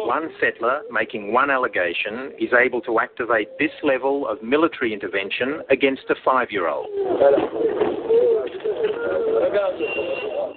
One 0.06 0.30
settler 0.40 0.80
making 0.90 1.32
one 1.32 1.50
allegation 1.50 2.32
is 2.38 2.50
able 2.52 2.80
to 2.82 3.00
activate 3.00 3.48
this 3.58 3.72
level 3.82 4.26
of 4.26 4.42
military 4.42 4.92
intervention 4.94 5.62
against 5.70 6.04
a 6.08 6.14
five-year-old. 6.24 6.86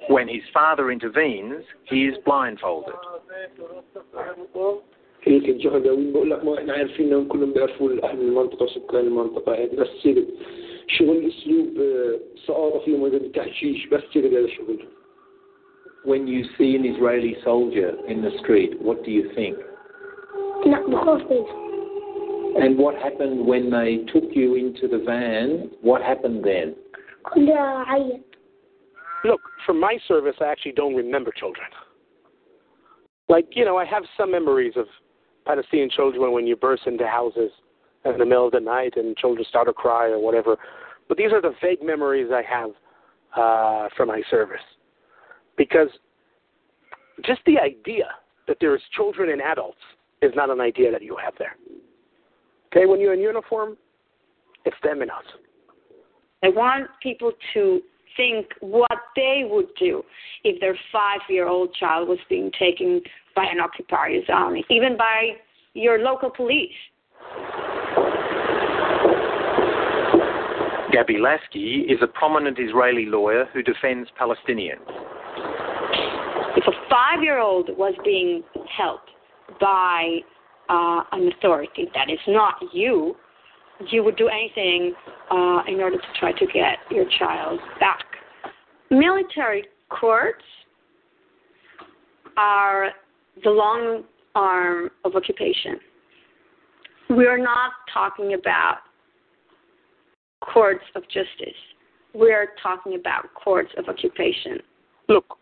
When 0.10 0.28
his 0.28 0.44
father 0.54 0.92
intervenes, 0.92 1.64
he 1.86 2.06
is 2.06 2.16
blindfolded. 2.26 2.96
هيك 5.26 5.50
الجهداويين 5.50 6.14
بقول 6.14 6.30
لك 6.30 6.46
ما 6.46 6.58
احنا 6.58 6.74
عارفين 6.74 7.08
انهم 7.08 7.28
كلهم 7.28 7.54
بيعرفوا 7.54 7.90
اهل 8.04 8.22
المنطقه 8.22 8.64
وسكان 8.64 9.08
المنطقه 9.08 9.54
هذه 9.54 9.76
بس 9.76 9.88
تصير 10.00 10.26
شغل 10.88 11.28
اسلوب 11.28 11.80
آه، 11.80 12.20
سقاطه 12.48 12.80
فيهم 12.80 13.02
وإذا 13.02 13.18
بتحشيش 13.18 13.88
بس 13.88 14.02
تصير 14.10 14.28
هذا 14.28 14.40
الشغل 14.40 14.86
When 16.04 16.28
you 16.28 16.44
see 16.58 16.76
an 16.76 16.84
Israeli 16.84 17.38
soldier 17.44 17.92
in 18.08 18.24
the 18.24 18.32
street, 18.40 18.82
what 18.82 19.04
do 19.06 19.12
you 19.12 19.30
think? 19.36 19.56
لا 20.66 20.88
بخاف 20.88 21.32
منه 21.32 21.72
And 22.56 22.78
what 22.78 22.96
happened 22.96 23.46
when 23.46 23.70
they 23.70 23.92
took 24.14 24.36
you 24.36 24.56
into 24.56 24.88
the 24.88 25.02
van? 25.10 25.70
What 25.82 26.02
happened 26.02 26.44
then? 26.44 26.76
كنت 27.24 27.50
أعيط 27.50 28.22
Look, 29.24 29.42
from 29.66 29.80
my 29.80 30.00
service, 30.08 30.36
I 30.42 30.46
actually 30.46 30.72
don't 30.72 30.96
remember 30.96 31.32
children. 31.32 31.68
Like, 33.30 33.50
you 33.56 33.66
know, 33.66 33.78
I 33.78 33.86
have 33.86 34.04
some 34.18 34.32
memories 34.32 34.74
of 34.76 34.88
Palestinian 35.47 35.91
children 35.91 36.33
when 36.33 36.47
you 36.47 36.57
burst 36.57 36.87
into 36.87 37.07
houses 37.07 37.51
in 38.05 38.19
the 38.19 38.25
middle 38.25 38.47
of 38.47 38.53
the 38.53 38.61
night 38.61 38.95
and 38.97 39.17
children 39.17 39.45
start 39.49 39.67
to 39.67 39.73
cry 39.73 40.09
or 40.09 40.19
whatever. 40.19 40.57
But 41.09 41.17
these 41.17 41.33
are 41.33 41.41
the 41.41 41.53
vague 41.63 41.83
memories 41.83 42.29
I 42.33 42.43
have 42.43 42.71
uh, 43.37 43.89
from 43.97 44.09
my 44.09 44.23
service. 44.31 44.61
Because 45.57 45.89
just 47.25 47.41
the 47.47 47.59
idea 47.59 48.09
that 48.47 48.59
there's 48.61 48.83
children 48.95 49.31
and 49.31 49.41
adults 49.41 49.79
is 50.23 50.33
not 50.35 50.51
an 50.51 50.61
idea 50.61 50.91
that 50.91 51.03
you 51.03 51.17
have 51.23 51.35
there. 51.39 51.57
Okay, 52.73 52.87
when 52.87 53.01
you're 53.01 53.15
in 53.15 53.21
uniform, 53.21 53.77
it's 54.65 54.77
them 54.83 55.03
and 55.03 55.11
us. 55.11 55.25
I 56.43 56.49
want 56.49 56.89
people 57.03 57.33
to 57.55 57.81
think 58.17 58.47
what 58.61 58.99
they 59.15 59.43
would 59.49 59.69
do 59.79 60.03
if 60.45 60.61
their 60.61 60.77
five 60.93 61.21
year 61.29 61.49
old 61.49 61.75
child 61.75 62.09
was 62.09 62.19
being 62.29 62.51
taken 62.59 63.01
by 63.37 63.45
an 63.45 63.61
occupier's 63.61 64.25
army, 64.33 64.65
even 64.71 64.97
by 64.97 65.33
your 65.75 65.99
local 65.99 66.31
police. 66.31 66.71
Gabi 70.93 71.21
Lasky 71.21 71.85
is 71.89 71.99
a 72.01 72.07
prominent 72.07 72.59
Israeli 72.59 73.05
lawyer 73.07 73.45
who 73.53 73.63
defends 73.63 74.09
Palestinians. 74.19 74.81
If 76.57 76.67
a 76.67 76.73
five 76.89 77.23
year 77.23 77.39
old 77.39 77.69
was 77.77 77.95
being 78.03 78.43
held 78.75 79.01
by 79.61 80.21
uh, 80.71 81.03
an 81.13 81.31
authority 81.37 81.89
that 81.95 82.11
is 82.11 82.19
not 82.27 82.55
you, 82.73 83.15
you 83.91 84.03
would 84.03 84.17
do 84.17 84.29
anything 84.29 84.95
uh, 85.31 85.61
in 85.69 85.81
order 85.81 85.99
to 85.99 86.19
try 86.19 86.33
to 86.33 86.47
get 86.47 86.79
your 86.91 87.05
child 87.19 87.61
back. 87.79 88.05
Military 88.91 89.67
courts 89.91 90.45
are 92.39 92.91
the 93.43 93.51
long 93.51 94.05
arm 94.35 94.91
of 95.05 95.15
occupation. 95.15 95.79
We 97.11 97.27
are 97.27 97.39
not 97.39 97.73
talking 97.93 98.35
about 98.35 98.79
courts 100.41 100.85
of 100.95 101.03
justice. 101.05 101.57
We 102.15 102.33
are 102.33 102.49
talking 102.63 102.95
about 102.95 103.27
courts 103.35 103.71
of 103.77 103.89
occupation. 103.89 104.59
Look, 105.09 105.39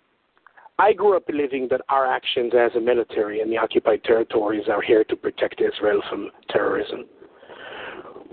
I 0.78 0.92
grew 0.92 1.16
up 1.16 1.26
believing 1.26 1.68
that 1.70 1.82
our 1.88 2.06
actions 2.06 2.52
as 2.58 2.72
a 2.76 2.80
military 2.80 3.40
in 3.40 3.48
the 3.48 3.56
occupied 3.56 4.02
territories 4.04 4.64
are 4.68 4.82
here 4.82 5.04
to 5.04 5.16
protect 5.16 5.60
Israel 5.60 6.02
from 6.10 6.30
terrorism. 6.50 7.04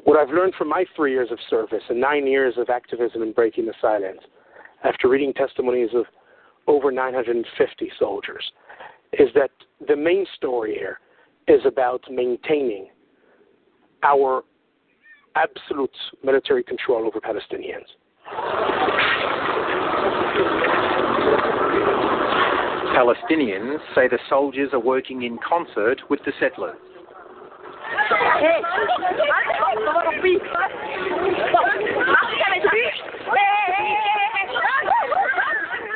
What 0.03 0.17
I've 0.17 0.33
learned 0.33 0.55
from 0.55 0.69
my 0.69 0.85
three 0.95 1.11
years 1.11 1.29
of 1.31 1.37
service 1.49 1.83
and 1.89 2.01
nine 2.01 2.25
years 2.25 2.55
of 2.57 2.69
activism 2.69 3.21
in 3.21 3.31
breaking 3.33 3.67
the 3.67 3.73
silence, 3.79 4.19
after 4.83 5.07
reading 5.07 5.33
testimonies 5.33 5.91
of 5.93 6.05
over 6.65 6.91
950 6.91 7.91
soldiers, 7.99 8.43
is 9.13 9.29
that 9.35 9.51
the 9.87 9.95
main 9.95 10.25
story 10.35 10.75
here 10.75 10.99
is 11.47 11.61
about 11.65 12.01
maintaining 12.09 12.89
our 14.03 14.43
absolute 15.35 15.95
military 16.23 16.63
control 16.63 17.05
over 17.05 17.19
Palestinians. 17.19 17.85
Palestinians 22.95 23.77
say 23.95 24.07
the 24.07 24.19
soldiers 24.29 24.69
are 24.73 24.79
working 24.79 25.23
in 25.23 25.37
concert 25.47 26.01
with 26.09 26.19
the 26.25 26.31
settlers. 26.39 26.75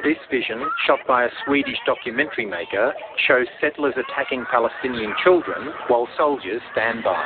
This 0.06 0.18
vision, 0.30 0.61
shot 0.86 0.99
by 1.07 1.23
a 1.23 1.30
Swedish 1.48 1.80
documentary 1.88 2.45
maker, 2.45 2.94
shows 3.27 3.48
settlers 3.60 3.95
attacking 3.98 4.45
Palestinian 4.52 5.15
children 5.23 5.73
while 5.88 6.07
soldiers 6.15 6.61
stand 6.73 7.03
by. 7.03 7.26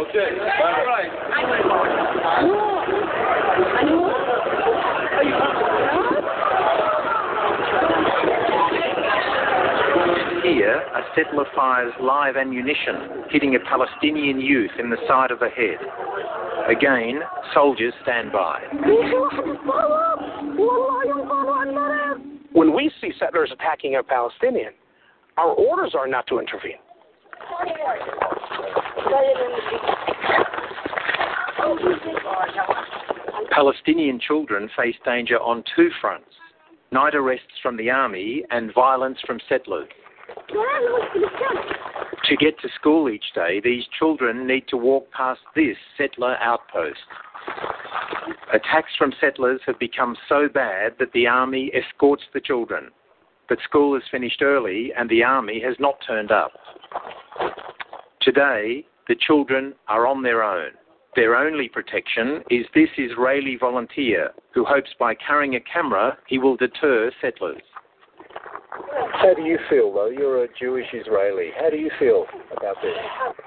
Okay, 0.00 0.30
all 0.64 0.84
right. 0.84 1.12
Here, 10.52 10.82
a 10.94 11.00
settler 11.16 11.46
fires 11.56 11.94
live 11.98 12.36
ammunition, 12.36 13.24
hitting 13.30 13.54
a 13.54 13.58
Palestinian 13.60 14.38
youth 14.38 14.72
in 14.78 14.90
the 14.90 14.98
side 15.08 15.30
of 15.30 15.38
the 15.38 15.48
head. 15.48 15.78
Again, 16.68 17.20
soldiers 17.54 17.94
stand 18.02 18.32
by. 18.32 18.60
When 22.52 22.74
we 22.74 22.90
see 23.00 23.12
settlers 23.18 23.50
attacking 23.50 23.96
a 23.96 24.02
Palestinian, 24.02 24.72
our 25.38 25.52
orders 25.52 25.94
are 25.94 26.06
not 26.06 26.26
to 26.26 26.38
intervene. 26.38 26.76
Palestinian 33.50 34.20
children 34.20 34.68
face 34.76 34.96
danger 35.02 35.38
on 35.38 35.64
two 35.74 35.88
fronts 35.98 36.28
night 36.92 37.14
arrests 37.14 37.58
from 37.62 37.76
the 37.78 37.88
army 37.88 38.44
and 38.50 38.72
violence 38.74 39.18
from 39.26 39.40
settlers. 39.48 39.88
To 42.24 42.36
get 42.36 42.58
to 42.60 42.68
school 42.74 43.08
each 43.08 43.24
day, 43.34 43.60
these 43.62 43.84
children 43.98 44.46
need 44.46 44.68
to 44.68 44.76
walk 44.76 45.10
past 45.10 45.40
this 45.54 45.76
settler 45.98 46.36
outpost. 46.40 46.98
Attacks 48.52 48.92
from 48.96 49.12
settlers 49.20 49.60
have 49.66 49.78
become 49.78 50.16
so 50.28 50.48
bad 50.48 50.94
that 50.98 51.12
the 51.12 51.26
army 51.26 51.70
escorts 51.74 52.22
the 52.32 52.40
children. 52.40 52.90
But 53.48 53.58
school 53.64 53.96
is 53.96 54.02
finished 54.10 54.40
early 54.42 54.92
and 54.96 55.10
the 55.10 55.24
army 55.24 55.60
has 55.64 55.76
not 55.78 55.96
turned 56.06 56.30
up. 56.30 56.52
Today, 58.20 58.86
the 59.08 59.16
children 59.16 59.74
are 59.88 60.06
on 60.06 60.22
their 60.22 60.42
own. 60.42 60.70
Their 61.16 61.36
only 61.36 61.68
protection 61.68 62.42
is 62.50 62.64
this 62.74 62.88
Israeli 62.96 63.56
volunteer 63.56 64.30
who 64.54 64.64
hopes 64.64 64.90
by 64.98 65.14
carrying 65.14 65.56
a 65.56 65.60
camera 65.60 66.16
he 66.26 66.38
will 66.38 66.56
deter 66.56 67.10
settlers. 67.20 67.62
How 69.12 69.34
do 69.34 69.42
you 69.42 69.58
feel, 69.68 69.92
though? 69.92 70.08
You're 70.08 70.44
a 70.44 70.48
Jewish 70.58 70.86
Israeli. 70.92 71.50
How 71.60 71.70
do 71.70 71.76
you 71.76 71.90
feel 71.98 72.26
about 72.56 72.76
this? 72.82 72.92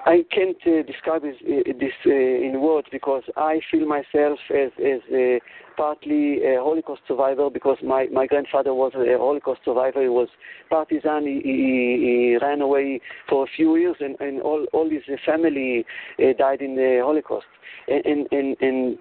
I 0.05 0.23
can't 0.31 0.57
uh, 0.65 0.83
describe 0.85 1.23
this, 1.23 1.35
uh, 1.41 1.73
this 1.79 1.91
uh, 2.05 2.11
in 2.11 2.61
words 2.61 2.87
because 2.91 3.23
I 3.35 3.59
feel 3.71 3.87
myself 3.87 4.39
as, 4.51 4.71
as 4.79 5.01
uh, 5.11 5.39
partly 5.75 6.43
a 6.45 6.59
Holocaust 6.59 7.01
survivor 7.07 7.49
because 7.49 7.77
my, 7.83 8.07
my 8.11 8.27
grandfather 8.27 8.73
was 8.73 8.93
a 8.95 9.17
Holocaust 9.17 9.61
survivor. 9.65 10.01
He 10.01 10.09
was 10.09 10.29
partisan. 10.69 11.25
He, 11.25 11.41
he, 11.43 12.31
he 12.31 12.37
ran 12.41 12.61
away 12.61 13.01
for 13.27 13.43
a 13.43 13.47
few 13.55 13.75
years, 13.77 13.95
and, 13.99 14.15
and 14.19 14.41
all, 14.41 14.65
all 14.73 14.89
his 14.89 15.03
family 15.25 15.85
uh, 16.19 16.33
died 16.37 16.61
in 16.61 16.75
the 16.75 17.01
Holocaust. 17.03 17.47
And, 17.87 18.05
and, 18.05 18.27
and, 18.31 18.57
and 18.61 18.97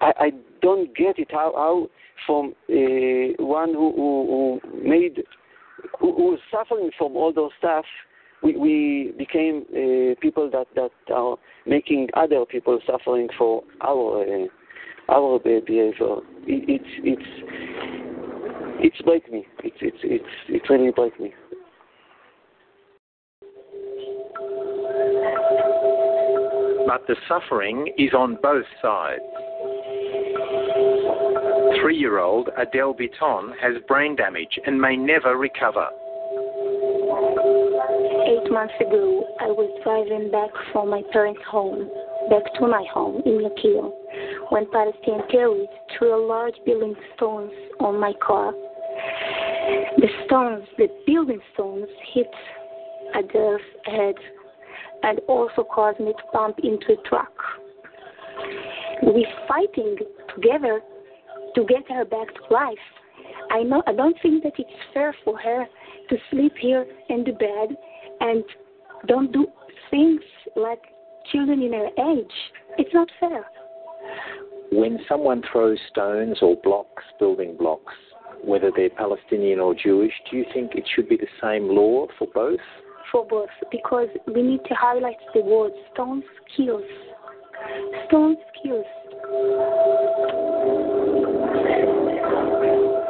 I, 0.00 0.12
I 0.18 0.30
don't 0.60 0.94
get 0.96 1.18
it 1.18 1.28
how, 1.30 1.52
how 1.56 1.88
from 2.26 2.54
uh, 2.70 3.42
one 3.42 3.72
who, 3.74 3.92
who, 3.96 4.60
who 4.62 4.88
made 4.88 5.22
who, 6.00 6.14
who 6.14 6.22
was 6.30 6.38
suffering 6.50 6.90
from 6.98 7.16
all 7.16 7.32
those 7.32 7.50
stuff 7.58 7.84
we, 8.44 8.56
we 8.56 9.14
became 9.16 9.64
uh, 9.70 10.14
people 10.20 10.50
that, 10.52 10.66
that 10.76 10.90
are 11.12 11.36
making 11.66 12.08
other 12.14 12.44
people 12.44 12.78
suffering 12.86 13.28
for 13.38 13.62
our 13.80 14.22
uh, 14.22 14.46
our 15.08 15.38
behavior. 15.38 15.92
It, 16.46 16.64
it's 16.68 16.84
it's 17.02 17.22
it's 18.80 19.02
break 19.02 19.32
me. 19.32 19.46
It's 19.64 19.76
it's 19.80 19.96
it's 20.02 20.24
it 20.48 20.62
really 20.68 20.92
break 20.92 21.18
me. 21.18 21.32
But 26.86 27.06
the 27.08 27.16
suffering 27.28 27.92
is 27.96 28.12
on 28.12 28.36
both 28.42 28.66
sides. 28.82 29.22
Three 31.84 31.98
year 31.98 32.18
old 32.18 32.48
Adele 32.56 32.94
Biton 32.94 33.52
has 33.60 33.74
brain 33.86 34.16
damage 34.16 34.58
and 34.64 34.80
may 34.80 34.96
never 34.96 35.36
recover. 35.36 35.86
Eight 38.24 38.50
months 38.50 38.72
ago, 38.80 39.22
I 39.38 39.48
was 39.48 39.68
driving 39.84 40.30
back 40.30 40.48
from 40.72 40.88
my 40.88 41.02
parents' 41.12 41.42
home, 41.46 41.90
back 42.30 42.54
to 42.54 42.66
my 42.66 42.82
home 42.90 43.20
in 43.26 43.44
Yakir, 43.44 43.92
when 44.48 44.64
Palestinian 44.72 45.28
terrorists 45.28 45.74
threw 45.98 46.16
a 46.16 46.22
large 46.26 46.54
building 46.64 46.94
stones 47.16 47.52
on 47.80 48.00
my 48.00 48.14
car. 48.26 48.52
The 49.98 50.08
stones, 50.24 50.64
the 50.78 50.88
building 51.06 51.40
stones, 51.52 51.88
hit 52.14 52.32
Adele's 53.14 53.60
head 53.84 54.14
and 55.02 55.20
also 55.28 55.62
caused 55.64 56.00
me 56.00 56.12
to 56.12 56.22
bump 56.32 56.60
into 56.62 56.94
a 56.94 57.08
truck. 57.10 57.34
We 59.02 59.26
fighting 59.46 59.98
together 60.34 60.80
to 61.54 61.64
get 61.64 61.90
her 61.90 62.04
back 62.04 62.28
to 62.34 62.54
life. 62.54 62.74
I 63.50 63.62
know 63.62 63.82
I 63.86 63.92
don't 63.92 64.16
think 64.22 64.42
that 64.42 64.52
it's 64.58 64.70
fair 64.92 65.14
for 65.24 65.38
her 65.38 65.66
to 66.08 66.16
sleep 66.30 66.52
here 66.60 66.86
in 67.08 67.24
the 67.24 67.32
bed 67.32 67.76
and 68.20 68.44
don't 69.06 69.32
do 69.32 69.46
things 69.90 70.20
like 70.56 70.80
children 71.30 71.62
in 71.62 71.72
her 71.72 71.88
age. 72.12 72.32
It's 72.78 72.92
not 72.92 73.08
fair. 73.20 73.44
When 74.72 74.98
someone 75.08 75.42
throws 75.50 75.78
stones 75.90 76.38
or 76.42 76.56
blocks, 76.62 77.02
building 77.18 77.56
blocks, 77.56 77.94
whether 78.42 78.70
they're 78.74 78.90
Palestinian 78.90 79.60
or 79.60 79.74
Jewish, 79.74 80.12
do 80.30 80.36
you 80.36 80.44
think 80.52 80.74
it 80.74 80.84
should 80.94 81.08
be 81.08 81.16
the 81.16 81.28
same 81.40 81.68
law 81.68 82.06
for 82.18 82.26
both? 82.34 82.60
For 83.12 83.24
both, 83.24 83.50
because 83.70 84.08
we 84.26 84.42
need 84.42 84.60
to 84.66 84.74
highlight 84.74 85.16
the 85.32 85.40
word 85.40 85.72
stones 85.92 86.24
kills. 86.56 86.82
Stones 88.08 88.38
kills. 88.62 88.84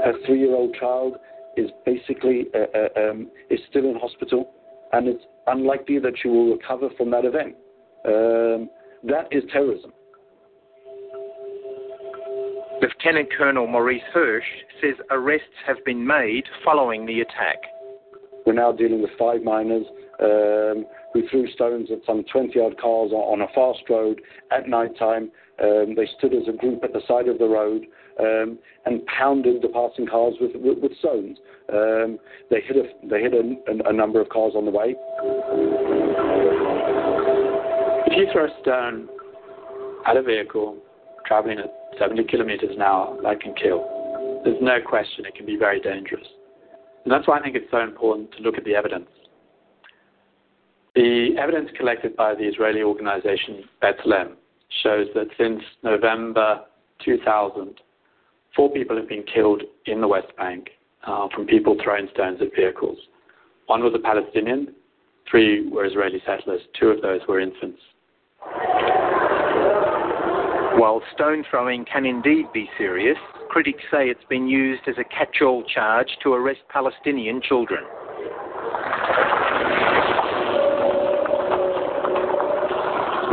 Her 0.04 0.12
three-year-old 0.26 0.76
child 0.78 1.16
is 1.56 1.70
basically 1.86 2.46
uh, 2.54 2.78
uh, 2.78 3.10
um, 3.10 3.30
is 3.50 3.60
still 3.70 3.88
in 3.90 3.96
hospital, 3.98 4.50
and 4.92 5.08
it's 5.08 5.24
unlikely 5.46 5.98
that 6.00 6.12
she 6.20 6.28
will 6.28 6.52
recover 6.52 6.90
from 6.96 7.10
that 7.10 7.24
event. 7.24 7.54
Um, 8.04 8.68
that 9.04 9.28
is 9.30 9.42
terrorism. 9.50 9.92
Lieutenant 12.82 13.28
Colonel 13.36 13.66
Maurice 13.66 14.02
Hirsch 14.12 14.44
says 14.82 14.94
arrests 15.10 15.46
have 15.66 15.76
been 15.84 16.06
made 16.06 16.44
following 16.64 17.06
the 17.06 17.20
attack. 17.20 17.58
We're 18.44 18.52
now 18.52 18.72
dealing 18.72 19.00
with 19.00 19.10
five 19.18 19.42
minors 19.42 19.86
um, 20.20 20.84
who 21.14 21.26
threw 21.28 21.48
stones 21.52 21.88
at 21.92 21.98
some 22.04 22.24
20 22.30 22.58
odd 22.60 22.76
cars 22.78 23.12
on, 23.12 23.40
a 23.40 23.46
fast 23.54 23.88
road 23.88 24.20
at 24.50 24.68
night 24.68 24.98
time. 24.98 25.30
Um, 25.62 25.94
they 25.96 26.08
stood 26.18 26.34
as 26.34 26.48
a 26.48 26.52
group 26.52 26.82
at 26.82 26.92
the 26.92 27.00
side 27.06 27.28
of 27.28 27.38
the 27.38 27.46
road 27.46 27.86
um, 28.18 28.58
and 28.84 29.06
pounded 29.06 29.62
the 29.62 29.68
passing 29.68 30.06
cars 30.06 30.34
with, 30.40 30.50
with, 30.56 30.78
with 30.78 30.92
stones. 30.98 31.38
Um, 31.72 32.18
they 32.50 32.60
hit, 32.60 32.76
a, 32.76 33.08
they 33.08 33.22
hit 33.22 33.32
a, 33.32 33.88
a, 33.88 33.92
number 33.92 34.20
of 34.20 34.28
cars 34.28 34.54
on 34.56 34.64
the 34.64 34.72
way. 34.72 34.96
If 38.06 38.18
you 38.18 38.26
throw 38.32 38.46
a 38.46 38.60
stone 38.60 39.08
at 40.06 40.16
a 40.16 40.22
vehicle 40.22 40.76
traveling 41.26 41.60
at 41.60 41.72
70 41.98 42.24
kilometers 42.24 42.70
an 42.74 42.82
hour, 42.82 43.16
that 43.22 43.40
can 43.40 43.54
kill. 43.54 43.86
There's 44.44 44.60
no 44.60 44.78
question 44.84 45.24
it 45.24 45.36
can 45.36 45.46
be 45.46 45.56
very 45.56 45.80
dangerous. 45.80 46.26
And 47.04 47.12
that's 47.12 47.28
why 47.28 47.38
I 47.38 47.42
think 47.42 47.54
it's 47.54 47.70
so 47.70 47.80
important 47.80 48.32
to 48.32 48.42
look 48.42 48.58
at 48.58 48.64
the 48.64 48.74
evidence. 48.74 49.08
The 50.94 51.30
evidence 51.38 51.70
collected 51.76 52.14
by 52.16 52.34
the 52.34 52.44
Israeli 52.44 52.82
organization 52.82 53.64
B'Tselem 53.82 54.34
shows 54.82 55.08
that 55.14 55.26
since 55.36 55.60
November 55.82 56.60
2000, 57.04 57.80
four 58.54 58.70
people 58.70 58.96
have 58.96 59.08
been 59.08 59.24
killed 59.24 59.62
in 59.86 60.00
the 60.00 60.06
West 60.06 60.28
Bank 60.36 60.70
uh, 61.04 61.28
from 61.34 61.46
people 61.46 61.76
throwing 61.82 62.08
stones 62.14 62.38
at 62.40 62.54
vehicles. 62.54 62.98
One 63.66 63.82
was 63.82 63.92
a 63.94 63.98
Palestinian, 63.98 64.72
three 65.28 65.68
were 65.68 65.84
Israeli 65.84 66.22
settlers, 66.24 66.60
two 66.78 66.88
of 66.88 67.02
those 67.02 67.20
were 67.26 67.40
infants. 67.40 67.80
While 70.76 71.02
stone 71.12 71.44
throwing 71.50 71.84
can 71.86 72.04
indeed 72.04 72.46
be 72.52 72.68
serious, 72.78 73.18
critics 73.48 73.82
say 73.90 74.08
it's 74.08 74.24
been 74.28 74.46
used 74.46 74.82
as 74.86 74.96
a 74.98 75.04
catch 75.04 75.42
all 75.42 75.64
charge 75.64 76.08
to 76.22 76.34
arrest 76.34 76.60
Palestinian 76.68 77.40
children. 77.42 77.82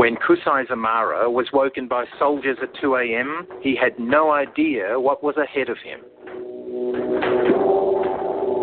When 0.01 0.17
Kusai 0.17 0.67
Zamara 0.69 1.31
was 1.31 1.47
woken 1.53 1.89
by 1.89 2.05
soldiers 2.19 2.59
at 2.63 2.71
2 2.81 2.97
a.m., 2.97 3.47
he 3.61 3.75
had 3.77 3.99
no 3.99 4.31
idea 4.31 5.01
what 5.01 5.23
was 5.23 5.37
ahead 5.37 5.69
of 5.69 5.79
him. 5.79 6.01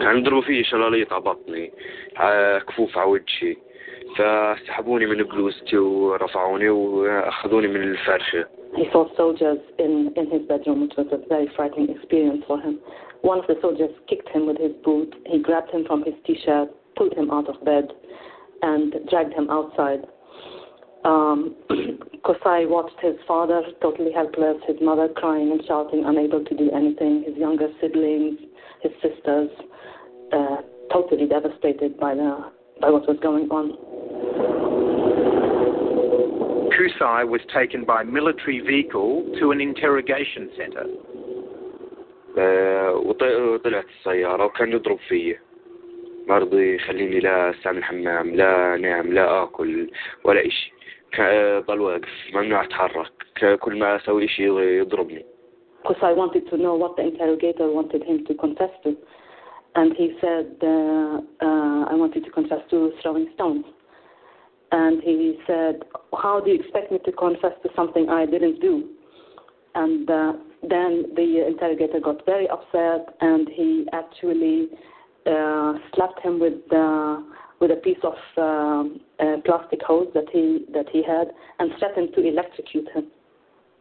كان 0.03 0.17
يضربوا 0.17 0.41
في 0.41 0.63
شلالية 0.63 1.07
على 1.11 1.21
بطني 1.21 1.71
كفوف 2.67 2.97
على 2.97 3.09
وجهي 3.09 3.55
فسحبوني 4.17 5.05
من 5.05 5.23
بلوزتي 5.23 5.77
ورفعوني 5.77 6.69
واخذوني 6.69 7.67
من 7.67 7.83
الفرشه 7.83 8.45
He 8.75 8.85
saw 8.91 9.05
soldiers 9.15 9.59
in, 9.77 10.11
in 10.15 10.31
his 10.31 10.41
bedroom, 10.47 10.81
which 10.81 10.93
was 10.97 11.07
a 11.11 11.19
very 11.29 11.47
frightening 11.55 11.89
experience 11.95 12.43
for 12.47 12.59
him. 12.59 12.79
One 13.21 13.37
of 13.37 13.45
the 13.45 13.55
soldiers 13.61 13.91
kicked 14.09 14.29
him 14.29 14.47
with 14.47 14.57
his 14.57 14.73
boot. 14.83 15.13
He 15.27 15.37
grabbed 15.39 15.69
him 15.69 15.85
from 15.85 16.03
his 16.03 16.15
t-shirt, 16.25 16.69
pulled 16.97 17.13
him 17.13 17.29
out 17.29 17.47
of 17.47 17.63
bed, 17.63 17.93
and 18.63 18.95
dragged 19.11 19.33
him 19.33 19.47
outside. 19.51 20.01
Um, 21.05 21.55
Kosai 22.23 22.69
watched 22.69 22.99
his 23.01 23.15
father 23.27 23.61
totally 23.81 24.11
helpless, 24.13 24.57
his 24.65 24.77
mother 24.81 25.09
crying 25.09 25.51
and 25.51 25.61
shouting, 25.67 26.03
unable 26.05 26.43
to 26.43 26.55
do 26.55 26.71
anything, 26.71 27.23
his 27.27 27.35
younger 27.35 27.67
siblings, 27.81 28.39
his 28.81 28.91
sisters, 29.01 29.49
uh, 30.31 30.57
totally 30.91 31.27
devastated 31.27 31.99
by 31.99 32.15
the 32.15 32.51
by 32.79 32.89
what 32.89 33.07
was 33.07 33.17
going 33.21 33.49
on. 33.49 33.77
Kusai 36.73 37.27
was 37.27 37.41
taken 37.53 37.83
by 37.85 38.03
military 38.03 38.61
vehicle 38.61 39.25
to 39.39 39.51
an 39.51 39.61
interrogation 39.61 40.49
center. 40.57 40.85
وطلعت 42.35 43.85
السيارة 43.99 44.45
وكان 44.45 44.71
يضرب 44.71 44.97
فيي 45.09 45.39
ما 46.27 46.37
رضي 46.37 46.75
يخليني 46.75 47.19
لا 47.19 47.49
استعمل 47.49 47.83
حمام 47.83 48.35
لا 48.35 48.77
نام 48.77 49.13
لا 49.13 49.43
آكل 49.43 49.89
ولا 50.23 50.47
إشي 50.47 50.73
ضل 51.67 51.81
واقف 51.81 52.09
ممنوع 52.33 52.63
أتحرك 52.63 53.11
كل 53.59 53.79
ما 53.79 53.95
أسوي 53.95 54.25
إشي 54.25 54.47
يضربني 54.77 55.25
Because 55.83 56.01
I 56.01 56.13
wanted 56.13 56.49
to 56.49 56.57
know 56.57 56.75
what 56.75 56.95
the 56.95 57.03
interrogator 57.03 57.69
wanted 57.69 58.03
him 58.03 58.25
to 58.27 58.33
confess 58.33 58.71
to. 58.83 58.95
And 59.75 59.93
he 59.97 60.15
said, 60.21 60.55
uh, 60.63 61.19
uh, 61.45 61.91
I 61.91 61.95
wanted 61.95 62.23
to 62.23 62.31
confess 62.31 62.59
to 62.69 62.93
throwing 63.01 63.27
stones. 63.33 63.65
And 64.71 65.03
he 65.03 65.39
said, 65.45 65.83
How 66.13 66.39
do 66.39 66.51
you 66.51 66.59
expect 66.59 66.91
me 66.91 66.99
to 67.05 67.11
confess 67.11 67.51
to 67.63 67.69
something 67.75 68.09
I 68.09 68.25
didn't 68.25 68.61
do? 68.61 68.89
And 69.75 70.09
uh, 70.09 70.33
then 70.61 71.05
the 71.15 71.45
interrogator 71.47 71.99
got 71.99 72.25
very 72.25 72.47
upset 72.49 73.15
and 73.19 73.49
he 73.49 73.87
actually 73.91 74.69
uh, 75.25 75.73
slapped 75.93 76.21
him 76.21 76.39
with 76.39 76.61
uh, 76.71 77.17
with 77.60 77.70
a 77.70 77.76
piece 77.76 78.02
of 78.02 78.18
um, 78.36 79.00
uh, 79.20 79.36
plastic 79.44 79.82
hose 79.82 80.08
that 80.14 80.28
he 80.32 80.64
that 80.72 80.88
he 80.94 81.02
had 81.02 81.28
and 81.58 81.70
threatened 81.78 82.10
to 82.14 82.20
electrocute 82.32 82.88
him. 82.94 83.04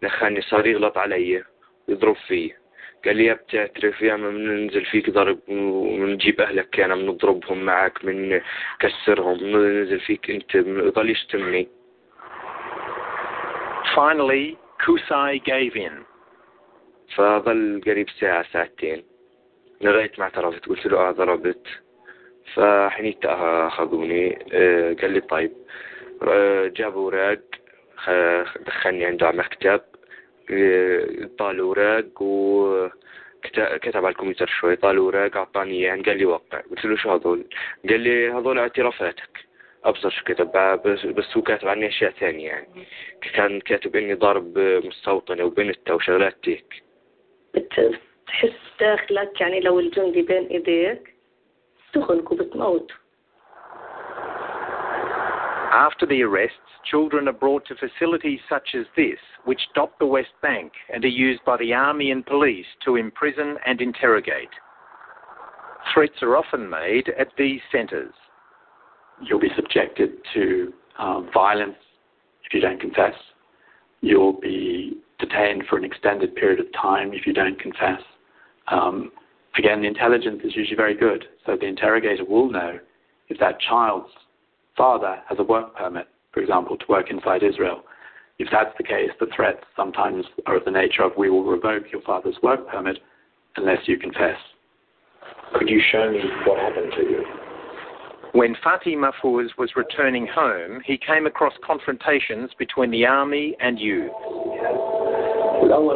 دخلني 0.03 0.41
صار 0.41 0.67
يغلط 0.67 0.97
علي 0.97 1.43
يضرب 1.87 2.15
فيه 2.27 2.57
قال 3.05 3.17
لي 3.17 3.25
يا 3.25 3.33
بتعترف 3.33 4.01
يا 4.01 4.15
ما 4.15 4.29
بننزل 4.29 4.85
فيك 4.85 5.09
ضرب 5.09 5.39
ونجيب 5.49 6.41
أهلك 6.41 6.69
كان 6.69 6.95
بنضربهم 6.95 7.63
معك 7.65 8.05
من 8.05 8.41
كسرهم 8.79 9.37
ننزل 9.43 9.99
فيك 9.99 10.31
أنت 10.31 10.57
ضل 10.95 11.09
يشتمني 11.09 11.67
Finally, 13.95 14.57
Kusai 14.85 15.39
gave 15.39 15.75
in. 15.75 16.05
فظل 17.15 17.81
قريب 17.85 18.09
ساعة 18.09 18.45
ساعتين 18.53 19.03
لغاية 19.81 20.11
ما 20.17 20.23
اعترفت 20.23 20.65
قلت 20.65 20.85
له 20.85 21.09
آه 21.09 21.11
ضربت 21.11 21.67
فحنيت 22.53 23.25
اخذوني 23.25 24.29
قال 25.01 25.11
لي 25.11 25.19
طيب 25.19 25.51
جابوا 26.73 27.01
اوراق 27.01 27.39
دخلني 28.65 29.05
عنده 29.05 29.27
على 29.27 29.37
مكتب 29.37 29.81
طال 31.37 31.59
اوراق 31.59 32.21
و 32.21 32.87
كتب 33.81 34.05
على 34.05 34.09
الكمبيوتر 34.09 34.47
شوي 34.47 34.75
طال 34.75 34.97
اوراق 34.97 35.37
اعطاني 35.37 35.71
اياه 35.71 36.01
قال 36.03 36.17
لي 36.17 36.25
وقع 36.25 36.61
قلت 36.71 36.85
له 36.85 36.95
شو 36.95 37.11
هذول؟ 37.11 37.43
قال 37.89 37.99
لي 37.99 38.29
هذول 38.31 38.59
اعترافاتك. 38.59 39.47
أبصر 39.85 40.09
شو 40.09 40.23
كتب 40.23 40.51
بس, 41.15 41.37
هو 41.37 41.41
كاتب 41.41 41.67
عني 41.67 41.87
أشياء 41.87 42.11
ثانية 42.11 42.47
يعني. 42.47 42.67
كان 43.33 43.59
كاتب 43.59 43.95
إني 43.95 44.13
ضارب 44.13 44.59
مستوطنة 44.59 45.43
وبنتها 45.43 45.93
وشغلات 45.93 46.35
هيك 46.45 46.83
بتحس 47.53 48.51
داخلك 48.79 49.41
يعني 49.41 49.59
لو 49.59 49.79
الجندي 49.79 50.21
بين 50.21 50.47
إيديك 50.47 51.16
تخنق 51.96 52.32
وبتموت 52.32 52.92
After 55.72 56.04
the 56.04 56.22
arrests, 56.22 56.58
children 56.84 57.28
are 57.28 57.32
brought 57.32 57.66
to 57.66 57.74
facilities 57.74 58.40
such 58.46 58.74
as 58.74 58.84
this, 58.94 59.18
which 59.44 59.60
dot 59.74 59.98
the 59.98 60.06
West 60.06 60.34
Bank 60.42 60.72
and 60.92 61.02
are 61.02 61.08
used 61.08 61.42
by 61.46 61.56
the 61.56 61.72
army 61.72 62.10
and 62.10 62.26
police 62.26 62.66
to 62.84 62.96
imprison 62.96 63.56
and 63.64 63.80
interrogate. 63.80 64.50
Threats 65.92 66.22
are 66.22 66.36
often 66.36 66.68
made 66.68 67.08
at 67.18 67.28
these 67.38 67.60
centres. 67.72 68.12
You'll 69.22 69.40
be 69.40 69.50
subjected 69.56 70.10
to 70.34 70.72
um, 70.98 71.30
violence 71.32 71.78
if 72.44 72.52
you 72.52 72.60
don't 72.60 72.80
confess. 72.80 73.14
You'll 74.02 74.38
be 74.40 74.98
detained 75.18 75.64
for 75.70 75.78
an 75.78 75.84
extended 75.84 76.34
period 76.34 76.60
of 76.60 76.66
time 76.80 77.12
if 77.14 77.26
you 77.26 77.32
don't 77.32 77.58
confess. 77.58 78.00
Um, 78.68 79.10
again, 79.57 79.81
the 79.81 79.87
intelligence 79.87 80.41
is 80.43 80.55
usually 80.55 80.75
very 80.75 80.95
good, 80.95 81.25
so 81.45 81.55
the 81.55 81.65
interrogator 81.65 82.25
will 82.25 82.49
know 82.49 82.79
if 83.29 83.39
that 83.39 83.59
child's 83.59 84.09
father 84.75 85.19
has 85.27 85.39
a 85.39 85.43
work 85.43 85.75
permit, 85.75 86.07
for 86.31 86.41
example, 86.41 86.77
to 86.77 86.85
work 86.87 87.09
inside 87.09 87.43
Israel. 87.43 87.83
if 88.39 88.47
that's 88.51 88.75
the 88.77 88.83
case, 88.83 89.09
the 89.19 89.25
threats 89.35 89.63
sometimes 89.75 90.25
are 90.45 90.57
of 90.57 90.65
the 90.65 90.71
nature 90.71 91.01
of 91.01 91.11
we 91.17 91.29
will 91.29 91.43
revoke 91.43 91.91
your 91.91 92.01
father's 92.01 92.37
work 92.43 92.67
permit 92.67 92.99
unless 93.55 93.79
you 93.87 93.97
confess. 93.97 94.37
Could 95.55 95.69
you 95.69 95.81
show 95.91 96.11
me 96.11 96.21
what 96.45 96.59
happened 96.59 96.93
to 96.95 97.01
you? 97.01 97.25
When 98.33 98.55
Fatih 98.63 98.95
Mahfouz 98.95 99.49
was 99.57 99.71
returning 99.75 100.27
home, 100.27 100.81
he 100.85 100.97
came 100.97 101.25
across 101.25 101.53
confrontations 101.65 102.51
between 102.59 102.91
the 102.91 103.05
army 103.05 103.55
and 103.59 103.79
youth. 103.79 104.11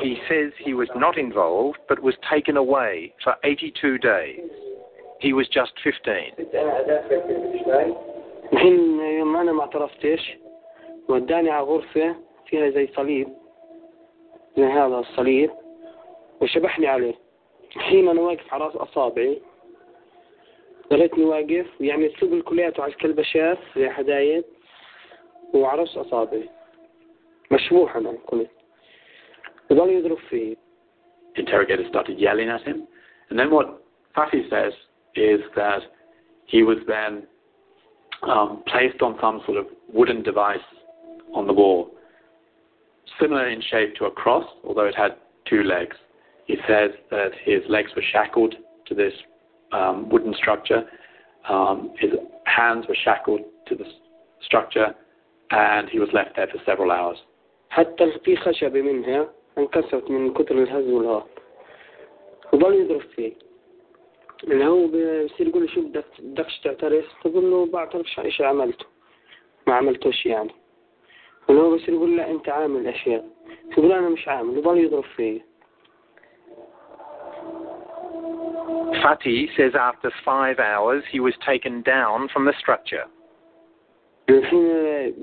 He 0.03 0.17
says 0.29 0.53
he 0.59 0.75
was 0.75 0.89
not 0.97 1.19
involved 1.19 1.79
but 1.89 2.03
was 2.03 2.15
taken 2.31 2.57
away 2.57 3.13
for 3.23 3.35
82 3.45 3.99
days. 3.99 4.41
He 5.21 5.33
was 5.33 5.47
just 5.49 5.73
15. 5.85 6.33
الحين 8.53 9.01
يوم 9.01 9.37
انا 9.37 9.53
ما 9.53 9.61
اعترفتش 9.61 10.37
وداني 11.09 11.51
على 11.51 11.67
غرفة 11.67 12.17
فيها 12.47 12.71
زي 12.71 12.89
صليب 12.97 13.29
زي 14.57 14.65
هذا 14.65 14.99
الصليب 14.99 15.51
وشبحني 16.41 16.87
عليه 16.87 17.15
الحين 17.77 18.09
انا 18.09 18.21
واقف 18.21 18.55
على 18.55 18.65
راس 18.65 18.77
اصابعي 18.77 19.43
ظليتني 20.91 21.25
واقف 21.25 21.67
يعني 21.81 22.07
اسلوب 22.15 22.33
الكليات 22.33 22.81
على 22.81 22.93
الكلب 22.93 23.23
شاف 23.23 23.59
زي 23.77 23.91
حدايد 23.91 24.45
وعلى 25.55 25.81
راس 25.81 25.97
اصابعي 25.97 26.49
مشبوح 27.51 27.97
انا 27.97 28.13
كنت 28.27 28.51
the 29.72 29.76
value 29.76 30.04
fee. 30.30 30.58
Interrogators 31.38 31.86
started 31.90 32.20
yelling 32.20 32.50
at 32.50 32.62
him. 32.64 32.88
And 33.30 33.40
then 33.40 33.50
what 33.50 33.82
Fatih 34.16 34.50
says 34.50 34.74
is 35.16 35.40
that 35.56 35.80
he 36.46 36.62
was 36.62 36.78
then 36.90 37.24
um, 38.24 38.64
placed 38.68 39.02
on 39.02 39.18
some 39.22 39.42
sort 39.46 39.58
of 39.58 39.68
wooden 39.92 40.24
device 40.24 40.60
on 41.34 41.48
the 41.48 41.54
wall, 41.54 41.92
similar 43.18 43.48
in 43.48 43.62
shape 43.62 43.96
to 43.96 44.06
a 44.06 44.12
cross, 44.12 44.44
although 44.66 44.86
it 44.86 44.96
had 44.96 45.12
two 45.50 45.64
legs. 45.64 45.96
He 46.48 46.58
says 46.68 46.92
that 47.10 47.30
his 47.46 47.62
legs 47.70 47.92
were 47.96 48.04
shackled 48.12 48.56
to 48.88 48.94
this 48.94 49.14
um, 49.72 50.10
wooden 50.10 50.34
structure, 50.34 50.84
um, 51.48 51.94
his 51.98 52.12
hands 52.44 52.86
were 52.90 52.98
shackled 53.06 53.40
to 53.68 53.76
the 53.76 53.86
structure, 54.44 54.88
and 55.52 55.88
he 55.88 55.98
was 55.98 56.10
left 56.14 56.36
there 56.36 56.48
for 56.48 56.60
several 56.66 56.92
hours. 56.92 57.18
حتى 57.70 58.04
القي 58.04 58.36
خشب 58.36 58.78
منها 58.78 59.30
انكسرت 59.58 60.12
من 60.12 60.34
كتر 60.34 60.56
الهز 60.56 60.88
والهار 60.88 61.26
وظل 62.54 62.74
يضرب 62.76 63.02
فيه. 63.02 63.34
اللي 64.44 64.68
هو 64.68 64.88
بصير 64.88 65.48
يقول 65.48 65.62
لي 65.62 65.68
شو 65.68 65.82
بدك 65.82 66.06
بدكش 66.20 66.60
تعترف 66.60 67.06
تقول 67.24 67.52
له 67.52 67.66
بعترفش 67.66 68.20
على 68.20 68.32
شيء 68.32 68.46
عملته؟ 68.46 68.86
ما 69.68 69.74
عملتوش 69.74 70.26
يعني. 70.26 70.52
اللي 71.50 71.62
هو 71.62 71.76
بصير 71.76 71.94
يقول 71.94 72.18
لا 72.18 72.32
أنت 72.32 72.50
عامل 72.50 72.88
أشياء. 72.88 73.26
يقول 73.78 73.92
أنا 73.92 74.10
مش 74.10 74.28
عامل. 74.28 74.58
وظل 74.58 74.78
يضرب 74.78 75.04
فيه. 75.04 75.52
Fatih 79.04 79.50
says 79.58 79.74
after 79.74 80.12
five 80.26 80.60
hours 80.60 81.04
he 81.14 81.20
was 81.20 81.36
taken 81.52 81.82
down 81.82 82.28
from 82.34 82.46
the 82.46 82.54
structure. 82.62 83.08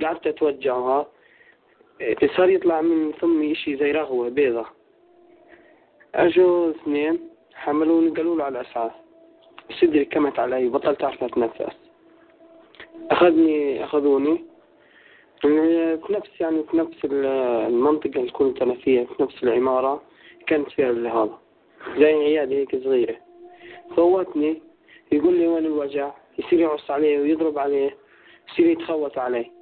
قعدت 0.03 0.27
اتوجعها 0.27 1.07
صار 2.37 2.51
يطلع 2.51 2.81
من 2.81 3.12
فمي 3.12 3.53
إشي 3.53 3.77
زي 3.77 3.93
رغوة 3.93 4.29
بيضة. 4.29 4.66
اجوا 6.15 6.70
اثنين 6.70 7.19
حملوني 7.55 8.11
قالوا 8.11 8.37
له 8.37 8.45
على 8.45 8.61
الاسعاف 8.61 8.93
صدري 9.81 10.05
كمت 10.05 10.39
علي 10.39 10.69
بطلت 10.69 11.05
أعرف 11.05 11.25
أتنفس. 11.25 11.77
أخذني 13.11 13.85
أخذوني. 13.85 14.45
يعني 15.45 15.99
في 15.99 16.12
نفس 16.12 16.41
يعني 16.41 16.62
في 16.62 16.77
نفس 16.77 17.05
ال- 17.05 17.27
المنطقة 17.66 18.20
اللي 18.20 18.31
كنت 18.31 18.62
أنا 18.62 18.75
فيها 18.75 19.05
في 19.05 19.23
نفس 19.23 19.43
العمارة 19.43 20.03
كانت 20.47 20.70
فيها 20.70 20.91
هذا. 20.91 21.39
زي 21.99 22.05
عيادة 22.05 22.57
هيك 22.57 22.77
صغيرة. 22.77 23.16
فوتني 23.97 24.62
يقول 25.12 25.35
لي 25.39 25.49
وين 25.49 25.66
الوجع؟ 25.66 26.11
يصير 26.39 26.61
يعص 26.61 26.91
عليه 26.91 27.19
ويضرب 27.20 27.59
عليه 27.59 27.97
يصير 28.53 28.66
يتخوت 28.66 29.19
عليه. 29.19 29.57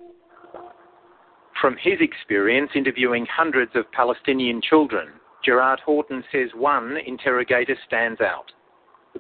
From 1.67 1.77
his 1.83 1.99
experience 2.01 2.71
interviewing 2.77 3.27
hundreds 3.27 3.73
of 3.75 3.91
Palestinian 3.91 4.63
children, 4.63 5.09
Gerard 5.45 5.81
Horton 5.81 6.23
says 6.31 6.51
one 6.55 6.97
interrogator 7.05 7.75
stands 7.85 8.21
out. 8.21 8.53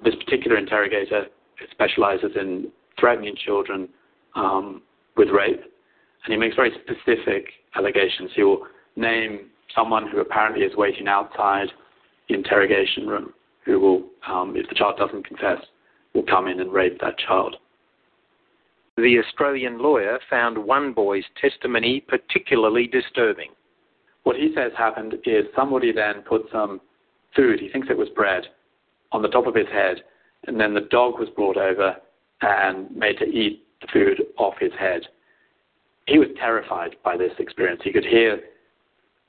This 0.05 0.15
particular 0.15 0.57
interrogator 0.57 1.25
specializes 1.73 2.37
in 2.37 2.71
threatening 3.01 3.35
children 3.35 3.89
um, 4.37 4.83
with 5.17 5.31
rape, 5.31 5.61
and 5.61 6.33
he 6.33 6.37
makes 6.37 6.55
very 6.55 6.71
specific 6.85 7.47
allegations. 7.75 8.31
He 8.37 8.45
will 8.45 8.69
name 8.95 9.51
someone 9.75 10.07
who 10.07 10.21
apparently 10.21 10.65
is 10.65 10.77
waiting 10.77 11.09
outside 11.09 11.67
the 12.29 12.37
interrogation 12.37 13.09
room, 13.09 13.33
who 13.65 13.81
will, 13.81 14.03
um, 14.29 14.55
if 14.55 14.69
the 14.69 14.77
child 14.77 14.99
doesn't 14.99 15.27
confess, 15.27 15.59
will 16.15 16.23
come 16.23 16.47
in 16.47 16.61
and 16.61 16.73
rape 16.73 17.01
that 17.01 17.19
child. 17.19 17.57
The 18.97 19.19
Australian 19.19 19.79
lawyer 19.79 20.19
found 20.31 20.57
one 20.57 20.93
boy's 20.93 21.25
testimony 21.41 22.01
particularly 22.01 22.87
disturbing. 22.87 23.51
What 24.23 24.37
he 24.37 24.53
says 24.55 24.73
happened 24.77 25.15
is 25.25 25.45
somebody 25.55 25.93
then 25.93 26.23
put 26.23 26.47
some 26.51 26.81
food, 27.35 27.61
he 27.61 27.69
thinks 27.69 27.89
it 27.91 27.99
was 27.99 28.09
bread, 28.09 28.45
on 29.13 29.23
the 29.23 29.29
top 29.29 29.47
of 29.47 29.55
his 29.55 29.69
head, 29.69 29.99
and 30.47 30.59
then 30.59 30.75
the 30.75 30.89
dog 30.91 31.19
was 31.19 31.29
brought 31.37 31.57
over 31.57 31.97
and 32.41 32.95
made 32.97 33.19
to 33.19 33.27
eat 33.27 33.65
the 33.81 33.87
food 33.93 34.23
off 34.39 34.55
his 34.59 34.73
head. 34.79 35.03
He 36.07 36.19
was 36.19 36.29
terrified 36.39 36.97
by 37.05 37.17
this 37.17 37.33
experience. 37.39 37.83
He 37.85 37.93
could 37.93 38.05
hear 38.05 38.41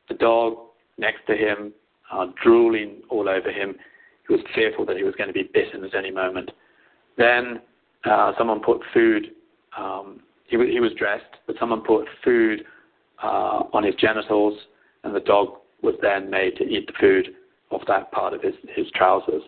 the 0.07 0.15
dog 0.15 0.57
next 0.97 1.25
to 1.27 1.35
him 1.35 1.73
uh, 2.11 2.27
drooling 2.41 3.01
all 3.09 3.27
over 3.27 3.51
him. 3.51 3.75
He 4.27 4.33
was 4.33 4.43
fearful 4.55 4.85
that 4.85 4.97
he 4.97 5.03
was 5.03 5.15
going 5.15 5.27
to 5.27 5.33
be 5.33 5.49
bitten 5.53 5.83
at 5.83 5.95
any 5.95 6.11
moment. 6.11 6.51
Then 7.17 7.61
uh, 8.05 8.33
someone 8.37 8.61
put 8.61 8.81
food. 8.93 9.31
Um, 9.77 10.21
he, 10.47 10.57
was, 10.57 10.67
he 10.69 10.79
was 10.79 10.91
dressed, 10.97 11.37
but 11.45 11.55
someone 11.59 11.81
put 11.81 12.05
food 12.23 12.63
uh, 13.23 13.63
on 13.73 13.83
his 13.83 13.95
genitals, 13.95 14.57
and 15.03 15.15
the 15.15 15.19
dog 15.19 15.49
was 15.81 15.95
then 16.01 16.29
made 16.29 16.55
to 16.57 16.63
eat 16.63 16.87
the 16.87 16.93
food 16.99 17.29
off 17.69 17.81
that 17.87 18.11
part 18.11 18.33
of 18.33 18.41
his, 18.41 18.53
his 18.75 18.87
trousers. 18.95 19.43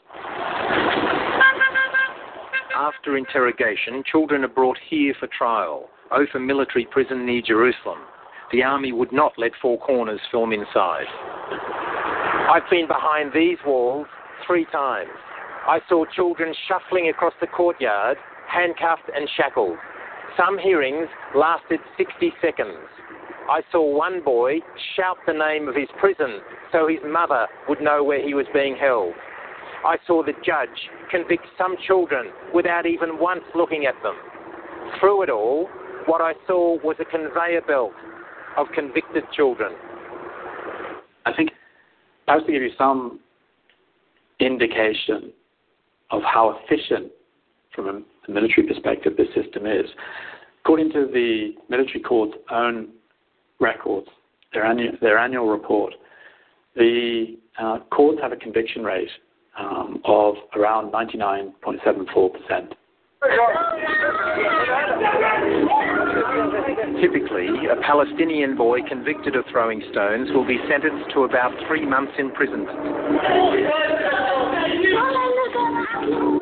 After 2.76 3.18
interrogation, 3.18 4.04
children 4.10 4.44
are 4.44 4.50
brought 4.50 4.78
here 4.90 5.14
for 5.20 5.28
trial, 5.38 5.90
Ofer 6.12 6.40
military 6.40 6.88
prison 6.90 7.26
near 7.26 7.42
Jerusalem. 7.42 8.00
The 8.52 8.64
army 8.64 8.92
would 8.92 9.12
not 9.12 9.34
let 9.38 9.52
Four 9.62 9.80
Corners 9.80 10.20
film 10.32 10.54
inside. 10.54 11.06
I've 12.50 12.68
been 12.70 12.88
behind 12.88 13.32
these 13.34 13.58
walls 13.66 14.08
three 14.48 14.66
times. 14.72 15.10
I 15.68 15.80
saw 15.88 16.06
children 16.16 16.54
shuffling 16.68 17.10
across 17.10 17.34
the 17.42 17.48
courtyard, 17.48 18.18
handcuffed 18.48 19.10
and 19.16 19.30
shackled. 19.38 19.78
Some 20.38 20.58
hearings 20.58 21.08
lasted 21.36 21.80
60 21.98 22.34
seconds. 22.42 22.78
I 23.50 23.62
saw 23.72 23.82
one 23.82 24.22
boy 24.24 24.60
shout 24.96 25.18
the 25.26 25.34
name 25.34 25.68
of 25.68 25.76
his 25.76 25.88
prison 26.00 26.40
so 26.72 26.88
his 26.88 27.00
mother 27.06 27.48
would 27.68 27.82
know 27.82 28.04
where 28.04 28.24
he 28.24 28.34
was 28.34 28.46
being 28.54 28.76
held. 28.76 29.14
I 29.86 29.98
saw 30.06 30.24
the 30.24 30.34
judge 30.46 30.70
convict 31.10 31.46
some 31.58 31.76
children 31.88 32.28
without 32.54 32.86
even 32.86 33.18
once 33.18 33.44
looking 33.56 33.86
at 33.86 33.96
them. 34.04 34.16
Through 35.00 35.24
it 35.24 35.30
all, 35.30 35.68
what 36.06 36.22
I 36.22 36.34
saw 36.48 36.78
was 36.84 36.96
a 37.00 37.06
conveyor 37.06 37.62
belt 37.62 37.94
of 38.58 38.68
convicted 38.74 39.24
children. 39.36 39.74
I 41.26 41.34
think 41.34 41.52
perhaps 42.26 42.46
to 42.46 42.52
give 42.52 42.62
you 42.62 42.72
some 42.78 43.20
indication 44.40 45.32
of 46.12 46.22
how 46.24 46.60
efficient, 46.64 47.12
from 47.84 48.06
a 48.28 48.32
military 48.32 48.68
perspective, 48.68 49.14
this 49.18 49.28
system 49.36 49.66
is. 49.66 49.86
According 50.64 50.92
to 50.92 51.08
the 51.12 51.54
military 51.70 52.02
court's 52.02 52.36
own 52.52 52.90
records, 53.60 54.08
their 54.54 54.66
annual, 54.66 54.92
their 55.02 55.18
annual 55.18 55.48
report, 55.48 55.94
the 56.76 57.38
uh, 57.60 57.80
courts 57.92 58.20
have 58.22 58.32
a 58.32 58.36
conviction 58.36 58.84
rate 58.84 59.10
um, 59.58 60.02
of 60.06 60.36
around 60.56 60.92
99.74%. 60.92 62.74
Typically, 67.02 67.68
a 67.68 67.76
Palestinian 67.82 68.56
boy 68.56 68.80
convicted 68.88 69.36
of 69.36 69.44
throwing 69.52 69.84
stones 69.92 70.30
will 70.34 70.48
be 70.48 70.58
sentenced 70.70 71.12
to 71.14 71.24
about 71.24 71.52
three 71.68 71.86
months 71.86 72.14
in 72.18 72.28
imprisonment. 72.28 72.70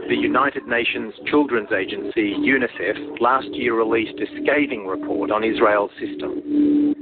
The 0.07 0.15
United 0.15 0.65
Nations 0.67 1.13
Children's 1.25 1.73
Agency, 1.73 2.33
UNICEF, 2.39 3.19
last 3.19 3.49
year 3.51 3.75
released 3.75 4.17
a 4.21 4.25
scathing 4.41 4.87
report 4.87 5.31
on 5.31 5.43
Israel's 5.43 5.91
system. 5.99 6.95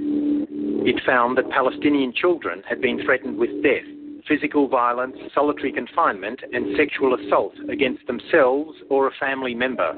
It 0.88 1.00
found 1.06 1.38
that 1.38 1.48
Palestinian 1.52 2.14
children 2.14 2.64
had 2.68 2.82
been 2.82 3.06
threatened 3.06 3.38
with 3.38 3.62
death, 3.62 3.86
physical 4.28 4.68
violence, 4.68 5.16
solitary 5.36 5.72
confinement, 5.72 6.40
and 6.52 6.76
sexual 6.76 7.14
assault 7.14 7.54
against 7.70 8.08
themselves 8.08 8.74
or 8.90 9.08
a 9.08 9.12
family 9.20 9.54
member. 9.54 9.94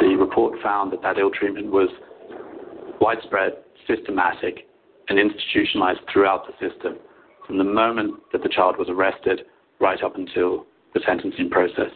The 0.00 0.16
report 0.20 0.60
found 0.62 0.92
that 0.92 1.00
that 1.00 1.16
ill 1.16 1.30
treatment 1.30 1.72
was 1.72 1.88
widespread, 3.00 3.52
systematic, 3.86 4.68
and 5.08 5.18
institutionalized 5.18 6.00
throughout 6.12 6.44
the 6.46 6.52
system 6.60 6.98
from 7.46 7.56
the 7.56 7.64
moment 7.64 8.20
that 8.32 8.42
the 8.42 8.50
child 8.50 8.76
was 8.76 8.90
arrested 8.90 9.46
right 9.80 10.02
up 10.02 10.16
until 10.16 10.66
the 10.94 11.00
sentencing 11.06 11.50
process. 11.50 11.90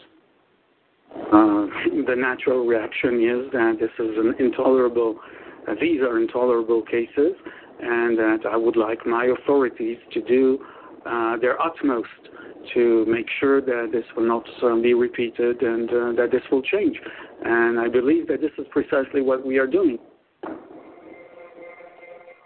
Uh, 1.14 1.66
the 2.06 2.14
natural 2.16 2.64
reaction 2.66 3.22
is 3.22 3.52
that 3.52 3.76
this 3.80 3.90
is 3.98 4.16
an 4.16 4.34
intolerable, 4.38 5.18
uh, 5.68 5.74
these 5.80 6.00
are 6.00 6.18
intolerable 6.18 6.82
cases, 6.82 7.32
and 7.80 8.16
that 8.16 8.40
I 8.50 8.56
would 8.56 8.76
like 8.76 9.04
my 9.06 9.26
authorities 9.26 9.98
to 10.12 10.22
do 10.22 10.64
uh, 11.04 11.36
their 11.38 11.60
utmost 11.60 12.08
to 12.74 13.04
make 13.06 13.26
sure 13.40 13.60
that 13.60 13.90
this 13.92 14.04
will 14.16 14.26
not 14.26 14.46
uh, 14.62 14.76
be 14.80 14.94
repeated 14.94 15.60
and 15.62 15.90
uh, 15.90 16.12
that 16.12 16.28
this 16.30 16.42
will 16.50 16.62
change. 16.62 16.96
And 17.44 17.80
I 17.80 17.88
believe 17.88 18.28
that 18.28 18.40
this 18.40 18.52
is 18.56 18.66
precisely 18.70 19.20
what 19.20 19.44
we 19.44 19.58
are 19.58 19.66
doing. 19.66 19.98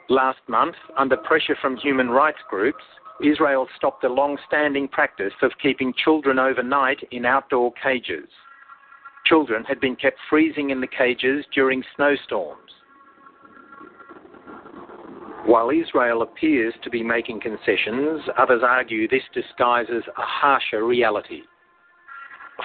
Last 0.08 0.38
month, 0.48 0.76
under 0.96 1.16
pressure 1.16 1.56
from 1.60 1.76
human 1.76 2.08
rights 2.08 2.38
groups, 2.48 2.82
Israel 3.24 3.66
stopped 3.76 4.04
a 4.04 4.08
long 4.08 4.36
standing 4.46 4.88
practice 4.88 5.32
of 5.42 5.52
keeping 5.62 5.94
children 6.04 6.38
overnight 6.38 6.98
in 7.10 7.24
outdoor 7.24 7.72
cages. 7.82 8.28
Children 9.24 9.64
had 9.64 9.80
been 9.80 9.96
kept 9.96 10.18
freezing 10.28 10.70
in 10.70 10.80
the 10.80 10.86
cages 10.86 11.44
during 11.52 11.82
snowstorms. 11.96 12.70
While 15.46 15.70
Israel 15.70 16.22
appears 16.22 16.74
to 16.82 16.90
be 16.90 17.02
making 17.02 17.40
concessions, 17.40 18.20
others 18.36 18.62
argue 18.64 19.08
this 19.08 19.22
disguises 19.32 20.02
a 20.08 20.22
harsher 20.22 20.84
reality. 20.84 21.42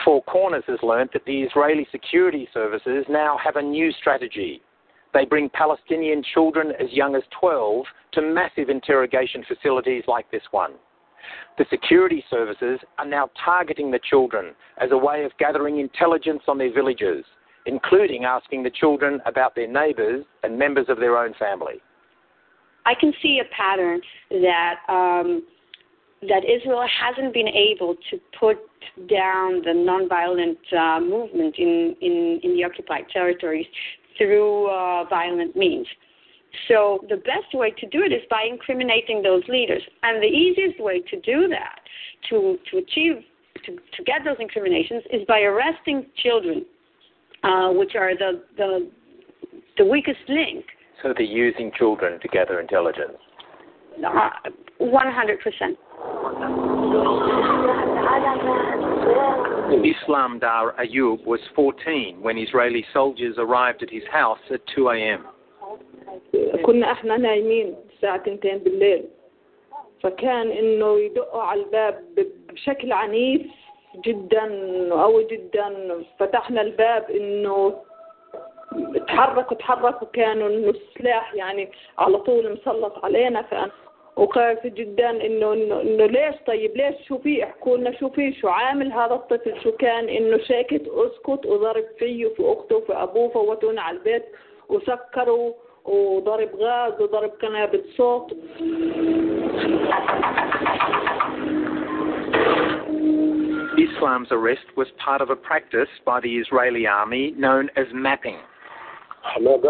Four 0.04 0.24
Corners 0.24 0.64
has 0.68 0.80
learnt 0.82 1.14
that 1.14 1.26
the 1.26 1.44
Israeli 1.44 1.88
security 1.92 2.48
services 2.54 3.06
now 3.08 3.38
have 3.44 3.56
a 3.56 3.62
new 3.62 3.92
strategy. 3.92 4.62
They 5.14 5.26
bring 5.26 5.50
Palestinian 5.50 6.24
children 6.34 6.72
as 6.80 6.92
young 6.92 7.16
as 7.16 7.24
12 7.40 7.86
to 8.14 8.22
massive 8.22 8.70
interrogation 8.70 9.44
facilities 9.48 10.04
like 10.08 10.30
this 10.32 10.44
one. 10.52 10.74
The 11.58 11.66
security 11.70 12.24
services 12.30 12.80
are 12.98 13.06
now 13.06 13.30
targeting 13.44 13.92
the 13.92 14.00
children 14.10 14.54
as 14.78 14.92
a 14.92 14.98
way 14.98 15.24
of 15.26 15.32
gathering 15.38 15.80
intelligence 15.80 16.42
on 16.48 16.58
their 16.58 16.74
villages, 16.74 17.26
including 17.66 18.26
asking 18.26 18.64
the 18.64 18.72
children 18.72 19.20
about 19.26 19.54
their 19.56 19.68
neighbours 19.68 20.26
and 20.44 20.58
members 20.58 20.88
of 20.90 20.98
their 20.98 21.18
own 21.18 21.34
family. 21.38 21.82
I 22.86 22.94
can 23.00 23.14
see 23.22 23.40
a 23.40 23.56
pattern 23.56 24.02
that 24.32 24.76
um, 24.90 25.44
that 26.24 26.44
Israel 26.46 26.86
hasn't 26.88 27.34
been 27.34 27.48
able 27.48 27.96
to 28.12 28.20
put 28.40 28.58
down 29.10 29.62
the 29.64 29.74
nonviolent 29.74 30.58
uh, 30.72 31.00
movement 31.00 31.56
in, 31.58 31.96
in, 32.02 32.40
in 32.44 32.56
the 32.56 32.64
occupied 32.64 33.06
territories 33.12 33.66
through 34.22 34.68
uh, 34.68 35.06
violent 35.06 35.56
means. 35.56 35.88
So 36.68 37.00
the 37.10 37.18
best 37.18 37.54
way 37.54 37.72
to 37.72 37.88
do 37.88 38.04
it 38.04 38.14
is 38.14 38.22
by 38.30 38.44
incriminating 38.50 39.24
those 39.24 39.42
leaders. 39.48 39.82
And 40.04 40.22
the 40.22 40.28
easiest 40.28 40.80
way 40.80 41.00
to 41.00 41.20
do 41.22 41.48
that, 41.48 41.80
to, 42.30 42.58
to 42.70 42.78
achieve, 42.78 43.24
to, 43.66 43.72
to 43.72 44.04
get 44.04 44.24
those 44.24 44.38
incriminations, 44.40 45.04
is 45.12 45.22
by 45.28 45.42
arresting 45.42 46.06
children, 46.22 46.66
uh, 47.44 47.70
which 47.70 47.96
are 47.96 48.16
the, 48.16 48.44
the, 48.58 48.92
the 49.78 49.86
weakest 49.86 50.20
link. 50.28 50.66
So 51.02 51.14
they're 51.18 51.26
using 51.26 51.72
children 51.76 52.20
to 52.20 52.28
gather 52.28 52.60
intelligence? 52.60 53.18
Uh, 54.06 54.30
100%. 54.80 55.78
Islam 59.85 60.39
Dar 60.39 60.75
Ayub 60.79 61.25
was 61.27 61.41
14 61.55 62.19
when 62.21 62.39
Israeli 62.39 62.85
soldiers 62.93 63.37
arrived 63.39 63.83
at 63.83 63.91
his 63.91 64.05
house 64.13 64.39
at 64.51 64.61
2 64.75 64.89
a.m. 64.91 65.21
كنا 66.63 66.93
احنا 66.93 67.17
نايمين 67.17 67.75
الساعة 67.95 68.17
2 68.27 68.59
بالليل 68.59 69.05
فكان 70.03 70.51
انه 70.51 70.99
يدقوا 71.01 71.43
على 71.43 71.61
الباب 71.61 72.05
بشكل 72.53 72.93
عنيف 72.93 73.43
جدا 74.05 74.45
قوي 75.03 75.25
جدا 75.25 75.69
فتحنا 76.19 76.61
الباب 76.61 77.11
انه 77.11 77.75
تحركوا 79.09 79.57
تحركوا 79.57 80.09
كانوا 80.13 80.49
انه 80.49 80.71
السلاح 80.71 81.35
يعني 81.35 81.69
على 81.99 82.19
طول 82.19 82.53
مسلط 82.53 83.05
علينا 83.05 83.43
فانا 83.43 83.71
وخايفة 84.18 84.70
جدا 84.70 85.10
إنه 85.10 85.54
إنه 85.54 85.82
إنه 85.82 86.06
ليش 86.06 86.36
طيب؟ 86.48 86.78
ليش 86.78 86.96
شو 87.08 87.18
في 87.18 87.44
احكوا 87.44 87.78
لنا 87.78 88.00
شو 88.00 88.10
في؟ 88.10 88.34
شو 88.34 88.48
عامل 88.48 88.92
هذا 88.94 89.14
الطفل؟ 89.14 89.62
شو 89.64 89.72
كان؟ 89.72 90.10
إنه 90.10 90.38
ساكت 90.38 90.88
اسكت 90.88 91.46
وضرب 91.46 91.86
فيه 92.00 92.26
وفي 92.26 92.44
أخته 92.44 92.76
وفي 92.76 92.94
أبوه 92.94 93.30
فوتونا 93.30 93.82
على 93.82 93.98
البيت 93.98 94.26
وسكروا 94.70 95.54
وضرب 95.86 96.56
غاز 96.56 97.02
وضرب 97.02 97.30
قنابل 97.30 97.84
صوت. 97.98 98.32
Islam's 103.78 104.32
arrest 104.32 104.68
was 104.76 104.88
part 105.06 105.22
of 105.22 105.30
a 105.30 105.36
practice 105.36 105.90
by 106.06 106.20
the 106.20 106.38
Israeli 106.38 106.86
army 106.86 107.34
known 107.38 107.70
as 107.76 107.88
mapping. 107.94 108.38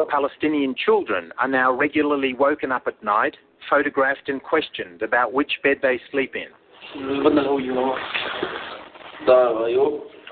Palestinian 0.09 0.75
children 0.85 1.31
are 1.37 1.47
now 1.47 1.71
regularly 1.71 2.33
woken 2.33 2.71
up 2.71 2.87
at 2.87 3.01
night, 3.03 3.35
photographed 3.69 4.27
and 4.29 4.41
questioned 4.41 5.01
about 5.01 5.33
which 5.33 5.51
bed 5.63 5.77
they 5.81 5.99
sleep 6.11 6.35
in. 6.35 6.47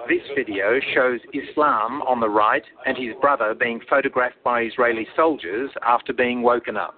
This 0.08 0.22
video 0.36 0.80
shows 0.96 1.20
Islam 1.34 2.02
on 2.04 2.20
the 2.20 2.30
right 2.30 2.64
and 2.86 2.98
his 2.98 3.16
brother 3.22 3.54
being 3.54 3.80
photographed 3.90 4.42
by 4.44 4.62
Israeli 4.62 5.08
soldiers 5.16 5.70
after 5.86 6.14
being 6.14 6.42
woken 6.42 6.78
up. 6.78 6.96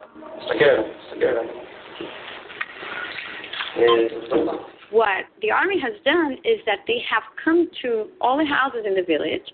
What 4.92 5.26
the 5.42 5.52
army 5.52 5.80
has 5.80 5.94
done 6.04 6.34
is 6.44 6.60
that 6.66 6.80
they 6.88 7.02
have 7.10 7.24
come 7.44 7.70
to 7.82 8.10
all 8.20 8.38
the 8.38 8.46
houses 8.46 8.84
in 8.86 8.94
the 8.94 9.04
village 9.04 9.50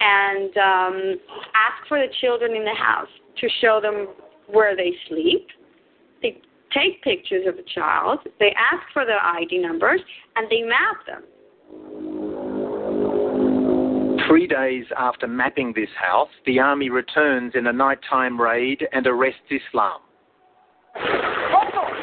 and 0.00 0.56
um, 0.56 1.14
ask 1.54 1.88
for 1.88 1.98
the 1.98 2.12
children 2.20 2.54
in 2.54 2.64
the 2.64 2.74
house 2.74 3.08
to 3.40 3.48
show 3.60 3.80
them 3.80 4.08
where 4.48 4.76
they 4.76 4.92
sleep. 5.08 5.48
They 6.21 6.41
take 6.73 7.01
pictures 7.03 7.45
of 7.47 7.57
the 7.57 7.63
child, 7.73 8.19
they 8.39 8.53
ask 8.57 8.83
for 8.93 9.05
their 9.05 9.19
ID 9.19 9.57
numbers, 9.59 10.01
and 10.35 10.49
they 10.49 10.61
map 10.61 11.05
them. 11.05 11.23
Three 14.27 14.47
days 14.47 14.85
after 14.97 15.27
mapping 15.27 15.73
this 15.75 15.89
house, 15.99 16.29
the 16.45 16.59
army 16.59 16.89
returns 16.89 17.53
in 17.55 17.67
a 17.67 17.73
nighttime 17.73 18.39
raid 18.39 18.87
and 18.93 19.05
arrests 19.07 19.41
Islam. 19.49 19.99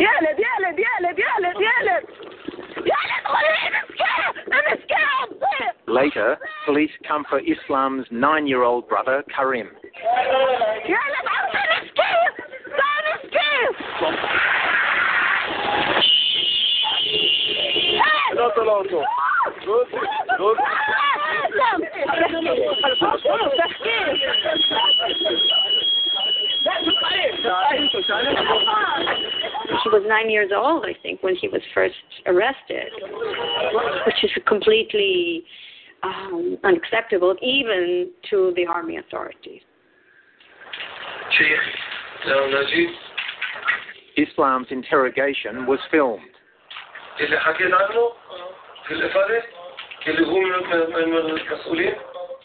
يقلب 0.01 0.39
يقلب 0.39 0.79
يقلب 0.79 1.19
يقلب 1.19 1.61
يقلب 1.61 2.05
يقلب 2.87 3.29
Later, 5.89 6.37
police 6.67 6.91
come 7.07 7.25
for 7.29 7.41
Islam's 7.41 8.07
nine 14.04 14.20
year 18.32 18.44
old 18.44 18.54
brother, 23.56 23.76
Karim. 23.84 24.18
She 29.84 29.90
was 29.90 30.04
nine 30.08 30.30
years 30.30 30.52
old, 30.56 30.86
I 30.86 30.94
think, 31.02 31.24
when 31.24 31.36
he 31.36 31.48
was 31.48 31.62
first 31.74 31.96
arrested, 32.26 32.92
which 34.06 34.24
is 34.24 34.32
completely 34.48 35.44
um, 36.04 36.58
unacceptable 36.64 37.36
even 37.42 38.12
to 38.30 38.54
the 38.56 38.66
army 38.66 38.98
authorities. 38.98 39.62
Islam's 44.18 44.68
interrogation 44.70 45.66
was 45.66 45.80
filmed. 45.92 46.22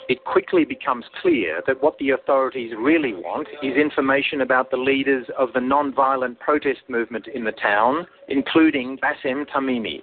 It 0.09 0.25
quickly 0.25 0.65
becomes 0.65 1.05
clear 1.21 1.63
that 1.67 1.83
what 1.83 1.99
the 1.99 2.11
authorities 2.11 2.73
really 2.79 3.13
want 3.13 3.47
is 3.63 3.77
information 3.77 4.41
about 4.41 4.71
the 4.71 4.77
leaders 4.77 5.27
of 5.39 5.53
the 5.53 5.61
non-violent 5.61 6.41
protest 6.41 6.81
movement 6.89 7.27
in 7.35 7.45
the 7.45 7.53
town, 7.53 8.07
including 8.29 8.99
Bassem 8.99 9.45
Tamimi. 9.55 10.01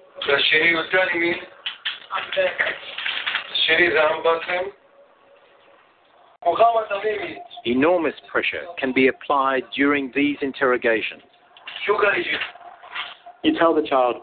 Enormous 7.65 8.13
pressure 8.31 8.61
can 8.77 8.93
be 8.93 9.07
applied 9.07 9.63
during 9.75 10.11
these 10.13 10.37
interrogations. 10.41 11.23
You. 13.43 13.57
Tell 13.57 13.75
the 13.75 13.83
child, 13.87 14.17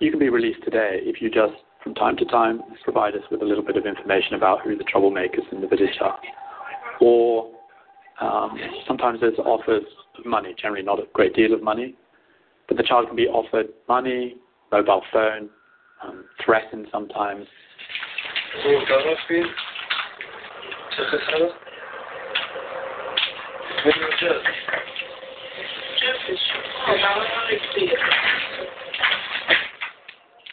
you 0.00 0.10
can 0.10 0.18
be 0.18 0.28
released 0.28 0.62
today 0.64 1.00
if 1.02 1.22
you 1.22 1.30
just, 1.30 1.54
from 1.82 1.94
time 1.94 2.16
to 2.16 2.24
time, 2.26 2.60
provide 2.82 3.14
us 3.14 3.22
with 3.30 3.42
a 3.42 3.44
little 3.44 3.64
bit 3.64 3.76
of 3.76 3.86
information 3.86 4.34
about 4.34 4.62
who 4.62 4.76
the 4.76 4.84
troublemakers 4.84 5.50
in 5.52 5.60
the 5.60 5.66
village 5.66 5.98
are. 6.00 6.18
Or 7.00 7.50
um, 8.20 8.58
sometimes 8.86 9.20
there's 9.20 9.38
offers 9.38 9.84
of 10.18 10.26
money, 10.26 10.54
generally 10.60 10.82
not 10.82 10.98
a 10.98 11.04
great 11.12 11.34
deal 11.34 11.54
of 11.54 11.62
money, 11.62 11.94
but 12.68 12.76
the 12.76 12.82
child 12.82 13.06
can 13.06 13.16
be 13.16 13.26
offered 13.26 13.66
money, 13.88 14.36
mobile 14.70 15.02
phone, 15.12 15.48
um, 16.04 16.24
threatened 16.44 16.86
sometimes. 16.92 17.46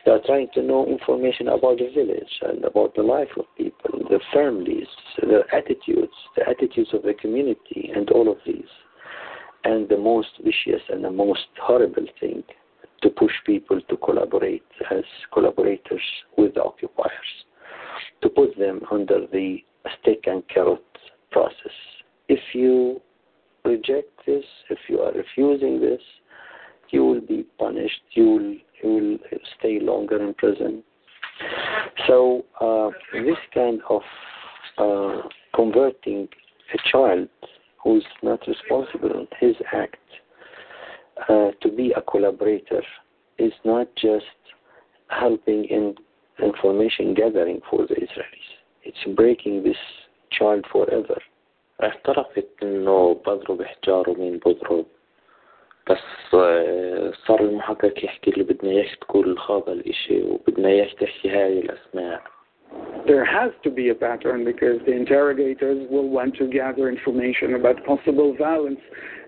They 0.06 0.12
are 0.12 0.22
trying 0.26 0.48
to 0.54 0.64
know 0.64 0.88
information 0.88 1.50
about 1.50 1.80
the 1.80 1.90
village 1.94 2.40
and 2.42 2.64
about 2.64 2.96
the 2.96 3.04
life 3.04 3.28
of 3.38 3.46
people, 3.58 4.00
the 4.10 4.20
families, 4.34 4.88
the 5.18 5.44
attitudes, 5.52 6.14
the 6.38 6.48
attitudes 6.48 6.90
of 6.94 7.02
the 7.04 7.14
community, 7.14 7.92
and 7.94 8.10
all 8.12 8.32
of 8.32 8.38
these. 8.46 8.64
And 9.66 9.90
the 9.90 9.98
most 9.98 10.30
vicious 10.42 10.82
and 10.90 11.04
the 11.04 11.12
most 11.12 11.48
horrible 11.62 12.06
thing 12.22 12.44
to 13.02 13.10
push 13.10 13.34
people 13.46 13.82
to 13.82 13.98
collaborate 13.98 14.64
as 14.92 15.04
collaborators 15.34 16.02
with 16.38 16.54
the 16.54 16.64
occupiers, 16.64 17.12
to 18.22 18.30
put 18.30 18.58
them 18.58 18.80
under 18.92 19.28
the 19.28 19.58
stick 20.02 20.24
and 20.26 20.48
carrot 20.48 20.84
process. 21.32 21.76
If 22.30 22.40
you 22.54 23.02
reject 23.66 24.10
this, 24.26 24.46
if 24.70 24.80
you 24.88 25.00
are 25.02 25.12
refusing 25.12 25.82
this, 25.82 26.02
you 26.91 27.05
will 27.05 27.21
be 27.21 27.45
punished. 27.59 28.01
You 28.13 28.25
will, 28.25 28.55
you 28.83 29.19
will 29.23 29.39
stay 29.59 29.81
longer 29.81 30.23
in 30.23 30.35
prison. 30.35 30.83
So 32.07 32.45
uh, 32.61 32.91
this 33.13 33.37
kind 33.53 33.81
of 33.89 34.03
uh, 34.79 35.29
converting 35.55 36.29
a 36.73 36.91
child 36.91 37.29
who 37.83 37.99
is 37.99 38.05
not 38.23 38.41
responsible 38.47 39.11
in 39.11 39.27
his 39.41 39.57
act 39.73 39.97
uh, 41.29 41.51
to 41.61 41.69
be 41.77 41.93
a 41.97 42.03
collaborator 42.03 42.83
is 43.39 43.53
not 43.65 43.89
just 43.97 44.25
helping 45.09 45.65
in 45.65 45.95
information 46.43 47.15
gathering 47.15 47.61
for 47.71 47.87
the 47.87 47.95
Israelis. 47.95 48.51
It's 48.83 49.17
breaking 49.17 49.65
this 49.65 49.77
child 50.31 50.65
forever. 50.73 51.21
اعترفت 51.83 52.63
انه 52.63 53.15
بضرب 53.15 53.63
حجار 53.63 54.11
ومين 54.11 54.39
بضرب 54.39 54.87
بس 55.91 55.99
صار 57.27 57.41
المحقق 57.41 58.05
يحكي 58.05 58.31
لي 58.31 58.43
بدنا 58.43 58.71
اياك 58.71 58.95
تقول 59.01 59.39
هذا 59.49 59.73
الاشي 59.73 60.23
وبدنا 60.23 60.69
اياك 60.69 60.93
تحكي 60.93 61.31
هاي 61.31 61.59
الاسماء 61.59 62.23
There 63.07 63.25
has 63.25 63.53
to 63.63 63.71
be 63.71 63.91
a 63.91 63.95
pattern 63.95 64.45
because 64.45 64.79
the 64.87 64.93
interrogators 64.93 65.87
will 65.91 66.09
want 66.09 66.35
to 66.37 66.47
gather 66.49 66.89
information 66.89 67.55
about 67.55 67.85
possible 67.85 68.35
violence 68.37 68.81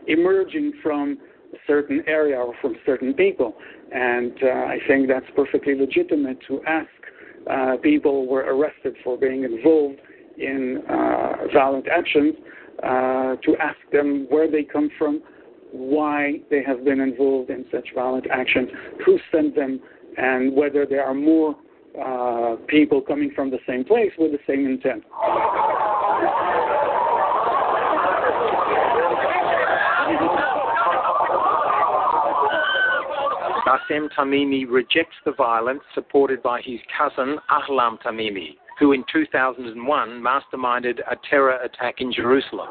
emerging 0.06 0.73
from 0.82 1.18
a 1.52 1.59
certain 1.66 2.02
area 2.06 2.39
or 2.39 2.55
from 2.62 2.74
certain 2.85 3.12
people. 3.14 3.55
And 3.93 4.32
uh, 4.43 4.74
I 4.74 4.78
think 4.89 5.09
that's 5.09 5.31
perfectly 5.36 5.74
legitimate 5.74 6.39
to 6.48 6.55
ask 6.66 6.89
uh, 7.51 7.77
people 7.82 8.24
who 8.24 8.31
were 8.31 8.47
arrested 8.55 8.94
for 9.05 9.16
being 9.16 9.44
involved 9.44 10.01
in 10.39 10.82
uh, 10.89 11.47
violent 11.52 11.86
actions 11.89 12.35
uh, 12.82 13.36
to 13.36 13.56
ask 13.60 13.78
them 13.93 14.27
where 14.28 14.51
they 14.51 14.64
come 14.64 14.90
from, 14.98 15.23
why 15.72 16.39
they 16.49 16.64
have 16.64 16.84
been 16.84 16.99
involved 16.99 17.49
in 17.49 17.65
such 17.72 17.89
violent 17.95 18.27
actions, 18.31 18.69
who 19.06 19.18
sent 19.31 19.56
them, 19.56 19.80
and 20.18 20.53
whether 20.56 20.85
there 20.85 21.06
are 21.06 21.14
more 21.14 21.56
uh, 22.02 22.56
people 22.68 23.02
coming 23.02 23.31
from 23.35 23.49
the 23.49 23.60
same 23.68 23.84
place 23.84 24.11
with 24.18 24.31
the 24.31 24.39
same 24.48 24.65
intent. 24.65 25.03
Bassem 33.65 34.10
Tamimi 34.18 34.65
rejects 34.69 35.15
the 35.23 35.31
violence 35.31 35.81
supported 35.93 36.41
by 36.43 36.61
his 36.61 36.80
cousin 36.98 37.38
Ahlam 37.49 38.02
Tamimi, 38.02 38.56
who 38.80 38.91
in 38.91 39.03
2001 39.11 40.10
masterminded 40.10 40.99
a 41.10 41.15
terror 41.30 41.57
attack 41.64 41.95
in 41.99 42.11
Jerusalem. 42.11 42.68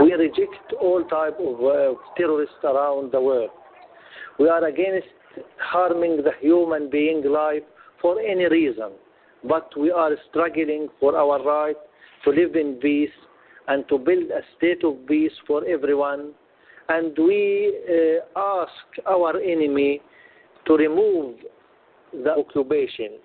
We 0.00 0.12
reject 0.14 0.72
all 0.80 1.02
type 1.04 1.38
of 1.40 1.60
uh, 1.60 1.98
terrorists 2.16 2.54
around 2.62 3.12
the 3.12 3.20
world. 3.20 3.50
We 4.38 4.48
are 4.48 4.64
against 4.64 5.08
harming 5.60 6.18
the 6.18 6.32
human 6.40 6.88
being 6.90 7.24
life 7.24 7.62
for 8.00 8.20
any 8.20 8.46
reason, 8.46 8.92
but 9.44 9.70
we 9.76 9.90
are 9.90 10.12
struggling 10.30 10.88
for 11.00 11.16
our 11.16 11.42
right 11.44 11.76
to 12.24 12.30
live 12.30 12.54
in 12.54 12.74
peace 12.74 13.10
and 13.66 13.88
to 13.88 13.98
build 13.98 14.30
a 14.30 14.40
state 14.56 14.84
of 14.84 15.06
peace 15.06 15.32
for 15.46 15.64
everyone. 15.66 16.32
And 16.88 17.16
we 17.18 17.74
uh, 17.88 18.38
ask 18.38 19.06
our 19.06 19.36
enemy 19.38 20.00
to 20.66 20.74
remove 20.74 21.36
the 22.12 22.36
occupation. 22.36 23.18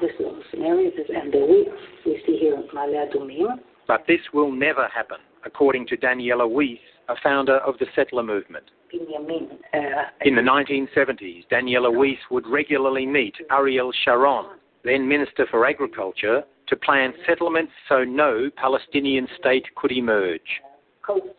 This 0.00 0.10
is 0.12 0.18
the 0.18 0.42
scenarios 0.50 0.92
and 1.08 1.32
the 1.32 1.44
weeks 1.44 1.82
we 2.06 2.22
see 2.26 2.38
here 2.38 2.54
in 2.54 2.62
Ma'ale 2.74 3.58
But 3.86 4.04
this 4.06 4.20
will 4.32 4.52
never 4.52 4.88
happen, 4.88 5.18
according 5.44 5.86
to 5.88 5.96
Daniela 5.96 6.48
Weiss, 6.48 6.78
a 7.08 7.14
founder 7.22 7.56
of 7.58 7.78
the 7.78 7.86
settler 7.94 8.22
movement. 8.22 8.64
Uh, 8.92 9.78
In 10.22 10.34
the 10.34 10.42
1970s, 10.42 11.46
Daniela 11.50 11.92
Weiss 11.92 12.18
would 12.30 12.46
regularly 12.46 13.06
meet 13.06 13.34
Ariel 13.50 13.92
Sharon, 14.04 14.46
then 14.84 15.08
Minister 15.08 15.46
for 15.50 15.66
Agriculture, 15.66 16.42
to 16.68 16.76
plan 16.76 17.12
settlements 17.26 17.72
so 17.88 18.04
no 18.04 18.48
Palestinian 18.56 19.26
state 19.38 19.66
could 19.76 19.92
emerge. 19.92 20.40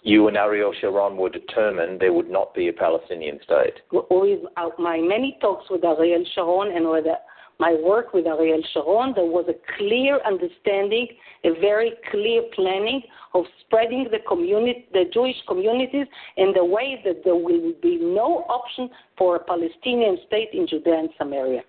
You 0.03 0.27
and 0.27 0.35
Ariel 0.35 0.73
Sharon 0.81 1.15
were 1.15 1.29
determined 1.29 2.01
there 2.01 2.11
would 2.11 2.29
not 2.29 2.53
be 2.53 2.67
a 2.67 2.73
Palestinian 2.73 3.39
state. 3.43 3.75
with 3.91 4.39
uh, 4.57 4.69
my 4.77 4.97
many 4.99 5.37
talks 5.39 5.69
with 5.69 5.85
Ariel 5.85 6.25
Sharon 6.35 6.75
and 6.75 6.89
with 6.89 7.05
uh, 7.05 7.15
my 7.61 7.75
work 7.75 8.11
with 8.11 8.25
Ariel 8.25 8.63
Sharon, 8.73 9.13
there 9.15 9.23
was 9.23 9.45
a 9.47 9.53
clear 9.77 10.19
understanding, 10.25 11.07
a 11.43 11.51
very 11.61 11.91
clear 12.09 12.41
planning 12.55 13.03
of 13.35 13.45
spreading 13.63 14.07
the 14.11 14.17
community, 14.27 14.87
the 14.93 15.03
Jewish 15.13 15.35
communities 15.47 16.07
in 16.37 16.53
the 16.55 16.65
way 16.65 16.99
that 17.05 17.23
there 17.23 17.35
will 17.35 17.71
be 17.79 17.99
no 18.01 18.45
option 18.49 18.89
for 19.15 19.35
a 19.35 19.39
Palestinian 19.43 20.17
state 20.25 20.49
in 20.53 20.65
Judea 20.67 21.01
and 21.01 21.09
Samaria. 21.19 21.61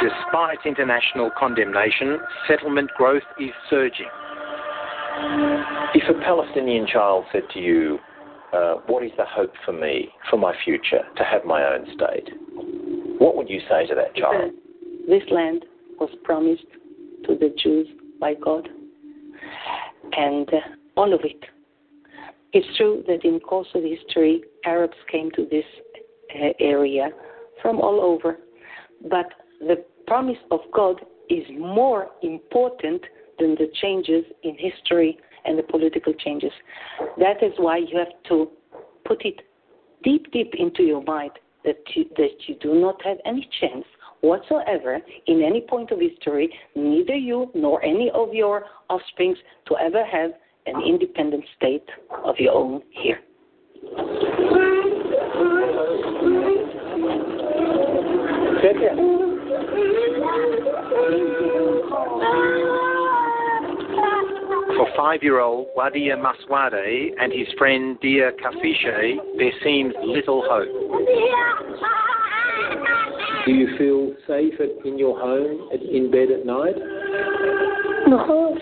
Despite 0.00 0.58
international 0.64 1.32
condemnation, 1.36 2.20
settlement 2.46 2.88
growth 2.96 3.26
is 3.40 3.50
surging. 3.68 4.06
If 5.94 6.08
a 6.08 6.20
Palestinian 6.20 6.86
child 6.86 7.24
said 7.32 7.42
to 7.54 7.58
you, 7.58 7.98
uh, 8.52 8.74
What 8.86 9.04
is 9.04 9.12
the 9.16 9.24
hope 9.24 9.52
for 9.64 9.72
me, 9.72 10.08
for 10.30 10.36
my 10.36 10.54
future, 10.64 11.02
to 11.16 11.24
have 11.24 11.44
my 11.44 11.62
own 11.64 11.86
state? 11.94 12.30
What 13.18 13.36
would 13.36 13.48
you 13.48 13.60
say 13.68 13.86
to 13.86 13.94
that 13.94 14.14
child? 14.14 14.52
This 15.08 15.22
land 15.30 15.64
was 15.98 16.10
promised 16.24 16.66
to 17.26 17.34
the 17.34 17.54
Jews 17.62 17.88
by 18.20 18.34
God, 18.34 18.68
and 20.12 20.48
uh, 20.48 20.60
all 20.96 21.12
of 21.14 21.20
it. 21.24 21.44
It's 22.52 22.76
true 22.76 23.04
that 23.06 23.24
in 23.24 23.40
course 23.40 23.68
of 23.74 23.82
history, 23.82 24.42
Arabs 24.64 24.96
came 25.10 25.30
to 25.32 25.46
this 25.50 25.64
uh, 26.34 26.48
area 26.60 27.10
from 27.60 27.80
all 27.80 28.00
over, 28.00 28.38
but 29.10 29.26
the 29.60 29.84
promise 30.06 30.38
of 30.50 30.60
God 30.72 31.00
is 31.28 31.44
more 31.58 32.08
important 32.22 33.02
than 33.38 33.54
the 33.54 33.70
changes 33.80 34.24
in 34.42 34.56
history 34.58 35.18
and 35.44 35.58
the 35.58 35.62
political 35.62 36.12
changes. 36.12 36.52
That 37.18 37.42
is 37.42 37.52
why 37.56 37.78
you 37.78 37.98
have 37.98 38.12
to 38.28 38.50
put 39.04 39.24
it 39.24 39.40
deep, 40.02 40.30
deep 40.32 40.54
into 40.58 40.82
your 40.82 41.02
mind 41.02 41.32
that 41.64 41.78
you, 41.94 42.04
that 42.16 42.36
you 42.46 42.56
do 42.60 42.74
not 42.74 43.02
have 43.04 43.18
any 43.24 43.48
chance 43.60 43.84
whatsoever 44.20 45.00
in 45.26 45.42
any 45.42 45.60
point 45.60 45.90
of 45.90 46.00
history, 46.00 46.52
neither 46.74 47.14
you 47.14 47.50
nor 47.54 47.84
any 47.84 48.10
of 48.14 48.34
your 48.34 48.64
offsprings, 48.90 49.38
to 49.66 49.76
ever 49.78 50.04
have 50.04 50.32
an 50.66 50.82
independent 50.82 51.44
state 51.56 51.88
of 52.24 52.34
your 52.38 52.52
own 52.54 52.82
here. 52.90 53.20
For 64.78 64.86
five-year-old 64.96 65.66
Wadia 65.76 66.16
Maswade 66.16 67.12
and 67.20 67.32
his 67.32 67.48
friend 67.58 67.98
Dia 68.00 68.30
Kafiche, 68.30 69.16
there 69.36 69.50
seems 69.64 69.92
little 70.04 70.44
hope. 70.48 70.68
Do 73.44 73.52
you 73.52 73.76
feel 73.76 74.14
safe 74.28 74.54
at, 74.60 74.86
in 74.86 74.96
your 74.96 75.18
home, 75.18 75.68
at, 75.74 75.82
in 75.82 76.12
bed 76.12 76.30
at 76.30 76.46
night? 76.46 76.76
No. 78.06 78.56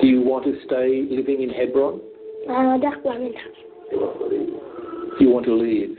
Do 0.00 0.06
you 0.06 0.20
want 0.20 0.44
to 0.44 0.54
stay 0.66 1.02
living 1.10 1.42
in 1.42 1.50
Hebron? 1.50 2.00
Uh, 2.48 2.78
you 5.18 5.30
want 5.30 5.46
to 5.46 5.54
leave? 5.54 5.98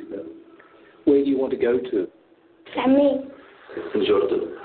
Where 1.04 1.22
do 1.22 1.30
you 1.30 1.38
want 1.38 1.52
to 1.52 1.58
go 1.58 1.78
to? 1.78 2.08
Family. 2.74 3.26
In 3.96 4.06
Jordan. 4.06 4.56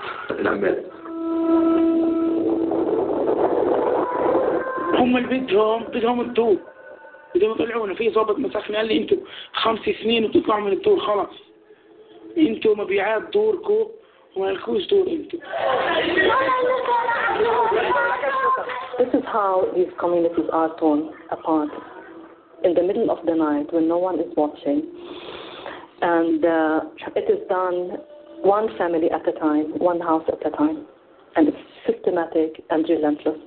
هم 5.00 5.16
اللي 5.16 5.38
بدهم 5.38 5.82
بدهم 5.84 6.20
الدور 6.20 6.56
بدهم 7.34 7.50
يطلعونا 7.50 7.94
في 7.94 8.08
ضابط 8.10 8.38
مسكني 8.38 8.76
قال 8.76 8.86
لي 8.86 8.98
انتوا 8.98 9.18
خمس 9.52 9.80
سنين 10.02 10.24
وتطلعوا 10.24 10.60
من 10.60 10.72
الدور 10.72 10.98
خلاص 11.00 11.34
انتوا 12.38 12.74
مبيعات 12.74 13.22
دوركم 13.32 13.86
وما 14.36 14.50
لكوش 14.50 14.86
دور 14.86 15.06
انتوا 15.06 15.40
This 18.98 19.12
is 19.12 19.24
how 19.26 19.66
these 19.76 19.92
communities 20.00 20.48
are 20.52 20.70
torn 20.80 21.00
apart 21.30 21.68
in 22.64 22.72
the 22.74 22.82
middle 22.82 23.10
of 23.10 23.18
the 23.26 23.34
night 23.34 23.70
when 23.72 23.86
no 23.88 23.98
one 23.98 24.18
is 24.18 24.30
watching. 24.36 24.80
And 26.00 26.42
uh, 26.44 26.80
it 27.14 27.30
is 27.30 27.46
done 27.48 27.98
one 28.42 28.68
family 28.78 29.10
at 29.10 29.28
a 29.28 29.32
time, 29.32 29.78
one 29.78 30.00
house 30.00 30.24
at 30.28 30.46
a 30.46 30.50
time. 30.56 30.86
And 31.36 31.48
it's 31.48 31.58
systematic 31.86 32.64
and 32.70 32.88
relentless. 32.88 33.38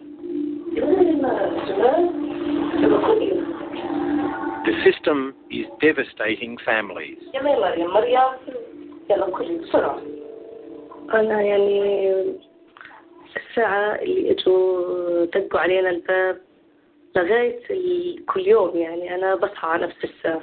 The 4.65 4.75
system 4.85 5.35
is 5.51 5.67
devastating 5.81 6.59
families. 6.65 7.19
أنا 11.15 11.43
يعني 11.43 12.25
الساعة 13.37 13.95
اللي 13.95 14.31
اجوا 14.31 15.25
دقوا 15.25 15.61
علينا 15.61 15.91
الباب 15.91 16.41
لغاية 17.17 17.61
كل 18.27 18.47
يوم 18.47 18.77
يعني 18.77 19.15
أنا 19.15 19.35
بصحى 19.35 19.69
على 19.69 19.87
نفس 19.87 20.05
الساعة 20.05 20.41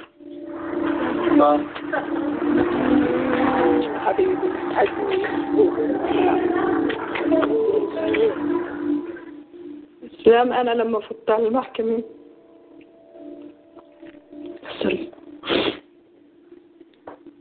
اسلام 10.22 10.52
أنا 10.52 10.70
لما 10.70 11.00
فت 11.00 11.30
على 11.30 11.46
المحكمة 11.48 12.02
سوري. 14.82 15.10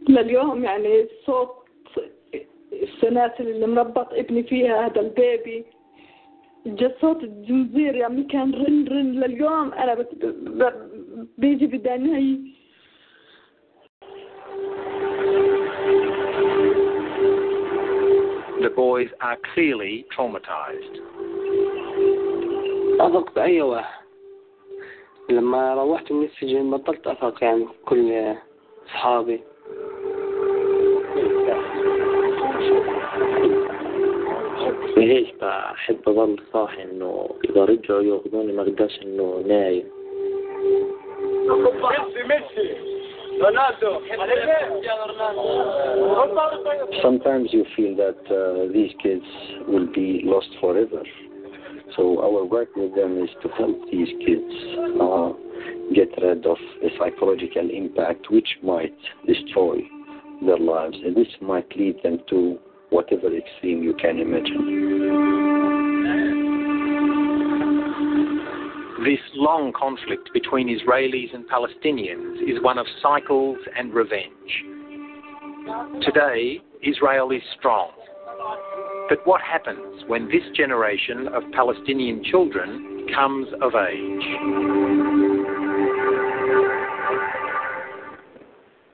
لليوم 0.10 0.64
يعني 0.64 1.08
صوت 1.26 1.56
السلاسل 2.74 3.48
اللي 3.48 3.68
مربط 3.68 4.14
ابني 4.14 4.44
فيها 4.44 4.86
هذا 4.86 5.02
البيبي 5.02 5.66
صوت 7.02 7.24
الجنزير 7.24 7.96
يعني 7.96 8.24
كان 8.24 8.54
رن 8.54 8.88
رن 8.88 9.12
لليوم 9.12 9.74
أنا 9.74 9.94
بت... 9.94 10.26
ب... 10.26 10.74
بيجي 11.38 11.68
بداني 11.68 12.52
The 18.62 18.70
boys 18.70 19.10
are 19.22 19.38
clearly 19.54 20.06
traumatized. 20.16 20.96
أثق 23.08 23.36
بأي 23.36 23.62
واحد. 23.62 24.02
لما 25.30 25.74
روحت 25.74 26.12
من 26.12 26.24
السجن 26.24 26.72
بطلت 26.72 27.08
أثق 27.08 27.44
يعني 27.44 27.68
كل 27.86 28.34
أصحابي. 28.88 29.42
ليش 34.98 35.32
بحب 35.42 36.10
أظل 36.10 36.40
صاحي 36.54 36.84
إنه 36.84 37.30
إذا 37.50 37.66
رجعوا 37.66 38.02
ياخذوني 38.02 38.54
ما 38.54 38.62
أقدرش 38.62 39.02
إنه 39.02 39.44
نايم؟ 39.48 39.84
ميسي 41.50 42.24
ميسي 42.24 42.76
رونالدو 43.42 44.00
Sometimes 47.02 47.48
you 47.54 47.66
feel 47.76 47.96
that 47.96 48.22
uh, 48.30 48.72
these 48.72 48.94
kids 49.02 49.26
will 49.68 49.88
be 49.88 50.22
lost 50.24 50.52
forever. 50.62 51.04
So 51.96 52.22
our 52.22 52.46
work 52.46 52.70
with 52.76 52.96
them 52.96 53.22
is 53.22 53.30
to 53.42 53.50
help 53.50 53.78
these 53.92 54.08
kids 54.26 54.54
uh, 55.02 55.34
get 55.94 56.10
rid 56.22 56.46
of 56.46 56.58
a 56.84 56.90
psychological 56.98 57.70
impact 57.70 58.32
which 58.32 58.48
might 58.64 58.96
destroy 59.28 59.80
their 60.46 60.58
lives. 60.58 60.98
And 61.04 61.16
this 61.16 61.28
might 61.42 61.76
lead 61.76 61.98
them 62.04 62.20
to 62.30 62.58
whatever 62.90 63.36
extreme 63.36 63.84
you 63.84 63.94
can 63.94 64.20
imagine. 64.20 65.62
This 69.04 69.20
long 69.34 69.74
conflict 69.74 70.30
between 70.32 70.68
Israelis 70.68 71.34
and 71.34 71.50
Palestinians 71.50 72.36
is 72.44 72.62
one 72.62 72.78
of 72.78 72.86
cycles 73.02 73.58
and 73.76 73.94
revenge. 73.94 74.64
Today, 76.04 76.60
Israel 76.84 77.32
is 77.32 77.42
strong. 77.58 77.90
But 79.12 79.28
what 79.28 79.42
happens 79.42 80.06
when 80.08 80.30
this 80.30 80.44
generation 80.56 81.28
of 81.28 81.44
Palestinian 81.52 82.24
children 82.24 83.08
comes 83.14 83.46
of 83.62 83.74
age? 83.76 84.24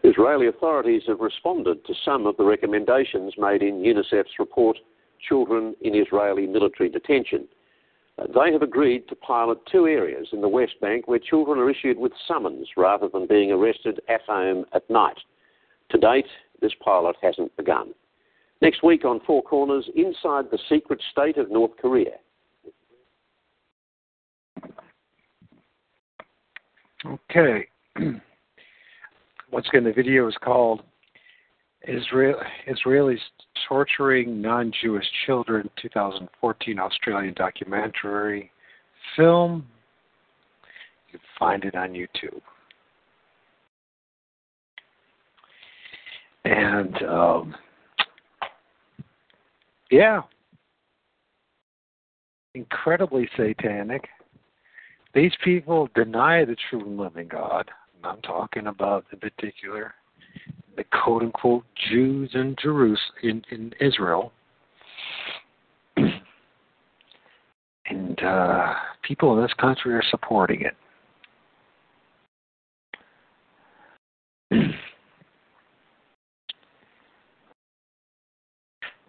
Israeli 0.01 0.47
authorities 0.47 1.03
have 1.07 1.19
responded 1.19 1.85
to 1.85 1.93
some 2.03 2.25
of 2.25 2.35
the 2.37 2.43
recommendations 2.43 3.35
made 3.37 3.61
in 3.61 3.83
UNICEF's 3.83 4.39
report, 4.39 4.77
Children 5.29 5.75
in 5.81 5.93
Israeli 5.93 6.47
Military 6.47 6.89
Detention. 6.89 7.47
Uh, 8.17 8.25
they 8.33 8.51
have 8.51 8.63
agreed 8.63 9.07
to 9.09 9.15
pilot 9.15 9.59
two 9.71 9.85
areas 9.85 10.29
in 10.33 10.41
the 10.41 10.49
West 10.49 10.81
Bank 10.81 11.07
where 11.07 11.19
children 11.19 11.59
are 11.59 11.69
issued 11.69 11.99
with 11.99 12.11
summons 12.27 12.67
rather 12.75 13.07
than 13.07 13.27
being 13.27 13.51
arrested 13.51 14.01
at 14.09 14.21
home 14.23 14.65
at 14.73 14.89
night. 14.89 15.19
To 15.91 15.99
date, 15.99 16.25
this 16.59 16.73
pilot 16.83 17.17
hasn't 17.21 17.55
begun. 17.55 17.93
Next 18.61 18.83
week 18.83 19.05
on 19.05 19.19
Four 19.25 19.43
Corners, 19.43 19.87
inside 19.95 20.45
the 20.51 20.57
secret 20.67 21.01
state 21.11 21.37
of 21.37 21.51
North 21.51 21.71
Korea. 21.79 22.15
Okay. 27.05 27.67
Once 29.51 29.67
again, 29.69 29.83
the 29.83 29.93
video 29.93 30.27
is 30.27 30.35
called 30.43 30.81
Israel 31.87 32.35
Israelis 32.67 33.19
Torturing 33.67 34.41
Non-Jewish 34.41 35.05
Children 35.25 35.69
2014 35.81 36.79
Australian 36.79 37.33
documentary 37.35 38.51
film. 39.15 39.65
You 41.11 41.19
can 41.19 41.27
find 41.39 41.63
it 41.63 41.75
on 41.75 41.91
YouTube. 41.91 42.41
And 46.43 47.03
um, 47.03 47.55
yeah, 49.91 50.21
incredibly 52.53 53.29
satanic. 53.37 54.07
These 55.13 55.33
people 55.43 55.89
deny 55.95 56.43
the 56.45 56.55
true 56.69 56.81
and 56.81 56.97
living 56.97 57.27
God. 57.27 57.69
And 57.95 58.05
I'm 58.05 58.21
talking 58.21 58.67
about 58.67 59.05
the 59.09 59.17
particular, 59.17 59.93
the 60.75 60.83
quote 60.83 61.23
unquote 61.23 61.63
Jews 61.89 62.31
in 62.33 62.55
Jerusalem, 62.61 62.99
in, 63.23 63.41
in 63.51 63.73
Israel. 63.79 64.31
and 67.87 68.23
uh, 68.23 68.73
people 69.01 69.35
in 69.35 69.41
this 69.41 69.53
country 69.53 69.93
are 69.93 70.03
supporting 70.09 70.61
it. 70.61 70.75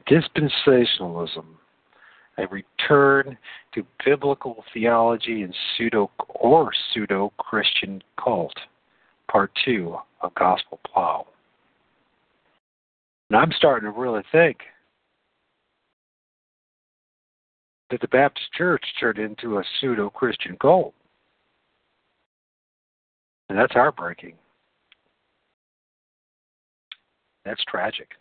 Dispensationalism, 0.08 1.44
a 2.38 2.46
return 2.46 3.36
to 3.74 3.84
biblical 4.04 4.64
theology 4.72 5.42
and 5.42 5.54
pseudo 5.76 6.10
or 6.28 6.70
pseudo 6.92 7.32
Christian 7.38 8.02
cult, 8.22 8.54
part 9.30 9.50
two 9.64 9.96
of 10.22 10.34
Gospel 10.34 10.80
Plow. 10.86 11.26
And 13.28 13.38
I'm 13.38 13.52
starting 13.52 13.92
to 13.92 13.98
really 13.98 14.22
think 14.32 14.58
that 17.90 18.00
the 18.00 18.08
Baptist 18.08 18.52
Church 18.56 18.84
turned 18.98 19.18
into 19.18 19.58
a 19.58 19.64
pseudo 19.80 20.08
Christian 20.10 20.56
cult. 20.60 20.94
And 23.48 23.58
that's 23.58 23.72
heartbreaking. 23.72 24.34
That's 27.44 27.62
tragic. 27.64 28.17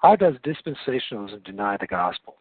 How 0.00 0.16
does 0.16 0.34
dispensationalism 0.36 1.44
deny 1.44 1.76
the 1.78 1.86
gospel? 1.86 2.36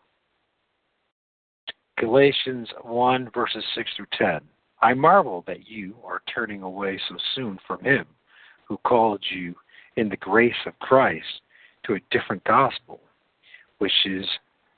Galatians 1.98 2.70
1 2.84 3.32
verses 3.34 3.64
6 3.76 3.90
through 3.98 4.06
10. 4.18 4.40
I 4.82 4.94
marvel 4.94 5.44
that 5.46 5.68
you 5.68 5.96
are 6.06 6.22
turning 6.34 6.62
away 6.62 6.98
so 7.10 7.18
soon 7.36 7.60
from 7.68 7.84
him 7.84 8.06
who 8.66 8.78
called 8.78 9.22
you 9.30 9.56
in 9.98 10.08
the 10.08 10.16
grace 10.16 10.56
of 10.66 10.80
Christ 10.80 11.42
to 11.86 11.96
a 11.96 12.00
different 12.12 12.46
gospel, 12.46 13.02
which 13.80 13.92
is 14.06 14.26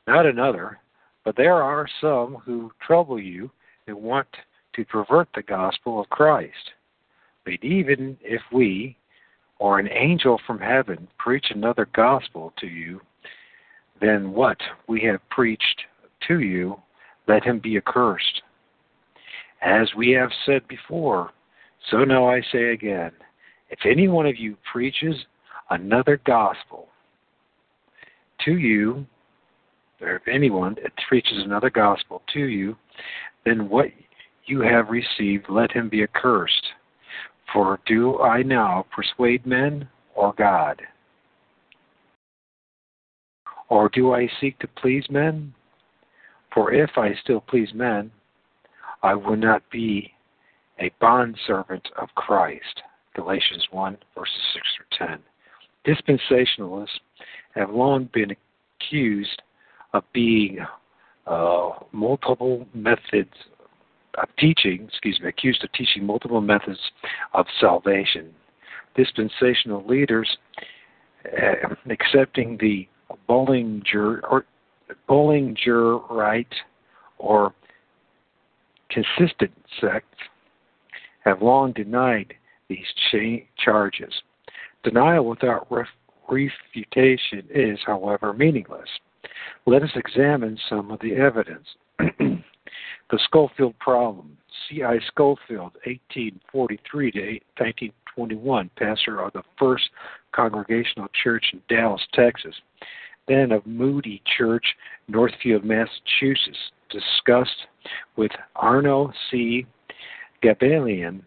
not 0.08 0.26
another, 0.26 0.80
but 1.24 1.36
there 1.36 1.62
are 1.62 1.88
some 2.02 2.38
who 2.44 2.72
trouble 2.82 3.20
you 3.20 3.52
and 3.86 3.96
want 3.96 4.28
to 4.74 4.86
pervert 4.86 5.28
the 5.36 5.44
gospel 5.44 6.02
of 6.02 6.10
Christ. 6.10 6.72
But 7.46 7.64
even 7.64 8.18
if 8.22 8.42
we 8.52 8.98
or 9.62 9.78
an 9.78 9.88
angel 9.92 10.42
from 10.48 10.58
heaven 10.58 11.08
preach 11.20 11.46
another 11.52 11.88
gospel 11.94 12.52
to 12.60 12.66
you 12.66 13.00
than 14.02 14.34
what 14.34 14.58
we 14.88 15.00
have 15.02 15.20
preached 15.30 15.84
to 16.28 16.40
you, 16.40 16.76
let 17.28 17.44
him 17.44 17.60
be 17.60 17.78
accursed. 17.78 18.42
As 19.62 19.88
we 19.96 20.10
have 20.14 20.32
said 20.48 20.68
before, 20.68 21.30
so 21.92 22.04
now 22.04 22.28
I 22.28 22.42
say 22.52 22.74
again 22.74 23.12
if 23.70 23.80
any 23.86 24.08
one 24.08 24.26
of 24.26 24.36
you 24.36 24.58
preaches 24.72 25.16
another 25.70 26.20
gospel 26.26 26.88
to 28.44 28.58
you, 28.58 29.06
or 30.02 30.16
if 30.16 30.28
anyone 30.28 30.76
preaches 31.08 31.38
another 31.38 31.70
gospel 31.70 32.24
to 32.34 32.40
you, 32.40 32.76
then 33.46 33.70
what 33.70 33.90
you 34.48 34.62
have 34.62 34.90
received, 34.90 35.46
let 35.50 35.72
him 35.72 35.88
be 35.88 36.02
accursed. 36.02 36.66
For 37.54 37.80
do 37.86 38.20
I 38.20 38.44
now 38.44 38.86
persuade 38.96 39.46
men 39.46 39.88
or 40.16 40.34
God? 40.34 40.82
Or 43.70 43.90
do 43.90 44.14
I 44.14 44.30
seek 44.40 44.60
to 44.60 44.68
please 44.68 45.06
men? 45.10 45.54
For 46.54 46.74
if 46.74 46.92
I 46.98 47.14
still 47.24 47.42
please 47.42 47.74
men, 47.74 48.12
I 49.04 49.16
would 49.16 49.40
not 49.40 49.64
be 49.72 50.14
a 50.80 50.92
bondservant 51.00 51.88
of 51.98 52.10
Christ. 52.16 52.82
Galatians 53.16 53.66
1, 53.72 53.98
verses 54.18 54.36
6 54.54 54.68
through 55.00 55.08
10. 55.08 55.20
Dispensationalists 55.86 57.00
have 57.56 57.70
long 57.70 58.10
been 58.14 58.36
accused 58.80 59.42
of 59.94 60.04
being 60.14 60.60
uh, 61.28 61.70
multiple 61.92 62.68
methods 62.74 63.34
of 64.16 64.28
teaching, 64.38 64.88
excuse 64.88 65.20
me, 65.22 65.30
accused 65.30 65.64
of 65.64 65.72
teaching 65.74 66.06
multiple 66.06 66.42
methods 66.42 66.80
of 67.34 67.46
salvation. 67.60 68.30
Dispensational 68.96 69.86
leaders 69.88 70.30
uh, 71.26 71.76
accepting 71.90 72.58
the 72.60 72.88
Bullinger 73.28 74.26
or 74.28 74.46
Bullingerite 75.10 76.46
or 77.18 77.54
consistent 78.90 79.52
sects 79.80 80.18
have 81.24 81.42
long 81.42 81.72
denied 81.72 82.34
these 82.68 82.86
cha- 83.12 83.46
charges. 83.64 84.14
Denial 84.84 85.26
without 85.26 85.68
ref- 85.70 85.88
refutation 86.28 87.48
is, 87.54 87.80
however, 87.86 88.34
meaningless. 88.34 88.90
Let 89.66 89.84
us 89.84 89.92
examine 89.96 90.58
some 90.70 90.92
of 90.92 91.00
the 91.00 91.16
evidence. 91.16 91.68
the 93.12 93.20
Scofield 93.26 93.78
problem. 93.80 94.38
C.I. 94.70 95.00
Scofield, 95.08 95.74
1843 95.86 97.12
to 97.12 97.20
1921, 97.58 98.70
pastor 98.78 99.22
of 99.22 99.34
the 99.34 99.44
First 99.60 99.90
Congregational 100.34 101.08
Church 101.24 101.46
in 101.54 101.62
Dallas, 101.70 102.02
Texas, 102.14 102.56
then 103.28 103.52
of 103.52 103.66
Moody 103.66 104.22
Church, 104.38 104.66
Northfield, 105.08 105.64
Massachusetts, 105.64 106.58
discussed 106.90 107.68
with 108.16 108.32
Arno 108.56 109.12
C. 109.30 109.66
Gaebelein 110.44 111.22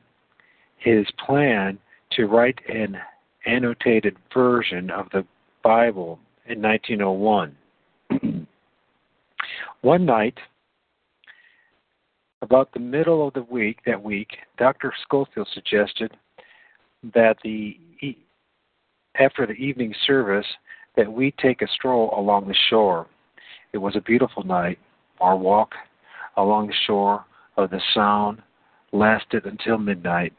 his 0.84 1.06
plan 1.24 1.78
to 2.12 2.26
write 2.26 2.58
an 2.68 2.98
annotated 3.46 4.16
version 4.32 4.90
of 4.90 5.06
the 5.12 5.24
Bible 5.62 6.18
in 6.46 6.60
1901. 6.60 7.56
One 9.80 10.04
night, 10.04 10.38
about 12.44 12.72
the 12.72 12.78
middle 12.78 13.26
of 13.26 13.34
the 13.34 13.42
week, 13.42 13.78
that 13.86 14.00
week, 14.00 14.28
Dr. 14.58 14.92
Scofield 15.02 15.48
suggested 15.52 16.12
that 17.14 17.38
the 17.42 17.78
after 19.18 19.46
the 19.46 19.52
evening 19.52 19.94
service 20.06 20.46
that 20.96 21.10
we 21.10 21.32
take 21.40 21.62
a 21.62 21.68
stroll 21.68 22.12
along 22.16 22.46
the 22.46 22.56
shore. 22.68 23.06
It 23.72 23.78
was 23.78 23.96
a 23.96 24.00
beautiful 24.00 24.42
night. 24.42 24.78
Our 25.20 25.36
walk 25.36 25.72
along 26.36 26.66
the 26.66 26.74
shore 26.86 27.24
of 27.56 27.70
the 27.70 27.80
Sound 27.94 28.42
lasted 28.92 29.46
until 29.46 29.78
midnight. 29.78 30.32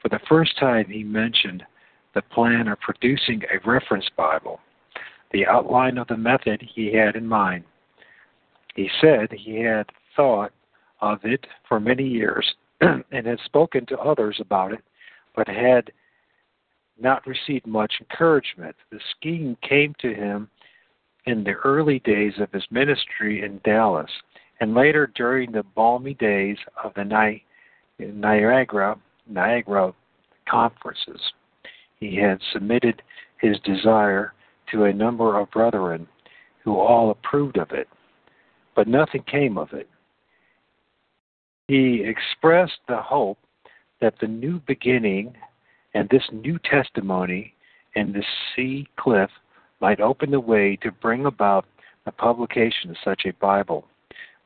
For 0.00 0.10
the 0.10 0.20
first 0.28 0.58
time, 0.58 0.86
he 0.88 1.02
mentioned 1.02 1.62
the 2.14 2.22
plan 2.22 2.68
of 2.68 2.80
producing 2.80 3.42
a 3.44 3.66
reference 3.66 4.08
Bible, 4.14 4.60
the 5.32 5.46
outline 5.46 5.96
of 5.96 6.08
the 6.08 6.16
method 6.16 6.62
he 6.74 6.92
had 6.92 7.16
in 7.16 7.26
mind. 7.26 7.64
He 8.74 8.90
said 9.00 9.28
he 9.32 9.60
had 9.60 9.86
thought 10.14 10.52
of 11.02 11.18
it 11.24 11.46
for 11.68 11.78
many 11.78 12.06
years 12.06 12.46
and 12.80 13.26
had 13.26 13.38
spoken 13.44 13.84
to 13.86 13.98
others 13.98 14.38
about 14.40 14.72
it, 14.72 14.82
but 15.36 15.46
had 15.48 15.90
not 16.98 17.26
received 17.26 17.66
much 17.66 17.92
encouragement. 18.00 18.74
The 18.90 19.00
scheme 19.16 19.56
came 19.68 19.94
to 20.00 20.14
him 20.14 20.48
in 21.26 21.44
the 21.44 21.54
early 21.64 21.98
days 22.00 22.34
of 22.38 22.50
his 22.52 22.64
ministry 22.70 23.44
in 23.44 23.60
Dallas, 23.64 24.10
and 24.60 24.74
later 24.74 25.10
during 25.14 25.52
the 25.52 25.62
balmy 25.74 26.14
days 26.14 26.56
of 26.82 26.92
the 26.94 27.04
Ni- 27.04 27.44
Niagara 27.98 28.96
Niagara 29.28 29.92
conferences. 30.48 31.20
He 32.00 32.16
had 32.16 32.40
submitted 32.52 33.02
his 33.40 33.58
desire 33.60 34.32
to 34.72 34.84
a 34.84 34.92
number 34.92 35.38
of 35.38 35.50
brethren 35.50 36.06
who 36.64 36.76
all 36.76 37.10
approved 37.10 37.58
of 37.58 37.70
it, 37.70 37.88
but 38.74 38.88
nothing 38.88 39.22
came 39.30 39.58
of 39.58 39.72
it. 39.72 39.88
He 41.68 42.04
expressed 42.04 42.80
the 42.88 43.00
hope 43.00 43.38
that 44.00 44.14
the 44.20 44.26
new 44.26 44.60
beginning 44.66 45.34
and 45.94 46.08
this 46.08 46.24
new 46.32 46.58
testimony 46.58 47.54
in 47.94 48.12
the 48.12 48.24
sea 48.54 48.86
cliff 48.96 49.30
might 49.80 50.00
open 50.00 50.30
the 50.30 50.40
way 50.40 50.76
to 50.82 50.90
bring 50.90 51.26
about 51.26 51.66
the 52.04 52.12
publication 52.12 52.90
of 52.90 52.96
such 53.04 53.22
a 53.26 53.32
Bible 53.34 53.86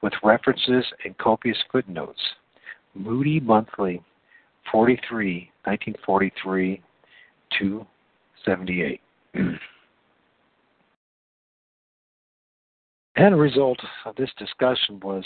with 0.02 0.12
references 0.22 0.84
and 1.04 1.16
copious 1.18 1.58
footnotes. 1.72 2.20
Moody 2.94 3.40
Monthly, 3.40 4.02
43, 4.70 5.50
1943 5.64 6.82
to 7.58 7.86
78. 8.44 9.00
and 9.34 9.58
a 13.34 13.36
result 13.36 13.80
of 14.04 14.14
this 14.16 14.30
discussion 14.38 15.00
was 15.00 15.24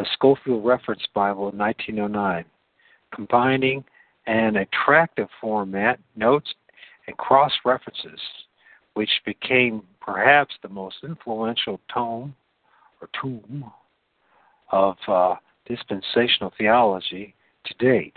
the 0.00 0.06
Scofield 0.14 0.64
Reference 0.64 1.02
Bible 1.14 1.50
in 1.50 1.58
1909, 1.58 2.44
combining 3.14 3.84
an 4.26 4.56
attractive 4.56 5.28
format, 5.40 6.00
notes, 6.16 6.54
and 7.06 7.16
cross 7.18 7.52
references, 7.66 8.18
which 8.94 9.10
became 9.26 9.82
perhaps 10.00 10.54
the 10.62 10.70
most 10.70 10.96
influential 11.04 11.78
tome 11.92 12.34
or 13.02 13.10
tome 13.20 13.70
of 14.72 14.96
uh, 15.06 15.34
dispensational 15.66 16.50
theology 16.56 17.34
to 17.66 17.74
date. 17.74 18.16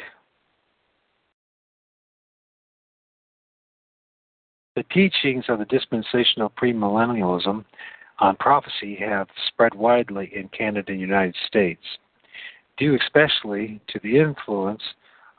The 4.78 4.84
teachings 4.84 5.46
of 5.50 5.60
the 5.60 5.66
dispensational 5.66 6.50
premillennialism 6.50 7.66
on 8.20 8.36
prophecy 8.38 8.96
have 9.00 9.28
spread 9.48 9.74
widely 9.74 10.32
in 10.36 10.48
Canada 10.50 10.92
and 10.92 11.00
the 11.00 11.02
United 11.02 11.36
States, 11.48 11.84
due 12.78 12.96
especially 12.96 13.82
to 13.88 14.00
the 14.04 14.18
influence 14.18 14.82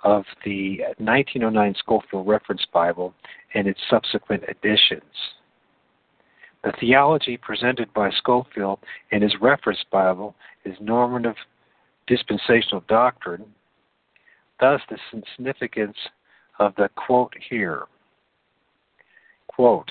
of 0.03 0.25
the 0.45 0.81
1909 0.99 1.75
Scofield 1.79 2.27
Reference 2.27 2.67
Bible 2.73 3.15
and 3.55 3.67
its 3.67 3.81
subsequent 3.89 4.43
editions. 4.45 5.03
The 6.63 6.73
theology 6.81 7.37
presented 7.37 7.93
by 7.93 8.11
Scofield 8.11 8.79
in 9.11 9.23
his 9.23 9.35
reference 9.41 9.85
Bible 9.91 10.35
is 10.65 10.75
normative 10.81 11.37
dispensational 12.07 12.83
doctrine, 12.89 13.45
thus, 14.61 14.81
the 14.91 14.99
significance 15.37 15.97
of 16.59 16.75
the 16.77 16.89
quote 16.97 17.35
here. 17.51 17.85
Quote, 19.49 19.91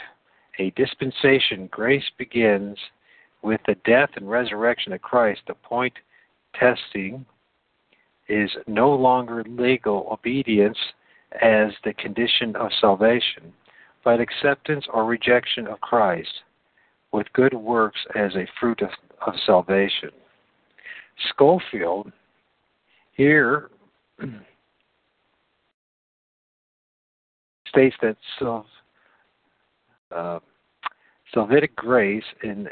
a 0.59 0.71
dispensation, 0.71 1.67
grace 1.71 2.09
begins 2.17 2.77
with 3.41 3.61
the 3.67 3.75
death 3.85 4.09
and 4.15 4.29
resurrection 4.29 4.93
of 4.93 5.01
Christ. 5.01 5.41
The 5.47 5.55
point 5.55 5.93
testing 6.55 7.25
is 8.29 8.49
no 8.67 8.93
longer 8.93 9.43
legal 9.47 10.07
obedience 10.11 10.77
as 11.41 11.71
the 11.83 11.93
condition 11.93 12.55
of 12.55 12.71
salvation, 12.79 13.53
but 14.03 14.19
acceptance 14.19 14.85
or 14.93 15.05
rejection 15.05 15.67
of 15.67 15.81
Christ 15.81 16.43
with 17.11 17.31
good 17.33 17.53
works 17.53 17.99
as 18.15 18.35
a 18.35 18.47
fruit 18.59 18.81
of, 18.81 18.89
of 19.25 19.33
salvation. 19.45 20.09
Scofield 21.29 22.11
here 23.13 23.69
states 27.67 27.95
that 28.01 28.17
self, 28.39 28.65
uh, 30.15 30.39
salvific 31.35 31.75
grace 31.75 32.23
in, 32.43 32.67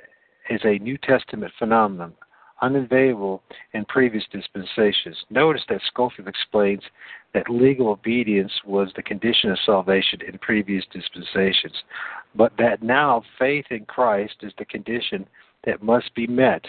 is 0.49 0.61
a 0.63 0.77
New 0.79 0.97
Testament 0.97 1.51
phenomenon 1.57 2.13
unavailable 2.61 3.41
in 3.73 3.85
previous 3.85 4.23
dispensations. 4.31 5.17
Notice 5.29 5.63
that 5.69 5.81
Scofield 5.87 6.27
explains 6.27 6.83
that 7.33 7.49
legal 7.49 7.89
obedience 7.89 8.51
was 8.65 8.89
the 8.95 9.03
condition 9.03 9.51
of 9.51 9.57
salvation 9.65 10.19
in 10.27 10.37
previous 10.37 10.85
dispensations, 10.91 11.75
but 12.35 12.53
that 12.57 12.83
now 12.83 13.23
faith 13.39 13.65
in 13.71 13.85
Christ 13.85 14.35
is 14.41 14.53
the 14.57 14.65
condition 14.65 15.25
that 15.65 15.81
must 15.81 16.13
be 16.15 16.27
met. 16.27 16.63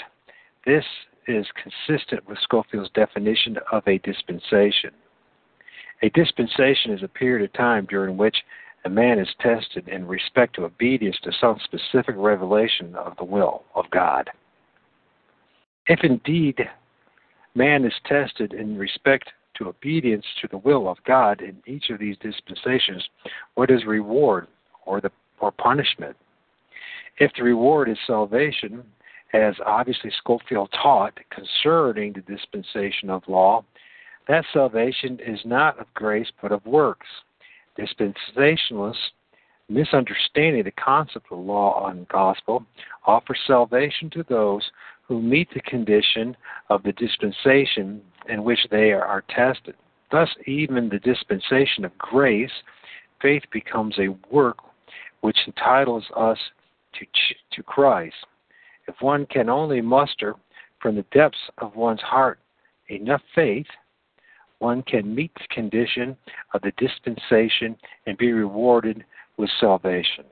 This 0.65 0.85
is 1.29 1.47
consistent 1.63 2.27
with 2.29 2.39
Scofield's 2.43 2.91
definition 2.95 3.59
of 3.71 3.87
a 3.87 3.99
dispensation. 3.99 4.91
A 6.03 6.09
dispensation 6.11 6.93
is 6.93 7.03
a 7.03 7.09
period 7.09 7.45
of 7.45 7.53
time 7.53 7.87
during 7.89 8.17
which 8.17 8.37
a 8.85 8.91
man 8.91 9.19
is 9.19 9.29
tested 9.41 9.89
in 9.89 10.07
respect 10.07 10.57
to 10.57 10.65
obedience 10.65 11.17
to 11.23 11.33
some 11.41 11.59
specific 11.65 12.15
revelation 12.19 12.95
of 12.97 13.17
the 13.17 13.25
will 13.25 13.63
of 13.75 13.85
God. 13.91 14.29
If 15.87 16.01
indeed 16.03 16.59
man 17.55 17.85
is 17.85 17.93
tested 18.07 18.53
in 18.53 18.77
respect 18.77 19.31
to 19.59 19.69
obedience 19.69 20.25
to 20.41 20.49
the 20.49 20.59
will 20.59 20.89
of 20.89 20.99
God 21.05 21.43
in 21.43 21.57
each 21.67 21.91
of 21.91 21.99
these 21.99 22.17
dispensations, 22.19 23.07
what 23.55 23.71
is 23.71 23.85
reward 23.85 24.49
or 24.87 25.01
the 25.01 25.11
or 25.41 25.53
punishment? 25.53 26.17
If 27.19 27.33
the 27.37 27.43
reward 27.43 27.89
is 27.89 27.99
salvation, 28.07 28.83
as 29.33 29.55
obviously 29.65 30.11
Scofield 30.19 30.71
taught 30.73 31.19
concerning 31.31 32.13
the 32.13 32.21
dispensation 32.21 33.11
of 33.11 33.23
law, 33.29 33.65
that 34.29 34.45
salvation 34.53 35.19
is 35.25 35.41
not 35.45 35.79
of 35.79 35.93
grace 35.95 36.31
but 36.41 36.53
of 36.53 36.65
works. 36.65 37.07
Dispensationalists, 37.79 39.13
misunderstanding 39.69 40.65
the 40.65 40.73
concept 40.73 41.27
of 41.31 41.39
law 41.39 41.89
and 41.89 42.07
gospel, 42.09 42.65
offer 43.07 43.35
salvation 43.47 44.11
to 44.11 44.25
those 44.29 44.71
who 45.03 45.21
meet 45.21 45.49
the 45.53 45.61
condition 45.61 46.37
of 46.71 46.83
the 46.83 46.93
dispensation 46.93 48.03
in 48.29 48.45
which 48.45 48.61
they 48.71 48.93
are 48.93 49.25
tested. 49.29 49.75
Thus, 50.11 50.29
even 50.47 50.89
the 50.89 50.99
dispensation 50.99 51.85
of 51.85 51.97
grace, 51.99 52.53
faith 53.21 53.43
becomes 53.53 53.99
a 53.99 54.15
work 54.31 54.59
which 55.23 55.39
entitles 55.47 56.05
us 56.17 56.39
to, 56.95 57.07
to 57.53 57.63
Christ. 57.63 58.15
If 58.89 58.97
one 59.01 59.27
can 59.27 59.49
only 59.49 59.81
muster 59.81 60.35
from 60.81 60.97
the 60.97 61.05
depths 61.13 61.39
of 61.59 61.77
one's 61.77 62.01
heart 62.01 62.39
enough 62.89 63.23
faith, 63.35 63.67
one 64.63 64.83
can 64.85 65.13
meet 65.13 65.35
the 65.35 65.53
condition 65.53 66.17
of 66.55 66.63
the 66.63 66.73
dispensation 66.79 67.77
and 68.07 68.17
be 68.17 68.33
rewarded 68.33 69.05
with 69.37 69.51
salvation. 69.61 70.25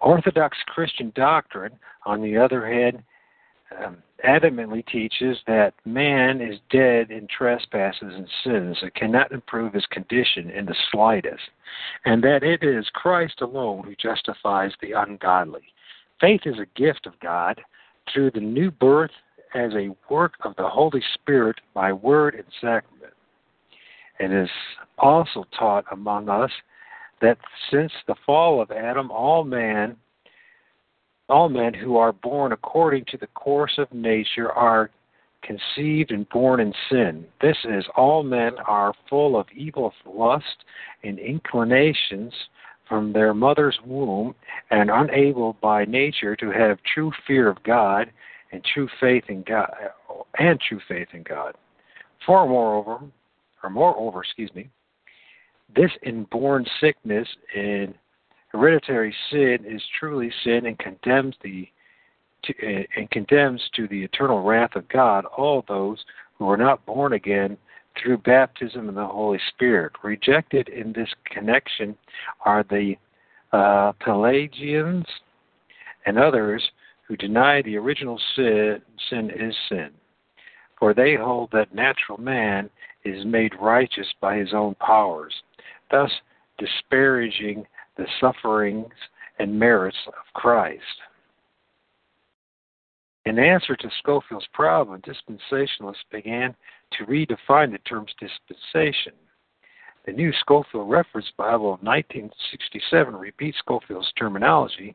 Orthodox 0.00 0.58
Christian 0.66 1.12
doctrine, 1.14 1.78
on 2.04 2.20
the 2.20 2.36
other 2.36 2.66
hand, 2.66 3.02
um, 3.82 3.98
adamantly 4.24 4.84
teaches 4.86 5.38
that 5.46 5.74
man 5.84 6.40
is 6.40 6.58
dead 6.70 7.10
in 7.10 7.28
trespasses 7.28 8.12
and 8.14 8.28
sins 8.42 8.76
and 8.82 8.94
cannot 8.94 9.30
improve 9.30 9.72
his 9.74 9.86
condition 9.86 10.50
in 10.50 10.66
the 10.66 10.76
slightest, 10.90 11.42
and 12.04 12.22
that 12.24 12.42
it 12.42 12.64
is 12.64 12.86
Christ 12.94 13.40
alone 13.42 13.84
who 13.84 13.94
justifies 13.94 14.72
the 14.80 14.92
ungodly. 14.92 15.62
Faith 16.20 16.42
is 16.46 16.58
a 16.58 16.80
gift 16.80 17.06
of 17.06 17.18
God 17.20 17.60
through 18.12 18.32
the 18.32 18.40
new 18.40 18.70
birth 18.70 19.10
as 19.54 19.72
a 19.74 19.94
work 20.10 20.34
of 20.44 20.54
the 20.56 20.68
Holy 20.68 21.02
Spirit 21.14 21.56
by 21.74 21.92
word 21.92 22.34
and 22.34 22.44
sacrament. 22.60 23.12
It 24.18 24.32
is 24.32 24.48
also 24.98 25.44
taught 25.58 25.84
among 25.92 26.28
us 26.28 26.50
that 27.20 27.38
since 27.70 27.92
the 28.06 28.14
fall 28.24 28.60
of 28.60 28.70
Adam, 28.70 29.10
all 29.10 29.44
men, 29.44 29.96
all 31.28 31.48
men 31.48 31.74
who 31.74 31.96
are 31.96 32.12
born 32.12 32.52
according 32.52 33.04
to 33.06 33.16
the 33.16 33.26
course 33.28 33.74
of 33.78 33.92
nature 33.92 34.52
are 34.52 34.90
conceived 35.42 36.10
and 36.10 36.28
born 36.28 36.60
in 36.60 36.72
sin. 36.90 37.24
This 37.40 37.56
is, 37.64 37.84
all 37.96 38.22
men 38.22 38.52
are 38.66 38.94
full 39.08 39.38
of 39.38 39.46
evil 39.54 39.92
lust 40.06 40.64
and 41.04 41.18
inclinations 41.18 42.32
from 42.88 43.12
their 43.12 43.34
mother's 43.34 43.78
womb 43.84 44.34
and 44.70 44.90
unable 44.90 45.54
by 45.54 45.84
nature 45.84 46.36
to 46.36 46.50
have 46.50 46.78
true 46.94 47.12
fear 47.26 47.48
of 47.48 47.62
God 47.64 48.10
and 48.52 48.64
true 48.64 48.88
faith 49.00 49.24
in 49.28 49.42
God 49.42 49.72
and 50.38 50.60
true 50.60 50.80
faith 50.88 51.08
in 51.12 51.22
God. 51.22 51.54
For 52.24 52.46
moreover, 52.46 53.00
or 53.62 53.70
moreover, 53.70 54.22
excuse 54.22 54.54
me, 54.54 54.68
this 55.74 55.90
inborn 56.02 56.64
sickness 56.80 57.28
and 57.54 57.94
hereditary 58.48 59.14
sin 59.30 59.58
is 59.66 59.82
truly 59.98 60.30
sin 60.44 60.66
and 60.66 60.78
condemns 60.78 61.34
the 61.42 61.68
to, 62.44 62.52
uh, 62.62 62.82
and 62.96 63.10
condemns 63.10 63.62
to 63.74 63.88
the 63.88 64.02
eternal 64.02 64.42
wrath 64.42 64.76
of 64.76 64.88
God 64.88 65.24
all 65.24 65.64
those 65.66 65.98
who 66.38 66.48
are 66.48 66.56
not 66.56 66.84
born 66.86 67.14
again 67.14 67.56
through 68.00 68.18
baptism 68.18 68.88
in 68.88 68.94
the 68.94 69.06
Holy 69.06 69.40
Spirit. 69.48 69.92
Rejected 70.02 70.68
in 70.68 70.92
this 70.92 71.08
connection 71.24 71.96
are 72.44 72.62
the 72.64 72.94
uh, 73.52 73.92
Pelagians 74.04 75.06
and 76.04 76.18
others 76.18 76.62
who 77.06 77.16
deny 77.16 77.62
the 77.62 77.76
original 77.76 78.20
sin, 78.34 78.80
sin 79.10 79.30
is 79.30 79.54
sin. 79.68 79.90
For 80.78 80.92
they 80.92 81.14
hold 81.14 81.50
that 81.52 81.74
natural 81.74 82.18
man 82.18 82.68
is 83.04 83.24
made 83.24 83.52
righteous 83.60 84.08
by 84.20 84.36
his 84.36 84.52
own 84.52 84.74
powers, 84.74 85.34
thus 85.90 86.10
disparaging 86.58 87.66
the 87.96 88.06
sufferings 88.20 88.92
and 89.38 89.58
merits 89.58 89.96
of 90.06 90.14
Christ. 90.34 90.82
In 93.24 93.38
answer 93.38 93.74
to 93.74 93.90
Scofield's 93.98 94.46
problem, 94.52 95.02
dispensationalists 95.02 96.04
began 96.12 96.54
to 96.92 97.04
redefine 97.06 97.72
the 97.72 97.78
term 97.78 98.06
dispensation. 98.20 99.12
The 100.06 100.12
new 100.12 100.32
Scofield 100.40 100.88
Reference 100.88 101.26
Bible 101.36 101.74
of 101.74 101.82
1967 101.82 103.16
repeats 103.16 103.58
Scofield's 103.58 104.12
terminology, 104.16 104.94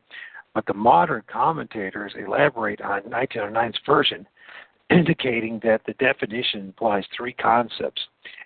but 0.53 0.65
the 0.65 0.73
modern 0.73 1.23
commentators 1.31 2.13
elaborate 2.17 2.81
on 2.81 3.01
1909's 3.03 3.79
version, 3.85 4.27
indicating 4.89 5.59
that 5.63 5.81
the 5.85 5.93
definition 5.93 6.61
implies 6.61 7.05
three 7.15 7.33
concepts 7.33 8.01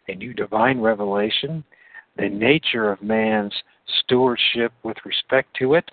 a 0.07 0.15
new 0.15 0.33
divine 0.33 0.79
revelation, 0.79 1.63
the 2.17 2.29
nature 2.29 2.91
of 2.91 3.01
man's 3.01 3.53
stewardship 4.03 4.71
with 4.83 4.97
respect 5.03 5.49
to 5.57 5.73
it, 5.73 5.89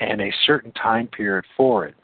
and 0.00 0.20
a 0.20 0.32
certain 0.46 0.72
time 0.72 1.06
period 1.06 1.44
for 1.56 1.86
it. 1.86 1.94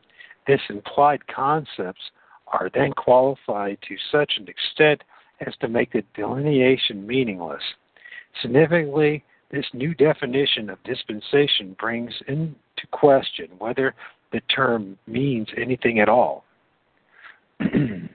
This 0.46 0.60
implied 0.70 1.26
concepts 1.26 2.00
are 2.46 2.70
then 2.74 2.92
qualified 2.92 3.78
to 3.88 3.96
such 4.10 4.32
an 4.38 4.48
extent 4.48 5.02
as 5.46 5.54
to 5.60 5.68
make 5.68 5.92
the 5.92 6.02
delineation 6.14 7.06
meaningless. 7.06 7.62
Significantly, 8.40 9.24
this 9.50 9.66
new 9.74 9.94
definition 9.94 10.70
of 10.70 10.82
dispensation 10.84 11.76
brings 11.78 12.12
into 12.82 12.96
question 12.96 13.48
whether 13.58 13.94
the 14.32 14.40
term 14.54 14.98
means 15.06 15.48
anything 15.56 16.00
at 16.00 16.08
all. 16.08 16.44
the 17.60 18.08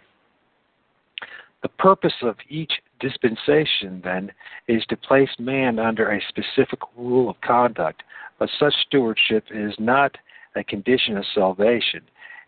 purpose 1.77 2.13
of 2.21 2.35
each 2.49 2.73
dispensation, 2.99 4.01
then, 4.03 4.31
is 4.67 4.83
to 4.89 4.97
place 4.97 5.29
man 5.39 5.79
under 5.79 6.11
a 6.11 6.21
specific 6.27 6.79
rule 6.97 7.29
of 7.29 7.39
conduct, 7.41 8.03
but 8.39 8.49
such 8.59 8.73
stewardship 8.87 9.45
is 9.51 9.73
not 9.79 10.17
a 10.55 10.63
condition 10.63 11.17
of 11.17 11.25
salvation. 11.33 12.01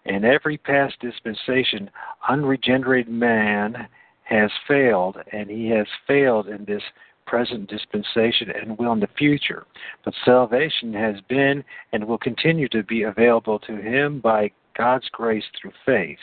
In 0.05 0.25
every 0.25 0.57
past 0.57 0.95
dispensation, 0.99 1.91
unregenerated 2.27 3.11
man 3.11 3.87
has 4.23 4.49
failed, 4.67 5.17
and 5.31 5.49
he 5.49 5.69
has 5.69 5.87
failed 6.07 6.47
in 6.47 6.65
this 6.65 6.83
present 7.29 7.69
dispensation 7.69 8.49
and 8.59 8.75
will 8.79 8.91
in 8.91 8.99
the 8.99 9.07
future. 9.15 9.65
But 10.03 10.15
salvation 10.25 10.93
has 10.95 11.15
been 11.29 11.63
and 11.93 12.03
will 12.03 12.17
continue 12.17 12.67
to 12.69 12.81
be 12.81 13.03
available 13.03 13.59
to 13.59 13.75
him 13.75 14.19
by 14.19 14.49
God's 14.75 15.07
grace 15.11 15.43
through 15.61 15.73
faith. 15.85 16.17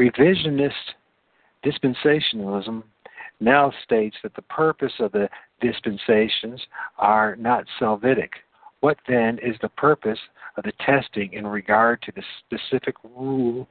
Revisionist 0.00 0.72
dispensationalism 1.64 2.82
now 3.40 3.72
states 3.84 4.16
that 4.22 4.34
the 4.34 4.42
purpose 4.42 4.94
of 5.00 5.12
the 5.12 5.28
dispensations 5.60 6.60
are 6.96 7.36
not 7.36 7.66
salvific. 7.78 8.30
What 8.80 8.96
then 9.06 9.38
is 9.42 9.56
the 9.60 9.68
purpose 9.68 10.18
of 10.56 10.64
the 10.64 10.72
testing 10.80 11.34
in 11.34 11.46
regard 11.46 12.00
to 12.02 12.12
the 12.12 12.22
specific 12.38 12.94
rule 13.04 13.68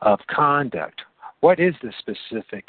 of 0.00 0.20
conduct? 0.30 1.02
What 1.40 1.58
is 1.58 1.74
the 1.82 1.92
specific 1.98 2.66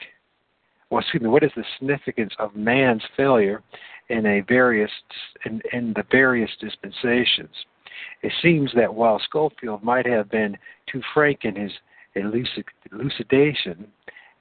well, 0.95 1.01
excuse 1.01 1.23
me, 1.23 1.27
what 1.27 1.43
is 1.43 1.51
the 1.57 1.65
significance 1.77 2.33
of 2.39 2.55
man's 2.55 3.03
failure 3.17 3.61
in 4.07 4.25
a 4.25 4.39
various 4.47 4.89
in, 5.43 5.61
in 5.73 5.91
the 5.91 6.05
various 6.09 6.49
dispensations? 6.61 7.53
It 8.21 8.31
seems 8.41 8.71
that 8.77 8.93
while 8.93 9.19
Scofield 9.19 9.83
might 9.83 10.05
have 10.05 10.31
been 10.31 10.57
too 10.89 11.01
frank 11.13 11.39
in 11.43 11.53
his 11.53 11.73
elucidation, 12.15 13.87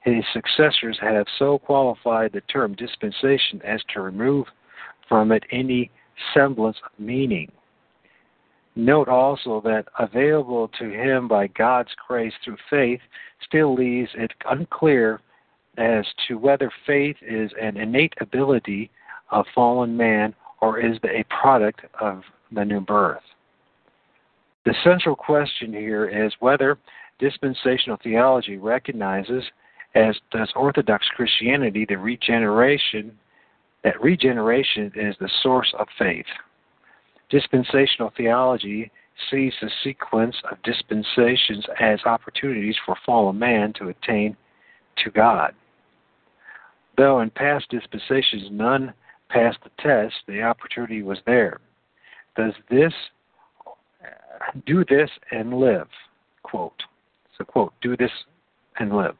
his 0.05 0.23
successors 0.31 0.97
have 1.01 1.25
so 1.37 1.59
qualified 1.59 2.31
the 2.31 2.39
term 2.39 2.73
dispensation 2.75 3.61
as 3.65 3.81
to 3.93 3.99
remove 3.99 4.45
from 5.09 5.33
it 5.33 5.43
any 5.51 5.91
semblance 6.33 6.77
of 6.85 6.97
meaning. 6.97 7.51
Note 8.77 9.09
also 9.09 9.59
that 9.65 9.87
available 9.99 10.69
to 10.79 10.89
him 10.89 11.27
by 11.27 11.47
God's 11.47 11.91
grace 12.07 12.33
through 12.45 12.57
faith 12.69 13.01
still 13.45 13.75
leaves 13.75 14.11
it 14.15 14.31
unclear 14.49 15.19
as 15.77 16.05
to 16.27 16.37
whether 16.37 16.71
faith 16.85 17.17
is 17.21 17.51
an 17.61 17.77
innate 17.77 18.13
ability 18.19 18.89
of 19.31 19.45
fallen 19.53 19.95
man 19.95 20.33
or 20.61 20.79
is 20.79 20.97
a 21.03 21.23
product 21.41 21.81
of 21.99 22.23
the 22.51 22.63
new 22.63 22.79
birth. 22.79 23.21
The 24.65 24.75
central 24.83 25.15
question 25.15 25.73
here 25.73 26.07
is 26.07 26.33
whether 26.39 26.77
dispensational 27.19 27.97
theology 28.03 28.57
recognizes, 28.57 29.43
as 29.93 30.15
does 30.31 30.51
Orthodox 30.55 31.05
Christianity, 31.15 31.85
the 31.87 31.97
regeneration 31.97 33.17
that 33.83 34.01
regeneration 34.01 34.91
is 34.95 35.15
the 35.19 35.29
source 35.43 35.71
of 35.77 35.87
faith. 35.99 36.25
Dispensational 37.29 38.11
theology 38.17 38.91
sees 39.29 39.53
the 39.61 39.69
sequence 39.83 40.35
of 40.51 40.61
dispensations 40.63 41.65
as 41.79 41.99
opportunities 42.05 42.75
for 42.85 42.95
fallen 43.05 43.37
man 43.37 43.73
to 43.73 43.89
attain 43.89 44.35
to 45.03 45.11
God. 45.11 45.53
Though 46.97 47.19
in 47.19 47.29
past 47.29 47.69
dispensations 47.69 48.47
none 48.51 48.93
passed 49.29 49.59
the 49.63 49.71
test, 49.81 50.15
the 50.27 50.41
opportunity 50.41 51.01
was 51.01 51.19
there. 51.25 51.59
Does 52.37 52.53
this 52.69 52.93
do 54.65 54.85
this 54.85 55.09
and 55.31 55.53
live? 55.53 55.87
Quote. 56.43 56.83
So 57.37 57.43
quote, 57.43 57.73
do 57.81 57.97
this 57.97 58.11
and 58.79 58.95
live. 58.95 59.15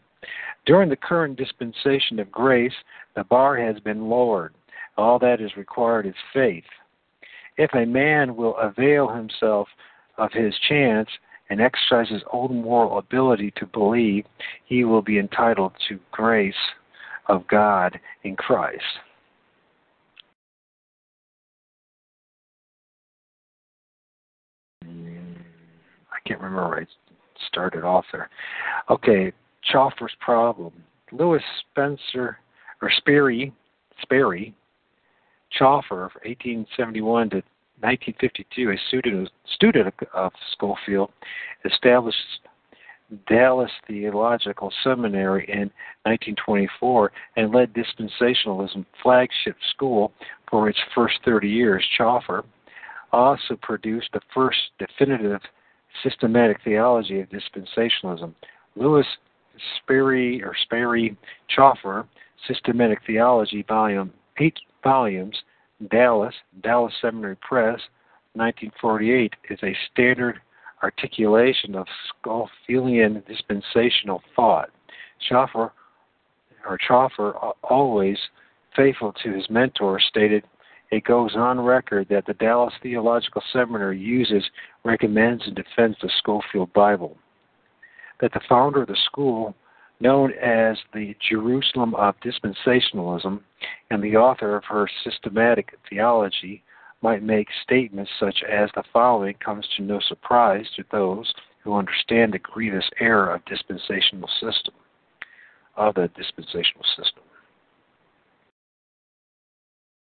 During 0.66 0.90
the 0.90 0.95
current 0.95 1.38
dispensation 1.38 2.20
of 2.20 2.32
grace, 2.32 2.74
the 3.16 3.24
bar 3.24 3.58
has 3.58 3.80
been 3.80 4.10
lowered. 4.10 4.54
All 4.98 5.20
that 5.20 5.42
is 5.42 5.58
required 5.58 6.06
is 6.06 6.16
faith. 6.34 6.64
If 7.58 7.74
a 7.74 7.86
man 7.86 8.36
will 8.36 8.58
avail 8.58 9.08
himself 9.08 9.68
of 10.18 10.32
his 10.32 10.54
chance 10.68 11.10
and 11.50 11.62
exercise 11.62 12.10
his 12.10 12.24
own 12.34 12.62
moral 12.64 12.98
ability 12.98 13.54
to 13.58 13.66
believe, 13.66 14.26
he 14.66 14.84
will 14.84 15.02
be 15.02 15.20
entitled 15.20 15.74
to 15.88 16.00
grace 16.12 16.56
of 17.28 17.48
God 17.48 18.00
in 18.24 18.36
Christ. 18.36 18.84
I 24.84 26.28
can't 26.28 26.40
remember 26.40 26.70
where 26.70 26.82
I 26.82 26.86
started 27.48 27.84
off 27.84 28.06
there. 28.12 28.30
Okay, 28.90 29.32
Chaucer's 29.64 30.16
problem. 30.20 30.74
Lewis 31.12 31.44
Spencer 31.72 32.38
or 32.82 32.92
Sperry, 32.98 33.54
Sperry, 34.02 34.54
Chaucer, 35.52 36.10
1871 36.24 37.30
to 37.30 37.36
1952, 37.82 38.72
a 38.72 38.76
student, 38.88 39.30
student 39.54 39.94
of 40.14 40.32
Schofield, 40.54 41.12
established 41.66 42.18
Dallas 43.27 43.72
Theological 43.88 44.72
Seminary 44.84 45.45
in 45.48 45.72
1924 46.03 47.11
and 47.35 47.53
led 47.53 47.74
dispensationalism 47.74 48.85
flagship 49.01 49.56
school 49.72 50.11
for 50.50 50.69
its 50.69 50.80
first 50.93 51.16
30 51.24 51.48
years. 51.48 51.85
Chaucer 51.98 52.43
also 53.11 53.56
produced 53.61 54.09
the 54.14 54.22
first 54.34 54.58
definitive 54.80 55.42
systematic 56.03 56.58
theology 56.64 57.22
of 57.22 57.30
dispensationalism. 57.30 58.34
Lewis 58.75 59.06
Sperry 59.77 60.43
or 60.43 60.53
Sperry 60.64 61.16
Chaucer, 61.48 62.06
Systematic 62.48 63.00
Theology, 63.08 63.64
Volume 63.67 64.11
8 64.40 64.53
volumes, 64.84 65.35
Dallas, 65.90 66.35
Dallas 66.61 66.93
Seminary 67.01 67.38
Press, 67.38 67.80
1948, 68.34 69.34
is 69.50 69.59
a 69.64 69.75
standard 69.92 70.40
articulation 70.84 71.76
of 71.76 71.88
Scofieldian 72.24 73.26
dispensational 73.28 74.22
thought. 74.36 74.70
Chaucer, 75.30 75.72
or 76.68 76.78
Chaucer, 76.88 77.32
always 77.64 78.18
faithful 78.76 79.14
to 79.24 79.34
his 79.34 79.50
mentor, 79.50 80.00
stated, 80.00 80.44
it 80.92 81.04
goes 81.04 81.36
on 81.36 81.60
record 81.60 82.08
that 82.10 82.26
the 82.26 82.34
Dallas 82.36 82.74
Theological 82.82 83.42
Seminary 83.52 84.00
uses, 84.00 84.44
recommends, 84.84 85.44
and 85.45 85.56
defends 85.56 85.98
the 86.02 86.12
Scofield 86.20 86.72
Bible. 86.74 87.18
That 88.22 88.34
the 88.34 88.42
founder 88.48 88.84
of 88.84 88.88
the 88.88 88.98
school, 89.06 89.56
known 90.00 90.32
as 90.34 90.78
the 90.94 91.16
Jerusalem 91.30 91.95
of 91.95 92.16
Dispensationalism, 92.20 93.40
and 93.90 94.04
the 94.04 94.16
author 94.16 94.56
of 94.56 94.64
her 94.66 94.88
systematic 95.04 95.74
theology, 95.90 96.64
might 97.06 97.22
make 97.22 97.48
statements 97.61 98.09
such 98.19 98.38
as 98.51 98.67
the 98.74 98.82
following 98.92 99.35
comes 99.35 99.64
to 99.77 99.84
no 99.84 100.00
surprise 100.08 100.66
to 100.75 100.84
those 100.92 101.32
who 101.64 101.75
understand 101.75 102.34
the 102.34 102.40
grievous 102.40 102.90
error 103.00 103.32
of 103.35 103.45
dispensational 103.45 104.27
system 104.42 104.74
of 105.77 105.93
the 105.93 106.09
dispensational 106.17 106.84
system. 106.98 107.22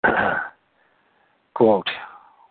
Quote, 1.55 1.89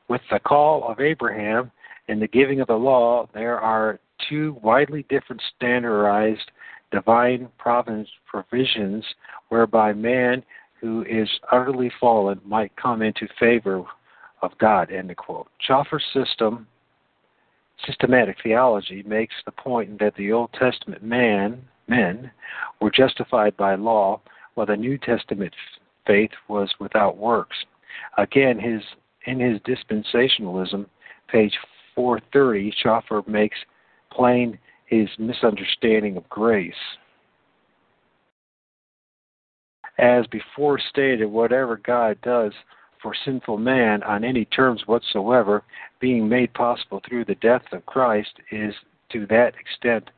with 0.09 0.19
the 0.29 0.39
call 0.39 0.85
of 0.85 0.99
Abraham 0.99 1.71
and 2.09 2.21
the 2.21 2.27
giving 2.27 2.59
of 2.59 2.67
the 2.67 2.73
law, 2.73 3.29
there 3.33 3.57
are 3.57 4.01
two 4.29 4.57
widely 4.61 5.05
different 5.09 5.41
standardized 5.55 6.51
divine 6.91 7.47
providence 7.57 8.09
provisions 8.29 9.05
whereby 9.47 9.93
man 9.93 10.43
who 10.81 11.05
is 11.09 11.29
utterly 11.53 11.89
fallen 12.01 12.41
might 12.43 12.75
come 12.75 13.01
into 13.01 13.29
favor 13.39 13.85
of 14.41 14.57
God. 14.59 14.91
End 14.91 15.11
of 15.11 15.17
quote. 15.17 15.47
Chaucer's 15.59 16.05
system, 16.13 16.67
systematic 17.85 18.37
theology, 18.43 19.03
makes 19.03 19.35
the 19.45 19.51
point 19.51 19.99
that 19.99 20.15
the 20.15 20.31
Old 20.31 20.51
Testament 20.53 21.03
man 21.03 21.61
men 21.87 22.31
were 22.79 22.91
justified 22.91 23.55
by 23.57 23.75
law, 23.75 24.21
while 24.53 24.67
the 24.67 24.75
New 24.75 24.97
Testament 24.97 25.53
faith 26.07 26.31
was 26.47 26.69
without 26.79 27.17
works. 27.17 27.57
Again, 28.17 28.59
his 28.59 28.81
in 29.25 29.39
his 29.39 29.59
dispensationalism, 29.61 30.85
page 31.27 31.53
430, 31.95 32.73
Chaucer 32.81 33.21
makes 33.27 33.57
plain 34.11 34.57
his 34.85 35.07
misunderstanding 35.19 36.17
of 36.17 36.27
grace. 36.29 36.73
As 39.99 40.25
before 40.27 40.79
stated, 40.79 41.25
whatever 41.25 41.77
God 41.77 42.17
does 42.23 42.53
for 43.01 43.13
sinful 43.25 43.57
man 43.57 44.03
on 44.03 44.23
any 44.23 44.45
terms 44.45 44.83
whatsoever, 44.85 45.63
being 45.99 46.27
made 46.27 46.53
possible 46.53 47.01
through 47.07 47.25
the 47.25 47.35
death 47.35 47.63
of 47.71 47.85
Christ, 47.85 48.31
is 48.51 48.73
to 49.11 49.25
that 49.27 49.53
extent 49.59 50.09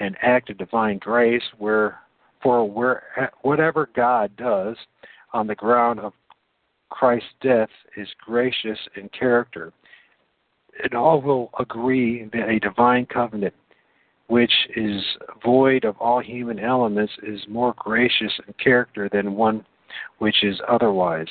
an 0.00 0.16
act 0.22 0.50
of 0.50 0.58
divine 0.58 0.98
grace, 0.98 1.42
where 1.58 1.98
for 2.42 2.68
where 2.68 3.30
whatever 3.42 3.88
God 3.94 4.34
does 4.36 4.76
on 5.32 5.46
the 5.46 5.54
ground 5.54 6.00
of 6.00 6.12
Christ's 6.88 7.28
death 7.42 7.68
is 7.96 8.08
gracious 8.24 8.78
in 8.96 9.08
character. 9.10 9.72
And 10.82 10.94
all 10.94 11.20
will 11.20 11.50
agree 11.58 12.28
that 12.32 12.48
a 12.48 12.58
divine 12.58 13.06
covenant 13.06 13.54
which 14.28 14.52
is 14.76 15.02
void 15.44 15.84
of 15.84 15.96
all 15.98 16.20
human 16.20 16.60
elements 16.60 17.12
is 17.24 17.40
more 17.48 17.74
gracious 17.76 18.32
in 18.46 18.54
character 18.62 19.08
than 19.12 19.34
one 19.34 19.64
which 20.18 20.44
is 20.44 20.60
otherwise. 20.68 21.26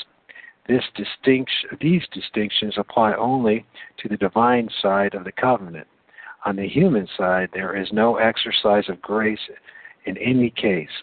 This 0.70 0.84
distinction, 0.94 1.78
these 1.82 2.04
distinctions 2.14 2.76
apply 2.78 3.16
only 3.16 3.66
to 3.98 4.08
the 4.08 4.18
divine 4.18 4.70
side 4.82 5.16
of 5.16 5.24
the 5.24 5.32
covenant. 5.32 5.88
On 6.46 6.56
the 6.56 6.68
human 6.68 7.08
side, 7.18 7.50
there 7.54 7.76
is 7.76 7.92
no 7.92 8.18
exercise 8.18 8.88
of 8.88 9.02
grace 9.02 9.40
in 10.06 10.16
any 10.18 10.52
case, 10.52 11.02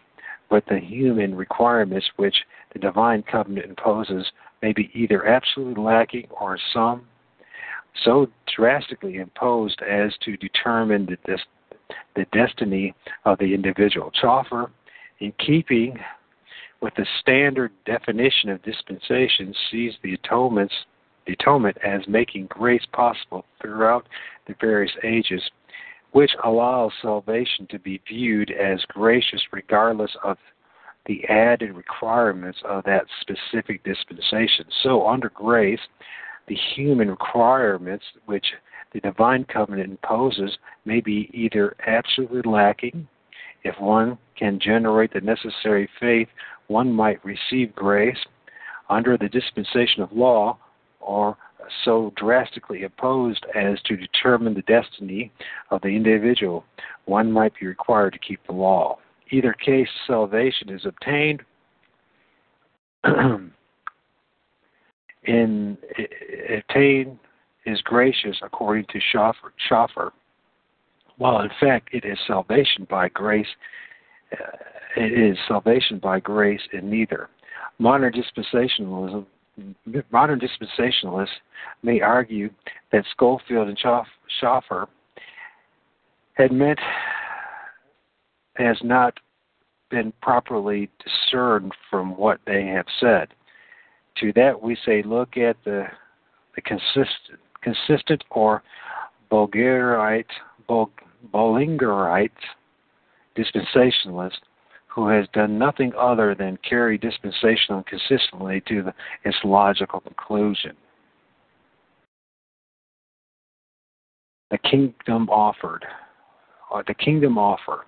but 0.49 0.65
the 0.67 0.79
human 0.79 1.35
requirements 1.35 2.07
which 2.15 2.37
the 2.73 2.79
divine 2.79 3.25
covenant 3.25 3.67
imposes 3.69 4.31
may 4.63 4.73
be 4.73 4.89
either 4.95 5.27
absolutely 5.27 5.83
lacking 5.83 6.29
or 6.41 6.57
some 6.73 7.05
so 8.05 8.29
drastically 8.55 9.17
imposed 9.17 9.83
as 9.83 10.13
to 10.23 10.37
determine 10.37 11.07
the, 11.27 11.39
the 12.15 12.27
destiny 12.33 12.95
of 13.25 13.37
the 13.39 13.53
individual. 13.53 14.13
Chaucer, 14.13 14.71
in 15.19 15.33
keeping 15.45 15.99
with 16.81 16.95
the 16.97 17.07
standard 17.21 17.73
definition 17.85 18.51
of 18.51 18.63
dispensation, 18.63 19.55
sees 19.71 19.93
the 20.03 20.15
atonements 20.15 20.75
the 21.27 21.33
atonement 21.33 21.77
as 21.85 22.03
making 22.09 22.47
grace 22.47 22.87
possible 22.93 23.45
throughout 23.61 24.07
the 24.47 24.55
various 24.61 24.93
ages, 25.05 25.43
which 26.13 26.31
allows 26.45 26.93
salvation 27.03 27.67
to 27.69 27.79
be 27.79 28.01
viewed 28.09 28.51
as 28.53 28.81
gracious 28.89 29.43
regardless 29.53 30.13
of 30.25 30.39
the 31.07 31.25
added 31.29 31.75
requirements 31.75 32.59
of 32.65 32.85
that 32.85 33.07
specific 33.21 33.83
dispensation. 33.85 34.65
So, 34.83 35.07
under 35.07 35.31
grace, 35.31 35.81
the 36.49 36.57
human 36.75 37.11
requirements 37.11 38.05
which 38.27 38.47
the 38.93 39.01
divine 39.01 39.45
covenant 39.45 39.91
imposes 39.91 40.57
may 40.85 41.01
be 41.01 41.31
either 41.33 41.77
absolutely 41.87 42.51
lacking. 42.51 43.07
If 43.63 43.79
one 43.81 44.19
can 44.39 44.61
generate 44.61 45.13
the 45.13 45.21
necessary 45.21 45.89
faith, 46.01 46.29
one 46.69 46.93
might 46.93 47.25
receive 47.25 47.75
grace 47.75 48.19
under 48.89 49.17
the 49.17 49.29
dispensation 49.29 50.03
of 50.03 50.13
law, 50.13 50.59
or 51.01 51.37
so 51.85 52.13
drastically 52.17 52.85
opposed 52.85 53.45
as 53.55 53.81
to 53.83 53.97
determine 53.97 54.55
the 54.55 54.63
destiny 54.63 55.33
of 55.71 55.81
the 55.83 55.89
individual, 55.89 56.65
one 57.07 57.31
might 57.31 57.53
be 57.59 57.67
required 57.67 58.13
to 58.13 58.19
keep 58.19 58.41
the 58.47 58.53
law. 58.53 58.99
Either 59.31 59.53
case, 59.53 59.89
salvation 60.07 60.69
is 60.69 60.87
obtained 60.87 61.43
in 65.25 65.77
attain 66.49 67.19
is 67.65 67.81
gracious 67.83 68.37
according 68.43 68.87
to 68.87 69.01
Chafer, 69.69 70.13
while 71.19 71.41
in 71.41 71.51
fact 71.61 71.89
it 71.93 72.05
is 72.05 72.19
salvation 72.27 72.87
by 72.89 73.09
grace. 73.09 73.47
Uh, 74.33 74.57
it 74.97 75.13
is 75.13 75.37
salvation 75.47 75.99
by 75.99 76.21
grace 76.21 76.61
in 76.73 76.91
neither. 76.91 77.29
Modern 77.79 78.13
dispensationalism 78.13 79.27
modern 80.13 80.39
dispensationalists 80.41 81.29
may 81.83 82.01
argue 82.01 82.51
that 82.93 83.05
Scofield 83.11 83.69
and 83.69 83.79
Chafer 84.41 84.87
had 86.35 86.53
meant 86.53 86.79
has 88.57 88.77
not 88.83 89.15
been 89.91 90.13
properly 90.21 90.91
discerned 91.03 91.73
from 91.91 92.17
what 92.17 92.41
they 92.47 92.67
have 92.67 92.87
said. 93.01 93.29
To 94.19 94.33
that 94.35 94.61
we 94.61 94.77
say, 94.85 95.03
look 95.03 95.37
at 95.37 95.57
the 95.65 95.87
the 96.55 96.63
consistent, 96.63 97.39
consistent 97.63 98.25
or 98.31 98.63
Bulgarite, 99.31 100.25
Bul, 100.67 100.91
dispensationalist 103.37 104.39
who 104.97 105.09
has 105.09 105.27
done 105.35 105.59
nothing 105.59 105.93
other 105.97 106.35
than 106.35 106.59
carry 106.67 106.97
dispensational 106.97 107.85
consistently 107.87 108.63
to 108.67 108.83
the, 108.83 108.95
its 109.27 109.37
logical 109.45 110.01
conclusion. 110.01 110.75
The 114.51 114.57
kingdom 114.57 115.29
offered, 115.29 115.85
or 116.71 116.83
the 116.87 116.95
kingdom 116.95 117.37
offer. 117.37 117.85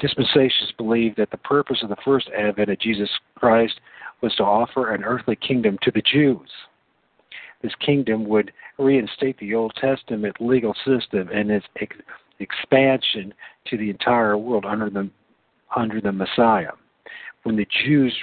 Dispensations 0.00 0.72
believe 0.78 1.14
that 1.16 1.30
the 1.30 1.36
purpose 1.38 1.80
of 1.82 1.90
the 1.90 1.96
first 2.02 2.30
advent 2.36 2.70
of 2.70 2.80
Jesus 2.80 3.10
Christ 3.34 3.78
was 4.22 4.34
to 4.36 4.42
offer 4.42 4.94
an 4.94 5.04
earthly 5.04 5.36
kingdom 5.36 5.76
to 5.82 5.90
the 5.90 6.02
Jews. 6.02 6.50
This 7.62 7.74
kingdom 7.84 8.26
would 8.26 8.52
reinstate 8.78 9.38
the 9.38 9.54
Old 9.54 9.74
Testament 9.78 10.36
legal 10.40 10.74
system 10.86 11.28
and 11.28 11.50
its 11.50 11.66
ex- 11.78 11.96
expansion 12.38 13.34
to 13.66 13.76
the 13.76 13.90
entire 13.90 14.38
world 14.38 14.64
under 14.64 14.88
the 14.88 15.10
under 15.74 16.00
the 16.00 16.12
Messiah. 16.12 16.72
When 17.42 17.56
the 17.56 17.66
Jews 17.84 18.14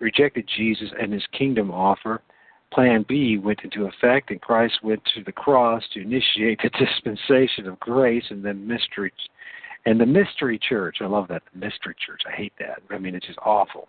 rejected 0.00 0.48
Jesus 0.56 0.90
and 1.00 1.12
his 1.12 1.26
kingdom 1.32 1.70
offer, 1.70 2.22
Plan 2.72 3.04
B 3.08 3.38
went 3.38 3.60
into 3.62 3.86
effect, 3.86 4.30
and 4.30 4.40
Christ 4.40 4.80
went 4.82 5.00
to 5.14 5.22
the 5.22 5.32
cross 5.32 5.82
to 5.92 6.02
initiate 6.02 6.60
the 6.62 6.70
dispensation 6.84 7.68
of 7.68 7.78
grace 7.78 8.24
and 8.30 8.44
the 8.44 8.52
mystery 8.52 9.12
and 9.86 10.00
the 10.00 10.06
mystery 10.06 10.58
church. 10.58 10.96
I 11.00 11.06
love 11.06 11.28
that 11.28 11.42
the 11.52 11.58
mystery 11.58 11.94
church. 12.04 12.22
I 12.26 12.34
hate 12.34 12.54
that. 12.58 12.80
I 12.90 12.98
mean, 12.98 13.14
it's 13.14 13.26
just 13.26 13.38
awful. 13.44 13.88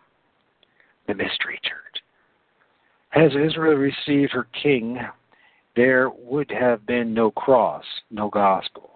The 1.07 1.15
mystery 1.15 1.59
church. 1.63 2.03
As 3.13 3.31
Israel 3.31 3.75
received 3.75 4.33
her 4.33 4.47
king, 4.61 4.99
there 5.75 6.09
would 6.09 6.51
have 6.51 6.85
been 6.85 7.13
no 7.13 7.31
cross, 7.31 7.85
no 8.11 8.29
gospel, 8.29 8.91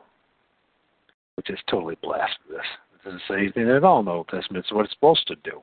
which 1.36 1.50
is 1.50 1.60
totally 1.70 1.98
blasphemous. 2.04 2.66
Doesn't 3.04 3.22
say 3.28 3.36
anything 3.36 3.70
at 3.70 3.84
all 3.84 4.00
in 4.00 4.06
the 4.06 4.12
Old 4.12 4.28
Testament. 4.28 4.66
It's 4.66 4.74
what 4.74 4.86
it's 4.86 4.94
supposed 4.94 5.28
to 5.28 5.36
do. 5.44 5.62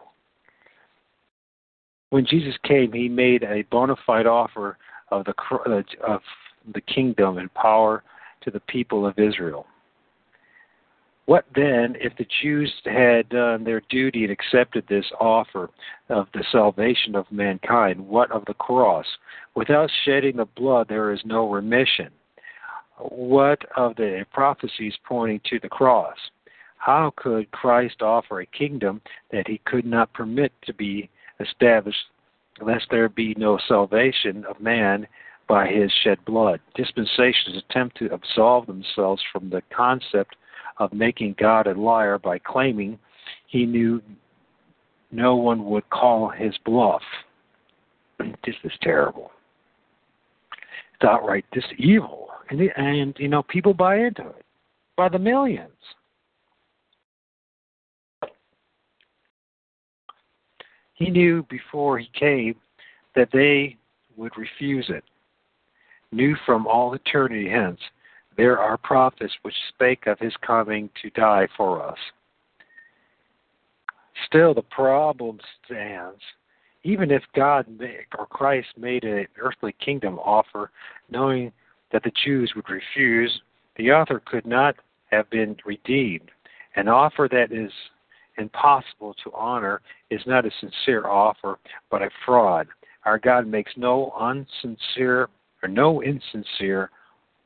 When 2.11 2.25
Jesus 2.25 2.55
came, 2.65 2.93
he 2.93 3.09
made 3.09 3.43
a 3.43 3.63
bona 3.71 3.97
fide 4.07 4.27
offer 4.27 4.79
of 5.11 5.25
the 5.25 5.35
uh, 5.69 5.83
of 6.07 6.21
the 6.75 6.81
kingdom 6.81 7.39
and 7.39 7.53
power 7.55 8.03
to 8.43 8.51
the 8.51 8.61
people 8.61 9.07
of 9.07 9.19
Israel. 9.19 9.67
What 11.27 11.45
then 11.57 11.97
if 12.01 12.17
the 12.17 12.27
Jews 12.41 12.73
had 12.85 13.29
done 13.29 13.65
their 13.65 13.83
duty 13.91 14.23
and 14.23 14.33
accepted 14.33 14.85
this 14.89 15.07
offer 15.21 15.71
of 16.09 16.29
the 16.33 16.45
salvation 16.53 17.17
of 17.17 17.31
mankind? 17.33 18.01
What 18.07 18.31
of 18.31 18.45
the 18.47 18.55
cross? 18.55 19.07
Without 19.57 19.91
shedding 20.05 20.37
the 20.37 20.45
blood, 20.45 20.87
there 20.89 21.13
is 21.13 21.21
no 21.25 21.51
remission. 21.51 22.11
What 22.99 23.59
of 23.77 23.97
the 23.97 24.25
prophecies 24.33 24.95
pointing 25.05 25.41
to 25.51 25.59
the 25.59 25.69
cross? 25.69 26.17
How 26.77 27.13
could 27.17 27.51
Christ 27.51 28.03
offer 28.03 28.41
a 28.41 28.47
kingdom 28.47 29.01
that 29.33 29.49
he 29.49 29.61
could 29.65 29.85
not 29.85 30.13
permit 30.13 30.53
to 30.67 30.75
be 30.75 31.11
established 31.41 31.99
lest 32.61 32.87
there 32.91 33.09
be 33.09 33.35
no 33.37 33.59
salvation 33.69 34.45
of 34.45 34.61
man 34.61 35.07
by 35.49 35.67
his 35.67 35.91
shed 36.03 36.25
blood? 36.25 36.61
Dispensations 36.75 37.57
attempt 37.57 37.97
to 37.99 38.13
absolve 38.13 38.67
themselves 38.67 39.23
from 39.33 39.51
the 39.51 39.63
concept 39.75 40.37
of 40.79 40.93
making 40.93 41.37
God 41.39 41.67
a 41.67 41.75
liar 41.75 42.19
by 42.19 42.39
claiming 42.39 42.99
he 43.47 43.67
knew 43.67 44.01
no 45.11 45.37
one 45.37 45.65
would 45.67 45.89
call 45.91 46.29
his 46.29 46.55
bluff. 46.65 47.03
This 48.45 48.55
is 48.65 48.73
terrible. 48.81 49.33
It's 50.95 51.05
outright 51.05 51.45
just 51.53 51.67
evil. 51.79 52.29
And, 52.49 52.61
and, 52.77 53.15
you 53.19 53.29
know, 53.29 53.43
people 53.43 53.75
buy 53.75 53.97
into 53.99 54.23
it 54.23 54.45
by 54.97 55.09
the 55.09 55.19
millions. 55.19 55.71
He 60.97 61.11
knew 61.11 61.45
before 61.49 61.99
he 61.99 62.11
came 62.19 62.57
that 63.15 63.29
they 63.33 63.77
would 64.17 64.37
refuse 64.37 64.87
it, 64.89 65.05
knew 66.11 66.35
from 66.45 66.67
all 66.67 66.95
eternity 66.95 67.49
hence 67.49 67.81
there 68.37 68.59
are 68.59 68.77
prophets 68.77 69.33
which 69.43 69.55
spake 69.69 70.07
of 70.07 70.19
his 70.19 70.35
coming 70.47 70.91
to 71.03 71.11
die 71.11 71.49
for 71.57 71.83
us. 71.83 71.99
Still, 74.27 74.55
the 74.55 74.63
problem 74.63 75.39
stands. 75.65 76.21
Even 76.83 77.11
if 77.11 77.23
God 77.35 77.67
or 78.19 78.27
Christ 78.27 78.69
made 78.79 79.05
an 79.05 79.27
earthly 79.39 79.75
kingdom 79.85 80.19
offer, 80.19 80.71
knowing 81.11 81.53
that 81.93 82.03
the 82.03 82.13
Jews 82.25 82.53
would 82.55 82.69
refuse, 82.71 83.41
the 83.77 83.91
author 83.91 84.23
could 84.25 84.47
not 84.47 84.77
have 85.11 85.29
been 85.31 85.57
redeemed. 85.65 86.31
An 86.77 86.89
offer 86.89 87.29
that 87.31 87.53
is 87.53 87.73
impossible 88.39 89.15
to 89.25 89.33
honor 89.35 89.81
is 90.11 90.21
not 90.27 90.47
a 90.47 90.51
sincere 90.61 91.07
offer, 91.07 91.59
but 91.91 92.03
a 92.03 92.11
fraud. 92.25 92.69
Our 93.05 93.19
God 93.19 93.47
makes 93.47 93.73
no 93.77 94.13
unsincere 94.21 95.29
or 95.63 95.69
no 95.69 96.03
insincere 96.03 96.91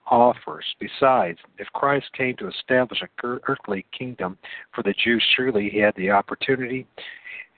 offers. 0.07 0.65
Besides, 0.79 1.39
if 1.59 1.69
Christ 1.69 2.07
came 2.17 2.37
to 2.37 2.49
establish 2.49 3.03
a 3.03 3.27
earthly 3.49 3.87
kingdom 3.97 4.37
for 4.75 4.83
the 4.83 4.95
Jews, 5.05 5.25
surely 5.37 5.69
he 5.71 5.79
had 5.79 5.95
the 5.97 6.11
opportunity 6.11 6.87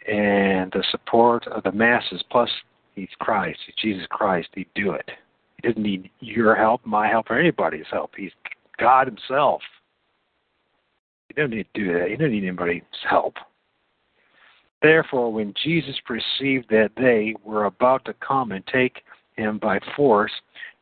and 0.06 0.70
the 0.72 0.84
support 0.90 1.46
of 1.46 1.62
the 1.62 1.72
masses. 1.72 2.22
Plus, 2.30 2.50
he's 2.94 3.08
Christ, 3.18 3.58
he's 3.66 3.74
Jesus 3.80 4.06
Christ. 4.10 4.48
He'd 4.54 4.66
do 4.74 4.92
it. 4.92 5.10
He 5.56 5.68
didn't 5.68 5.82
need 5.82 6.10
your 6.20 6.54
help, 6.54 6.84
my 6.84 7.08
help, 7.08 7.30
or 7.30 7.38
anybody's 7.38 7.86
help. 7.90 8.12
He's 8.16 8.32
God 8.78 9.06
Himself. 9.06 9.62
He 11.34 11.40
don't 11.40 11.50
need 11.50 11.66
to 11.74 11.80
do 11.80 11.98
that. 11.98 12.10
You 12.10 12.18
don't 12.18 12.30
need 12.30 12.44
anybody's 12.44 12.82
help. 13.08 13.36
Therefore, 14.82 15.32
when 15.32 15.54
Jesus 15.62 15.96
perceived 16.04 16.68
that 16.68 16.90
they 16.96 17.34
were 17.42 17.64
about 17.64 18.04
to 18.04 18.14
come 18.14 18.52
and 18.52 18.66
take 18.66 19.02
him 19.36 19.56
by 19.56 19.80
force 19.96 20.32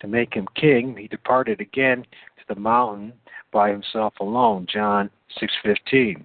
to 0.00 0.08
make 0.08 0.34
him 0.34 0.48
king, 0.56 0.96
he 0.96 1.06
departed 1.06 1.60
again 1.60 2.02
to 2.02 2.54
the 2.54 2.60
mountain 2.60 3.12
by 3.52 3.70
himself 3.70 4.14
alone. 4.18 4.66
John 4.66 5.08
6:15. 5.38 6.24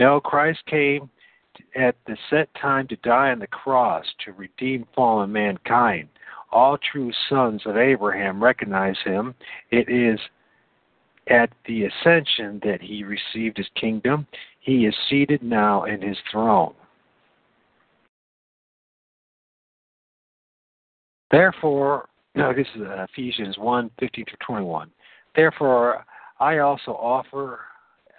Now 0.00 0.18
Christ 0.18 0.66
came 0.66 1.08
at 1.76 1.94
the 2.06 2.16
set 2.30 2.52
time 2.54 2.88
to 2.88 2.96
die 2.96 3.30
on 3.30 3.38
the 3.38 3.46
cross 3.46 4.04
to 4.24 4.32
redeem 4.32 4.84
fallen 4.96 5.30
mankind. 5.30 6.08
All 6.50 6.76
true 6.76 7.12
sons 7.28 7.66
of 7.66 7.76
Abraham 7.76 8.42
recognize 8.42 8.98
him. 9.02 9.36
It 9.70 9.88
is 9.88 10.18
at 11.30 11.50
the 11.66 11.84
ascension 11.84 12.60
that 12.64 12.80
he 12.80 13.04
received 13.04 13.56
his 13.56 13.68
kingdom. 13.74 14.26
He 14.60 14.86
is 14.86 14.94
seated 15.08 15.42
now 15.42 15.84
in 15.84 16.00
his 16.00 16.16
throne. 16.30 16.74
Therefore, 21.30 22.08
no, 22.34 22.54
this 22.54 22.66
is 22.74 22.82
uh, 22.82 23.06
Ephesians 23.10 23.58
1 23.58 23.90
15 23.98 24.24
to 24.26 24.36
21. 24.46 24.90
Therefore, 25.36 26.04
I 26.40 26.58
also 26.58 26.92
offer, 26.92 27.60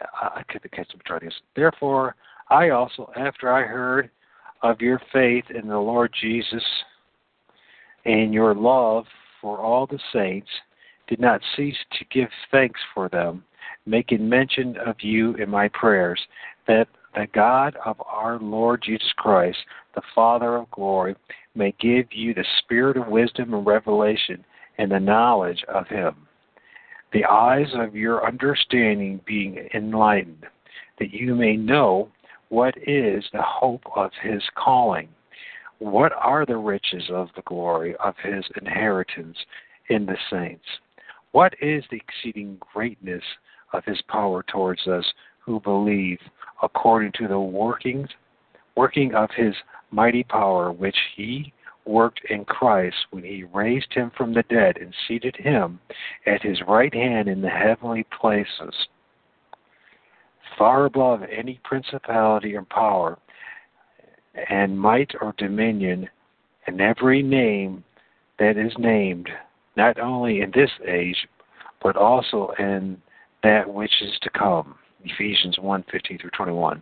uh, 0.01 0.29
I 0.35 0.43
could 0.43 0.69
catch 0.71 0.89
them 0.89 0.99
try 1.05 1.19
this. 1.19 1.33
Therefore, 1.55 2.15
I 2.49 2.69
also, 2.69 3.11
after 3.15 3.51
I 3.51 3.63
heard 3.63 4.09
of 4.61 4.81
your 4.81 5.01
faith 5.13 5.45
in 5.53 5.67
the 5.67 5.77
Lord 5.77 6.13
Jesus 6.19 6.63
and 8.05 8.33
your 8.33 8.53
love 8.53 9.05
for 9.41 9.59
all 9.59 9.87
the 9.87 9.99
saints, 10.13 10.49
did 11.09 11.19
not 11.19 11.41
cease 11.57 11.75
to 11.97 12.05
give 12.05 12.29
thanks 12.51 12.79
for 12.93 13.09
them, 13.09 13.43
making 13.85 14.29
mention 14.29 14.77
of 14.77 14.95
you 15.01 15.33
in 15.35 15.49
my 15.49 15.67
prayers, 15.69 16.21
that 16.67 16.87
the 17.15 17.27
God 17.33 17.75
of 17.83 17.99
our 18.05 18.39
Lord 18.39 18.83
Jesus 18.85 19.11
Christ, 19.17 19.57
the 19.95 20.01
Father 20.13 20.55
of 20.57 20.71
glory, 20.71 21.15
may 21.55 21.73
give 21.79 22.05
you 22.11 22.33
the 22.33 22.45
spirit 22.59 22.95
of 22.95 23.07
wisdom 23.07 23.53
and 23.55 23.65
revelation 23.65 24.45
and 24.77 24.91
the 24.91 24.99
knowledge 24.99 25.63
of 25.67 25.87
him. 25.87 26.15
The 27.11 27.25
eyes 27.25 27.67
of 27.73 27.95
your 27.95 28.25
understanding 28.25 29.19
being 29.25 29.67
enlightened, 29.73 30.45
that 30.99 31.11
you 31.11 31.33
may 31.33 31.57
know 31.57 32.09
what 32.49 32.75
is 32.77 33.23
the 33.33 33.41
hope 33.41 33.83
of 33.95 34.11
his 34.21 34.43
calling, 34.55 35.09
what 35.79 36.11
are 36.13 36.45
the 36.45 36.57
riches 36.57 37.05
of 37.09 37.29
the 37.35 37.41
glory 37.43 37.95
of 37.97 38.13
his 38.23 38.45
inheritance 38.61 39.37
in 39.89 40.05
the 40.05 40.17
saints, 40.29 40.65
what 41.31 41.53
is 41.61 41.83
the 41.91 41.97
exceeding 41.97 42.57
greatness 42.73 43.23
of 43.73 43.85
his 43.85 44.01
power 44.07 44.43
towards 44.43 44.87
us 44.87 45.05
who 45.39 45.59
believe, 45.59 46.19
according 46.61 47.11
to 47.13 47.27
the 47.27 47.39
workings 47.39 48.09
working 48.75 49.13
of 49.13 49.29
his 49.35 49.53
mighty 49.91 50.23
power 50.23 50.71
which 50.71 50.95
he 51.17 51.51
worked 51.85 52.21
in 52.29 52.45
Christ 52.45 52.95
when 53.09 53.23
he 53.23 53.43
raised 53.43 53.93
him 53.93 54.11
from 54.15 54.33
the 54.33 54.43
dead 54.43 54.77
and 54.77 54.93
seated 55.07 55.35
him 55.35 55.79
at 56.25 56.41
his 56.41 56.61
right 56.67 56.93
hand 56.93 57.27
in 57.27 57.41
the 57.41 57.49
heavenly 57.49 58.05
places, 58.21 58.73
far 60.57 60.85
above 60.85 61.23
any 61.23 61.59
principality 61.63 62.55
or 62.55 62.63
power, 62.63 63.17
and 64.49 64.79
might 64.79 65.11
or 65.19 65.33
dominion, 65.37 66.07
and 66.67 66.79
every 66.79 67.23
name 67.23 67.83
that 68.37 68.55
is 68.55 68.71
named, 68.77 69.27
not 69.79 69.97
only 69.97 70.41
in 70.41 70.51
this 70.51 70.69
age, 70.85 71.15
but 71.81 71.95
also 71.95 72.51
in 72.59 73.01
that 73.43 73.73
which 73.73 73.93
is 74.01 74.11
to 74.21 74.29
come. 74.31 74.75
Ephesians 75.05 75.57
1 75.57 75.85
15 75.89 76.17
through 76.19 76.29
21. 76.31 76.81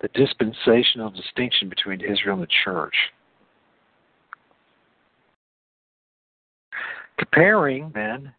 The 0.00 0.08
dispensational 0.08 1.10
distinction 1.10 1.68
between 1.68 2.00
Israel 2.00 2.34
and 2.34 2.42
the 2.42 2.48
church. 2.64 2.94
Comparing, 7.18 7.92
then, 7.94 8.32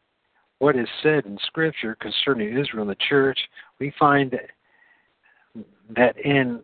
what 0.59 0.75
is 0.75 0.87
said 1.01 1.25
in 1.25 1.37
Scripture 1.47 1.95
concerning 2.01 2.57
Israel 2.57 2.81
and 2.81 2.89
the 2.89 2.97
church, 3.07 3.39
we 3.79 3.93
find 3.97 4.37
that 5.95 6.17
in 6.17 6.59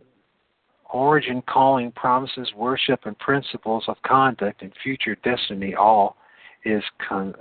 origin, 0.93 1.41
calling, 1.47 1.93
promises, 1.93 2.49
worship, 2.55 3.05
and 3.05 3.17
principles 3.19 3.85
of 3.87 3.95
conduct 4.05 4.61
and 4.61 4.73
future 4.83 5.15
destiny, 5.23 5.75
all 5.75 6.17
is 6.65 6.83
con- 7.07 7.35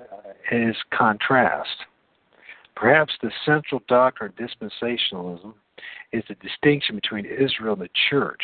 is 0.52 0.76
contrast. 0.92 1.76
Perhaps 2.76 3.14
the 3.22 3.30
central 3.44 3.82
doctrine 3.88 4.32
of 4.36 4.36
dispensationalism 4.36 5.54
is 6.12 6.24
the 6.28 6.34
distinction 6.36 6.94
between 6.94 7.24
Israel 7.24 7.74
and 7.74 7.82
the 7.82 7.88
church. 8.10 8.42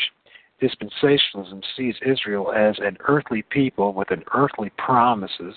Dispensationalism 0.63 1.63
sees 1.77 1.95
Israel 2.05 2.53
as 2.53 2.77
an 2.79 2.97
earthly 3.09 3.43
people 3.43 3.93
with 3.95 4.11
an 4.11 4.25
earthly 4.35 4.71
promises 4.77 5.55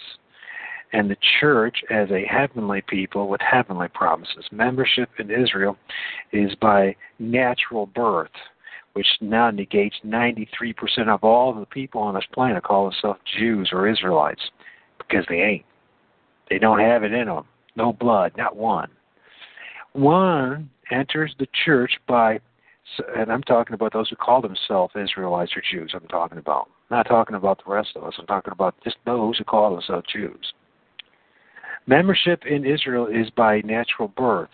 and 0.93 1.09
the 1.09 1.17
church 1.39 1.83
as 1.89 2.09
a 2.11 2.25
heavenly 2.25 2.81
people 2.81 3.27
with 3.27 3.41
heavenly 3.41 3.87
promises. 3.89 4.45
Membership 4.51 5.09
in 5.17 5.31
Israel 5.31 5.75
is 6.31 6.53
by 6.55 6.95
natural 7.19 7.87
birth, 7.87 8.31
which 8.93 9.07
now 9.19 9.49
negates 9.49 9.95
93% 10.05 11.07
of 11.07 11.23
all 11.23 11.53
the 11.53 11.65
people 11.65 12.01
on 12.01 12.13
this 12.13 12.23
planet 12.31 12.63
call 12.63 12.83
themselves 12.85 13.19
Jews 13.37 13.69
or 13.73 13.87
Israelites 13.87 14.51
because 15.13 15.25
they 15.29 15.41
ain't. 15.41 15.65
They 16.49 16.59
don't 16.59 16.79
have 16.79 17.03
it 17.03 17.13
in 17.13 17.27
them. 17.27 17.45
No 17.75 17.93
blood, 17.93 18.33
not 18.37 18.55
one. 18.55 18.89
One 19.93 20.69
enters 20.91 21.33
the 21.39 21.47
church 21.65 21.91
by, 22.07 22.39
and 23.15 23.31
I'm 23.31 23.43
talking 23.43 23.73
about 23.73 23.93
those 23.93 24.09
who 24.09 24.15
call 24.15 24.41
themselves 24.41 24.93
Israelites 24.95 25.51
or 25.55 25.63
Jews. 25.71 25.91
I'm 25.93 26.07
talking 26.07 26.37
about. 26.37 26.69
Not 26.91 27.07
talking 27.07 27.35
about 27.35 27.61
the 27.63 27.71
rest 27.71 27.89
of 27.95 28.03
us. 28.03 28.13
I'm 28.19 28.27
talking 28.27 28.51
about 28.51 28.75
just 28.83 28.97
those 29.05 29.37
who 29.37 29.43
call 29.43 29.71
themselves 29.71 30.05
Jews. 30.11 30.53
Membership 31.87 32.43
in 32.45 32.65
Israel 32.65 33.07
is 33.07 33.29
by 33.31 33.61
natural 33.61 34.09
birth. 34.09 34.49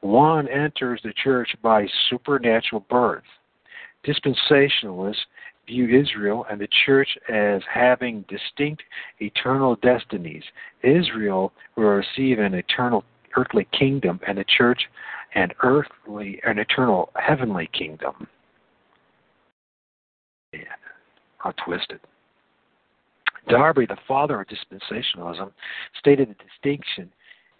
One 0.00 0.48
enters 0.48 1.00
the 1.02 1.12
church 1.22 1.50
by 1.62 1.86
supernatural 2.08 2.84
birth. 2.88 3.24
Dispensationalists 4.06 5.16
view 5.66 5.88
Israel 5.88 6.46
and 6.50 6.60
the 6.60 6.68
church 6.84 7.08
as 7.28 7.62
having 7.72 8.24
distinct 8.28 8.82
eternal 9.20 9.76
destinies. 9.76 10.42
Israel 10.82 11.52
will 11.76 11.84
receive 11.84 12.38
an 12.38 12.54
eternal 12.54 13.04
earthly 13.36 13.68
kingdom 13.72 14.18
and 14.26 14.38
the 14.38 14.44
church 14.56 14.80
an 15.34 15.50
earthly 15.62 16.40
an 16.44 16.58
eternal 16.58 17.10
heavenly 17.14 17.68
kingdom. 17.72 18.26
Yeah, 20.52 20.60
how 21.38 21.52
twisted. 21.64 22.00
Darby, 23.48 23.86
the 23.86 23.96
father 24.06 24.40
of 24.40 24.48
dispensationalism, 24.48 25.52
stated 25.98 26.28
the 26.28 26.44
distinction 26.44 27.10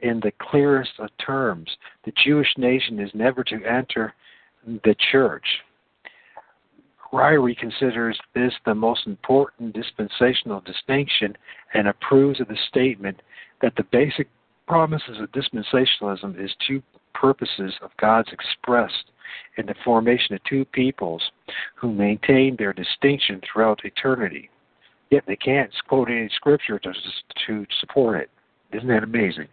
in 0.02 0.20
the 0.20 0.32
clearest 0.40 0.92
of 0.98 1.08
terms. 1.24 1.68
The 2.04 2.12
Jewish 2.24 2.52
nation 2.56 2.98
is 2.98 3.10
never 3.14 3.44
to 3.44 3.64
enter 3.64 4.14
the 4.66 4.94
church. 5.10 5.44
Ryrie 7.12 7.56
considers 7.56 8.18
this 8.34 8.52
the 8.64 8.74
most 8.74 9.06
important 9.06 9.74
dispensational 9.74 10.60
distinction 10.60 11.36
and 11.74 11.88
approves 11.88 12.40
of 12.40 12.48
the 12.48 12.58
statement 12.68 13.20
that 13.62 13.74
the 13.76 13.84
basic 13.90 14.28
promises 14.68 15.18
of 15.20 15.32
dispensationalism 15.32 16.42
is 16.42 16.54
two 16.66 16.82
purposes 17.14 17.74
of 17.82 17.90
God's 18.00 18.30
expressed 18.32 19.10
in 19.56 19.66
the 19.66 19.74
formation 19.84 20.34
of 20.34 20.44
two 20.44 20.64
peoples 20.66 21.22
who 21.74 21.92
maintain 21.92 22.56
their 22.56 22.72
distinction 22.72 23.40
throughout 23.40 23.84
eternity. 23.84 24.48
Yet 25.10 25.24
they 25.26 25.36
can't 25.36 25.70
quote 25.88 26.08
any 26.08 26.30
scripture 26.34 26.78
to, 26.78 26.92
to 27.46 27.66
support 27.80 28.20
it. 28.20 28.30
Isn't 28.72 28.88
that 28.88 29.02
amazing? 29.02 29.48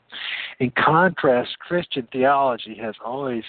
In 0.59 0.71
contrast, 0.71 1.57
Christian 1.59 2.07
theology 2.11 2.77
has 2.79 2.93
always 3.03 3.43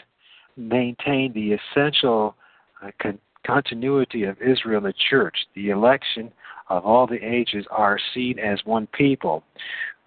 maintained 0.56 1.34
the 1.34 1.52
essential 1.52 2.34
uh, 2.82 2.90
con- 3.00 3.18
continuity 3.47 4.25
of 4.25 4.41
Israel 4.41 4.81
the 4.81 4.94
church. 5.10 5.36
The 5.55 5.70
election 5.70 6.33
of 6.68 6.84
all 6.84 7.07
the 7.07 7.23
ages 7.23 7.67
are 7.70 7.99
seen 8.15 8.39
as 8.39 8.60
one 8.65 8.86
people, 8.89 9.42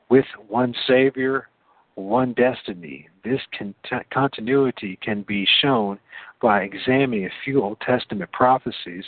with 0.09 0.25
one 0.47 0.73
Savior, 0.87 1.47
one 1.95 2.33
destiny. 2.33 3.07
This 3.23 3.41
con- 3.57 3.75
continuity 4.11 4.97
can 5.01 5.23
be 5.23 5.47
shown 5.61 5.99
by 6.41 6.61
examining 6.61 7.25
a 7.25 7.31
few 7.43 7.63
Old 7.63 7.79
Testament 7.81 8.31
prophecies 8.31 9.05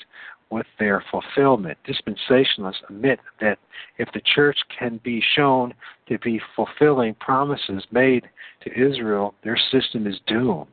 with 0.50 0.68
their 0.78 1.04
fulfillment. 1.10 1.78
Dispensationalists 1.88 2.88
admit 2.88 3.20
that 3.42 3.58
if 3.98 4.08
the 4.14 4.22
church 4.36 4.58
can 4.78 5.00
be 5.04 5.22
shown 5.36 5.74
to 6.08 6.20
be 6.20 6.40
fulfilling 6.56 7.16
promises 7.16 7.84
made 7.92 8.30
to 8.62 8.72
Israel, 8.72 9.34
their 9.44 9.58
system 9.72 10.06
is 10.06 10.20
doomed. 10.28 10.68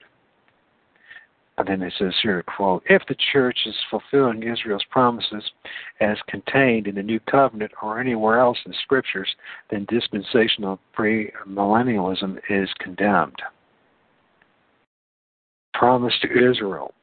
And 1.59 1.69
then 1.69 1.83
it 1.83 1.93
says 1.99 2.15
here, 2.23 2.43
quote, 2.43 2.83
if 2.89 3.03
the 3.07 3.17
church 3.33 3.59
is 3.67 3.75
fulfilling 3.91 4.43
Israel's 4.43 4.85
promises 4.91 5.45
as 6.01 6.17
contained 6.27 6.87
in 6.87 6.95
the 6.95 7.03
New 7.03 7.21
Covenant 7.21 7.73
or 7.83 8.01
anywhere 8.01 8.39
else 8.39 8.59
in 8.65 8.73
Scriptures, 8.83 9.29
then 9.71 9.87
dispensational 9.91 10.79
premillennialism 10.97 12.39
is 12.49 12.71
condemned. 12.79 13.43
Promise 15.75 16.15
to 16.23 16.51
Israel. 16.51 16.95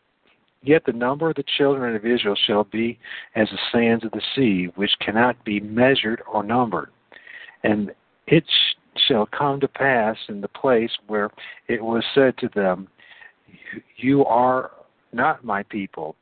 Yet 0.63 0.85
the 0.85 0.91
number 0.91 1.29
of 1.29 1.35
the 1.35 1.45
children 1.57 1.95
of 1.95 2.05
Israel 2.05 2.35
shall 2.47 2.63
be 2.63 2.97
as 3.35 3.47
the 3.49 3.59
sands 3.71 4.03
of 4.03 4.11
the 4.11 4.21
sea, 4.35 4.71
which 4.75 4.91
cannot 4.99 5.43
be 5.45 5.59
measured 5.59 6.21
or 6.31 6.43
numbered. 6.43 6.89
And 7.63 7.91
it 8.25 8.43
shall 9.07 9.27
come 9.27 9.59
to 9.59 9.67
pass 9.67 10.17
in 10.29 10.41
the 10.41 10.47
place 10.47 10.91
where 11.07 11.29
it 11.67 11.83
was 11.83 12.03
said 12.13 12.37
to 12.39 12.49
them, 12.55 12.87
You 13.97 14.25
are 14.25 14.71
not 15.13 15.43
my 15.43 15.63
people. 15.63 16.15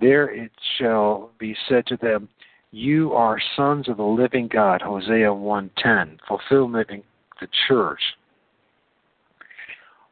There 0.00 0.30
it 0.30 0.52
shall 0.78 1.30
be 1.38 1.56
said 1.68 1.86
to 1.86 1.96
them, 1.96 2.28
You 2.70 3.12
are 3.12 3.38
sons 3.56 3.88
of 3.88 3.96
the 3.96 4.02
living 4.02 4.48
God. 4.48 4.82
Hosea 4.82 5.32
1:10. 5.32 6.18
Fulfillment 6.26 6.90
in 6.90 7.02
the 7.40 7.48
church. 7.68 8.00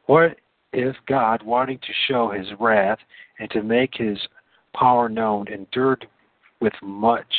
What 0.07 0.37
if 0.73 0.95
God, 1.07 1.41
wanting 1.43 1.79
to 1.79 1.93
show 2.07 2.29
his 2.29 2.47
wrath 2.59 2.99
and 3.39 3.49
to 3.51 3.63
make 3.63 3.95
his 3.95 4.19
power 4.73 5.09
known, 5.09 5.47
endured 5.47 6.07
with 6.59 6.73
much 6.81 7.33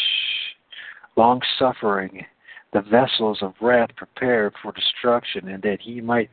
long 1.17 1.41
suffering 1.59 2.25
the 2.73 2.81
vessels 2.81 3.39
of 3.43 3.55
wrath 3.61 3.91
prepared 3.97 4.55
for 4.63 4.73
destruction, 4.73 5.49
and 5.49 5.63
that 5.63 5.81
he 5.81 6.01
might 6.01 6.31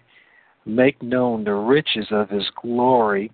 make 0.65 1.01
known 1.01 1.43
the 1.43 1.53
riches 1.53 2.07
of 2.11 2.29
his 2.29 2.49
glory 2.61 3.31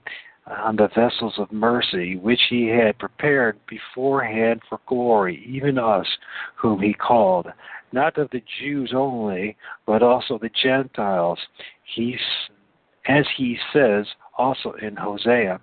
on 0.48 0.76
the 0.76 0.90
vessels 0.96 1.36
of 1.38 1.52
mercy, 1.52 2.16
which 2.16 2.42
he 2.50 2.68
had 2.68 2.98
prepared 2.98 3.58
beforehand 3.68 4.62
for 4.68 4.80
glory, 4.88 5.44
even 5.48 5.78
us 5.78 6.08
whom 6.56 6.82
he 6.82 6.94
called, 6.94 7.48
not 7.92 8.18
of 8.18 8.30
the 8.32 8.42
Jews 8.60 8.92
only, 8.96 9.56
but 9.86 10.02
also 10.02 10.38
the 10.40 10.50
Gentiles. 10.64 11.40
He, 11.96 12.18
as 13.08 13.26
he 13.38 13.58
says 13.74 14.06
also 14.38 14.74
in 14.82 14.96
Hosea, 14.96 15.60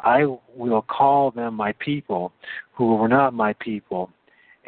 I 0.00 0.26
will 0.54 0.82
call 0.82 1.30
them 1.30 1.54
my 1.54 1.72
people, 1.78 2.32
who 2.72 2.96
were 2.96 3.08
not 3.08 3.34
my 3.34 3.52
people, 3.54 4.10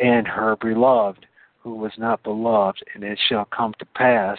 and 0.03 0.27
her 0.27 0.57
beloved, 0.57 1.26
who 1.67 1.75
was 1.75 1.91
not 1.99 2.23
beloved. 2.23 2.81
And 2.95 3.03
it 3.03 3.19
shall 3.29 3.45
come 3.47 3.75
to 3.81 3.87
pass 3.87 4.39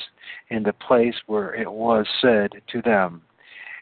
in 0.50 0.64
the 0.64 0.72
place 0.72 1.16
where 1.26 1.54
it 1.54 1.70
was 1.70 2.06
said 2.22 2.52
to 2.72 2.82
them, 2.82 3.22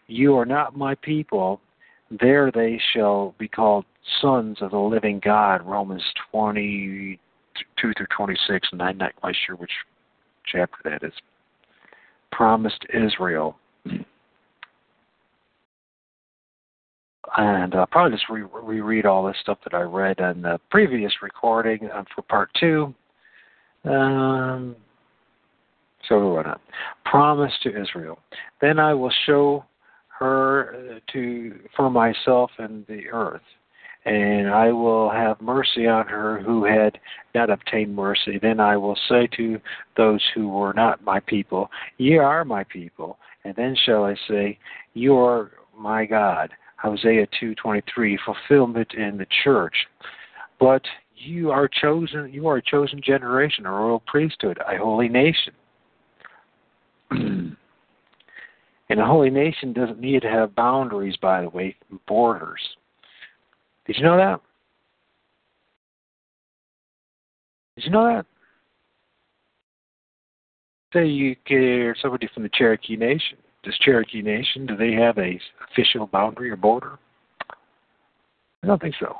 You 0.08 0.36
are 0.36 0.48
not 0.48 0.76
my 0.76 0.96
people, 0.96 1.62
there 2.10 2.50
they 2.52 2.82
shall 2.92 3.36
be 3.38 3.48
called 3.48 3.86
sons 4.20 4.58
of 4.62 4.72
the 4.72 4.80
living 4.80 5.22
God. 5.24 5.62
Romans 5.64 6.02
22 6.32 7.20
through 7.80 8.08
26, 8.18 8.68
and 8.72 8.82
I'm 8.82 8.98
not 8.98 9.16
quite 9.18 9.36
sure 9.46 9.56
which 9.56 9.70
chapter 10.52 10.78
that 10.84 11.04
is. 11.04 11.14
Promised 12.32 12.84
Israel. 12.92 13.58
And 17.38 17.76
I'll 17.76 17.86
probably 17.86 18.18
just 18.18 18.30
re- 18.30 18.42
reread 18.42 19.06
all 19.06 19.28
this 19.28 19.38
stuff 19.42 19.60
that 19.66 19.76
I 19.76 19.82
read 19.82 20.20
in 20.20 20.42
the 20.42 20.60
previous 20.72 21.14
recording 21.22 21.92
uh, 21.94 22.06
for 22.16 22.24
part 22.24 22.50
two. 22.60 22.96
Um, 23.88 24.76
so 26.08 26.20
we'll 26.20 26.36
run. 26.36 26.60
Promise 27.06 27.54
to 27.64 27.70
Israel. 27.70 28.20
Then 28.62 28.80
I 28.80 28.94
will 28.94 29.14
show 29.26 29.66
her 30.20 30.96
uh, 30.96 31.00
to 31.14 31.60
for 31.76 31.90
myself 31.90 32.52
and 32.58 32.86
the 32.88 33.10
earth 33.12 33.42
and 34.06 34.48
I 34.50 34.72
will 34.72 35.10
have 35.10 35.42
mercy 35.42 35.88
on 35.88 36.06
her 36.08 36.40
who 36.40 36.64
had 36.64 37.00
not 37.34 37.50
obtained 37.50 37.96
mercy. 37.96 38.38
Then 38.40 38.60
I 38.60 38.78
will 38.78 38.98
say 39.10 39.28
to 39.36 39.60
those 39.98 40.22
who 40.36 40.48
were 40.48 40.74
not 40.74 41.04
my 41.04 41.20
people, 41.20 41.70
Ye 41.98 42.18
are 42.18 42.46
my 42.46 42.64
people. 42.66 43.18
And 43.44 43.56
then 43.56 43.76
shall 43.86 44.06
I 44.06 44.16
say, 44.28 44.60
You 44.94 45.18
are 45.18 45.52
my 45.78 46.06
God. 46.06 46.52
Hosea 46.78 47.28
2:23, 47.42 48.18
fulfillment 48.24 48.94
in 48.94 49.18
the 49.18 49.26
church. 49.44 49.76
But 50.60 50.84
you 51.16 51.52
are 51.52 51.68
chosen. 51.68 52.32
You 52.32 52.48
are 52.48 52.58
a 52.58 52.61
chosen 52.61 53.02
generation, 53.02 53.66
a 53.66 53.72
royal 53.72 54.02
priesthood, 54.06 54.58
a 54.60 54.77
holy 54.77 55.10
nation. 55.10 55.53
And 58.88 59.00
a 59.00 59.06
holy 59.06 59.32
nation 59.32 59.74
doesn't 59.74 60.00
need 60.00 60.22
to 60.22 60.30
have 60.30 60.53
boundaries, 60.56 61.18
by 61.19 61.42
the 61.42 61.50
way, 61.50 61.76
borders. 62.08 62.61
Did 63.88 63.98
you 63.98 64.03
know 64.03 64.18
that? 64.18 64.40
Did 67.76 67.85
you 67.85 67.92
know 67.92 68.06
that? 68.06 68.26
Say 70.94 71.08
you 71.08 71.35
get 71.48 71.98
somebody 72.02 72.30
from 72.34 72.44
the 72.44 72.50
Cherokee 72.53 72.95
Nation. 72.95 73.38
Does 73.64 73.76
Cherokee 73.80 74.22
Nation, 74.22 74.68
do 74.68 74.77
they 74.77 74.94
have 74.94 75.18
a 75.18 75.40
official 75.72 76.06
boundary 76.06 76.52
or 76.52 76.56
border? 76.56 77.00
I 78.64 78.68
don't 78.68 78.80
think 78.80 78.95
so. 79.00 79.18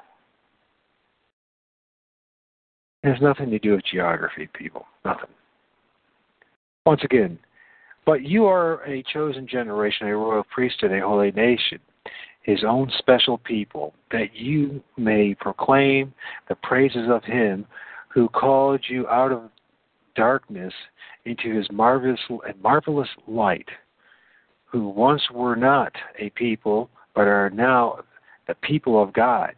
It 3.06 3.12
has 3.12 3.22
nothing 3.22 3.52
to 3.52 3.60
do 3.60 3.74
with 3.74 3.86
geography, 3.86 4.50
people. 4.54 4.88
Nothing. 5.06 5.30
Once 6.88 7.02
again, 7.04 7.38
but 8.04 8.24
you 8.24 8.46
are 8.46 8.84
a 8.84 9.04
chosen 9.14 9.48
generation, 9.48 10.08
a 10.08 10.18
royal 10.18 10.44
priesthood, 10.44 10.92
a 10.92 11.02
holy 11.02 11.32
nation, 11.32 11.78
his 12.42 12.64
own 12.68 12.92
special 12.98 13.38
people, 13.38 13.94
that 14.10 14.34
you 14.34 14.82
may 14.98 15.36
proclaim 15.36 16.16
the 16.50 16.56
praises 16.56 17.08
of 17.08 17.24
him 17.24 17.68
who 18.10 18.28
called 18.30 18.84
you 18.90 19.08
out 19.08 19.32
of 19.32 19.52
darkness 20.16 20.74
into 21.26 21.56
his 21.56 21.68
marvelous 21.72 22.20
marvelous 22.60 23.10
light, 23.28 23.70
who 24.66 24.90
once 24.90 25.22
were 25.32 25.56
not 25.56 25.94
a 26.18 26.32
people, 26.32 26.90
but 27.14 27.28
are 27.28 27.52
now 27.52 28.00
the 28.48 28.56
people 28.56 29.00
of 29.00 29.14
God, 29.14 29.54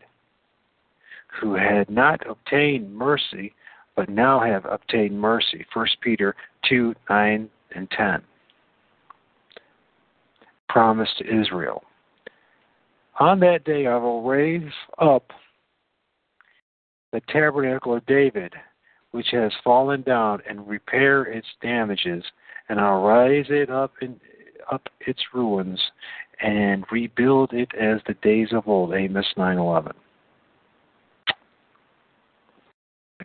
who 1.39 1.55
had 1.55 1.89
not 1.89 2.27
obtained 2.29 2.93
mercy, 2.93 3.53
but 3.95 4.09
now 4.09 4.39
have 4.39 4.65
obtained 4.65 5.19
mercy. 5.19 5.65
1 5.73 5.87
Peter 6.01 6.35
2 6.69 6.93
9 7.09 7.49
and 7.75 7.91
10. 7.91 8.21
Promise 10.69 11.09
to 11.17 11.41
Israel. 11.41 11.83
On 13.19 13.39
that 13.39 13.63
day 13.63 13.87
I 13.87 13.97
will 13.97 14.21
raise 14.23 14.71
up 14.99 15.31
the 17.11 17.21
tabernacle 17.29 17.95
of 17.95 18.05
David, 18.05 18.53
which 19.11 19.27
has 19.31 19.51
fallen 19.63 20.01
down, 20.03 20.41
and 20.47 20.67
repair 20.67 21.23
its 21.23 21.47
damages, 21.61 22.23
and 22.69 22.79
I'll 22.79 23.01
raise 23.01 23.47
it 23.49 23.69
up 23.69 23.93
in 24.01 24.19
up 24.71 24.89
its 24.99 25.21
ruins 25.33 25.79
and 26.41 26.83
rebuild 26.91 27.53
it 27.53 27.69
as 27.79 28.01
the 28.05 28.15
days 28.15 28.49
of 28.51 28.67
old. 28.67 28.93
Amos 28.93 29.25
9:11. 29.37 29.93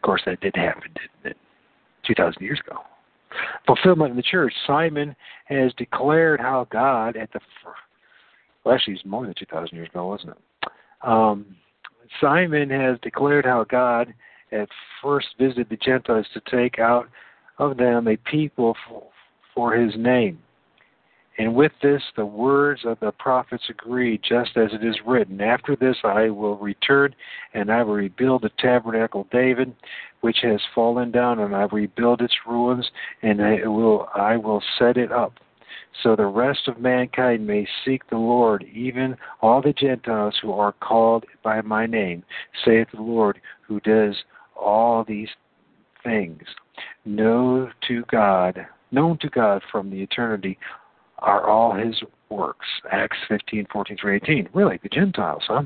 Of 0.02 0.06
course, 0.06 0.22
that 0.26 0.40
did 0.40 0.56
happen, 0.56 0.90
didn't 0.94 1.32
it? 1.32 1.36
2,000 2.08 2.42
years 2.42 2.60
ago. 2.66 2.80
Fulfillment 3.64 4.10
in 4.10 4.16
the 4.16 4.22
church. 4.22 4.52
Simon 4.66 5.14
has 5.44 5.72
declared 5.74 6.40
how 6.40 6.66
God, 6.72 7.16
at 7.16 7.32
the 7.32 7.38
well, 8.64 8.74
actually, 8.74 8.94
it's 8.94 9.04
more 9.04 9.24
than 9.24 9.34
2,000 9.38 9.76
years 9.76 9.88
ago, 9.88 10.08
wasn't 10.08 10.30
it? 10.30 10.70
Um, 11.08 11.54
Simon 12.20 12.68
has 12.70 12.98
declared 13.00 13.44
how 13.44 13.62
God 13.62 14.12
at 14.50 14.68
first 15.00 15.28
visited 15.38 15.68
the 15.70 15.76
Gentiles 15.76 16.26
to 16.34 16.40
take 16.50 16.80
out 16.80 17.08
of 17.58 17.76
them 17.76 18.08
a 18.08 18.16
people 18.16 18.74
for, 18.88 19.04
for 19.54 19.74
his 19.76 19.94
name. 19.96 20.40
And 21.38 21.54
with 21.54 21.72
this, 21.82 22.02
the 22.16 22.26
words 22.26 22.82
of 22.84 23.00
the 23.00 23.12
prophets 23.12 23.64
agree, 23.70 24.18
just 24.18 24.56
as 24.56 24.70
it 24.72 24.84
is 24.84 24.96
written 25.06 25.40
After 25.40 25.74
this, 25.76 25.96
I 26.04 26.28
will 26.28 26.58
return, 26.58 27.14
and 27.54 27.70
I 27.70 27.82
will 27.82 27.94
rebuild 27.94 28.42
the 28.42 28.50
tabernacle 28.58 29.22
of 29.22 29.30
David, 29.30 29.74
which 30.20 30.38
has 30.42 30.60
fallen 30.74 31.10
down, 31.10 31.38
and 31.38 31.54
I 31.54 31.62
will 31.62 31.78
rebuild 31.78 32.20
its 32.20 32.34
ruins, 32.46 32.90
and 33.22 33.42
I 33.42 33.66
will, 33.66 34.08
I 34.14 34.36
will 34.36 34.62
set 34.78 34.96
it 34.96 35.10
up 35.10 35.34
so 36.02 36.16
the 36.16 36.26
rest 36.26 36.68
of 36.68 36.80
mankind 36.80 37.46
may 37.46 37.66
seek 37.84 38.08
the 38.08 38.16
Lord, 38.16 38.64
even 38.72 39.16
all 39.40 39.60
the 39.60 39.72
Gentiles 39.72 40.38
who 40.40 40.52
are 40.52 40.72
called 40.72 41.24
by 41.42 41.60
my 41.60 41.86
name, 41.86 42.24
saith 42.64 42.88
the 42.92 43.02
Lord, 43.02 43.40
who 43.62 43.78
does 43.80 44.16
all 44.56 45.04
these 45.04 45.28
things. 46.02 46.42
Know 47.04 47.70
to 47.88 48.04
God, 48.10 48.66
known 48.90 49.18
to 49.18 49.28
God 49.28 49.62
from 49.70 49.90
the 49.90 50.02
eternity 50.02 50.58
are 51.22 51.48
all 51.48 51.74
his 51.74 51.94
works. 52.28 52.66
Acts 52.90 53.16
15, 53.28 53.66
14 53.72 53.96
through 54.00 54.16
18. 54.16 54.48
Really, 54.52 54.78
the 54.82 54.88
Gentiles, 54.88 55.42
huh? 55.46 55.62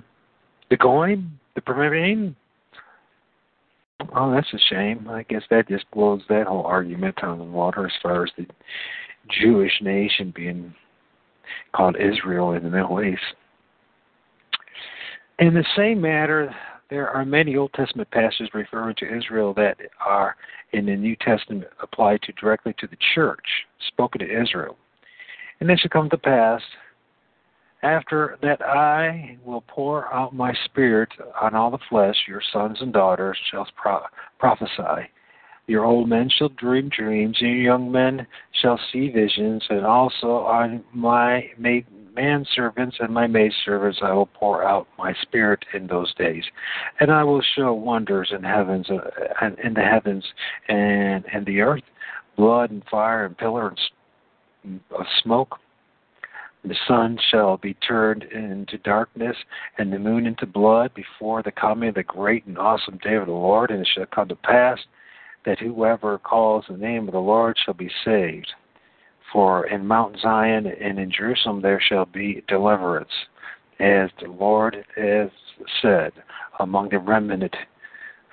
The 0.70 0.76
Goyim? 0.76 1.38
The 1.54 1.62
Permian? 1.62 2.36
Oh, 4.14 4.32
that's 4.32 4.52
a 4.52 4.58
shame. 4.70 5.08
I 5.08 5.22
guess 5.22 5.42
that 5.50 5.68
just 5.68 5.90
blows 5.90 6.22
that 6.28 6.46
whole 6.46 6.64
argument 6.64 7.22
on 7.22 7.38
the 7.38 7.44
water 7.44 7.86
as 7.86 7.92
far 8.02 8.24
as 8.24 8.30
the 8.36 8.46
Jewish 9.40 9.72
nation 9.80 10.32
being 10.34 10.74
called 11.74 11.96
Israel 11.96 12.52
in 12.52 12.62
the 12.62 12.70
Middle 12.70 13.02
East. 13.02 13.22
In 15.38 15.54
the 15.54 15.64
same 15.76 16.00
matter, 16.00 16.54
there 16.90 17.08
are 17.08 17.24
many 17.24 17.56
Old 17.56 17.72
Testament 17.72 18.10
passages 18.10 18.50
referring 18.54 18.96
to 18.96 19.16
Israel 19.16 19.54
that 19.54 19.76
are 20.04 20.36
in 20.72 20.86
the 20.86 20.96
New 20.96 21.16
Testament 21.16 21.64
applied 21.82 22.22
to 22.22 22.32
directly 22.32 22.74
to 22.78 22.86
the 22.86 22.96
church, 23.14 23.44
spoken 23.88 24.20
to 24.20 24.42
Israel. 24.42 24.76
And 25.60 25.70
it 25.70 25.80
shall 25.80 25.90
come 25.90 26.10
to 26.10 26.18
pass 26.18 26.60
after 27.82 28.38
that 28.42 28.60
I 28.62 29.38
will 29.44 29.62
pour 29.68 30.12
out 30.12 30.34
my 30.34 30.52
spirit 30.64 31.10
on 31.40 31.54
all 31.54 31.70
the 31.70 31.78
flesh, 31.88 32.16
your 32.26 32.42
sons 32.52 32.78
and 32.80 32.92
daughters 32.92 33.38
shall 33.50 33.66
pro- 33.76 34.06
prophesy. 34.38 35.08
Your 35.68 35.84
old 35.84 36.08
men 36.08 36.30
shall 36.30 36.48
dream 36.50 36.88
dreams, 36.88 37.36
and 37.40 37.50
your 37.50 37.60
young 37.60 37.90
men 37.90 38.26
shall 38.60 38.78
see 38.92 39.08
visions, 39.10 39.64
and 39.68 39.84
also 39.84 40.28
on 40.28 40.84
my 40.92 41.50
maid 41.58 41.86
manservants 42.16 42.94
and 42.98 43.12
my 43.12 43.26
maidservants 43.26 43.98
I 44.02 44.12
will 44.12 44.26
pour 44.26 44.64
out 44.64 44.88
my 44.96 45.12
spirit 45.22 45.64
in 45.74 45.86
those 45.86 46.14
days, 46.14 46.44
and 47.00 47.12
I 47.12 47.24
will 47.24 47.42
show 47.54 47.74
wonders 47.74 48.32
in 48.34 48.42
heavens 48.42 48.88
uh, 48.88 49.10
and 49.42 49.58
in 49.58 49.74
the 49.74 49.82
heavens 49.82 50.24
and 50.68 51.24
and 51.32 51.44
the 51.44 51.60
earth, 51.60 51.82
blood 52.36 52.70
and 52.70 52.82
fire 52.90 53.26
and 53.26 53.36
pillar 53.36 53.74
of 54.90 55.06
smoke. 55.22 55.58
The 56.64 56.76
sun 56.88 57.18
shall 57.30 57.58
be 57.58 57.74
turned 57.74 58.24
into 58.24 58.78
darkness, 58.78 59.36
and 59.78 59.92
the 59.92 59.98
moon 59.98 60.26
into 60.26 60.46
blood 60.46 60.92
before 60.94 61.42
the 61.42 61.52
coming 61.52 61.90
of 61.90 61.94
the 61.94 62.02
great 62.02 62.44
and 62.46 62.58
awesome 62.58 62.98
day 62.98 63.14
of 63.14 63.26
the 63.26 63.32
Lord. 63.32 63.70
And 63.70 63.80
it 63.80 63.88
shall 63.94 64.06
come 64.06 64.28
to 64.28 64.36
pass 64.36 64.78
that 65.44 65.60
whoever 65.60 66.18
calls 66.18 66.64
the 66.68 66.76
name 66.76 67.06
of 67.06 67.12
the 67.12 67.20
Lord 67.20 67.56
shall 67.64 67.74
be 67.74 67.90
saved. 68.04 68.52
For 69.32 69.66
in 69.66 69.86
Mount 69.86 70.18
Zion 70.20 70.66
and 70.66 70.98
in 70.98 71.10
Jerusalem 71.10 71.60
there 71.62 71.80
shall 71.80 72.06
be 72.06 72.42
deliverance, 72.48 73.10
as 73.78 74.10
the 74.20 74.28
Lord 74.28 74.84
has 74.96 75.30
said, 75.82 76.12
among 76.58 76.88
the 76.88 76.98
remnant 76.98 77.54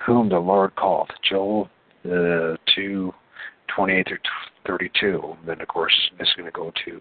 whom 0.04 0.28
the 0.28 0.38
Lord 0.38 0.74
called. 0.76 1.10
Joel 1.28 1.68
uh, 2.04 2.56
2, 2.74 3.12
28 3.74 4.08
through 4.08 4.18
32. 4.66 5.36
Then, 5.46 5.60
of 5.60 5.68
course, 5.68 5.94
is 6.20 6.28
going 6.36 6.46
to 6.46 6.52
go 6.52 6.72
to 6.84 7.00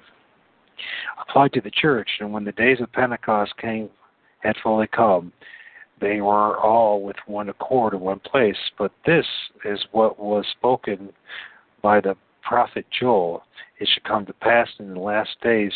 applied 1.21 1.53
to 1.53 1.61
the 1.61 1.71
church. 1.71 2.09
And 2.19 2.31
when 2.31 2.45
the 2.45 2.51
days 2.53 2.79
of 2.81 2.91
Pentecost 2.91 3.55
came 3.57 3.89
had 4.39 4.55
fully 4.61 4.87
come, 4.87 5.31
they 6.01 6.21
were 6.21 6.57
all 6.57 7.01
with 7.01 7.15
one 7.27 7.49
accord 7.49 7.93
in 7.93 7.99
one 8.01 8.19
place. 8.19 8.57
But 8.77 8.91
this 9.05 9.25
is 9.65 9.79
what 9.91 10.19
was 10.19 10.45
spoken 10.51 11.09
by 11.81 12.01
the 12.01 12.15
prophet 12.41 12.85
Joel. 12.99 13.43
It 13.79 13.87
should 13.93 14.03
come 14.03 14.25
to 14.25 14.33
pass 14.33 14.67
in 14.79 14.93
the 14.93 14.99
last 14.99 15.31
days, 15.41 15.71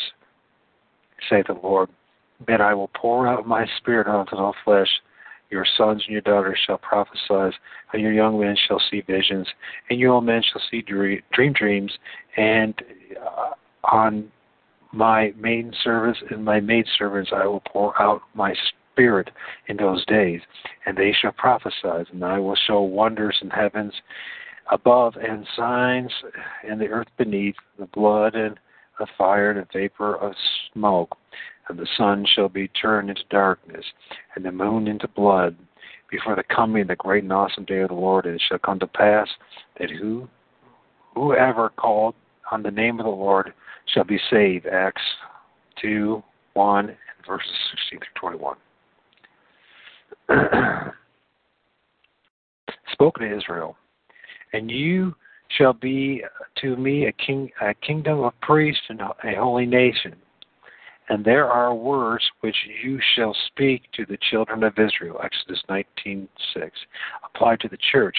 saith 1.30 1.48
the 1.48 1.54
Lord, 1.54 1.90
that 2.48 2.62
I 2.62 2.74
will 2.74 2.90
pour 2.90 3.28
out 3.28 3.48
my 3.48 3.66
spirit 3.78 4.08
onto 4.08 4.36
all 4.36 4.56
flesh. 4.64 4.90
Your 5.50 5.66
sons 5.78 6.04
and 6.06 6.12
your 6.12 6.22
daughters 6.22 6.60
shall 6.66 6.78
prophesy, 6.78 7.58
and 7.94 8.02
your 8.02 8.12
young 8.12 8.40
men 8.40 8.56
shall 8.68 8.82
see 8.92 9.02
visions, 9.02 9.48
and 9.90 10.00
your 10.00 10.14
old 10.14 10.26
men 10.26 10.42
shall 10.44 10.62
see 10.70 10.82
dream, 10.82 11.22
dream 11.32 11.54
dreams, 11.54 11.92
and 12.36 12.74
uh, 13.22 13.52
on 13.84 14.32
my 14.92 15.34
maiden 15.38 15.74
servants 15.84 16.20
and 16.30 16.44
my 16.44 16.60
maid 16.60 16.86
servants 16.98 17.32
I 17.34 17.46
will 17.46 17.62
pour 17.62 18.00
out 18.02 18.22
my 18.34 18.54
spirit 18.92 19.30
in 19.68 19.78
those 19.78 20.06
days, 20.06 20.42
and 20.86 20.98
they 20.98 21.14
shall 21.14 21.34
prophesy, 21.34 22.10
and 22.12 22.24
I 22.24 22.40
will 22.40 22.58
show 22.68 22.82
wonders 22.82 23.38
in 23.42 23.50
heavens 23.50 23.94
above 24.72 25.16
and 25.16 25.46
signs 25.56 26.12
in 26.70 26.80
the 26.80 26.88
earth 26.88 27.08
beneath, 27.18 27.56
the 27.80 27.86
blood 27.86 28.36
and 28.36 28.60
the 29.00 29.08
fire 29.18 29.52
and 29.52 29.62
the 29.62 29.68
vapor 29.72 30.16
of 30.16 30.34
smoke. 30.74 31.16
And 31.70 31.78
the 31.78 31.88
sun 31.98 32.26
shall 32.34 32.50
be 32.50 32.70
turned 32.70 33.10
into 33.10 33.24
darkness, 33.30 33.86
and 34.36 34.46
the 34.46 34.52
moon 34.52 34.88
into 34.88 35.08
blood, 35.10 35.56
before 36.10 36.36
the 36.36 36.44
coming 36.44 36.84
of 36.84 36.88
the 36.88 36.96
great 36.96 37.24
and 37.24 37.34
awesome 37.34 37.66
day 37.66 37.80
of 37.80 37.90
the 37.90 37.96
Lord. 37.96 38.26
And 38.26 38.36
it 38.36 38.42
shall 38.48 38.60
come 38.60 38.80
to 38.80 38.88
pass 38.88 39.28
that 39.80 39.90
who 39.90 40.30
whoever 41.16 41.70
called 41.70 42.16
on 42.52 42.64
the 42.64 42.72
name 42.72 43.00
of 43.00 43.06
the 43.06 43.10
Lord 43.10 43.54
shall 43.94 44.06
be 44.06 44.20
saved. 44.30 44.68
Acts 44.68 45.02
two, 45.82 46.24
one, 46.54 46.86
and 46.90 46.98
verses 47.28 47.52
sixteen 47.72 48.00
through 48.00 48.08
twenty 48.16 48.38
one. 48.38 48.58
spoken 52.94 53.30
to 53.30 53.38
Israel, 53.38 53.76
and 54.54 54.72
you 54.72 55.16
shall 55.58 55.74
be 55.74 56.24
to 56.62 56.76
me 56.76 57.06
a 57.06 57.12
king, 57.12 57.50
a 57.62 57.74
kingdom 57.76 58.22
of 58.22 58.34
priests 58.42 58.84
and 58.90 59.02
a 59.02 59.14
holy 59.36 59.66
nation. 59.66 60.16
And 61.10 61.24
there 61.24 61.50
are 61.50 61.74
words 61.74 62.30
which 62.42 62.58
you 62.84 63.00
shall 63.16 63.36
speak 63.48 63.84
to 63.94 64.06
the 64.06 64.18
children 64.30 64.64
of 64.64 64.78
Israel. 64.78 65.20
Exodus 65.24 65.64
19:6. 65.70 66.72
Applied 67.24 67.60
to 67.62 67.70
the 67.70 67.78
church. 67.78 68.18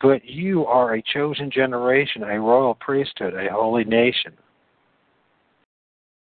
But 0.00 0.24
you 0.24 0.66
are 0.66 0.94
a 0.94 1.02
chosen 1.02 1.50
generation, 1.50 2.22
a 2.22 2.40
royal 2.40 2.74
priesthood, 2.74 3.34
a 3.34 3.52
holy 3.52 3.84
nation, 3.84 4.32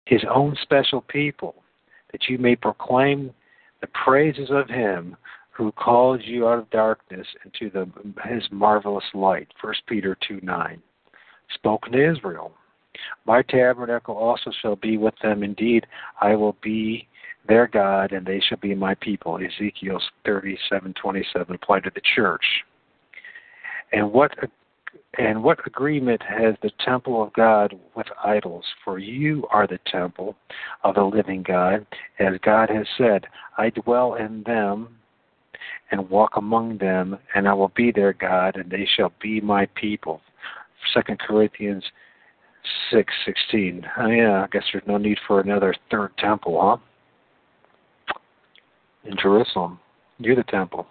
his 0.04 0.24
own 0.30 0.56
special 0.62 1.00
people, 1.00 1.56
that 2.12 2.28
you 2.28 2.38
may 2.38 2.54
proclaim 2.54 3.34
the 3.80 3.88
praises 3.88 4.50
of 4.50 4.68
him 4.68 5.16
who 5.50 5.72
called 5.72 6.22
you 6.22 6.46
out 6.46 6.58
of 6.58 6.70
darkness 6.70 7.26
into 7.44 7.70
the, 7.70 7.90
his 8.28 8.44
marvelous 8.50 9.04
light. 9.14 9.48
1 9.60 9.74
Peter 9.86 10.16
2 10.28 10.40
9. 10.42 10.82
Spoken 11.54 11.92
to 11.92 12.12
Israel. 12.12 12.52
My 13.26 13.42
tabernacle 13.42 14.16
also 14.16 14.50
shall 14.62 14.76
be 14.76 14.96
with 14.96 15.14
them. 15.22 15.42
Indeed, 15.42 15.86
I 16.20 16.34
will 16.34 16.56
be 16.62 17.08
their 17.48 17.66
God, 17.66 18.12
and 18.12 18.26
they 18.26 18.40
shall 18.40 18.58
be 18.58 18.74
my 18.74 18.94
people. 18.94 19.38
Ezekiel 19.38 20.00
37:27 20.24 21.54
applied 21.54 21.84
to 21.84 21.90
the 21.90 22.00
church. 22.14 22.64
And 23.92 24.12
what 24.12 24.32
and 25.18 25.42
what 25.42 25.66
agreement 25.66 26.22
has 26.22 26.54
the 26.62 26.70
temple 26.84 27.22
of 27.22 27.32
God 27.32 27.78
with 27.94 28.06
idols? 28.22 28.64
For 28.84 28.98
you 28.98 29.46
are 29.50 29.66
the 29.66 29.80
temple 29.86 30.36
of 30.84 30.94
the 30.94 31.04
living 31.04 31.42
God, 31.42 31.86
as 32.18 32.38
God 32.42 32.68
has 32.68 32.86
said, 32.98 33.26
I 33.56 33.70
dwell 33.70 34.14
in 34.14 34.42
them 34.42 34.98
and 35.90 36.10
walk 36.10 36.36
among 36.36 36.78
them, 36.78 37.18
and 37.34 37.48
I 37.48 37.54
will 37.54 37.72
be 37.74 37.90
their 37.90 38.12
God, 38.12 38.56
and 38.56 38.70
they 38.70 38.86
shall 38.96 39.12
be 39.20 39.40
my 39.40 39.66
people. 39.74 40.20
Second 40.92 41.18
Corinthians 41.18 41.84
six 42.90 43.12
sixteen. 43.24 43.84
Oh 43.98 44.08
yeah, 44.08 44.42
I 44.42 44.46
guess 44.50 44.64
there's 44.72 44.86
no 44.86 44.98
need 44.98 45.18
for 45.26 45.40
another 45.40 45.74
third 45.90 46.16
temple, 46.18 46.60
huh? 46.60 46.76
In 49.04 49.16
Jerusalem. 49.20 49.78
You're 50.18 50.36
the 50.36 50.44
temple. 50.44 50.86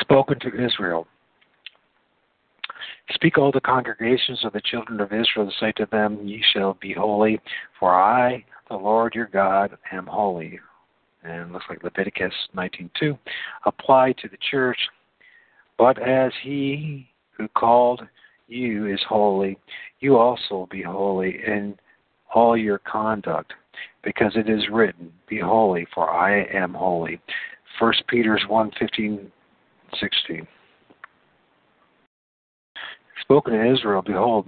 Spoken 0.00 0.38
to 0.40 0.64
Israel. 0.64 1.06
Speak 3.10 3.36
all 3.36 3.52
the 3.52 3.60
congregations 3.60 4.44
of 4.44 4.52
the 4.52 4.62
children 4.62 5.00
of 5.00 5.12
Israel, 5.12 5.46
and 5.46 5.52
say 5.60 5.72
to 5.72 5.86
them, 5.90 6.26
Ye 6.26 6.42
shall 6.52 6.74
be 6.80 6.94
holy, 6.94 7.38
for 7.78 7.94
I, 7.94 8.44
the 8.70 8.76
Lord 8.76 9.14
your 9.14 9.26
God, 9.26 9.76
am 9.92 10.06
holy. 10.06 10.58
And 11.22 11.52
looks 11.52 11.66
like 11.68 11.82
Leviticus 11.82 12.32
19:2 12.54 13.18
applied 13.66 14.16
to 14.18 14.28
the 14.28 14.38
church. 14.50 14.78
But 15.76 15.98
as 15.98 16.32
he 16.42 17.10
who 17.36 17.48
called 17.48 18.06
you 18.48 18.86
is 18.86 19.00
holy, 19.08 19.58
you 20.00 20.16
also 20.16 20.68
be 20.70 20.82
holy 20.82 21.40
in 21.46 21.76
all 22.34 22.56
your 22.56 22.78
conduct, 22.78 23.52
because 24.02 24.32
it 24.36 24.48
is 24.48 24.68
written, 24.70 25.12
Be 25.28 25.38
holy, 25.38 25.86
for 25.94 26.10
I 26.10 26.44
am 26.44 26.74
holy. 26.74 27.20
First 27.78 28.02
Peter's 28.08 28.44
1 28.48 28.72
15, 28.78 29.30
16 30.00 30.46
spoken 33.24 33.54
to 33.54 33.72
Israel, 33.72 34.02
Behold, 34.02 34.46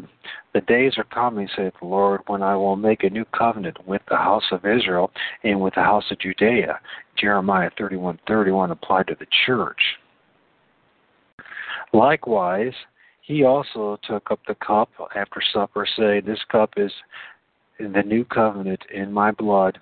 the 0.52 0.60
days 0.62 0.92
are 0.98 1.04
coming, 1.04 1.48
saith 1.56 1.72
the 1.80 1.86
Lord, 1.86 2.20
when 2.26 2.42
I 2.42 2.54
will 2.56 2.76
make 2.76 3.04
a 3.04 3.10
new 3.10 3.24
covenant 3.36 3.78
with 3.86 4.02
the 4.08 4.16
house 4.16 4.44
of 4.52 4.66
Israel 4.66 5.10
and 5.44 5.60
with 5.60 5.74
the 5.74 5.82
house 5.82 6.04
of 6.10 6.18
Judea. 6.18 6.78
Jeremiah 7.16 7.70
31:31 7.78 8.70
applied 8.70 9.06
to 9.08 9.16
the 9.18 9.26
church. 9.46 9.98
Likewise, 11.92 12.74
he 13.26 13.42
also 13.42 13.98
took 14.04 14.30
up 14.30 14.38
the 14.46 14.54
cup 14.54 14.88
after 15.16 15.42
supper, 15.52 15.84
saying, 15.96 16.22
This 16.24 16.42
cup 16.48 16.74
is 16.76 16.92
the 17.80 18.02
new 18.06 18.24
covenant 18.24 18.80
in 18.94 19.12
my 19.12 19.32
blood, 19.32 19.80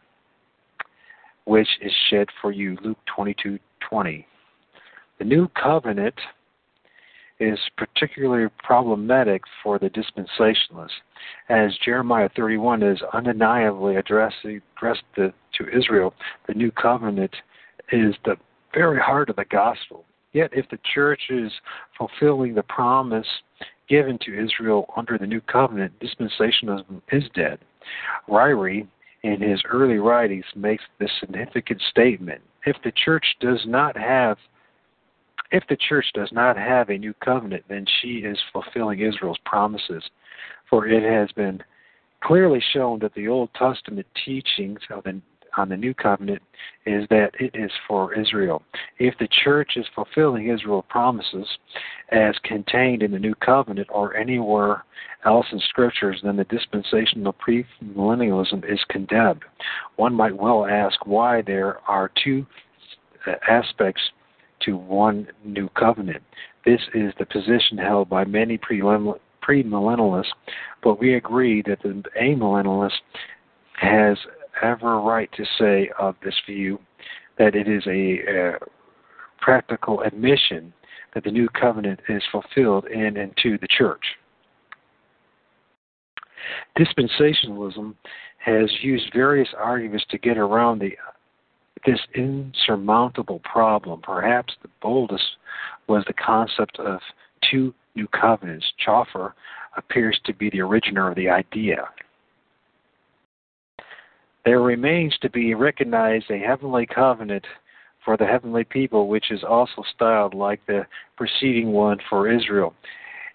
which 1.45 1.69
is 1.83 1.93
shed 2.09 2.29
for 2.41 2.53
you. 2.53 2.79
Luke 2.83 2.99
22:20. 3.07 4.25
The 5.19 5.25
new 5.25 5.49
covenant 5.49 6.19
is 7.39 7.59
particularly 7.77 8.49
problematic 8.63 9.43
for 9.63 9.79
the 9.79 9.91
dispensationalists, 9.91 11.03
as 11.51 11.77
Jeremiah 11.85 12.31
31 12.35 12.83
is 12.83 13.03
undeniably 13.13 13.97
addressed, 13.97 14.43
addressed 14.47 15.05
to 15.17 15.33
Israel. 15.71 16.15
The 16.47 16.55
new 16.55 16.71
covenant 16.71 17.37
is 17.93 18.15
the 18.25 18.37
very 18.73 19.01
heart 19.01 19.29
of 19.29 19.37
the 19.37 19.45
gospel. 19.45 20.07
Yet, 20.35 20.51
if 20.53 20.69
the 20.69 20.79
church 20.95 21.23
is 21.31 21.51
fulfilling 21.97 22.55
the 22.55 22.65
promise 22.65 23.27
given 23.89 24.19
to 24.23 24.45
Israel 24.45 24.93
under 24.97 25.17
the 25.17 25.27
new 25.27 25.41
covenant, 25.41 25.93
dispensationalism 26.01 27.01
is 27.13 27.25
dead. 27.35 27.61
Ryrie, 28.29 28.87
in 29.23 29.41
his 29.41 29.63
early 29.71 29.99
writings, 29.99 30.45
makes 30.57 30.83
this 30.99 31.11
significant 31.21 31.81
statement. 31.91 32.43
If 32.67 32.77
the 32.83 32.93
church 32.93 33.25
does 33.41 33.61
not 33.67 33.97
have 33.97 34.37
if 35.51 35.63
the 35.69 35.77
church 35.77 36.07
does 36.15 36.31
not 36.33 36.57
have 36.57 36.89
a 36.89 36.99
new 36.99 37.15
covenant, 37.25 37.65
then 37.69 37.87
she 38.01 38.19
is 38.19 38.37
fulfilling 38.53 39.01
Israel's 39.01 39.39
promises. 39.45 40.03
For 40.69 40.89
it 40.89 41.05
has 41.05 41.31
been 41.33 41.63
clearly 42.25 42.61
shown 42.73 42.99
that 43.01 43.15
the 43.15 43.29
Old 43.29 43.51
Testament 43.55 44.07
teachings 44.25 44.81
of 44.91 45.05
the, 45.05 45.21
on 45.57 45.69
the 45.69 45.77
new 45.77 45.95
covenant 45.95 46.43
is 46.87 47.07
that 47.11 47.31
it 47.39 47.51
is 47.55 47.71
for 47.87 48.15
Israel. 48.15 48.63
If 48.99 49.15
the 49.19 49.29
church 49.45 49.73
is 49.77 49.87
fulfilling 49.95 50.49
Israel's 50.49 50.85
promises 50.89 51.47
as 52.11 52.35
contained 52.45 53.03
in 53.03 53.13
the 53.13 53.19
new 53.19 53.35
covenant 53.37 53.89
or 53.91 54.17
anywhere 54.17 54.85
else 55.25 55.47
in 55.53 55.61
scriptures, 55.61 56.21
then 56.23 56.37
the 56.37 56.45
dispensational 56.45 57.35
premillennialism 57.35 58.71
is 58.71 58.81
condemned. 58.89 59.43
One 59.97 60.15
might 60.15 60.37
well 60.37 60.67
ask 60.67 61.07
why 61.07 61.43
there 61.43 61.79
are 61.89 62.11
two 62.23 62.47
aspects 63.49 64.03
to 64.61 64.77
one 64.77 65.29
new 65.45 65.69
covenant. 65.71 66.23
This 66.65 66.81
is 66.95 67.13
the 67.19 67.27
position 67.27 67.79
held 67.79 68.09
by 68.09 68.25
many 68.25 68.59
premillennialists, 68.59 70.33
but 70.83 70.99
we 70.99 71.15
agree 71.15 71.63
that 71.63 71.83
the 71.83 72.03
amillennialist 72.21 73.01
has 73.77 74.17
ever 74.63 75.01
right 75.01 75.31
to 75.37 75.45
say 75.59 75.91
of 75.99 76.15
this 76.25 76.35
view 76.47 76.79
that 77.39 77.55
it 77.55 77.69
is 77.69 77.87
a, 77.87 78.55
practical 79.41 80.01
admission 80.01 80.73
that 81.13 81.23
the 81.23 81.31
new 81.31 81.49
covenant 81.49 82.01
is 82.09 82.23
fulfilled 82.33 82.87
in 82.87 83.19
and 83.19 83.37
to 83.43 83.59
the 83.59 83.69
church. 83.69 84.03
Dispensationalism 86.79 87.95
has 88.39 88.71
used 88.81 89.13
various 89.13 89.49
arguments 89.59 90.07
to 90.11 90.19
get 90.19 90.39
around 90.39 90.79
the 90.79 90.93
this 91.85 92.01
insurmountable 92.15 93.41
problem. 93.41 94.01
Perhaps 94.01 94.55
the 94.63 94.71
boldest 94.81 95.37
was 95.87 96.03
the 96.07 96.15
concept 96.15 96.79
of 96.79 96.99
two 97.51 97.75
new 97.95 98.09
covenants. 98.09 98.65
Chafer 98.79 99.35
appears 99.77 100.19
to 100.25 100.33
be 100.33 100.49
the 100.51 100.63
originator 100.63 101.11
of 101.11 101.17
the 101.17 101.29
idea. 101.29 101.89
There 104.45 104.61
remains 104.61 105.17
to 105.23 105.31
be 105.31 105.55
recognized 105.55 106.31
a 106.31 106.39
heavenly 106.39 106.87
covenant 106.87 107.47
for 108.05 108.17
the 108.17 108.27
heavenly 108.27 108.65
people, 108.65 109.09
which 109.09 109.31
is 109.31 109.43
also 109.43 109.83
styled 109.95 110.35
like 110.35 110.65
the 110.67 110.87
preceding 111.17 111.73
one 111.73 111.99
for 112.11 112.31
Israel. 112.31 112.75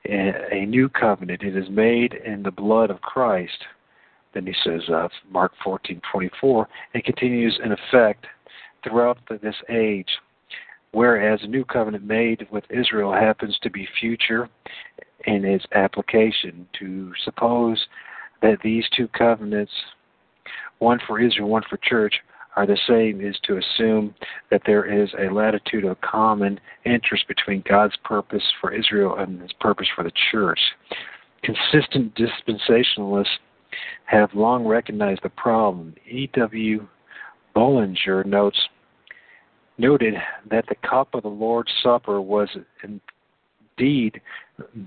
A 0.06 0.66
new 0.68 0.88
covenant. 0.88 1.42
It 1.42 1.58
is 1.58 1.70
made 1.70 2.14
in 2.14 2.44
the 2.44 2.52
blood 2.52 2.90
of 2.90 3.02
Christ. 3.02 3.66
Then 4.34 4.46
he 4.46 4.54
says, 4.64 4.88
uh, 4.90 5.10
Mark 5.30 5.54
14:24, 5.66 6.68
and 6.94 7.04
continues 7.04 7.60
in 7.64 7.72
effect 7.72 8.28
throughout 8.84 9.18
this 9.28 9.56
age. 9.70 10.10
Whereas 10.92 11.44
a 11.44 11.48
new 11.48 11.66
covenant 11.66 12.04
made 12.04 12.48
with 12.52 12.64
Israel 12.70 13.12
happens 13.12 13.58
to 13.60 13.70
be 13.70 13.88
future 14.00 14.48
in 15.26 15.44
its 15.46 15.66
application. 15.74 16.68
To 16.80 17.14
suppose 17.26 17.88
that 18.42 18.62
these 18.62 18.88
two 18.96 19.08
covenants, 19.10 19.74
one 20.80 21.00
for 21.06 21.20
Israel, 21.20 21.50
one 21.50 21.64
for 21.70 21.78
church, 21.78 22.16
are 22.56 22.66
the 22.66 22.78
same 22.88 23.22
is 23.22 23.38
to 23.44 23.58
assume 23.58 24.14
that 24.50 24.62
there 24.66 24.86
is 24.86 25.10
a 25.20 25.34
latitude 25.34 25.86
of 25.86 26.02
common 26.02 26.60
interest 26.86 27.28
between 27.28 27.64
God's 27.68 27.96
purpose 28.04 28.44
for 28.60 28.74
Israel 28.74 29.16
and 29.18 29.42
his 29.42 29.54
purpose 29.60 29.88
for 29.96 30.04
the 30.04 30.12
church. 30.32 30.60
Consistent 31.44 32.16
dispensationalists 32.16 33.38
have 34.06 34.34
long 34.34 34.66
recognized 34.66 35.22
the 35.24 35.30
problem. 35.30 35.94
E.W. 36.10 36.88
Bullinger 37.54 38.24
notes 38.24 38.60
noted 39.78 40.16
that 40.50 40.66
the 40.68 40.76
cup 40.88 41.14
of 41.14 41.24
the 41.24 41.30
Lord's 41.30 41.72
Supper 41.82 42.20
was 42.20 42.50
indeed 42.84 44.20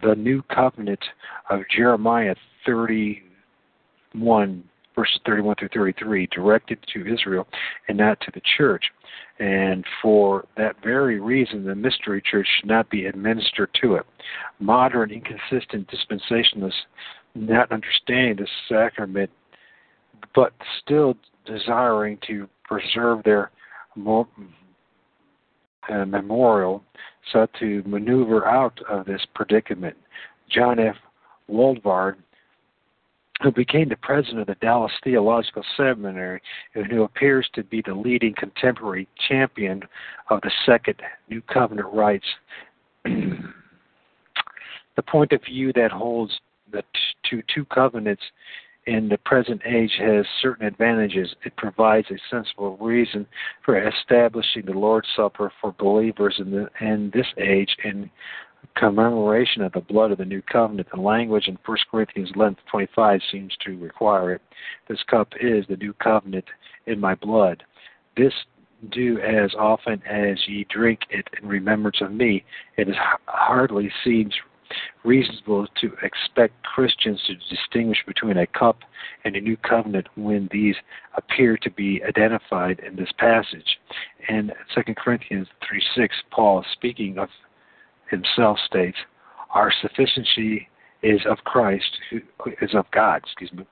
the 0.03 0.15
new 0.15 0.43
covenant 0.43 1.03
of 1.49 1.61
Jeremiah 1.75 2.35
31 2.67 4.65
verses 4.95 5.19
31 5.27 5.57
through 5.59 5.69
33, 5.75 6.29
directed 6.33 6.79
to 6.93 7.13
Israel 7.13 7.47
and 7.89 7.99
not 7.99 8.21
to 8.21 8.31
the 8.35 8.43
church. 8.57 8.85
And 9.39 9.85
for 10.01 10.47
that 10.57 10.77
very 10.83 11.21
reason, 11.21 11.65
the 11.65 11.75
mystery 11.75 12.23
church 12.23 12.47
should 12.61 12.69
not 12.69 12.91
be 12.91 13.07
administered 13.07 13.71
to 13.83 13.95
it. 13.97 14.07
Modern, 14.61 15.11
inconsistent 15.11 15.91
dispensationalists, 15.91 16.73
not 17.35 17.73
understanding 17.73 18.37
the 18.37 18.49
sacrament, 18.69 19.31
but 20.35 20.53
still 20.83 21.15
desiring 21.47 22.19
to 22.27 22.49
preserve 22.65 23.23
their 23.25 23.51
uh, 24.07 24.25
memorial, 26.07 26.85
sought 27.33 27.51
to 27.59 27.83
maneuver 27.87 28.47
out 28.47 28.79
of 28.89 29.07
this 29.07 29.23
predicament. 29.35 29.97
John 30.49 30.79
F. 30.79 30.97
Walvoord 31.51 32.17
who 33.43 33.51
became 33.51 33.89
the 33.89 33.97
president 33.97 34.41
of 34.41 34.47
the 34.47 34.55
Dallas 34.57 34.93
Theological 35.03 35.65
Seminary 35.77 36.41
and 36.75 36.87
who 36.87 37.03
appears 37.03 37.49
to 37.55 37.65
be 37.65 37.83
the 37.85 37.95
leading 37.95 38.35
contemporary 38.35 39.09
champion 39.29 39.83
of 40.31 40.41
the 40.43 40.51
Second 40.65 40.97
New 41.29 41.43
Covenant 41.43 41.93
rights. 41.93 42.27
the 43.05 45.03
point 45.07 45.33
of 45.33 45.43
view 45.45 45.73
that 45.75 45.91
holds 45.91 46.33
the 46.71 46.83
two, 47.29 47.43
two 47.53 47.65
covenants 47.67 48.23
in 48.87 49.09
the 49.09 49.19
present 49.19 49.61
age 49.65 49.93
has 49.99 50.27
certain 50.41 50.67
advantages. 50.67 51.35
It 51.45 51.57
provides 51.57 52.09
a 52.11 52.19
sensible 52.31 52.77
reason 52.79 53.27
for 53.65 53.81
establishing 53.81 54.67
the 54.67 54.73
Lord's 54.73 55.09
Supper 55.15 55.53
for 55.61 55.75
believers 55.79 56.37
in, 56.39 56.51
the, 56.51 56.69
in 56.81 57.11
this 57.15 57.27
age 57.39 57.77
and 57.85 58.11
commemoration 58.77 59.63
of 59.63 59.73
the 59.73 59.81
blood 59.81 60.13
of 60.13 60.19
the 60.19 60.25
new 60.25 60.43
covenant. 60.43 60.89
The 60.93 61.01
language 61.01 61.49
in 61.49 61.59
1 61.65 61.79
Corinthians 61.91 62.33
11:25 62.33 63.21
seems 63.31 63.57
to 63.65 63.77
require 63.79 64.33
it. 64.33 64.43
This 64.89 65.03
cup 65.05 65.33
is 65.41 65.67
the 65.67 65.77
new 65.77 65.93
covenant 65.95 66.47
in 66.87 67.01
my 67.01 67.15
blood. 67.15 67.65
This 68.17 68.35
do 68.91 69.21
as 69.21 69.55
often 69.55 70.03
as 70.07 70.49
ye 70.49 70.65
drink 70.65 71.01
it 71.11 71.29
in 71.41 71.49
remembrance 71.49 72.01
of 72.01 72.13
me. 72.13 72.45
It 72.77 72.89
is 72.89 72.97
hardly 73.27 73.93
seems 74.03 74.35
reasonable 75.05 75.67
to 75.81 75.93
expect 76.03 76.63
Christians 76.63 77.23
to 77.27 77.35
distinguish 77.55 77.99
between 78.07 78.39
a 78.39 78.47
cup 78.47 78.79
and 79.25 79.37
a 79.37 79.41
new 79.41 79.57
covenant 79.57 80.09
when 80.17 80.49
these 80.51 80.77
appear 81.15 81.57
to 81.59 81.71
be 81.71 82.03
identified 82.05 82.81
in 82.81 82.97
this 82.97 83.13
passage. 83.19 83.79
In 84.29 84.51
2 84.75 84.95
Corinthians 84.97 85.49
3:6, 85.61 86.09
Paul, 86.31 86.65
speaking 86.73 87.19
of 87.19 87.29
himself 88.13 88.59
states, 88.65 88.99
Our 89.53 89.73
sufficiency 89.83 90.69
is 91.03 91.21
of 91.29 91.39
Christ, 91.39 91.91
who 92.11 92.21
is 92.61 92.75
of 92.75 92.87
God, 92.93 93.23
excuse 93.25 93.53
me, 93.53 93.67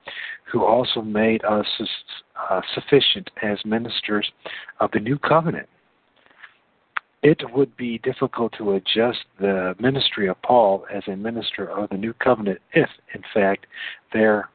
who 0.51 0.65
also 0.65 1.01
made 1.01 1.43
us 1.45 1.65
uh, 2.49 2.61
sufficient 2.73 3.29
as 3.41 3.57
ministers 3.63 4.29
of 4.81 4.91
the 4.91 4.99
new 4.99 5.17
covenant. 5.17 5.69
It 7.23 7.41
would 7.53 7.77
be 7.77 7.99
difficult 7.99 8.53
to 8.57 8.73
adjust 8.73 9.19
the 9.39 9.75
ministry 9.79 10.27
of 10.27 10.41
Paul 10.41 10.85
as 10.93 11.03
a 11.07 11.15
minister 11.15 11.69
of 11.69 11.89
the 11.89 11.97
new 11.97 12.13
covenant 12.13 12.59
if, 12.73 12.89
in 13.13 13.21
fact, 13.33 13.67
there 14.11 14.49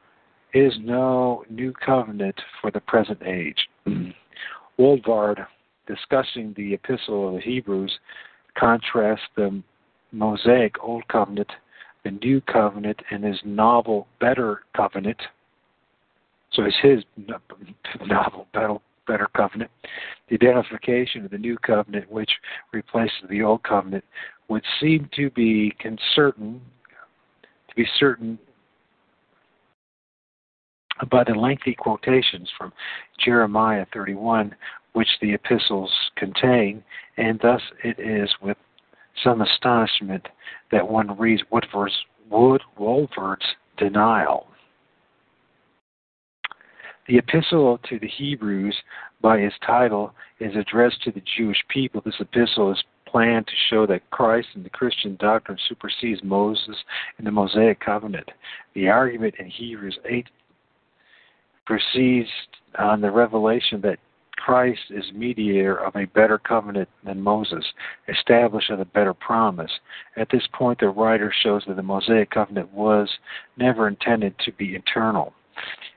is 0.52 0.73
no 0.81 1.44
new 1.48 1.73
covenant 1.73 2.39
for 2.60 2.70
the 2.70 2.81
present 2.81 3.23
age. 3.24 3.68
Walvoord, 4.78 5.47
discussing 5.86 6.55
the 6.56 6.74
Epistle 6.74 7.28
of 7.28 7.34
the 7.36 7.40
Hebrews, 7.40 7.98
contrasts 8.58 9.23
the 9.36 9.62
Mosaic 10.16 10.82
Old 10.82 11.06
Covenant, 11.08 11.50
the 12.04 12.10
New 12.10 12.40
Covenant, 12.40 13.00
and 13.10 13.22
his 13.22 13.38
novel 13.44 14.06
Better 14.20 14.62
Covenant. 14.74 15.20
So 16.52 16.62
it's 16.64 16.76
his 16.82 17.04
novel 18.06 18.46
Better, 18.52 18.76
Better 19.06 19.28
Covenant. 19.36 19.70
The 20.28 20.36
identification 20.36 21.24
of 21.24 21.30
the 21.30 21.38
New 21.38 21.58
Covenant, 21.58 22.10
which 22.10 22.30
replaces 22.72 23.28
the 23.28 23.42
Old 23.42 23.62
Covenant, 23.62 24.04
would 24.48 24.64
seem 24.80 25.08
to 25.16 25.30
be 25.30 25.74
certain, 26.14 26.60
to 27.68 27.74
be 27.74 27.86
certain 27.98 28.38
by 31.10 31.24
the 31.24 31.34
lengthy 31.34 31.74
quotations 31.74 32.48
from 32.56 32.72
Jeremiah 33.22 33.84
31, 33.92 34.54
which 34.94 35.08
the 35.20 35.34
epistles 35.34 35.92
contain, 36.16 36.82
and 37.18 37.38
thus 37.42 37.60
it 37.84 37.98
is 37.98 38.30
with 38.40 38.56
some 39.22 39.42
astonishment 39.42 40.26
that 40.72 40.88
one 40.88 41.16
reads 41.18 41.42
Woodford's, 41.50 41.94
Wood 42.30 42.62
Walvoord's 42.78 43.46
denial. 43.76 44.46
The 47.08 47.18
epistle 47.18 47.78
to 47.88 47.98
the 48.00 48.08
Hebrews, 48.08 48.76
by 49.20 49.38
its 49.38 49.54
title, 49.64 50.12
is 50.40 50.56
addressed 50.56 51.02
to 51.04 51.12
the 51.12 51.22
Jewish 51.36 51.62
people. 51.68 52.02
This 52.04 52.16
epistle 52.18 52.72
is 52.72 52.82
planned 53.06 53.46
to 53.46 53.52
show 53.70 53.86
that 53.86 54.10
Christ 54.10 54.48
and 54.54 54.64
the 54.64 54.70
Christian 54.70 55.16
doctrine 55.20 55.58
supersedes 55.68 56.20
Moses 56.24 56.76
and 57.18 57.26
the 57.26 57.30
Mosaic 57.30 57.78
covenant. 57.78 58.28
The 58.74 58.88
argument 58.88 59.36
in 59.38 59.46
Hebrews 59.46 59.98
8 60.04 60.26
proceeds 61.64 62.28
on 62.78 63.00
the 63.00 63.10
revelation 63.10 63.80
that 63.82 63.98
Christ 64.36 64.82
is 64.90 65.05
mediator 65.12 65.76
of 65.76 65.97
a 65.97 66.06
better 66.06 66.39
covenant 66.39 66.89
than 67.05 67.20
Moses, 67.20 67.65
established 68.08 68.70
of 68.70 68.81
a 68.81 68.84
better 68.84 69.15
promise. 69.15 69.73
At 70.16 70.28
this 70.31 70.47
point, 70.52 70.81
the 70.81 70.89
writer 70.89 71.32
shows 71.42 71.65
that 71.66 71.76
the 71.76 71.82
Mosaic 71.82 72.31
covenant 72.31 72.73
was 72.73 73.08
never 73.56 73.89
intended 73.89 74.39
to 74.44 74.52
be 74.52 74.74
eternal. 74.74 75.32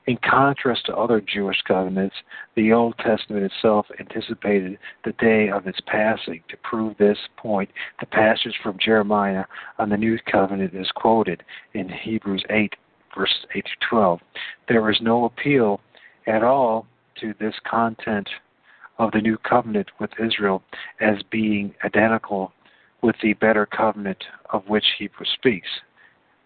In 0.08 0.18
contrast 0.18 0.85
to 0.85 0.95
other 0.95 1.22
Jewish 1.22 1.61
covenants, 1.68 2.16
the 2.56 2.72
Old 2.72 2.98
Testament 2.98 3.43
itself 3.43 3.85
anticipated 4.00 4.80
the 5.03 5.11
day 5.14 5.50
of 5.50 5.68
its 5.68 5.82
passing. 5.85 6.42
To 6.50 6.58
prove 6.58 6.98
this 6.98 7.18
point, 7.38 7.69
the 8.00 8.06
passage 8.06 8.58
from 8.64 8.80
Jeremiah 8.80 9.43
on 9.77 9.90
the 9.90 9.98
New 9.98 10.18
Covenant 10.32 10.74
is 10.74 10.90
quoted 10.95 11.43
in 11.74 11.90
Hebrews 11.90 12.43
8, 12.50 12.74
verses 13.16 13.45
8 13.53 13.66
to 13.66 13.88
12. 13.90 14.19
There 14.68 14.90
is 14.90 14.98
no 15.01 15.26
appeal 15.26 15.82
at 16.26 16.43
all 16.43 16.88
to 17.22 17.33
this 17.39 17.56
content 17.69 18.30
of 18.98 19.11
the 19.11 19.22
new 19.22 19.38
covenant 19.38 19.89
with 19.99 20.11
Israel 20.19 20.61
as 20.99 21.17
being 21.31 21.73
identical 21.83 22.51
with 23.01 23.15
the 23.23 23.33
better 23.33 23.65
covenant 23.65 24.23
of 24.51 24.64
which 24.67 24.85
Hebrews 24.98 25.30
speaks. 25.33 25.67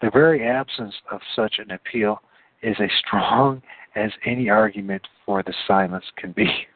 The 0.01 0.11
very 0.11 0.45
absence 0.45 0.93
of 1.11 1.21
such 1.35 1.55
an 1.57 1.71
appeal 1.71 2.21
is 2.61 2.75
as 2.79 2.89
strong 3.05 3.61
as 3.95 4.11
any 4.25 4.49
argument 4.49 5.07
for 5.25 5.43
the 5.43 5.53
silence 5.67 6.05
can 6.17 6.31
be. 6.31 6.47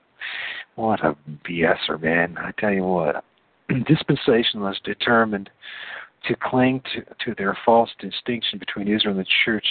What 0.76 1.04
a 1.04 1.16
BSer, 1.44 2.00
man. 2.00 2.38
I 2.38 2.52
tell 2.60 2.72
you 2.72 2.84
what. 2.84 3.24
Dispensationalists 3.72 4.84
determined 4.84 5.50
to 6.28 6.36
cling 6.36 6.82
to, 6.94 7.02
to 7.26 7.36
their 7.36 7.58
false 7.66 7.90
distinction 8.00 8.60
between 8.60 8.88
Israel 8.88 9.18
and 9.18 9.26
the 9.26 9.30
church 9.44 9.66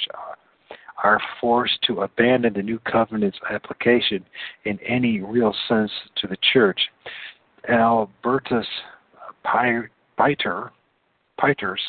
are 1.02 1.20
forced 1.41 1.81
to 1.83 2.02
abandon 2.02 2.55
the 2.55 2.62
new 2.62 2.78
covenant's 2.81 3.39
application 3.50 4.25
in 4.65 4.78
any 4.81 5.20
real 5.20 5.55
sense 5.68 5.91
to 6.16 6.26
the 6.26 6.36
church. 6.52 6.81
Albertus 7.68 8.66
Piter, 9.44 9.91
Pieters, 11.39 11.81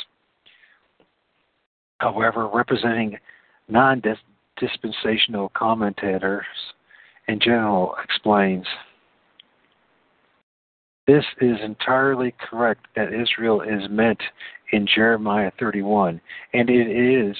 however, 2.00 2.48
representing 2.48 3.18
non 3.70 4.02
dispensational 4.60 5.50
commentators 5.50 6.46
in 7.28 7.40
general 7.40 7.96
explains 8.04 8.66
this 11.08 11.24
is 11.40 11.58
entirely 11.64 12.36
correct 12.38 12.86
that 12.96 13.14
Israel 13.14 13.62
is 13.62 13.90
meant 13.90 14.22
in 14.74 14.86
Jeremiah 14.94 15.52
31, 15.58 16.20
and 16.54 16.70
it 16.70 16.90
is 16.90 17.36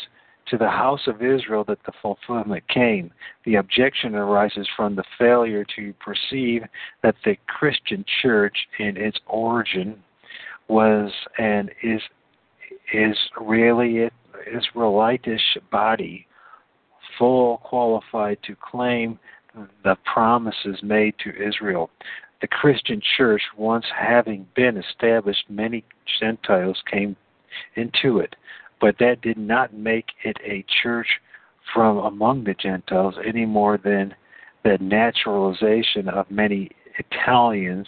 to 0.50 0.58
the 0.58 0.70
house 0.70 1.08
of 1.08 1.22
Israel 1.22 1.64
that 1.66 1.84
the 1.86 1.92
fulfillment 2.02 2.68
came. 2.68 3.12
The 3.46 3.56
objection 3.56 4.16
arises 4.16 4.68
from 4.76 4.96
the 4.96 5.04
failure 5.18 5.66
to 5.76 5.94
perceive 5.94 6.64
that 7.04 7.16
the 7.26 7.38
Christian 7.48 8.06
church 8.22 8.58
in 8.80 8.98
its 8.98 9.20
origin 9.28 10.02
was 10.68 11.12
and 11.38 11.72
is 11.84 12.02
is 12.94 13.18
really 13.40 14.04
an 14.04 14.12
Israelitish 14.56 15.58
body, 15.72 16.26
full 17.18 17.58
qualified 17.58 18.38
to 18.44 18.56
claim 18.56 19.20
the 19.84 19.98
promises 20.06 20.80
made 20.84 21.16
to 21.24 21.32
Israel. 21.36 21.90
The 22.40 22.48
Christian 22.48 23.02
church, 23.18 23.42
once 23.58 23.86
having 23.98 24.48
been 24.56 24.78
established, 24.78 25.50
many 25.50 25.84
Gentiles 26.20 26.82
came 26.90 27.16
into 27.76 28.20
it, 28.20 28.36
but 28.80 28.96
that 29.00 29.22
did 29.22 29.38
not 29.38 29.74
make 29.74 30.06
it 30.24 30.38
a 30.44 30.66
church 30.82 31.08
from 31.74 31.98
among 31.98 32.44
the 32.44 32.54
Gentiles 32.54 33.16
any 33.26 33.46
more 33.46 33.78
than 33.78 34.14
the 34.64 34.78
naturalization 34.80 36.10
of 36.10 36.30
many 36.30 36.70
Italians 37.00 37.88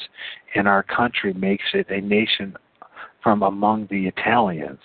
in 0.56 0.68
our 0.68 0.84
country 0.84 1.34
makes 1.34 1.66
it 1.74 1.90
a 1.90 2.02
nation 2.02 2.56
from 3.24 3.44
among 3.44 3.88
the 3.90 4.08
Italians. 4.08 4.80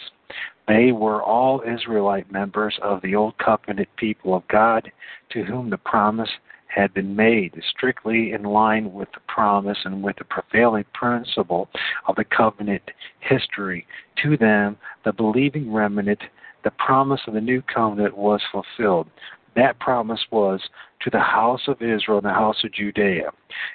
They 0.67 0.93
were 0.93 1.23
all 1.23 1.63
Israelite 1.63 2.33
members 2.33 2.79
of 2.83 3.03
the 3.03 3.15
Old 3.15 3.37
Covenant 3.39 3.89
people 3.97 4.35
of 4.35 4.49
God 4.49 4.91
to 5.31 5.45
whom 5.45 5.71
the 5.71 5.79
promise 5.79 6.31
had 6.75 6.93
been 6.93 7.15
made, 7.15 7.55
strictly 7.71 8.33
in 8.33 8.43
line 8.43 8.93
with 8.93 9.09
the 9.13 9.21
promise 9.29 9.79
and 9.85 10.03
with 10.03 10.17
the 10.17 10.25
prevailing 10.25 10.85
principle 10.93 11.69
of 12.09 12.17
the 12.17 12.25
covenant 12.25 12.83
history. 13.21 13.87
To 14.23 14.37
them, 14.37 14.77
the 15.05 15.13
believing 15.13 15.73
remnant, 15.73 16.21
the 16.65 16.73
promise 16.73 17.21
of 17.27 17.35
the 17.35 17.41
new 17.41 17.63
covenant 17.63 18.17
was 18.17 18.41
fulfilled. 18.51 19.09
That 19.55 19.79
promise 19.79 20.21
was 20.33 20.61
to 21.03 21.11
the 21.11 21.21
house 21.21 21.61
of 21.69 21.81
Israel 21.81 22.19
and 22.19 22.27
the 22.27 22.31
house 22.31 22.65
of 22.65 22.73
Judea, 22.73 23.31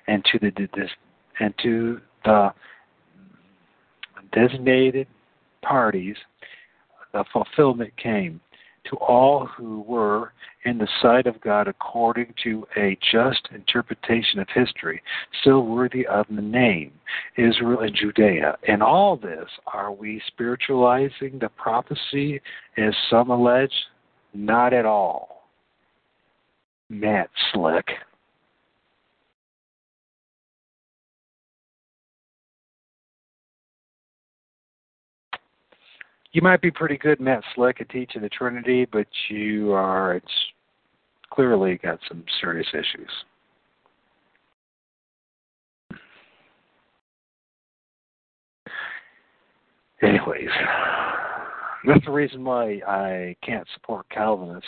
and 0.07 0.25
to 0.25 0.39
the 0.39 0.51
and 1.39 1.53
to 1.63 2.01
the 2.25 2.53
designated 4.33 5.07
parties, 5.61 6.17
the 7.13 7.23
fulfillment 7.31 7.95
came 7.95 8.41
to 8.89 8.95
all 8.97 9.45
who 9.45 9.81
were 9.81 10.33
in 10.65 10.77
the 10.77 10.87
sight 11.01 11.27
of 11.27 11.39
God 11.41 11.67
according 11.67 12.33
to 12.43 12.67
a 12.77 12.97
just 13.11 13.47
interpretation 13.53 14.39
of 14.39 14.47
history, 14.53 15.01
still 15.41 15.65
worthy 15.65 16.05
of 16.07 16.25
the 16.29 16.41
name, 16.41 16.91
Israel 17.37 17.79
and 17.81 17.95
Judea. 17.95 18.57
In 18.67 18.81
all 18.81 19.15
this, 19.15 19.47
are 19.73 19.91
we 19.91 20.21
spiritualizing 20.27 21.39
the 21.39 21.49
prophecy 21.49 22.41
as 22.77 22.93
some 23.09 23.29
allege? 23.29 23.73
Not 24.33 24.73
at 24.73 24.85
all. 24.85 25.43
Matt 26.89 27.29
Slick. 27.53 27.85
You 36.31 36.41
might 36.41 36.61
be 36.61 36.71
pretty 36.71 36.97
good, 36.97 37.19
Matt 37.19 37.43
Slick, 37.55 37.81
at 37.81 37.89
teaching 37.89 38.21
the 38.21 38.29
Trinity, 38.29 38.85
but 38.85 39.07
you 39.29 39.71
are 39.71 40.15
it's 40.15 40.25
clearly 41.31 41.77
got 41.77 41.99
some 42.07 42.23
serious 42.41 42.67
issues. 42.73 43.09
Anyways, 50.01 50.49
that's 51.85 52.05
the 52.05 52.11
reason 52.11 52.43
why 52.45 52.81
I 52.87 53.35
can't 53.43 53.67
support 53.73 54.07
Calvinists. 54.09 54.65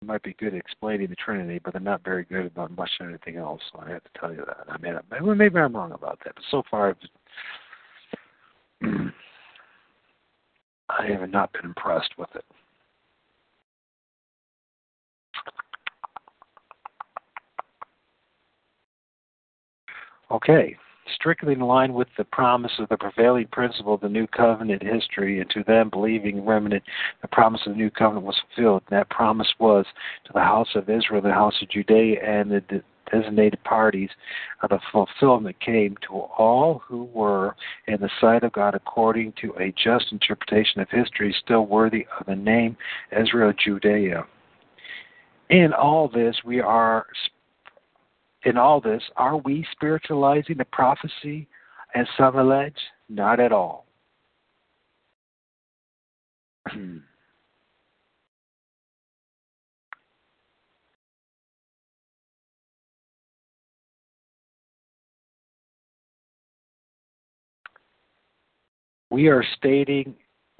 They 0.00 0.06
might 0.06 0.22
be 0.22 0.36
good 0.38 0.54
at 0.54 0.60
explaining 0.60 1.08
the 1.08 1.16
Trinity, 1.16 1.58
but 1.64 1.72
they're 1.72 1.82
not 1.82 2.04
very 2.04 2.24
good 2.24 2.46
about 2.46 2.70
much 2.76 2.90
of 3.00 3.08
anything 3.08 3.36
else. 3.36 3.60
So 3.72 3.80
I 3.84 3.90
have 3.90 4.04
to 4.04 4.10
tell 4.20 4.32
you 4.32 4.44
that. 4.46 4.66
I 4.68 4.78
mean, 4.78 5.36
maybe 5.36 5.58
I'm 5.58 5.74
wrong 5.74 5.90
about 5.90 6.20
that, 6.24 6.36
but 6.36 6.44
so 6.52 6.62
far, 6.70 6.90
I've 6.90 6.96
I 10.90 11.06
have 11.06 11.30
not 11.30 11.52
been 11.52 11.64
impressed 11.64 12.12
with 12.18 12.34
it. 12.34 12.44
Okay, 20.30 20.76
strictly 21.14 21.54
in 21.54 21.60
line 21.60 21.94
with 21.94 22.08
the 22.18 22.24
promise 22.24 22.72
of 22.78 22.88
the 22.90 22.96
prevailing 22.98 23.46
principle 23.46 23.94
of 23.94 24.00
the 24.00 24.08
new 24.08 24.26
covenant 24.26 24.82
history, 24.82 25.40
and 25.40 25.48
to 25.50 25.64
them 25.64 25.88
believing 25.88 26.44
remnant, 26.44 26.82
the 27.22 27.28
promise 27.28 27.62
of 27.66 27.72
the 27.72 27.78
new 27.78 27.90
covenant 27.90 28.26
was 28.26 28.36
fulfilled. 28.54 28.82
And 28.90 28.98
that 28.98 29.08
promise 29.08 29.52
was 29.58 29.86
to 30.26 30.32
the 30.34 30.40
house 30.40 30.68
of 30.74 30.90
Israel, 30.90 31.22
the 31.22 31.32
house 31.32 31.54
of 31.62 31.70
Judea, 31.70 32.22
and 32.22 32.50
the 32.50 32.82
designated 33.10 33.62
parties, 33.64 34.10
uh, 34.62 34.66
the 34.68 34.78
fulfillment 34.92 35.58
came 35.60 35.96
to 36.06 36.14
all 36.14 36.82
who 36.86 37.04
were 37.04 37.54
in 37.86 38.00
the 38.00 38.10
sight 38.20 38.42
of 38.44 38.52
God 38.52 38.74
according 38.74 39.32
to 39.40 39.52
a 39.58 39.72
just 39.72 40.12
interpretation 40.12 40.80
of 40.80 40.88
history, 40.90 41.34
still 41.44 41.66
worthy 41.66 42.06
of 42.18 42.26
the 42.26 42.36
name 42.36 42.76
Israel 43.12 43.52
Judea. 43.64 44.24
In 45.50 45.72
all 45.72 46.08
this, 46.08 46.36
we 46.44 46.60
are 46.60 47.06
in 48.44 48.56
all 48.56 48.80
this, 48.80 49.02
are 49.16 49.36
we 49.36 49.66
spiritualizing 49.72 50.56
the 50.58 50.64
prophecy 50.66 51.48
as 51.94 52.06
some 52.16 52.38
allege? 52.38 52.78
Not 53.08 53.40
at 53.40 53.52
all. 53.52 53.86
we 69.10 69.28
are 69.28 69.44
stating 69.56 70.14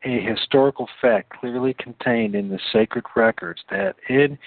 a 0.05 0.21
historical 0.21 0.89
fact 1.01 1.31
clearly 1.41 1.75
contained 1.75 2.35
in 2.35 2.49
the 2.49 2.59
sacred 2.73 3.05
records 3.17 3.61
that 3.71 3.97
in 4.09 4.39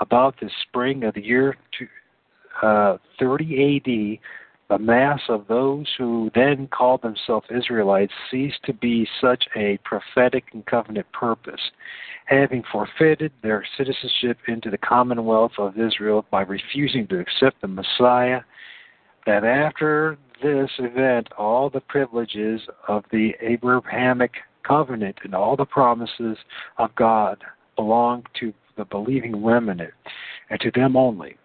about 0.00 0.38
the 0.40 0.50
spring 0.62 1.04
of 1.04 1.14
the 1.14 1.24
year 1.24 1.56
uh, 2.62 2.96
30 3.18 3.76
AD, 3.76 4.20
the 4.68 4.78
mass 4.78 5.20
of 5.28 5.46
those 5.46 5.86
who 5.96 6.30
then 6.34 6.68
called 6.68 7.02
themselves 7.02 7.46
Israelites 7.54 8.12
ceased 8.30 8.62
to 8.64 8.72
be 8.72 9.06
such 9.20 9.44
a 9.56 9.78
prophetic 9.84 10.44
and 10.52 10.66
covenant 10.66 11.06
purpose, 11.12 11.60
having 12.24 12.64
forfeited 12.72 13.32
their 13.42 13.64
citizenship 13.76 14.38
into 14.48 14.70
the 14.70 14.78
commonwealth 14.78 15.52
of 15.58 15.78
Israel 15.78 16.24
by 16.30 16.42
refusing 16.42 17.06
to 17.08 17.20
accept 17.20 17.60
the 17.60 17.68
Messiah. 17.68 18.40
That 19.24 19.44
after 19.44 20.18
this 20.42 20.70
event 20.78 21.28
all 21.38 21.70
the 21.70 21.80
privileges 21.80 22.60
of 22.88 23.04
the 23.10 23.34
Abrahamic 23.40 24.32
covenant 24.66 25.16
and 25.24 25.34
all 25.34 25.56
the 25.56 25.64
promises 25.64 26.36
of 26.78 26.94
God 26.94 27.42
belong 27.76 28.24
to 28.40 28.52
the 28.76 28.84
believing 28.84 29.44
remnant 29.44 29.94
and 30.50 30.60
to 30.60 30.70
them 30.72 30.96
only, 30.96 31.36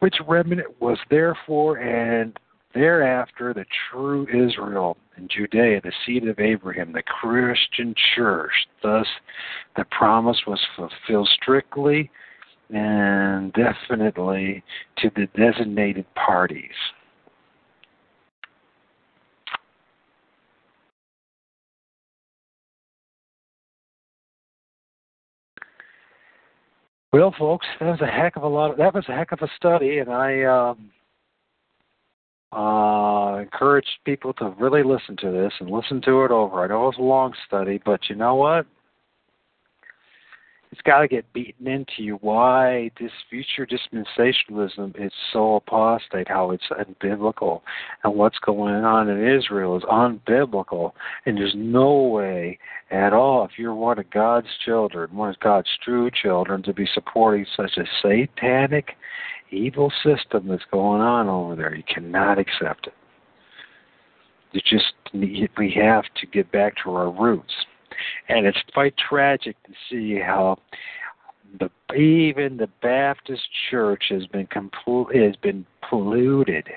which 0.00 0.16
remnant 0.26 0.80
was 0.80 0.98
therefore 1.10 1.78
and 1.78 2.38
thereafter 2.74 3.54
the 3.54 3.64
true 3.90 4.26
Israel 4.28 4.96
and 5.16 5.30
Judea, 5.30 5.80
the 5.80 5.92
seed 6.04 6.28
of 6.28 6.38
Abraham, 6.38 6.92
the 6.92 7.02
Christian 7.02 7.94
church. 8.14 8.52
Thus, 8.82 9.06
the 9.76 9.84
promise 9.90 10.40
was 10.46 10.60
fulfilled 10.76 11.28
strictly 11.40 12.10
and 12.70 13.52
definitely 13.54 14.62
to 14.98 15.10
the 15.14 15.26
designated 15.36 16.04
parties. 16.14 16.74
Well, 27.16 27.34
folks, 27.38 27.66
that 27.80 27.86
was 27.86 28.00
a 28.02 28.06
heck 28.06 28.36
of 28.36 28.42
a 28.42 28.46
lot. 28.46 28.72
Of, 28.72 28.76
that 28.76 28.92
was 28.92 29.06
a 29.08 29.12
heck 29.12 29.32
of 29.32 29.40
a 29.40 29.48
study, 29.56 30.00
and 30.00 30.10
I 30.10 30.42
um, 30.42 30.90
uh, 32.52 33.38
encourage 33.40 33.86
people 34.04 34.34
to 34.34 34.54
really 34.60 34.82
listen 34.82 35.16
to 35.22 35.30
this 35.30 35.54
and 35.58 35.70
listen 35.70 36.02
to 36.02 36.24
it 36.24 36.30
over. 36.30 36.62
I 36.62 36.66
know 36.66 36.82
it 36.82 36.88
was 36.88 36.98
a 36.98 37.02
long 37.02 37.32
study, 37.46 37.80
but 37.82 38.10
you 38.10 38.16
know 38.16 38.34
what? 38.34 38.66
It's 40.76 40.82
got 40.82 41.00
to 41.00 41.08
get 41.08 41.32
beaten 41.32 41.68
into 41.68 42.02
you 42.02 42.16
why 42.16 42.90
this 43.00 43.10
future 43.30 43.66
dispensationalism 43.66 45.02
is 45.02 45.10
so 45.32 45.54
apostate, 45.54 46.28
how 46.28 46.50
it's 46.50 46.66
unbiblical, 46.70 47.62
and 48.04 48.14
what's 48.14 48.38
going 48.40 48.84
on 48.84 49.08
in 49.08 49.26
Israel 49.26 49.78
is 49.78 49.84
unbiblical, 49.84 50.92
and 51.24 51.38
there's 51.38 51.54
no 51.56 52.02
way 52.02 52.58
at 52.90 53.14
all, 53.14 53.46
if 53.46 53.52
you're 53.56 53.74
one 53.74 53.98
of 53.98 54.10
God's 54.10 54.48
children, 54.66 55.16
one 55.16 55.30
of 55.30 55.40
God's 55.40 55.70
true 55.82 56.10
children, 56.10 56.62
to 56.64 56.74
be 56.74 56.86
supporting 56.92 57.46
such 57.56 57.78
a 57.78 57.86
satanic, 58.02 58.98
evil 59.50 59.90
system 60.04 60.46
that's 60.46 60.62
going 60.70 61.00
on 61.00 61.26
over 61.26 61.56
there. 61.56 61.74
You 61.74 61.84
cannot 61.84 62.38
accept 62.38 62.88
it. 62.88 62.94
You 64.52 64.60
just 64.60 64.92
we 65.14 65.74
have 65.80 66.04
to 66.20 66.26
get 66.26 66.52
back 66.52 66.74
to 66.84 66.90
our 66.90 67.10
roots 67.10 67.54
and 68.28 68.46
it's 68.46 68.58
quite 68.72 68.94
tragic 68.96 69.56
to 69.64 69.72
see 69.90 70.18
how 70.18 70.58
the 71.60 71.70
even 71.94 72.56
the 72.56 72.68
Baptist 72.82 73.42
Church 73.70 74.04
has 74.10 74.26
been 74.26 74.46
compl- 74.48 75.14
has 75.14 75.36
been 75.36 75.64
polluted. 75.88 76.68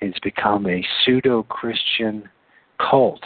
It's 0.00 0.18
become 0.20 0.66
a 0.66 0.84
pseudo 1.04 1.44
Christian 1.44 2.28
cult, 2.78 3.22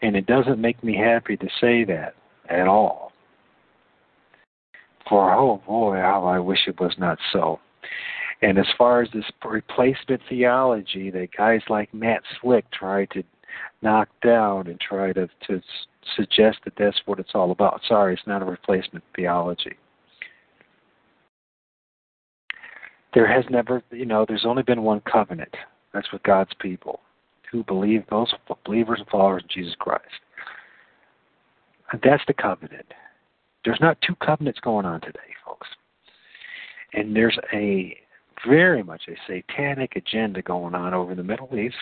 and 0.00 0.16
it 0.16 0.26
doesn't 0.26 0.60
make 0.60 0.82
me 0.82 0.96
happy 0.96 1.36
to 1.36 1.48
say 1.60 1.84
that 1.84 2.14
at 2.48 2.68
all. 2.68 3.12
For 5.08 5.34
oh 5.34 5.60
boy, 5.66 5.96
how 5.96 6.24
I 6.24 6.38
wish 6.38 6.60
it 6.68 6.80
was 6.80 6.94
not 6.98 7.18
so. 7.32 7.58
And 8.40 8.58
as 8.58 8.66
far 8.76 9.02
as 9.02 9.08
this 9.12 9.24
replacement 9.44 10.20
theology 10.28 11.10
that 11.10 11.36
guys 11.36 11.60
like 11.68 11.92
Matt 11.94 12.22
Slick 12.40 12.68
try 12.72 13.04
to 13.06 13.22
knock 13.82 14.08
down 14.24 14.66
and 14.66 14.80
try 14.80 15.12
to, 15.12 15.28
to 15.46 15.60
suggest 16.16 16.58
that 16.64 16.74
that's 16.78 17.00
what 17.06 17.18
it's 17.18 17.32
all 17.34 17.50
about. 17.50 17.80
Sorry, 17.86 18.14
it's 18.14 18.26
not 18.26 18.42
a 18.42 18.46
replacement 18.46 19.04
theology. 19.14 19.76
There 23.14 23.26
has 23.26 23.44
never, 23.50 23.82
you 23.90 24.06
know, 24.06 24.24
there's 24.26 24.46
only 24.46 24.62
been 24.62 24.82
one 24.82 25.00
covenant. 25.00 25.54
That's 25.92 26.10
with 26.12 26.22
God's 26.22 26.52
people 26.58 27.00
who 27.50 27.62
believe, 27.64 28.04
those 28.08 28.32
believers 28.64 29.00
and 29.00 29.08
followers 29.08 29.42
of 29.44 29.50
Jesus 29.50 29.74
Christ. 29.78 30.06
And 31.92 32.00
that's 32.02 32.22
the 32.26 32.32
covenant. 32.32 32.86
There's 33.64 33.80
not 33.80 33.98
two 34.00 34.14
covenants 34.16 34.60
going 34.60 34.86
on 34.86 35.02
today, 35.02 35.20
folks. 35.44 35.68
And 36.94 37.14
there's 37.14 37.38
a 37.52 37.94
very 38.48 38.82
much 38.82 39.02
a 39.08 39.16
satanic 39.26 39.96
agenda 39.96 40.40
going 40.40 40.74
on 40.74 40.94
over 40.94 41.12
in 41.12 41.18
the 41.18 41.22
Middle 41.22 41.54
East 41.56 41.76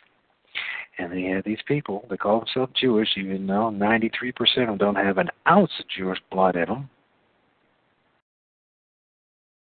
and 1.01 1.12
they 1.12 1.23
have 1.31 1.45
these 1.45 1.62
people, 1.67 2.07
they 2.11 2.17
call 2.17 2.41
themselves 2.41 2.73
Jewish, 2.79 3.09
even 3.17 3.47
though 3.47 3.70
93% 3.70 4.33
of 4.41 4.67
them 4.67 4.77
don't 4.77 4.95
have 4.97 5.19
an 5.19 5.31
ounce 5.49 5.70
of 5.81 5.87
Jewish 5.89 6.19
blood 6.31 6.57
in 6.57 6.67
them. 6.67 6.91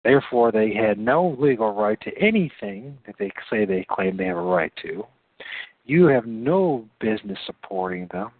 Therefore, 0.05 0.51
they 0.51 0.73
had 0.73 0.99
no 0.99 1.37
legal 1.39 1.75
right 1.75 2.01
to 2.01 2.17
anything 2.19 2.97
that 3.07 3.17
they 3.19 3.31
say 3.51 3.65
they 3.65 3.85
claim 3.91 4.17
they 4.17 4.25
have 4.25 4.39
a 4.39 4.41
right 4.41 4.73
to. 4.83 5.05
You 5.85 6.07
have 6.07 6.27
no 6.27 6.87
business 7.01 7.39
supporting 7.45 8.09
them. 8.11 8.31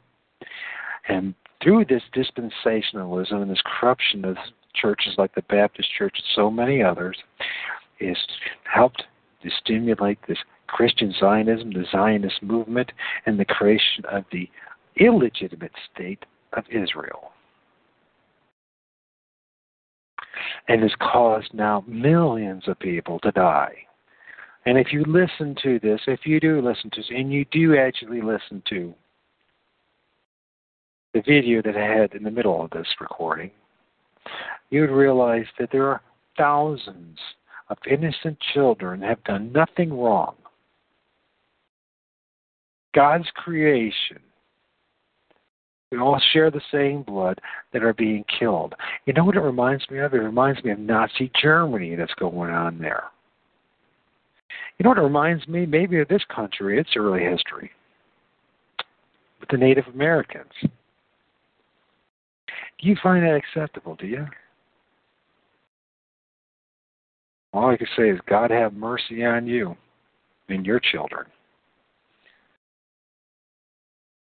And 1.09 1.35
through 1.63 1.87
this 1.87 2.03
dispensationalism 2.15 3.43
and 3.43 3.51
this 3.51 3.63
corruption 3.81 4.25
of 4.25 4.37
churches 4.75 5.15
like 5.19 5.35
the 5.35 5.43
Baptist 5.43 5.89
Church 5.97 6.15
and 6.17 6.27
so 6.35 6.51
many 6.51 6.83
others, 6.83 7.19
is 8.01 8.17
helped 8.65 9.03
to 9.43 9.51
stimulate 9.61 10.19
this 10.29 10.39
Christian 10.69 11.13
Zionism, 11.19 11.73
the 11.73 11.85
Zionist 11.91 12.43
movement, 12.43 12.93
and 13.27 13.39
the 13.39 13.45
creation 13.45 14.05
of 14.11 14.25
the 14.31 14.49
illegitimate 14.97 15.73
state 15.93 16.25
of 16.53 16.65
Israel. 16.71 17.33
And 20.69 20.83
has 20.83 20.93
caused 21.01 21.53
now 21.53 21.83
millions 21.87 22.69
of 22.69 22.79
people 22.79 23.19
to 23.21 23.33
die. 23.33 23.75
And 24.67 24.77
if 24.77 24.93
you 24.93 25.05
listen 25.07 25.57
to 25.63 25.79
this, 25.81 26.01
if 26.07 26.21
you 26.25 26.39
do 26.39 26.61
listen 26.61 26.91
to 26.91 27.01
this, 27.01 27.11
and 27.11 27.33
you 27.33 27.47
do 27.51 27.77
actually 27.77 28.21
listen 28.21 28.63
to 28.69 28.95
the 31.15 31.23
video 31.23 31.63
that 31.63 31.77
I 31.77 32.01
had 32.01 32.13
in 32.13 32.23
the 32.23 32.31
middle 32.31 32.63
of 32.63 32.71
this 32.71 32.87
recording, 33.01 33.51
you 34.69 34.83
would 34.83 34.91
realize 34.91 35.47
that 35.59 35.71
there 35.73 35.89
are 35.89 36.03
thousands 36.37 37.19
of 37.71 37.79
innocent 37.91 38.39
children 38.53 39.01
have 39.01 39.25
done 39.25 39.51
nothing 39.53 39.99
wrong 39.99 40.35
God's 42.95 43.29
creation, 43.35 44.19
we 45.91 45.99
all 45.99 46.21
share 46.33 46.51
the 46.51 46.61
same 46.71 47.03
blood 47.03 47.41
that 47.73 47.83
are 47.83 47.95
being 47.95 48.25
killed. 48.39 48.75
You 49.07 49.15
know 49.15 49.25
what 49.25 49.37
it 49.37 49.41
reminds 49.41 49.89
me 49.91 49.99
of? 49.99 50.13
It 50.13 50.19
reminds 50.19 50.63
me 50.63 50.73
of 50.73 50.79
Nazi 50.79 51.31
Germany 51.41 51.97
that's 51.97 52.15
going 52.15 52.51
on 52.51 52.79
there. 52.79 53.05
You 54.79 54.85
know 54.85 54.91
what 54.91 54.99
it 54.99 55.03
reminds 55.03 55.49
me? 55.49 55.67
Maybe 55.67 55.99
of 55.99 56.09
this 56.09 56.23
country, 56.35 56.79
its 56.79 56.91
early 56.97 57.25
history, 57.25 57.71
with 59.41 59.49
the 59.49 59.57
Native 59.57 59.87
Americans. 59.93 60.53
Do 60.63 62.87
you 62.87 62.97
find 63.03 63.25
that 63.25 63.35
acceptable, 63.35 63.97
do 63.97 64.07
you? 64.07 64.27
All 67.53 67.71
I 67.71 67.77
can 67.77 67.89
say 67.97 68.11
is, 68.11 68.21
God 68.29 68.51
have 68.51 68.75
mercy 68.75 69.25
on 69.25 69.47
you 69.47 69.77
and 70.49 70.65
your 70.65 70.81
children 70.81 71.27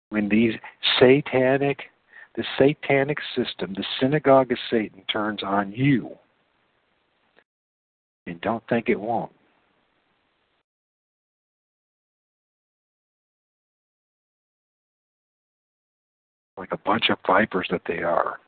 when 0.09 0.29
these 0.29 0.53
satanic, 0.99 1.79
the 2.35 2.43
satanic 2.57 3.17
system, 3.35 3.73
the 3.73 3.85
synagogue 3.99 4.51
of 4.51 4.57
Satan 4.69 5.01
turns 5.11 5.43
on 5.43 5.71
you. 5.71 6.11
And 8.25 8.39
don't 8.41 8.63
think 8.67 8.89
it 8.89 8.99
won't. 8.99 9.31
Like 16.57 16.71
a 16.71 16.77
bunch 16.77 17.09
of 17.09 17.19
vipers 17.25 17.67
that 17.69 17.83
they 17.87 18.01
are. 18.01 18.39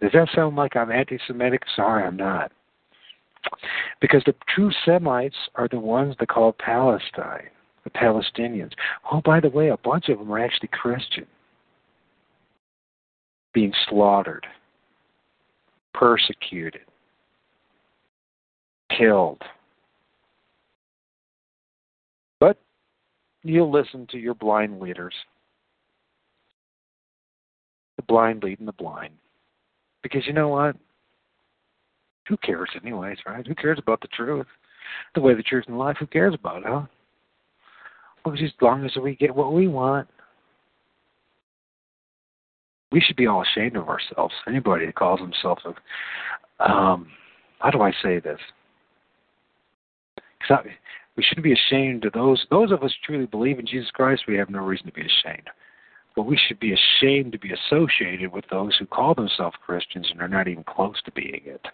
Does 0.00 0.10
that 0.12 0.28
sound 0.34 0.56
like 0.56 0.74
I'm 0.74 0.90
anti 0.90 1.18
Semitic? 1.26 1.62
Sorry, 1.76 2.02
I'm 2.02 2.16
not. 2.16 2.50
Because 4.00 4.22
the 4.26 4.34
true 4.52 4.72
Semites 4.84 5.36
are 5.54 5.68
the 5.68 5.78
ones 5.78 6.16
that 6.18 6.28
call 6.28 6.52
Palestine 6.52 7.50
the 7.84 7.90
Palestinians. 7.90 8.72
Oh, 9.10 9.20
by 9.24 9.40
the 9.40 9.50
way, 9.50 9.68
a 9.68 9.76
bunch 9.76 10.08
of 10.08 10.18
them 10.18 10.32
are 10.32 10.38
actually 10.38 10.68
Christian, 10.68 11.26
being 13.52 13.72
slaughtered, 13.88 14.46
persecuted, 15.94 16.82
killed. 18.96 19.42
But 22.40 22.58
you'll 23.42 23.70
listen 23.70 24.06
to 24.10 24.18
your 24.18 24.34
blind 24.34 24.80
leaders. 24.80 25.14
The 27.96 28.02
blind 28.02 28.42
leading 28.42 28.66
the 28.66 28.72
blind. 28.72 29.14
Because 30.02 30.26
you 30.26 30.32
know 30.32 30.48
what? 30.48 30.76
Who 32.28 32.36
cares, 32.38 32.70
anyways, 32.80 33.18
right? 33.26 33.46
Who 33.46 33.54
cares 33.54 33.78
about 33.78 34.00
the 34.00 34.08
truth? 34.08 34.46
The 35.14 35.20
way 35.20 35.34
the 35.34 35.42
truth 35.42 35.64
in 35.68 35.76
life, 35.76 35.96
who 35.98 36.06
cares 36.06 36.34
about 36.34 36.58
it, 36.58 36.66
huh? 36.66 36.82
As 38.24 38.38
long 38.60 38.84
as 38.84 38.92
we 38.96 39.16
get 39.16 39.34
what 39.34 39.52
we 39.52 39.66
want, 39.66 40.08
we 42.92 43.00
should 43.00 43.16
be 43.16 43.26
all 43.26 43.42
ashamed 43.42 43.76
of 43.76 43.88
ourselves. 43.88 44.34
Anybody 44.46 44.86
that 44.86 44.94
calls 44.94 45.18
himself 45.18 45.58
a, 45.64 46.70
um, 46.70 47.08
how 47.58 47.70
do 47.70 47.80
I 47.80 47.92
say 48.02 48.20
this? 48.20 48.38
Because 50.38 50.64
we 51.16 51.22
shouldn't 51.22 51.44
be 51.44 51.52
ashamed 51.52 52.04
of 52.04 52.12
those. 52.12 52.44
Those 52.50 52.70
of 52.70 52.82
us 52.82 52.92
truly 53.04 53.26
believe 53.26 53.58
in 53.58 53.66
Jesus 53.66 53.90
Christ. 53.90 54.24
We 54.28 54.36
have 54.36 54.50
no 54.50 54.60
reason 54.60 54.86
to 54.86 54.92
be 54.92 55.02
ashamed. 55.02 55.48
But 56.14 56.24
we 56.24 56.38
should 56.46 56.60
be 56.60 56.74
ashamed 56.74 57.32
to 57.32 57.38
be 57.38 57.52
associated 57.52 58.32
with 58.32 58.44
those 58.50 58.76
who 58.76 58.86
call 58.86 59.14
themselves 59.14 59.56
Christians 59.64 60.08
and 60.10 60.20
are 60.20 60.28
not 60.28 60.46
even 60.46 60.64
close 60.64 61.00
to 61.04 61.12
being 61.12 61.40
it. 61.44 61.64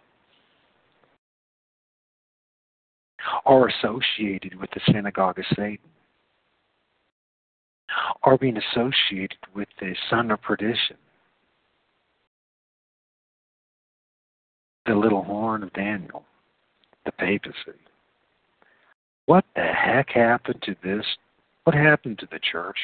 Or 3.45 3.69
associated 3.69 4.55
with 4.61 4.71
the 4.71 4.81
synagogue 4.93 5.39
of 5.41 5.45
Satan 5.57 5.91
are 8.23 8.39
being 8.39 8.57
associated 8.59 9.39
with 9.55 9.69
the 9.81 9.95
son 10.11 10.31
of 10.31 10.43
perdition, 10.43 10.97
the 14.87 14.95
little 14.95 15.23
horn 15.23 15.63
of 15.63 15.73
Daniel, 15.73 16.25
the 17.05 17.13
papacy. 17.13 17.79
What 19.27 19.45
the 19.55 19.63
heck 19.63 20.11
happened 20.11 20.63
to 20.63 20.75
this? 20.83 21.05
What 21.65 21.75
happened 21.75 22.19
to 22.21 22.29
the 22.31 22.39
church? 22.39 22.79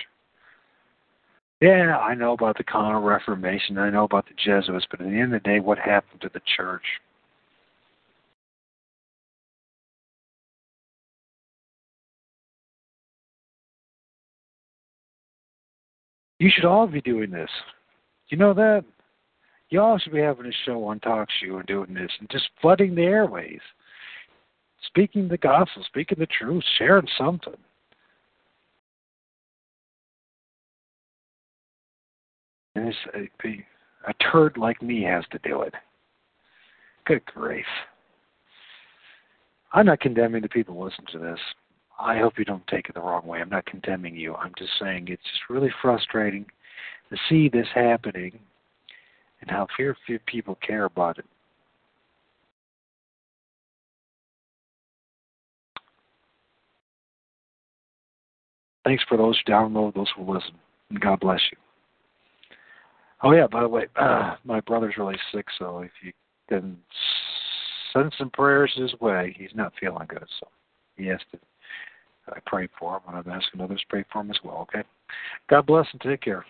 Yeah, 1.60 1.96
I 1.96 2.14
know 2.14 2.32
about 2.32 2.58
the 2.58 2.64
Counter 2.64 3.00
Reformation, 3.00 3.78
I 3.78 3.88
know 3.88 4.04
about 4.04 4.26
the 4.26 4.34
Jesuits, 4.34 4.86
but 4.90 5.00
at 5.00 5.06
the 5.06 5.12
end 5.12 5.34
of 5.34 5.42
the 5.42 5.48
day, 5.48 5.60
what 5.60 5.78
happened 5.78 6.20
to 6.20 6.30
the 6.32 6.42
church? 6.56 6.82
You 16.44 16.50
should 16.54 16.66
all 16.66 16.86
be 16.86 17.00
doing 17.00 17.30
this. 17.30 17.48
You 18.28 18.36
know 18.36 18.52
that? 18.52 18.84
Y'all 19.70 19.96
should 19.96 20.12
be 20.12 20.20
having 20.20 20.44
a 20.44 20.52
show 20.66 20.84
on 20.84 21.00
Talk 21.00 21.26
Show 21.40 21.56
and 21.56 21.66
doing 21.66 21.94
this 21.94 22.10
and 22.20 22.28
just 22.28 22.50
flooding 22.60 22.94
the 22.94 23.00
airways. 23.00 23.62
Speaking 24.86 25.26
the 25.26 25.38
gospel, 25.38 25.82
speaking 25.86 26.18
the 26.18 26.26
truth, 26.26 26.62
sharing 26.76 27.08
something. 27.16 27.54
And 32.74 32.88
it's 32.88 32.98
a, 33.14 34.10
a 34.10 34.30
turd 34.30 34.58
like 34.58 34.82
me 34.82 35.02
has 35.04 35.24
to 35.32 35.38
do 35.48 35.62
it. 35.62 35.72
Good 37.06 37.24
grief. 37.24 37.64
I'm 39.72 39.86
not 39.86 40.00
condemning 40.00 40.42
the 40.42 40.50
people 40.50 40.74
who 40.74 40.84
listen 40.84 41.06
to 41.12 41.18
this. 41.18 41.40
I 41.98 42.18
hope 42.18 42.38
you 42.38 42.44
don't 42.44 42.66
take 42.66 42.88
it 42.88 42.94
the 42.94 43.00
wrong 43.00 43.26
way. 43.26 43.40
I'm 43.40 43.48
not 43.48 43.66
condemning 43.66 44.16
you. 44.16 44.34
I'm 44.34 44.52
just 44.58 44.72
saying 44.80 45.06
it's 45.08 45.22
just 45.22 45.48
really 45.48 45.70
frustrating 45.80 46.46
to 47.10 47.16
see 47.28 47.48
this 47.48 47.68
happening 47.74 48.38
and 49.40 49.50
how 49.50 49.66
few, 49.76 49.94
few 50.06 50.18
people 50.20 50.58
care 50.66 50.84
about 50.84 51.18
it. 51.18 51.26
Thanks 58.84 59.04
for 59.08 59.16
those 59.16 59.40
who 59.44 59.52
download, 59.52 59.94
those 59.94 60.10
who 60.16 60.30
listen, 60.30 60.54
and 60.90 61.00
God 61.00 61.20
bless 61.20 61.40
you. 61.50 61.58
Oh 63.22 63.32
yeah, 63.32 63.46
by 63.46 63.62
the 63.62 63.68
way, 63.68 63.86
uh, 63.96 64.36
my 64.44 64.60
brother's 64.60 64.96
really 64.98 65.16
sick, 65.32 65.46
so 65.58 65.78
if 65.78 65.90
you 66.02 66.12
can 66.48 66.76
send 67.92 68.12
some 68.18 68.28
prayers 68.30 68.70
his 68.76 68.92
way, 69.00 69.34
he's 69.38 69.54
not 69.54 69.72
feeling 69.80 70.06
good, 70.06 70.26
so 70.38 70.48
he 70.96 71.06
has 71.06 71.20
to. 71.32 71.38
I 72.28 72.38
pray 72.46 72.68
for 72.78 72.96
him, 72.96 73.02
and 73.08 73.16
I'm 73.16 73.32
asking 73.32 73.60
others 73.60 73.80
to 73.80 73.86
pray 73.88 74.04
for 74.12 74.20
him 74.20 74.30
as 74.30 74.38
well. 74.44 74.58
Okay, 74.62 74.82
God 75.48 75.66
bless 75.66 75.86
and 75.92 76.00
take 76.00 76.22
care. 76.22 76.44